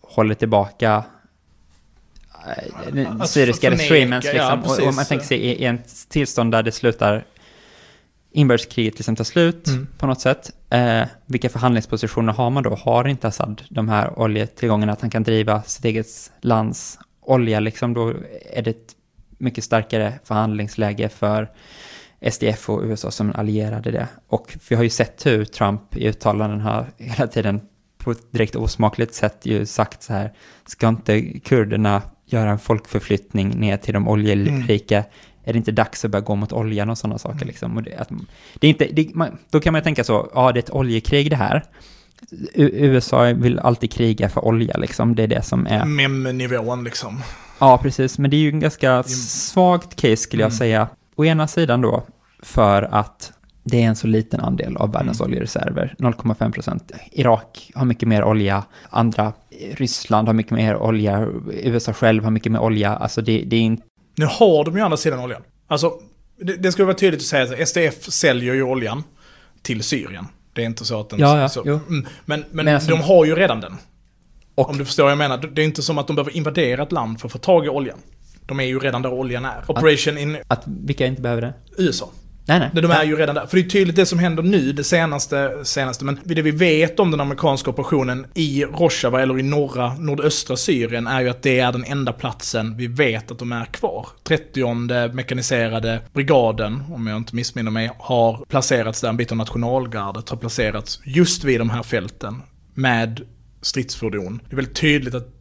håller 0.00 0.34
tillbaka 0.34 1.04
eh, 2.46 2.92
den 2.92 3.28
syriska 3.28 3.70
regimen. 3.70 4.20
Liksom. 4.20 4.36
Ja, 4.36 4.62
och, 4.64 4.88
och 4.88 4.94
man 4.94 5.04
tänker 5.04 5.26
sig 5.26 5.38
i, 5.38 5.62
i 5.62 5.64
en 5.64 5.78
tillstånd 6.08 6.52
där 6.52 6.62
det 6.62 6.72
slutar 6.72 7.24
inbördeskriget 8.32 8.98
liksom 8.98 9.16
tar 9.16 9.24
slut 9.24 9.66
mm. 9.66 9.86
på 9.98 10.06
något 10.06 10.20
sätt. 10.20 10.52
Eh, 10.70 11.02
vilka 11.26 11.48
förhandlingspositioner 11.48 12.32
har 12.32 12.50
man 12.50 12.62
då? 12.62 12.74
Har 12.74 13.08
inte 13.08 13.28
Assad 13.28 13.62
de 13.68 13.88
här 13.88 14.18
oljetillgångarna 14.18 14.92
att 14.92 15.00
han 15.00 15.10
kan 15.10 15.22
driva 15.22 15.62
sitt 15.62 15.84
eget 15.84 16.06
lands 16.40 16.98
olja 17.20 17.60
liksom? 17.60 17.94
Då 17.94 18.14
är 18.52 18.62
det 18.62 18.70
ett 18.70 18.94
mycket 19.38 19.64
starkare 19.64 20.12
förhandlingsläge 20.24 21.08
för 21.08 21.50
SDF 22.20 22.70
och 22.70 22.82
USA 22.82 23.10
som 23.10 23.32
allierade 23.34 23.90
det. 23.90 24.08
Och 24.28 24.56
vi 24.68 24.76
har 24.76 24.82
ju 24.82 24.90
sett 24.90 25.26
hur 25.26 25.44
Trump 25.44 25.96
i 25.96 26.08
uttalanden 26.08 26.60
har 26.60 26.86
hela 26.96 27.26
tiden 27.26 27.60
på 27.98 28.10
ett 28.10 28.32
direkt 28.32 28.56
osmakligt 28.56 29.14
sätt 29.14 29.38
ju 29.42 29.66
sagt 29.66 30.02
så 30.02 30.12
här, 30.12 30.32
ska 30.66 30.88
inte 30.88 31.22
kurderna 31.22 32.02
göra 32.26 32.50
en 32.50 32.58
folkförflyttning 32.58 33.48
ner 33.48 33.76
till 33.76 33.94
de 33.94 34.08
oljerika 34.08 34.96
mm 34.96 35.10
är 35.48 35.52
det 35.52 35.56
inte 35.56 35.72
dags 35.72 36.04
att 36.04 36.10
börja 36.10 36.24
gå 36.24 36.34
mot 36.34 36.52
oljan 36.52 36.90
och 36.90 36.98
sådana 36.98 37.18
saker 37.18 37.36
mm. 37.36 37.48
liksom? 37.48 37.76
Och 37.76 37.82
det, 37.82 37.96
att, 37.96 38.08
det 38.54 38.66
är 38.66 38.68
inte, 38.68 38.88
det, 38.92 39.14
man, 39.14 39.38
då 39.50 39.60
kan 39.60 39.72
man 39.72 39.82
tänka 39.82 40.04
så, 40.04 40.30
ja 40.34 40.52
det 40.52 40.58
är 40.58 40.62
ett 40.62 40.70
oljekrig 40.70 41.30
det 41.30 41.36
här. 41.36 41.64
U 42.54 42.70
USA 42.72 43.22
vill 43.22 43.58
alltid 43.58 43.92
kriga 43.92 44.28
för 44.28 44.44
olja 44.44 44.76
liksom, 44.76 45.14
det 45.14 45.22
är 45.22 45.26
det 45.26 45.42
som 45.42 45.66
är... 45.66 45.84
Mem-nivån 45.84 46.84
liksom. 46.84 47.22
Ja, 47.58 47.78
precis, 47.78 48.18
men 48.18 48.30
det 48.30 48.36
är 48.36 48.38
ju 48.38 48.48
en 48.48 48.60
ganska 48.60 49.02
svagt 49.02 49.96
case 49.96 50.16
skulle 50.16 50.42
jag 50.42 50.50
mm. 50.50 50.58
säga. 50.58 50.88
Å 51.18 51.24
ena 51.24 51.48
sidan 51.48 51.80
då, 51.80 52.02
för 52.42 52.82
att 52.82 53.32
det 53.64 53.82
är 53.82 53.86
en 53.86 53.96
så 53.96 54.06
liten 54.06 54.40
andel 54.40 54.76
av 54.76 54.92
världens 54.92 55.20
mm. 55.20 55.30
oljereserver, 55.30 55.94
0,5 55.98 56.52
procent. 56.52 56.92
Irak 57.12 57.70
har 57.74 57.84
mycket 57.84 58.08
mer 58.08 58.24
olja, 58.24 58.64
andra, 58.90 59.32
Ryssland 59.72 60.28
har 60.28 60.34
mycket 60.34 60.52
mer 60.52 60.76
olja, 60.76 61.28
USA 61.50 61.92
själv 61.92 62.24
har 62.24 62.30
mycket 62.30 62.52
mer 62.52 62.60
olja. 62.60 62.96
Alltså 62.96 63.22
det, 63.22 63.44
det 63.46 63.56
är 63.56 63.60
inte 63.60 63.82
nu 64.18 64.26
har 64.26 64.64
de 64.64 64.76
ju 64.76 64.82
andra 64.82 64.96
sidan 64.96 65.20
oljan. 65.20 65.42
Alltså, 65.66 66.00
det, 66.40 66.56
det 66.56 66.72
ska 66.72 66.84
vara 66.84 66.94
tydligt 66.94 67.20
att 67.20 67.26
säga 67.26 67.62
att 67.62 67.68
SDF 67.68 68.04
säljer 68.04 68.54
ju 68.54 68.62
oljan 68.62 69.02
till 69.62 69.82
Syrien. 69.82 70.26
Det 70.52 70.62
är 70.62 70.66
inte 70.66 70.84
så 70.84 71.00
att 71.00 71.10
den... 71.10 71.20
Ja, 71.20 71.40
ja, 71.40 71.48
så, 71.48 71.62
mm, 71.62 71.80
men 71.88 72.04
men, 72.24 72.44
men 72.50 72.74
alltså, 72.74 72.90
de 72.90 73.00
har 73.00 73.24
ju 73.24 73.34
redan 73.34 73.60
den. 73.60 73.76
Och, 74.54 74.70
om 74.70 74.78
du 74.78 74.84
förstår 74.84 75.02
vad 75.02 75.10
jag 75.10 75.18
menar. 75.18 75.36
Det 75.36 75.62
är 75.62 75.64
inte 75.64 75.82
som 75.82 75.98
att 75.98 76.06
de 76.06 76.16
behöver 76.16 76.36
invadera 76.36 76.82
ett 76.82 76.92
land 76.92 77.20
för 77.20 77.28
att 77.28 77.32
få 77.32 77.38
tag 77.38 77.66
i 77.66 77.68
oljan. 77.68 77.98
De 78.48 78.60
är 78.60 78.64
ju 78.64 78.78
redan 78.78 79.02
där 79.02 79.12
oljan 79.12 79.44
är. 79.44 79.64
Operation 79.66 80.14
att, 80.14 80.20
in... 80.20 80.36
Att 80.48 80.62
vilka 80.66 81.06
inte 81.06 81.22
behöver 81.22 81.42
det? 81.42 81.54
USA. 81.78 82.10
Nej, 82.48 82.58
nej. 82.58 82.70
De 82.82 82.90
är 82.90 83.04
ju 83.04 83.16
redan 83.16 83.34
där. 83.34 83.46
För 83.46 83.56
det 83.56 83.62
är 83.62 83.68
tydligt 83.68 83.96
det 83.96 84.06
som 84.06 84.18
händer 84.18 84.42
nu, 84.42 84.72
det 84.72 84.84
senaste, 84.84 85.64
senaste, 85.64 86.04
men 86.04 86.20
det 86.24 86.42
vi 86.42 86.50
vet 86.50 87.00
om 87.00 87.10
den 87.10 87.20
amerikanska 87.20 87.70
operationen 87.70 88.26
i 88.34 88.64
Rojava 88.64 89.22
eller 89.22 89.38
i 89.38 89.42
norra, 89.42 89.94
nordöstra 89.94 90.56
Syrien 90.56 91.06
är 91.06 91.20
ju 91.20 91.28
att 91.28 91.42
det 91.42 91.60
är 91.60 91.72
den 91.72 91.84
enda 91.84 92.12
platsen 92.12 92.76
vi 92.76 92.86
vet 92.86 93.30
att 93.30 93.38
de 93.38 93.52
är 93.52 93.64
kvar. 93.64 94.06
30 94.24 95.14
mekaniserade 95.14 96.00
brigaden, 96.12 96.82
om 96.92 97.06
jag 97.06 97.16
inte 97.16 97.36
missminner 97.36 97.70
mig, 97.70 97.90
har 97.98 98.44
placerats 98.48 99.00
där, 99.00 99.08
en 99.08 99.16
bit 99.16 99.30
av 99.30 99.36
nationalgardet 99.36 100.28
har 100.28 100.36
placerats 100.36 101.00
just 101.04 101.44
vid 101.44 101.60
de 101.60 101.70
här 101.70 101.82
fälten 101.82 102.42
med 102.74 103.20
stridsfordon. 103.62 104.40
Det 104.48 104.54
är 104.54 104.56
väldigt 104.56 104.76
tydligt 104.76 105.14
att 105.14 105.37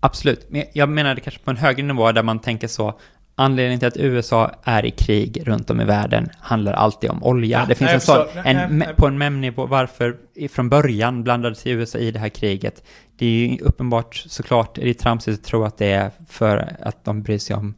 Absolut, 0.00 0.46
men 0.50 0.64
jag 0.72 0.88
menade 0.88 1.20
kanske 1.20 1.40
på 1.40 1.50
en 1.50 1.56
högre 1.56 1.82
nivå 1.82 2.12
där 2.12 2.22
man 2.22 2.38
tänker 2.38 2.68
så, 2.68 2.98
Anledningen 3.40 3.78
till 3.78 3.88
att 3.88 3.96
USA 3.96 4.50
är 4.64 4.84
i 4.84 4.90
krig 4.90 5.42
runt 5.46 5.70
om 5.70 5.80
i 5.80 5.84
världen 5.84 6.28
handlar 6.40 6.72
alltid 6.72 7.10
om 7.10 7.24
olja. 7.24 7.58
Ja, 7.58 7.66
det 7.68 7.74
finns 7.74 7.88
nej, 7.88 7.94
en 7.94 8.00
sån, 8.00 8.26
en, 8.44 8.56
nej, 8.56 8.66
nej. 8.70 8.88
på 8.96 9.06
en 9.06 9.18
MEM-nivå, 9.18 9.66
varför 9.66 10.16
från 10.50 10.68
början 10.68 11.22
blandade 11.24 11.54
sig 11.54 11.72
USA 11.72 11.98
i 11.98 12.10
det 12.10 12.18
här 12.18 12.28
kriget. 12.28 12.84
Det 13.18 13.26
är 13.26 13.48
ju 13.48 13.58
uppenbart, 13.58 14.16
såklart, 14.16 14.78
är 14.78 14.84
det 14.84 14.94
tramsigt 14.94 15.38
att 15.38 15.44
tro 15.44 15.64
att 15.64 15.78
det 15.78 15.92
är 15.92 16.10
för 16.28 16.76
att 16.80 17.04
de 17.04 17.22
bryr 17.22 17.38
sig 17.38 17.56
om 17.56 17.74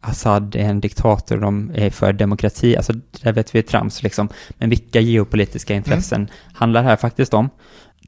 Assad 0.00 0.56
är 0.56 0.64
en 0.64 0.80
diktator, 0.80 1.36
de 1.36 1.72
är 1.74 1.90
för 1.90 2.12
demokrati, 2.12 2.76
alltså 2.76 2.92
det 3.22 3.32
vet 3.32 3.54
vi 3.54 3.58
är 3.58 3.62
trams 3.62 4.02
liksom. 4.02 4.28
Men 4.58 4.70
vilka 4.70 5.00
geopolitiska 5.00 5.74
intressen 5.74 6.20
mm. 6.20 6.30
handlar 6.54 6.82
det 6.82 6.88
här 6.88 6.96
faktiskt 6.96 7.34
om? 7.34 7.50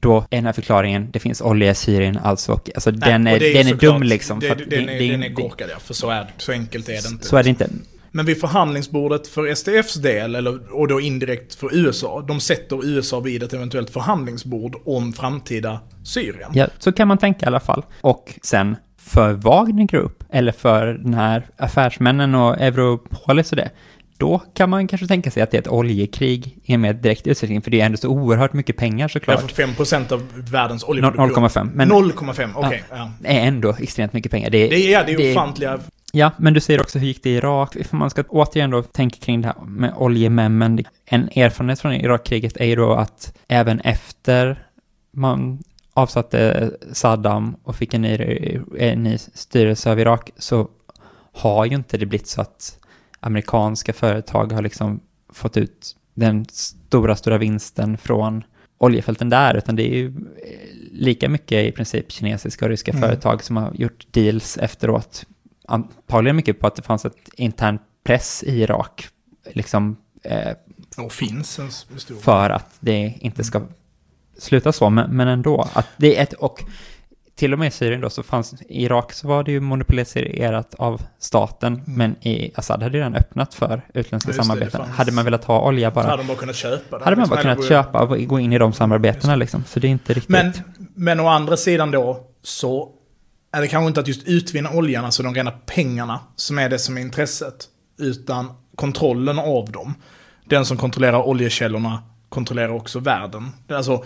Då 0.01 0.17
är 0.17 0.37
den 0.37 0.45
här 0.45 0.53
förklaringen, 0.53 1.11
det 1.11 1.19
finns 1.19 1.41
olja 1.41 1.71
i 1.71 1.75
Syrien, 1.75 2.17
alltså, 2.23 2.51
alltså 2.75 2.91
Nej, 2.91 2.99
den 2.99 3.27
är, 3.27 3.43
är 3.43 3.53
den 3.53 3.67
är 3.67 3.73
dum 3.73 4.03
liksom. 4.03 4.39
Det, 4.39 4.55
det, 4.55 4.65
den, 4.65 4.89
är, 4.89 5.11
den 5.11 5.23
är 5.23 5.33
korkad 5.33 5.69
ja, 5.73 5.79
för 5.79 5.93
så, 5.93 6.09
är, 6.09 6.31
så 6.37 6.51
enkelt 6.51 6.89
är 6.89 7.01
det 7.01 7.07
inte. 7.09 7.25
Så 7.25 7.37
är 7.37 7.43
det 7.43 7.49
inte. 7.49 7.69
Men 8.11 8.25
vid 8.25 8.39
förhandlingsbordet 8.39 9.27
för 9.27 9.55
SDFs 9.55 9.93
del, 9.93 10.35
eller, 10.35 10.73
och 10.73 10.87
då 10.87 11.01
indirekt 11.01 11.55
för 11.55 11.75
USA, 11.75 12.25
de 12.27 12.39
sätter 12.39 12.85
USA 12.85 13.19
vid 13.19 13.43
ett 13.43 13.53
eventuellt 13.53 13.89
förhandlingsbord 13.89 14.75
om 14.85 15.13
framtida 15.13 15.79
Syrien. 16.03 16.51
Ja, 16.53 16.67
så 16.79 16.91
kan 16.91 17.07
man 17.07 17.17
tänka 17.17 17.45
i 17.45 17.47
alla 17.47 17.59
fall. 17.59 17.85
Och 18.01 18.33
sen 18.41 18.75
för 18.97 19.33
Wagner 19.33 19.83
Group, 19.83 20.23
eller 20.29 20.51
för 20.51 20.85
den 20.85 21.13
här 21.13 21.47
affärsmännen 21.57 22.35
och 22.35 22.61
Europolis 22.61 23.51
och 23.51 23.55
det, 23.55 23.69
då 24.17 24.41
kan 24.53 24.69
man 24.69 24.87
kanske 24.87 25.07
tänka 25.07 25.31
sig 25.31 25.43
att 25.43 25.51
det 25.51 25.57
är 25.57 25.61
ett 25.61 25.67
oljekrig 25.67 26.59
i 26.63 26.73
en 26.73 26.81
mer 26.81 26.93
direkt 26.93 27.27
utsträckning, 27.27 27.61
för 27.61 27.71
det 27.71 27.81
är 27.81 27.85
ändå 27.85 27.97
så 27.97 28.09
oerhört 28.09 28.53
mycket 28.53 28.77
pengar 28.77 29.07
såklart. 29.07 29.41
Ja, 29.41 29.47
för 29.47 29.83
5% 29.83 30.13
av 30.13 30.27
världens 30.51 30.83
oljeproduktion. 30.83 31.47
0,5. 31.47 31.71
0,5, 31.75 32.51
okej. 32.55 32.67
Okay, 32.67 32.79
ja. 32.89 33.11
Det 33.19 33.27
är 33.27 33.47
ändå 33.47 33.75
extremt 33.79 34.13
mycket 34.13 34.31
pengar. 34.31 34.49
Det, 34.49 34.67
det, 34.67 34.93
är, 34.93 35.05
det 35.05 35.11
är 35.11 35.31
ofantliga... 35.31 35.79
Ja, 36.11 36.31
men 36.37 36.53
du 36.53 36.59
säger 36.59 36.81
också 36.81 36.99
hur 36.99 37.07
gick 37.07 37.23
det 37.23 37.29
i 37.29 37.35
Irak? 37.35 37.75
If 37.75 37.91
man 37.91 38.09
ska 38.09 38.23
återigen 38.29 38.69
då 38.69 38.83
tänka 38.83 39.17
kring 39.19 39.41
det 39.41 39.47
här 39.47 39.65
med 39.65 39.93
oljememmen. 39.97 40.83
En 41.05 41.29
erfarenhet 41.35 41.79
från 41.79 41.93
Irakkriget 41.93 42.57
är 42.57 42.65
ju 42.65 42.75
då 42.75 42.93
att 42.93 43.33
även 43.47 43.79
efter 43.79 44.67
man 45.11 45.59
avsatte 45.93 46.71
Saddam 46.91 47.55
och 47.63 47.75
fick 47.75 47.93
en 47.93 48.01
ny, 48.01 48.59
en 48.79 49.03
ny 49.03 49.17
styrelse 49.17 49.91
av 49.91 49.99
Irak 49.99 50.29
så 50.37 50.67
har 51.33 51.65
ju 51.65 51.75
inte 51.75 51.97
det 51.97 52.05
blivit 52.05 52.27
så 52.27 52.41
att 52.41 52.79
amerikanska 53.19 53.93
företag 53.93 54.51
har 54.51 54.61
liksom 54.61 54.99
fått 55.33 55.57
ut 55.57 55.95
den 56.13 56.45
stora, 56.49 57.15
stora 57.15 57.37
vinsten 57.37 57.97
från 57.97 58.43
oljefälten 58.77 59.29
där, 59.29 59.57
utan 59.57 59.75
det 59.75 59.83
är 59.83 59.95
ju 59.95 60.07
eh, 60.07 60.13
lika 60.91 61.29
mycket 61.29 61.65
i 61.65 61.71
princip 61.71 62.11
kinesiska 62.11 62.65
och 62.65 62.69
ryska 62.69 62.91
Mm. 62.91 63.01
företag 63.01 63.43
som 63.43 63.57
har 63.57 63.73
gjort 63.73 64.07
deals 64.11 64.57
efteråt. 64.57 65.25
Antagligen 65.67 66.35
mycket 66.35 66.59
på 66.59 66.67
att 66.67 66.75
det 66.75 66.81
fanns 66.81 67.05
ett 67.05 67.29
intern 67.37 67.79
press 68.03 68.43
i 68.43 68.61
Irak, 68.61 69.07
liksom 69.53 69.97
eh, 70.23 70.51
Och 70.97 71.11
finns 71.13 71.59
en 71.59 71.71
stor... 71.71 72.15
för 72.15 72.49
att 72.49 72.77
det 72.79 73.13
inte 73.19 73.43
ska 73.43 73.61
sluta 74.37 74.71
så, 74.71 74.89
men, 74.89 75.17
men 75.17 75.27
ändå. 75.27 75.69
Att 75.73 75.87
det 75.97 76.17
är 76.17 76.23
ett, 76.23 76.33
och 76.33 76.63
till 77.37 77.53
och 77.53 77.59
med 77.59 77.67
i 77.67 77.71
Syrien 77.71 78.01
då 78.01 78.09
så 78.09 78.23
fanns, 78.23 78.53
i 78.61 78.83
Irak 78.83 79.13
så 79.13 79.27
var 79.27 79.43
det 79.43 79.51
ju 79.51 79.59
monopoliserat 79.59 80.75
av 80.75 81.01
staten, 81.19 81.81
men 81.85 82.15
i 82.27 82.51
Assad 82.55 82.83
hade 82.83 82.97
ju 82.97 83.03
redan 83.03 83.15
öppnat 83.15 83.53
för 83.53 83.81
utländska 83.93 84.03
Mm. 84.03 84.15
Just 84.15 84.25
det, 84.27 84.31
det 84.31 84.43
samarbeten. 84.43 84.79
fanns- 84.81 84.97
hade 84.97 85.11
man 85.11 85.25
velat 85.25 85.43
ha 85.43 85.61
olja 85.67 85.91
bara, 85.91 86.05
hade 86.07 86.17
de 86.23 86.27
bara 86.27 86.37
kunnat 86.37 86.55
köpa 86.55 86.97
det. 86.97 87.03
hade 87.03 87.15
man 87.15 87.23
Liksom, 87.23 87.35
bara 87.35 87.41
kunnat 87.55 87.67
köpa 87.69 88.01
och 88.03 88.25
gå 88.27 88.39
in 88.39 88.53
i 88.53 88.57
de 88.57 88.73
samarbetena 88.73 89.35
liksom. 89.35 89.63
Så 89.67 89.79
det 89.79 89.87
är 89.87 89.89
inte 89.89 90.13
riktigt... 90.13 90.29
Men, 90.29 90.53
men 90.95 91.19
å 91.19 91.27
andra 91.27 91.57
sidan 91.57 91.91
då, 91.91 92.23
så 92.43 92.89
är 93.51 93.61
det 93.61 93.67
kanske 93.67 93.87
inte 93.87 93.99
att 93.99 94.07
just 94.07 94.27
utvinna 94.27 94.69
oljan, 94.71 95.05
alltså 95.05 95.23
de 95.23 95.35
rena 95.35 95.51
pengarna, 95.51 96.19
som 96.35 96.59
är 96.59 96.69
det 96.69 96.79
som 96.79 96.97
är 96.97 97.01
intresset. 97.01 97.65
Utan 97.99 98.51
kontrollen 98.75 99.39
av 99.39 99.71
dem. 99.71 99.93
Den 100.45 100.65
som 100.65 100.77
kontrollerar 100.77 101.27
oljekällorna 101.27 102.03
kontrollerar 102.29 102.69
också 102.69 102.99
världen. 102.99 103.51
Det 103.67 103.73
är 103.73 103.77
Alltså 103.77 104.03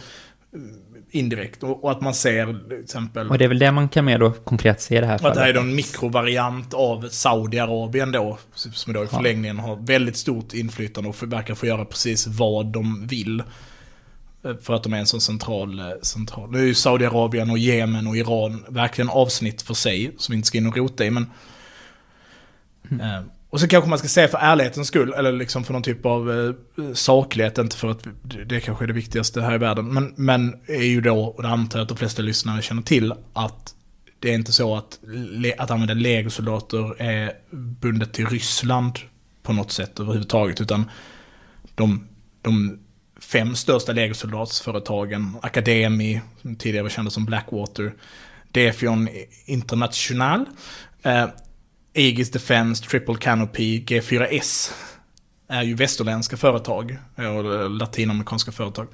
indirekt. 1.12 1.64
Och, 1.64 1.84
och 1.84 1.92
att 1.92 2.02
man 2.02 2.14
ser 2.14 2.70
till 2.70 2.84
exempel... 2.84 3.30
Och 3.30 3.38
det 3.38 3.44
är 3.44 3.50
väl 3.50 3.60
det 3.60 3.72
man 3.72 3.90
kan 3.90 4.06
mer 4.06 4.18
då 4.20 4.32
konkret 4.32 4.82
se 4.82 4.98
i 4.98 5.00
det 5.00 5.06
här 5.06 5.22
Och 5.22 5.28
att 5.28 5.34
det 5.34 5.40
här 5.40 5.50
är 5.50 5.54
fallet. 5.54 5.66
då 5.66 5.70
en 5.70 5.76
mikrovariant 5.76 6.74
av 6.74 7.10
Saudiarabien 7.10 8.12
då, 8.12 8.38
som 8.54 8.94
då 8.94 9.04
i 9.04 9.08
förlängningen 9.08 9.60
har 9.60 9.76
väldigt 9.76 10.18
stort 10.18 10.54
inflytande 10.54 11.10
och 11.10 11.24
verkar 11.24 11.56
få 11.56 11.66
göra 11.66 11.86
precis 11.86 12.28
vad 12.28 12.66
de 12.66 13.08
vill. 13.08 13.44
Eh, 14.44 14.56
För 14.62 14.74
att 14.74 14.84
de 14.84 14.94
är 14.94 14.98
en 14.98 15.06
sån 15.06 15.22
central, 15.22 15.80
eh, 15.80 15.86
central. 16.02 16.52
Nu 16.52 16.60
är 16.60 16.66
ju 16.66 16.74
Saudiarabien 16.74 17.50
och 17.50 17.58
Jemen 17.58 18.08
och 18.08 18.18
Iran 18.18 18.66
verkligen 18.70 19.10
avsnitt 19.10 19.62
för 19.62 19.74
sig, 19.74 20.12
som 20.18 20.34
vi 20.34 20.38
inte 20.38 20.48
ska 20.48 20.58
in 20.58 20.68
och 20.68 20.78
rota 20.78 21.06
i, 21.06 21.12
men... 21.12 21.26
Eh, 22.92 23.22
och 23.52 23.60
så 23.60 23.68
kanske 23.68 23.90
man 23.90 24.00
ska 24.00 24.08
säga 24.08 24.28
för 24.28 24.38
ärlighetens 24.38 24.88
skull, 24.88 25.14
eller 25.14 25.32
liksom 25.32 25.64
för 25.64 25.74
någon 25.74 25.84
typ 25.84 26.06
av 26.06 26.32
eh, 26.32 26.94
saklighet, 26.94 27.58
inte 27.58 27.76
för 27.76 27.88
att 27.88 28.08
det, 28.46 28.60
kanske 28.60 28.86
är 28.86 28.88
det 28.88 28.94
viktigaste 28.94 29.42
här 29.42 29.56
i 29.56 29.58
världen, 29.58 29.94
men, 29.94 30.14
men 30.16 30.56
är 30.68 30.84
ju 30.84 31.02
då, 31.02 31.24
och 31.24 31.44
det 31.44 31.50
antar 31.50 31.80
jag 31.80 31.84
att 31.84 31.90
de 31.90 31.98
flesta 31.98 32.22
lyssnare 32.22 32.62
känner 32.62 32.82
till, 32.82 33.14
att 33.34 33.76
det 34.20 34.30
är 34.30 34.34
inte 34.34 34.52
så 34.52 34.76
att, 34.76 35.00
att 35.58 35.72
använda 35.72 35.94
legosoldater 35.94 37.02
är 37.02 37.34
bundet 37.52 38.14
till 38.14 38.28
Ryssland 38.28 39.00
på 39.44 39.54
något 39.54 39.72
sätt 39.72 40.00
överhuvudtaget, 40.00 40.62
utan 40.62 40.92
de, 41.76 42.08
de 42.42 42.80
fem 43.20 43.56
största 43.56 43.92
legosoldatsföretagen, 43.92 45.38
Academy, 45.42 46.20
som 46.42 46.56
tidigare 46.56 46.84
var 46.84 46.90
kända 46.90 47.12
som 47.12 47.26
Blackwater, 47.26 47.94
Defion 48.52 49.10
International, 49.46 50.46
eh, 51.04 51.26
Aegis 51.96 52.32
Defense, 52.32 52.84
Triple 52.84 53.16
Canopy, 53.16 53.82
G4S 53.86 54.72
är 55.48 55.64
ju 55.64 55.76
västerländska 55.76 56.38
företag, 56.38 56.98
eh, 57.16 57.26
och 57.26 57.54
eh, 57.54 57.70
latinamerikanska 57.70 58.52
företag. 58.52 58.88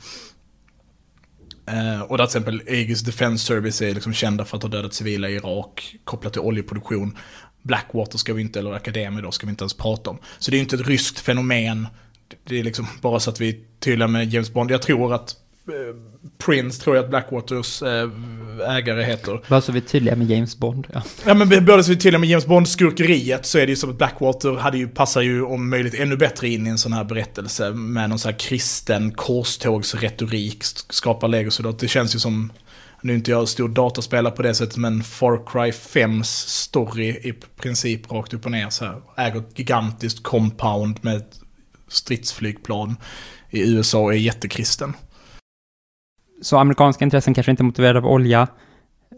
Uh, 1.71 2.01
och 2.01 2.17
där 2.17 2.25
till 2.25 2.37
exempel 2.37 2.61
Aegis 2.67 3.01
Defense 3.01 3.45
Service 3.45 3.81
är 3.81 3.93
liksom 3.93 4.13
kända 4.13 4.45
för 4.45 4.57
att 4.57 4.63
ha 4.63 4.69
dödat 4.69 4.93
civila 4.93 5.29
i 5.29 5.35
Irak 5.35 5.95
kopplat 6.03 6.33
till 6.33 6.41
oljeproduktion. 6.41 7.17
Blackwater 7.61 8.17
ska 8.17 8.33
vi 8.33 8.41
inte, 8.41 8.59
eller 8.59 8.73
Academy 8.73 9.21
då, 9.21 9.31
ska 9.31 9.45
vi 9.45 9.49
inte 9.49 9.63
ens 9.63 9.73
prata 9.73 10.09
om. 10.09 10.19
Så 10.39 10.51
det 10.51 10.55
är 10.55 10.59
ju 10.59 10.63
inte 10.63 10.75
ett 10.75 10.87
ryskt 10.87 11.19
fenomen. 11.19 11.87
Det 12.43 12.59
är 12.59 12.63
liksom 12.63 12.87
bara 13.01 13.19
så 13.19 13.29
att 13.29 13.41
vi 13.41 13.49
är 13.49 13.55
tydliga 13.79 14.07
med 14.07 14.33
James 14.33 14.53
Bond. 14.53 14.71
Jag 14.71 14.81
tror 14.81 15.13
att 15.13 15.35
Prince, 16.38 16.82
tror 16.82 16.95
jag 16.95 17.03
att 17.03 17.09
Blackwaters 17.09 17.84
eh, 17.84 18.09
ägare 18.70 19.03
heter. 19.03 19.41
Bara 19.47 19.61
så 19.61 19.72
vi 19.72 19.80
är 19.80 19.84
tydliga 19.84 20.15
med 20.15 20.30
James 20.32 20.57
Bond. 20.57 20.88
Ja. 20.93 21.01
Ja 21.26 21.34
men 21.34 21.65
både 21.65 21.84
så 21.84 21.91
vi 21.91 21.97
tydliga 21.97 22.20
med 22.20 22.30
James 22.30 22.47
Bond-skurkeriet 22.47 23.45
så 23.45 23.57
är 23.57 23.65
det 23.65 23.70
ju 23.70 23.76
som 23.76 23.89
att 23.89 23.97
Blackwater 23.97 24.55
hade 24.55 24.78
ju, 24.78 24.88
passar 24.88 25.22
ju 25.22 25.41
om 25.41 25.70
möjligt 25.70 25.93
ännu 25.93 26.18
bättre 26.18 26.49
in 26.49 26.68
i 26.68 26.70
en 26.70 26.78
sån 26.78 26.93
här 26.93 27.03
berättelse 27.03 27.72
med 27.72 28.09
någon 28.09 28.20
sån 28.20 28.32
här 28.32 28.39
kristen 28.39 29.11
korstågsretorik, 29.11 30.63
skapar 30.89 31.28
legosoldat. 31.28 31.80
Det 31.80 31.88
känns 31.88 32.15
ju 32.15 32.20
som, 32.20 32.51
nu 33.01 33.13
är 33.13 33.18
inte 33.18 33.32
jag 33.32 33.47
stor 33.47 33.70
dataspelare 33.70 34.34
på 34.34 34.41
det 34.41 34.53
sättet, 34.55 34.78
men 34.78 35.03
Far 35.03 35.41
Cry 35.45 35.72
5s 35.72 36.47
story 36.47 37.07
i 37.07 37.34
princip 37.61 38.11
rakt 38.11 38.34
upp 38.34 38.45
och 38.45 38.51
ner 38.51 38.70
så 38.70 38.86
här. 38.86 39.01
Äger 39.18 39.39
ett 39.39 39.59
gigantiskt 39.59 40.24
compound 40.24 40.99
med 41.01 41.15
ett 41.15 41.39
stridsflygplan 41.88 42.95
i 43.49 43.74
USA 43.74 43.99
och 43.99 44.13
är 44.13 44.18
jättekristen. 44.18 44.93
Så 46.41 46.57
amerikanska 46.57 47.05
intressen 47.05 47.33
kanske 47.33 47.51
inte 47.51 47.61
är 47.61 47.65
motiverade 47.65 47.99
av 47.99 48.05
olja. 48.05 48.47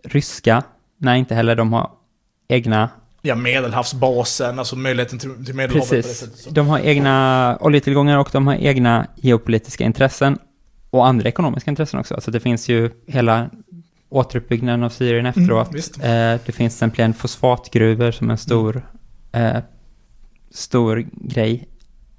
Ryska, 0.03 0.63
nej 0.97 1.19
inte 1.19 1.35
heller. 1.35 1.55
De 1.55 1.73
har 1.73 1.91
egna 2.47 2.89
Ja, 3.21 3.35
medelhavsbasen, 3.35 4.59
alltså 4.59 4.75
möjligheten 4.75 5.19
till, 5.19 5.45
till 5.45 5.55
medelhavet 5.55 5.89
Precis. 5.89 6.45
De 6.45 6.67
har 6.67 6.79
egna 6.79 7.57
oljetillgångar 7.61 8.17
och 8.17 8.29
de 8.31 8.47
har 8.47 8.55
egna 8.55 9.07
geopolitiska 9.15 9.83
intressen 9.83 10.37
och 10.89 11.07
andra 11.07 11.29
ekonomiska 11.29 11.71
intressen 11.71 11.99
också. 11.99 12.13
Alltså 12.15 12.31
det 12.31 12.39
finns 12.39 12.69
ju 12.69 12.91
hela 13.07 13.49
återuppbyggnaden 14.09 14.83
av 14.83 14.89
Syrien 14.89 15.25
efteråt. 15.25 15.69
Mm, 15.99 16.33
eh, 16.33 16.41
det 16.45 16.51
finns 16.51 16.79
till 16.79 16.87
exempel 16.87 17.13
fosfatgruvor 17.13 18.11
som 18.11 18.29
en 18.29 18.37
stor, 18.37 18.81
eh, 19.31 19.57
stor 20.51 21.07
grej 21.11 21.67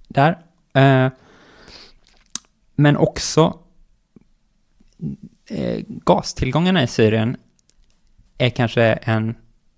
där. 0.08 0.38
Eh, 0.74 1.12
men 2.74 2.96
också 2.96 3.58
eh, 5.50 5.78
gastillgångarna 5.86 6.82
i 6.82 6.86
Syrien 6.86 7.36
är 8.38 8.50
kanske 8.50 8.82
en 8.84 9.34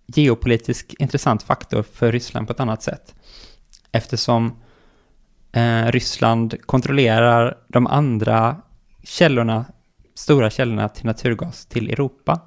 geopolitisk 0.07 0.95
intressant 0.99 1.43
faktor 1.43 1.83
för 1.93 2.13
Ryssland 2.13 2.47
på 2.47 2.53
ett 2.53 2.61
annat 2.61 2.83
sätt. 2.83 3.15
Eftersom 3.93 4.57
eh, 5.53 5.87
Ryssland 5.87 6.55
kontrollerar 6.67 7.57
de 7.69 7.87
andra 7.87 8.57
källorna, 9.03 9.65
stora 10.15 10.51
källorna 10.51 10.89
till 10.89 11.07
naturgas 11.07 11.67
till 11.67 11.91
Europa, 11.91 12.41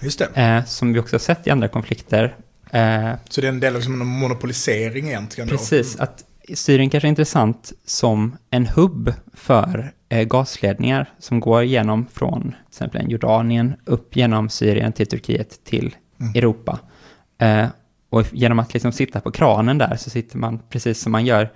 Just 0.00 0.18
det. 0.18 0.24
eh, 0.42 0.64
som 0.64 0.92
vi 0.92 0.98
också 1.00 1.14
har 1.14 1.20
sett 1.20 1.46
i 1.46 1.50
andra 1.50 1.68
konflikter. 1.68 2.36
Eh, 2.70 3.10
Så 3.28 3.40
det 3.40 3.46
är 3.46 3.48
en 3.48 3.60
del 3.60 3.72
av 3.74 3.78
liksom 3.80 4.00
en 4.00 4.06
monopolisering 4.06 5.08
egentligen. 5.08 5.48
då. 5.48 5.56
precis, 5.56 5.96
att 6.00 6.24
Syrien 6.54 6.90
kanske 6.90 7.06
är 7.06 7.10
intressant 7.10 7.72
som 7.84 8.36
en 8.50 8.66
hubb 8.66 9.12
för 9.34 9.92
gasledningar 10.08 11.08
som 11.18 11.40
går 11.40 11.62
igenom 11.62 12.06
från 12.12 12.42
till 12.42 12.54
exempel 12.68 13.10
Jordanien 13.10 13.74
upp 13.84 14.16
genom 14.16 14.48
Syrien 14.48 14.92
till 14.92 15.06
Turkiet 15.06 15.64
till 15.64 15.96
Mm. 16.20 16.32
Europa. 16.34 16.78
Eh, 17.38 17.66
och 18.10 18.22
genom 18.32 18.58
att 18.58 18.74
liksom 18.74 18.92
sitta 18.92 19.20
på 19.20 19.30
kranen 19.30 19.78
där 19.78 19.96
så 19.96 20.10
sitter 20.10 20.38
man 20.38 20.58
precis 20.68 21.00
som 21.02 21.12
man 21.12 21.24
gör 21.26 21.52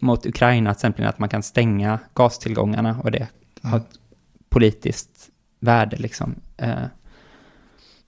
mot 0.00 0.26
Ukraina 0.26 0.70
till 0.74 0.76
exempel, 0.78 1.06
att 1.06 1.18
man 1.18 1.28
kan 1.28 1.42
stänga 1.42 1.98
gastillgångarna 2.14 3.00
och 3.04 3.10
det 3.10 3.28
har 3.62 3.70
Mm. 3.70 3.80
ett 3.80 3.98
politiskt 4.48 5.28
värde 5.60 5.96
liksom. 5.96 6.34
Eh, 6.56 6.82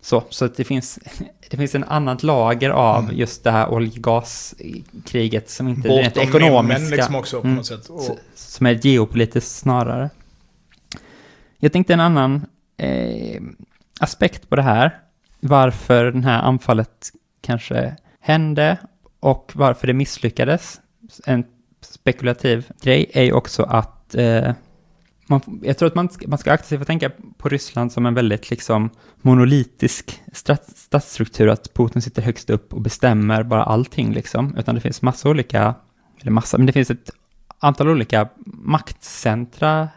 så, 0.06 0.24
så 0.30 0.44
att 0.44 0.56
det 0.56 0.64
finns, 0.64 0.98
det 1.50 1.56
finns 1.56 1.74
en 1.74 1.84
annat 1.84 2.22
lager 2.22 2.70
av 2.70 3.04
Mm. 3.04 3.16
just 3.16 3.44
det 3.44 3.50
här 3.50 3.68
oljegaskriget 3.68 5.50
som 5.50 5.68
inte 5.68 5.88
är 5.88 6.02
rent 6.02 6.14
Bortom 6.14 6.28
ekonomiska. 6.28 6.96
liksom 6.96 7.14
också 7.14 7.40
på 7.40 7.46
Mm. 7.48 7.62
som 8.34 8.66
är 8.66 8.86
geopolitiskt 8.86 9.50
snarare. 9.50 10.10
Jag 11.58 11.72
tänkte 11.72 11.92
en 11.92 12.00
annan 12.00 12.46
eh, 12.76 13.42
aspekt 14.00 14.48
på 14.48 14.56
det 14.56 14.62
här, 14.62 14.98
varför 15.40 16.10
det 16.12 16.24
här 16.28 16.42
anfallet 16.42 17.10
kanske 17.40 17.96
hände 18.20 18.76
och 19.20 19.52
varför 19.54 19.86
det 19.86 19.92
misslyckades. 19.92 20.80
En 21.26 21.44
spekulativ 21.80 22.66
grej 22.82 23.10
är 23.14 23.22
ju 23.22 23.32
också 23.32 23.62
att 23.62 24.14
eh, 24.14 24.52
man, 25.26 25.60
jag 25.62 25.78
tror 25.78 25.86
att 25.86 25.94
man 25.94 26.08
ska, 26.08 26.28
man 26.28 26.38
ska 26.38 26.52
akta 26.52 26.66
sig 26.66 26.78
för 26.78 26.82
att 26.82 26.86
tänka 26.86 27.10
på 27.38 27.48
Ryssland 27.48 27.92
som 27.92 28.06
en 28.06 28.14
väldigt 28.14 28.50
liksom 28.50 28.90
monolitisk 29.22 30.22
statsstruktur, 30.74 31.48
att 31.48 31.74
Putin 31.74 32.02
sitter 32.02 32.22
högst 32.22 32.50
upp 32.50 32.72
och 32.72 32.80
bestämmer 32.80 33.42
bara 33.42 33.64
allting 33.64 34.12
liksom, 34.12 34.56
utan 34.58 34.74
det 34.74 34.80
finns 34.80 35.02
massa 35.02 35.30
olika, 35.30 35.74
eller 36.20 36.30
massa, 36.30 36.58
men 36.58 36.66
det 36.66 36.72
finns 36.72 36.90
ett 36.90 37.10
antal 37.58 37.88
olika 37.88 38.28
maktcentra 38.44 39.88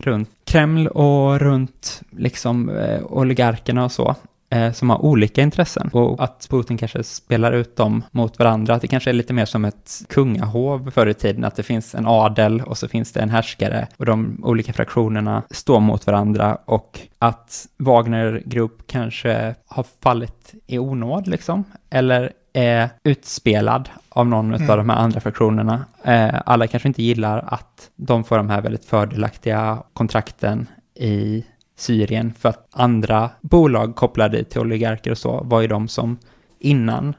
runt 0.00 0.30
Kreml 0.44 0.88
och 0.88 1.40
runt 1.40 2.02
liksom 2.10 2.68
eh, 2.68 3.02
oligarkerna 3.02 3.84
och 3.84 3.92
så, 3.92 4.16
eh, 4.50 4.72
som 4.72 4.90
har 4.90 5.04
olika 5.04 5.42
intressen. 5.42 5.90
Och 5.92 6.24
att 6.24 6.46
Putin 6.50 6.78
kanske 6.78 7.02
spelar 7.02 7.52
ut 7.52 7.76
dem 7.76 8.02
mot 8.10 8.38
varandra, 8.38 8.74
att 8.74 8.82
det 8.82 8.88
kanske 8.88 9.10
är 9.10 9.14
lite 9.14 9.32
mer 9.32 9.44
som 9.44 9.64
ett 9.64 9.90
kungahov 10.08 10.90
förr 10.90 11.06
i 11.06 11.14
tiden, 11.14 11.44
att 11.44 11.56
det 11.56 11.62
finns 11.62 11.94
en 11.94 12.06
adel 12.06 12.60
och 12.60 12.78
så 12.78 12.88
finns 12.88 13.12
det 13.12 13.20
en 13.20 13.30
härskare 13.30 13.86
och 13.96 14.06
de 14.06 14.40
olika 14.44 14.72
fraktionerna 14.72 15.42
står 15.50 15.80
mot 15.80 16.06
varandra 16.06 16.58
och 16.64 17.00
att 17.18 17.66
Wagner 17.76 18.42
Group 18.46 18.86
kanske 18.86 19.54
har 19.66 19.84
fallit 20.02 20.54
i 20.66 20.78
onåd 20.78 21.26
liksom, 21.28 21.64
eller 21.90 22.32
är 22.52 22.88
utspelad 23.04 23.88
av 24.08 24.26
någon 24.26 24.54
Mm. 24.54 24.70
av 24.70 24.76
de 24.76 24.88
här 24.90 24.96
andra 24.96 25.20
fraktionerna. 25.20 25.84
Eh, 26.04 26.40
alla 26.46 26.66
kanske 26.66 26.88
inte 26.88 27.02
gillar 27.02 27.44
att 27.46 27.90
de 27.96 28.24
får 28.24 28.36
de 28.36 28.50
här 28.50 28.60
väldigt 28.60 28.84
fördelaktiga 28.84 29.82
kontrakten 29.92 30.66
i 30.94 31.44
Syrien 31.80 32.34
för 32.38 32.48
att 32.48 32.68
andra 32.70 33.30
bolag 33.40 33.96
kopplade 33.96 34.44
till 34.44 34.60
oligarker 34.60 35.10
och 35.10 35.18
så 35.18 35.42
var 35.44 35.60
ju 35.60 35.66
de 35.66 35.88
som 35.88 36.18
innan 36.58 37.14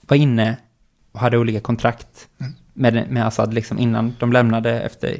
var 0.00 0.16
inne 0.16 0.56
och 1.12 1.20
hade 1.20 1.38
olika 1.38 1.60
kontrakt 1.60 2.28
Mm. 2.40 2.52
med, 2.72 3.10
med 3.10 3.26
Assad 3.26 3.54
liksom 3.54 3.78
innan 3.78 4.16
de 4.18 4.32
lämnade 4.32 4.80
efter 4.80 5.18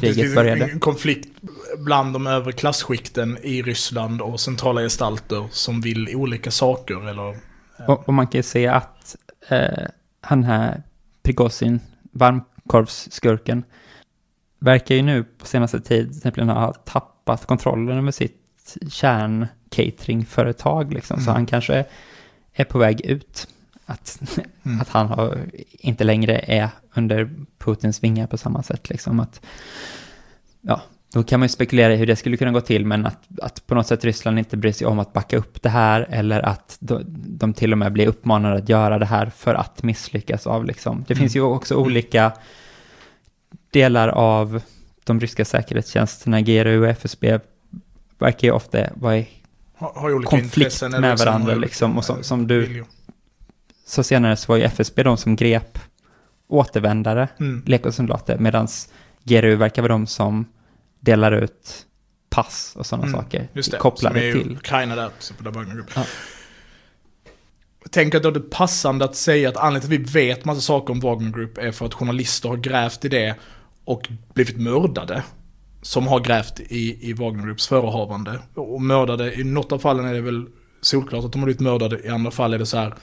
kriget 0.00 0.34
började. 0.34 0.64
en 0.64 0.80
konflikt 0.80 1.28
bland 1.78 2.12
de 2.12 2.26
övre 2.26 2.52
klasskikten 2.52 3.38
i 3.42 3.62
Ryssland 3.62 4.22
och 4.22 4.40
centrala 4.40 4.80
gestalter 4.80 5.48
som 5.50 5.80
vill 5.80 6.16
olika 6.16 6.50
saker 6.50 7.08
eller... 7.08 7.36
Och, 7.88 8.08
och 8.08 8.14
man 8.14 8.26
kan 8.26 8.38
ju 8.38 8.42
se 8.42 8.66
att 8.66 9.16
eh, 9.48 9.86
han 10.20 10.44
här 10.44 10.82
Prigozhin, 11.22 11.80
varmkorvsskurken, 12.12 13.64
verkar 14.58 14.94
ju 14.94 15.02
nu 15.02 15.24
på 15.24 15.46
senaste 15.46 15.80
tid 15.80 16.08
till 16.08 16.16
exempel 16.16 16.48
ha 16.48 16.72
tappat 16.72 17.11
kontrollen 17.24 17.98
över 17.98 18.10
sitt 18.10 18.76
kärn-cateringföretag 18.90 20.92
liksom. 20.92 21.16
Så 21.16 21.22
Mm. 21.22 21.34
han 21.34 21.46
kanske 21.46 21.84
är 22.52 22.64
på 22.64 22.78
väg 22.78 23.00
ut. 23.00 23.48
Att, 23.86 24.20
Mm. 24.64 24.80
att 24.80 24.88
han 24.88 25.06
har, 25.06 25.38
inte 25.70 26.04
längre 26.04 26.38
är 26.38 26.68
under 26.94 27.30
Putins 27.58 28.04
vingar 28.04 28.26
på 28.26 28.38
samma 28.38 28.62
sätt 28.62 28.90
liksom. 28.90 29.20
Att, 29.20 29.40
ja, 30.60 30.80
då 31.12 31.22
kan 31.22 31.40
man 31.40 31.44
ju 31.44 31.48
spekulera 31.48 31.94
i 31.94 31.96
hur 31.96 32.06
det 32.06 32.16
skulle 32.16 32.36
kunna 32.36 32.52
gå 32.52 32.60
till, 32.60 32.86
men 32.86 33.06
att, 33.06 33.18
att 33.42 33.66
på 33.66 33.74
något 33.74 33.86
sätt 33.86 34.04
Ryssland 34.04 34.38
inte 34.38 34.56
bryr 34.56 34.72
sig 34.72 34.86
om 34.86 34.98
att 34.98 35.12
backa 35.12 35.36
upp 35.36 35.62
det 35.62 35.68
här, 35.68 36.06
eller 36.10 36.40
att 36.40 36.76
de, 36.80 37.02
de 37.38 37.54
till 37.54 37.72
och 37.72 37.78
med 37.78 37.92
blir 37.92 38.06
uppmanade 38.06 38.56
att 38.56 38.68
göra 38.68 38.98
det 38.98 39.06
här 39.06 39.26
för 39.30 39.54
att 39.54 39.82
misslyckas 39.82 40.46
av 40.46 40.64
liksom. 40.64 41.04
Det 41.08 41.14
Mm. 41.14 41.20
finns 41.22 41.36
ju 41.36 41.40
också 41.40 41.74
olika 41.74 42.32
delar 43.70 44.08
av 44.08 44.62
de 45.04 45.20
ryska 45.20 45.44
säkerhetstjänsterna, 45.44 46.40
GRU 46.40 46.82
och 46.82 46.88
FSB, 46.88 47.38
verkar 48.18 48.48
ju 48.48 48.52
ofta 48.52 48.78
vara 48.94 49.18
i 49.18 49.28
Har, 49.74 49.92
har 49.94 50.22
Konflikt 50.22 50.82
med 50.82 50.90
liksom 51.02 51.26
varandra, 51.26 51.54
liksom, 51.54 51.98
och 51.98 52.04
som- 52.04 52.16
eh, 52.16 52.22
som 52.22 52.46
du- 52.46 52.84
så 53.86 54.02
senare 54.02 54.36
så 54.36 54.52
var 54.52 54.56
ju 54.56 54.62
FSB 54.62 55.02
de 55.02 55.16
som 55.16 55.36
grep 55.36 55.78
återvändare, 56.48 57.28
Mm. 57.40 57.62
legosoldater, 57.66 58.38
medan 58.38 58.68
GRU 59.24 59.56
verkar 59.56 59.82
vara 59.82 59.92
de 59.92 60.06
som 60.06 60.44
delar 61.00 61.32
ut 61.32 61.86
pass 62.30 62.72
och 62.78 62.86
sådana 62.86 63.06
Mm, 63.06 63.20
saker 63.20 63.48
Just 63.52 63.70
det, 63.70 63.76
kopplade 63.78 64.18
som 64.20 64.28
är 64.28 64.32
till. 64.44 64.56
Ukraina 64.56 64.96
där, 64.96 65.10
exempel, 65.18 65.52
där. 65.52 65.84
Ja. 65.94 66.04
Tänk 67.90 68.14
att 68.14 68.22
då 68.22 68.30
det 68.30 68.38
är 68.40 68.50
passande 68.50 69.04
att 69.04 69.16
säga 69.16 69.48
att 69.48 69.56
anledningen 69.56 69.98
till 70.00 70.10
att 70.10 70.16
vi 70.16 70.26
vet 70.28 70.44
massa 70.44 70.60
saker 70.60 70.92
om 70.92 71.00
Wagner 71.00 71.30
Group 71.30 71.58
är 71.58 71.72
för 71.72 71.86
att 71.86 71.94
journalister 71.94 72.48
har 72.48 72.56
grävt 72.56 73.04
i 73.04 73.08
det 73.08 73.34
och 73.84 74.08
blivit 74.34 74.56
mördade. 74.60 75.22
Som 75.82 76.06
har 76.06 76.20
grävt 76.20 76.60
i, 76.60 77.10
i 77.10 77.12
Wagner 77.12 77.44
Groups 77.44 77.68
förehavande. 77.68 78.38
Och 78.54 78.82
mördade, 78.82 79.34
i 79.34 79.44
något 79.44 79.72
av 79.72 79.78
fallen 79.78 80.04
är 80.04 80.14
det 80.14 80.20
väl 80.20 80.46
solklart 80.80 81.24
att 81.24 81.32
de 81.32 81.38
har 81.38 81.46
blivit 81.46 81.60
mördade, 81.60 82.06
i 82.06 82.08
andra 82.08 82.30
fall 82.30 82.54
är 82.54 82.58
det 82.58 82.66
så 82.66 82.76
här 82.76 82.94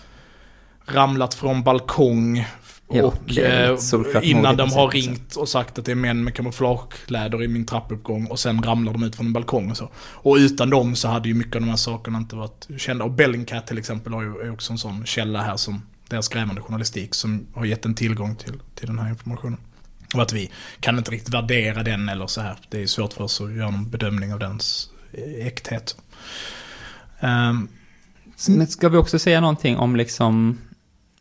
ramlat 0.85 1.34
från 1.34 1.64
balkong 1.64 2.45
Ja, 2.91 3.03
och 3.03 3.38
är 3.38 3.72
eh, 4.18 4.30
innan 4.30 4.57
de 4.57 4.72
har 4.72 4.89
princip. 4.89 5.10
ringt 5.11 5.35
och 5.35 5.49
sagt 5.49 5.80
att 5.80 5.85
det 5.85 5.91
är 5.91 5.95
män 5.95 6.23
med 6.23 6.34
kamouflagekläder 6.35 7.43
i 7.43 7.47
min 7.47 7.65
trappuppgång 7.65 8.26
och 8.26 8.39
sen 8.39 8.64
ramlar 8.64 8.93
de 8.93 9.03
ut 9.03 9.15
från 9.15 9.26
en 9.26 9.34
balkong 9.34 9.72
och 9.72 9.77
så. 9.77 9.89
Och 9.97 10.35
utan 10.35 10.69
dem 10.69 10.95
så 10.95 11.07
hade 11.07 11.27
ju 11.27 11.34
mycket 11.35 11.56
av 11.56 11.61
de 11.61 11.69
här 11.69 11.76
sakerna 11.76 12.18
inte 12.18 12.35
varit 12.35 12.68
kända. 12.77 13.06
Och 13.06 13.11
Bellingcat 13.11 13.68
till 13.68 13.77
exempel 13.77 14.14
har 14.14 14.22
ju, 14.22 14.39
är 14.41 14.51
också 14.51 14.73
en 14.73 14.77
sån 14.77 15.06
källa 15.06 15.41
här 15.41 15.57
som 15.57 15.81
deras 16.10 16.27
grävande 16.27 16.61
journalistik 16.61 17.15
som 17.15 17.47
har 17.53 17.65
gett 17.65 17.85
en 17.85 17.95
tillgång 17.95 18.35
till, 18.35 18.53
till 18.76 18.88
den 18.88 18.99
här 18.99 19.10
informationen. 19.10 19.57
Och 20.15 20.22
att 20.22 20.34
vi 20.34 20.52
kan 20.80 20.98
inte 20.98 21.11
riktigt 21.11 21.34
värdera 21.34 21.84
den 21.84 22.10
eller 22.10 22.27
så 22.27 22.41
här. 22.41 22.57
Det 22.69 22.81
är 22.81 22.88
svårt 22.88 23.14
för 23.14 23.23
oss 23.23 23.41
att 23.41 23.52
göra 23.56 23.69
någon 23.69 23.90
bedömning 23.90 24.34
av 24.34 24.40
dens 24.40 24.90
eh, 25.14 25.48
äkthet. 25.48 25.95
Ehm, 27.19 27.68
Men 28.48 28.68
ska 28.68 28.90
vi 28.90 28.98
också 28.98 29.19
säga 29.19 29.41
någonting 29.41 29.77
om 29.77 29.95
liksom, 29.95 30.57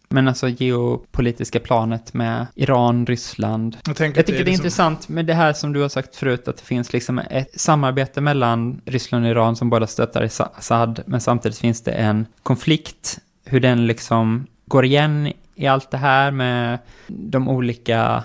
men 0.08 0.28
alltså 0.28 0.48
geopolitiska 0.48 1.60
planet 1.60 2.14
med 2.14 2.46
Iran, 2.54 3.06
Ryssland. 3.06 3.76
jag 3.86 3.96
tänker 3.96 4.18
Jag 4.18 4.26
tycker 4.26 4.38
det 4.38 4.42
är 4.42 4.44
liksom- 4.44 4.64
intressant 4.64 5.08
med 5.08 5.26
det 5.26 5.34
här 5.34 5.52
som 5.52 5.72
du 5.72 5.80
har 5.80 5.88
sagt 5.88 6.16
förut, 6.16 6.48
att 6.48 6.56
det 6.56 6.64
finns 6.64 6.92
liksom 6.92 7.18
ett 7.18 7.60
samarbete 7.60 8.20
mellan 8.20 8.80
Ryssland 8.84 9.24
och 9.24 9.30
Iran 9.30 9.56
som 9.56 9.70
båda 9.70 9.86
stöttar 9.86 10.22
Assa- 10.24 10.50
Assad, 10.54 11.02
men 11.06 11.20
samtidigt 11.20 11.58
finns 11.58 11.82
det 11.82 11.92
en 11.92 12.26
konflikt, 12.42 13.18
hur 13.44 13.60
den 13.60 13.86
liksom 13.86 14.46
går 14.66 14.84
igen 14.84 15.32
i 15.54 15.66
allt 15.66 15.90
det 15.90 15.96
här 15.98 16.30
med 16.30 16.78
de 17.06 17.48
olika... 17.48 18.24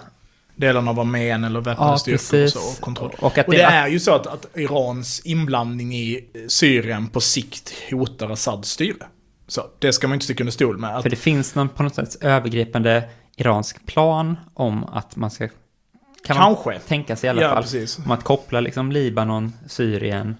delarna 0.55 0.91
av 0.91 0.99
armén 0.99 1.43
eller 1.43 1.61
väpnade 1.61 1.91
Ja, 1.91 1.97
styrkor 1.97 2.43
och, 2.43 2.49
så, 2.49 2.59
och 2.59 2.79
kontroll. 2.79 3.11
Och 3.19 3.37
att 3.37 3.47
Och 3.47 3.53
det, 3.53 3.57
det 3.59 3.63
är 3.63 3.87
ju 3.87 3.99
så 3.99 4.15
att, 4.15 4.27
att 4.27 4.45
Irans 4.57 5.21
inblandning 5.25 5.95
i 5.95 6.25
Syrien 6.47 7.07
på 7.07 7.21
sikt 7.21 7.73
hotar 7.91 8.29
Assads 8.29 8.69
styre. 8.69 9.05
Så 9.47 9.61
det 9.79 9.93
ska 9.93 10.07
man 10.07 10.13
inte 10.15 10.23
sticka 10.25 10.43
under 10.43 10.51
stol 10.51 10.77
med. 10.77 10.95
Att, 10.97 11.03
För 11.03 11.09
det 11.09 11.15
finns 11.15 11.55
någon 11.55 11.69
på 11.69 11.83
något 11.83 11.95
sätt 11.95 12.17
övergripande 12.21 13.09
iransk 13.35 13.85
plan 13.85 14.37
om 14.53 14.83
att 14.83 15.15
man 15.15 15.31
ska... 15.31 15.47
Kan 16.25 16.37
man 16.37 16.55
kanske. 16.55 16.79
tänka 16.87 17.15
sig 17.15 17.27
i 17.27 17.29
alla 17.29 17.41
ja, 17.41 17.49
fall. 17.53 17.63
precis. 17.63 17.97
Om 18.05 18.11
att 18.11 18.23
koppla 18.23 18.59
liksom 18.59 18.91
Libanon, 18.91 19.53
Syrien. 19.67 20.35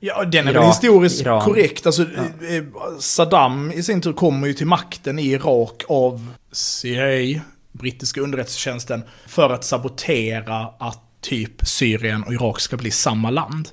Ja, 0.00 0.24
den 0.24 0.48
är 0.48 0.52
väl 0.52 0.62
Irak, 0.62 0.74
historiskt 0.74 1.20
Iran. 1.20 1.40
korrekt. 1.40 1.86
Alltså, 1.86 2.02
Ja. 2.02 2.46
eh, 2.56 2.64
Saddam 3.00 3.72
i 3.72 3.82
sin 3.82 4.00
tur 4.00 4.12
kommer 4.12 4.46
ju 4.46 4.54
till 4.54 4.66
makten 4.66 5.18
i 5.18 5.26
Irak 5.26 5.84
av 5.88 6.28
CIA, 6.52 7.40
brittiska 7.76 8.20
underrättelsetjänsten, 8.20 9.02
för 9.26 9.50
att 9.50 9.64
sabotera 9.64 10.68
att 10.78 11.02
typ 11.20 11.66
Syrien 11.66 12.22
och 12.22 12.32
Irak 12.34 12.60
ska 12.60 12.76
bli 12.76 12.90
samma 12.90 13.30
land. 13.30 13.68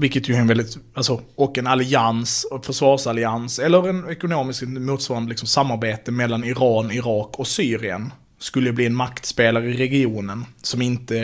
Vilket 0.00 0.28
ju 0.28 0.34
är 0.34 0.38
en 0.38 0.46
väldigt, 0.46 0.78
alltså, 0.94 1.20
och 1.34 1.58
en 1.58 1.66
allians, 1.66 2.46
en 2.52 2.62
försvarsallians, 2.62 3.58
eller 3.58 3.88
en 3.88 4.08
ekonomisk 4.10 4.62
motsvarande 4.62 5.28
liksom, 5.28 5.48
samarbete 5.48 6.12
mellan 6.12 6.44
Iran, 6.44 6.90
Irak 6.90 7.38
och 7.38 7.46
Syrien 7.46 8.12
skulle 8.38 8.72
bli 8.72 8.86
en 8.86 8.94
maktspelare 8.94 9.70
i 9.70 9.76
regionen 9.76 10.44
som 10.62 10.82
inte 10.82 11.18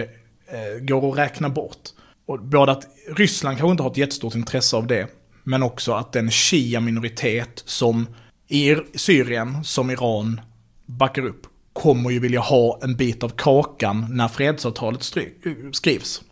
eh, 0.46 0.80
går 0.80 1.12
att 1.12 1.18
räkna 1.18 1.48
bort. 1.48 1.88
Och 2.26 2.40
både 2.40 2.72
att 2.72 2.86
Ryssland 3.16 3.58
kanske 3.58 3.70
inte 3.70 3.82
har 3.82 3.90
ett 3.90 3.96
jättestort 3.96 4.34
intresse 4.34 4.76
av 4.76 4.86
det, 4.86 5.06
men 5.44 5.62
också 5.62 5.92
att 5.92 6.12
den 6.12 6.30
shia-minoritet 6.30 7.62
som 7.66 8.06
i 8.48 8.76
Syrien, 8.94 9.64
som 9.64 9.90
Iran 9.90 10.40
backar 10.86 11.26
upp, 11.26 11.46
kommer 11.72 12.10
ju 12.10 12.18
vilja 12.18 12.40
ha 12.40 12.78
en 12.82 12.96
bit 12.96 13.22
av 13.22 13.28
kakan 13.28 14.06
när 14.10 14.28
fredsavtalet 14.28 15.00
stry- 15.00 15.72
skrivs. 15.72 16.22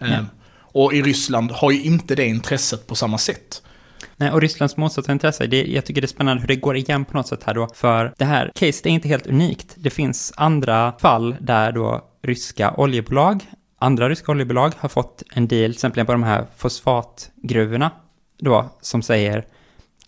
Eh, 0.00 0.24
Och 0.60 0.94
i 0.94 1.02
Ryssland 1.02 1.50
har 1.50 1.70
ju 1.70 1.82
inte 1.82 2.14
det 2.14 2.26
intresset 2.26 2.86
på 2.86 2.94
samma 2.94 3.18
sätt. 3.18 3.62
Nej, 4.16 4.30
och 4.30 4.40
Rysslands 4.40 4.76
motsatta 4.76 5.12
intresse, 5.12 5.46
det, 5.46 5.64
jag 5.64 5.84
tycker 5.84 6.00
det 6.00 6.04
är 6.04 6.08
spännande 6.08 6.40
hur 6.40 6.48
det 6.48 6.56
går 6.56 6.76
igen 6.76 7.04
på 7.04 7.16
något 7.16 7.26
sätt 7.28 7.42
här 7.44 7.54
då. 7.54 7.68
För 7.74 8.14
det 8.18 8.24
här 8.24 8.52
caset 8.54 8.86
är 8.86 8.90
inte 8.90 9.08
helt 9.08 9.26
unikt. 9.26 9.74
Det 9.76 9.90
finns 9.90 10.32
andra 10.36 10.92
fall 10.98 11.36
där 11.40 11.72
då 11.72 12.04
ryska 12.22 12.74
oljebolag, 12.76 13.44
andra 13.78 14.08
ryska 14.08 14.32
oljebolag 14.32 14.72
har 14.78 14.88
fått 14.88 15.22
en 15.34 15.48
deal, 15.48 15.70
till 15.70 15.72
exempel 15.72 16.06
på 16.06 16.12
de 16.12 16.22
här 16.22 16.46
fosfatgruvorna 16.56 17.90
då, 18.38 18.70
som 18.80 19.02
säger 19.02 19.46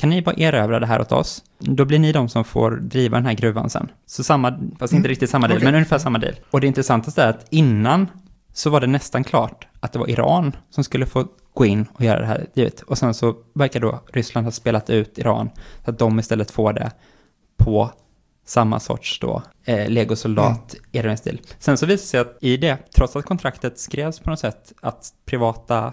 kan 0.01 0.11
ni 0.11 0.23
bara 0.23 0.35
erövra 0.35 0.81
det 0.81 0.87
här 0.87 1.01
åt 1.01 1.13
oss? 1.13 1.43
Då 1.59 1.85
blir 1.85 1.99
ni 1.99 2.13
de 2.13 2.29
som 2.29 2.45
får 2.45 2.71
driva 2.71 3.17
den 3.17 3.27
här 3.27 3.33
gruvan 3.35 3.71
sen. 3.71 3.89
Så 4.07 4.25
samma, 4.25 4.51
fast 4.51 4.93
inte 4.93 4.97
Mm, 4.97 5.09
riktigt 5.09 5.31
samma 5.31 5.49
deal, 5.49 5.59
okej. 5.59 5.65
men 5.65 5.75
ungefär 5.75 5.99
samma 5.99 6.19
deal. 6.19 6.35
Och 6.51 6.61
det 6.61 6.67
intressanta 6.67 7.23
är 7.25 7.29
att 7.31 7.47
innan 7.51 8.07
så 8.53 8.71
var 8.71 8.81
det 8.81 8.87
nästan 8.87 9.25
klart 9.25 9.67
att 9.81 9.93
det 9.93 9.99
var 9.99 10.11
Iran 10.11 10.57
som 10.71 10.85
skulle 10.85 11.07
få 11.07 11.27
gå 11.55 11.67
in 11.67 11.87
och 11.93 12.05
göra 12.05 12.21
det 12.21 12.27
här 12.27 12.47
givet. 12.55 12.81
Och 12.83 12.99
sen 12.99 13.15
så 13.15 13.35
verkar 13.55 13.81
då 13.81 14.01
Ryssland 14.13 14.47
ha 14.47 14.51
spelat 14.53 14.91
ut 14.91 15.19
Iran 15.19 15.51
så 15.85 15.91
att 15.91 15.99
de 15.99 16.19
istället 16.19 16.51
får 16.51 16.73
det 16.73 16.91
på 17.57 17.91
samma 18.47 18.81
sorts 18.81 19.19
då, 19.21 19.43
eh, 19.65 19.89
legosoldat 19.89 20.75
Mm. 20.75 20.85
erövringsstil. 20.93 21.41
Sen 21.59 21.77
så 21.79 21.87
visar 21.87 22.03
det 22.03 22.09
sig 22.09 22.21
att 22.21 22.39
i 22.41 22.57
det, 22.57 22.79
trots 22.95 23.17
att 23.17 23.25
kontraktet 23.25 23.79
skrevs 23.79 24.19
på 24.21 24.31
något 24.31 24.39
sätt, 24.39 24.73
att 24.83 25.13
privata 25.27 25.93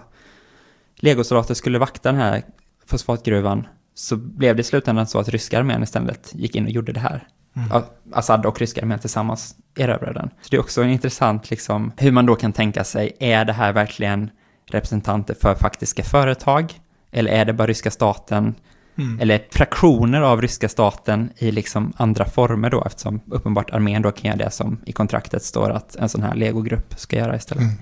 legosoldater 0.96 1.54
skulle 1.54 1.78
vakta 1.78 2.12
den 2.12 2.20
här 2.20 2.42
fosfatgruvan, 2.86 3.66
så 3.98 4.16
blev 4.16 4.56
det 4.56 4.60
i 4.60 4.64
slutändan 4.64 5.06
så 5.06 5.18
att 5.18 5.28
ryska 5.28 5.58
armén 5.58 5.82
istället 5.82 6.32
gick 6.34 6.54
in 6.54 6.64
och 6.64 6.70
gjorde 6.70 6.92
det 6.92 7.00
här. 7.00 7.28
Mm. 7.56 7.82
Assad 8.12 8.46
och 8.46 8.60
ryska 8.60 8.80
armén 8.80 8.98
tillsammans 8.98 9.54
erövrade 9.76 10.20
den. 10.20 10.30
Så 10.42 10.48
det 10.50 10.56
är 10.56 10.60
också 10.60 10.84
intressant, 10.84 11.50
liksom, 11.50 11.92
hur 11.96 12.12
man 12.12 12.26
då 12.26 12.34
kan 12.34 12.52
tänka 12.52 12.84
sig, 12.84 13.16
är 13.18 13.44
det 13.44 13.52
här 13.52 13.72
verkligen 13.72 14.30
representanter 14.66 15.34
för 15.34 15.54
faktiska 15.54 16.02
företag? 16.02 16.74
Eller 17.10 17.30
är 17.30 17.44
det 17.44 17.52
bara 17.52 17.66
ryska 17.66 17.90
staten? 17.90 18.54
Mm. 18.98 19.20
Eller 19.20 19.46
fraktioner 19.50 20.20
av 20.20 20.42
ryska 20.42 20.68
staten 20.68 21.30
i 21.36 21.50
liksom 21.50 21.92
andra 21.96 22.24
former 22.24 22.70
då, 22.70 22.82
eftersom 22.86 23.20
uppenbart 23.26 23.70
armén 23.70 24.02
då 24.02 24.10
kan 24.10 24.28
göra 24.28 24.44
det 24.44 24.50
som 24.50 24.78
i 24.86 24.92
kontraktet 24.92 25.42
står 25.42 25.70
att 25.70 25.96
en 25.96 26.08
sån 26.08 26.22
här 26.22 26.34
legogrupp 26.34 26.94
ska 26.96 27.16
göra 27.16 27.36
istället. 27.36 27.62
Mm. 27.62 27.74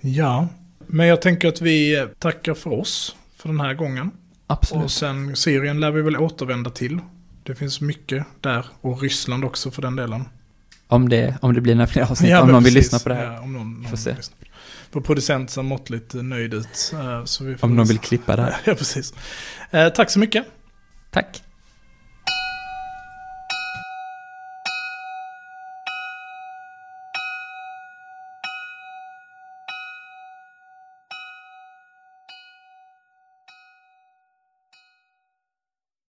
Ja, 0.00 0.48
men 0.86 1.06
jag 1.06 1.22
tänker 1.22 1.48
att 1.48 1.60
vi 1.60 2.06
tackar 2.18 2.54
för 2.54 2.70
oss 2.72 3.16
för 3.36 3.48
den 3.48 3.60
här 3.60 3.74
gången. 3.74 4.10
Absolut. 4.46 4.84
Och 4.84 4.90
sen 4.90 5.36
Syrien 5.36 5.80
lär 5.80 5.90
vi 5.90 6.02
väl 6.02 6.16
återvända 6.16 6.70
till. 6.70 6.98
Det 7.42 7.54
finns 7.54 7.80
mycket 7.80 8.26
där. 8.40 8.66
Och 8.80 9.02
Ryssland 9.02 9.44
också 9.44 9.70
för 9.70 9.82
den 9.82 9.96
delen. 9.96 10.24
Om 10.88 11.08
det, 11.08 11.34
om 11.40 11.54
det 11.54 11.60
blir 11.60 11.74
några 11.74 11.86
fler 11.86 12.02
avsnitt, 12.02 12.32
om 12.34 12.38
men 12.46 12.52
någon 12.54 12.62
vill 12.64 12.74
precis. 12.74 12.92
lyssna 12.92 12.98
på 12.98 13.08
det 13.08 13.14
här. 13.14 13.32
Ja, 13.34 13.40
om 13.40 13.52
någon, 13.52 13.74
någon 13.74 13.90
Får 13.90 13.96
se. 13.96 14.10
vill. 14.10 14.20
Vår 14.92 15.00
producent 15.00 15.50
ser 15.50 15.62
måttligt 15.62 16.14
nöjd 16.14 16.54
ut. 16.54 16.92
eh, 16.94 17.24
Så 17.24 17.44
vi 17.44 17.56
får 17.56 17.66
Om 17.68 17.76
någon 17.76 17.86
vill 17.86 17.98
klippa 17.98 18.36
det 18.36 18.42
här. 18.42 18.56
Ja, 18.64 18.74
precis. 18.74 19.14
Eh, 19.70 19.88
tack 19.88 20.10
så 20.10 20.18
mycket. 20.18 20.44
Tack. 21.10 21.42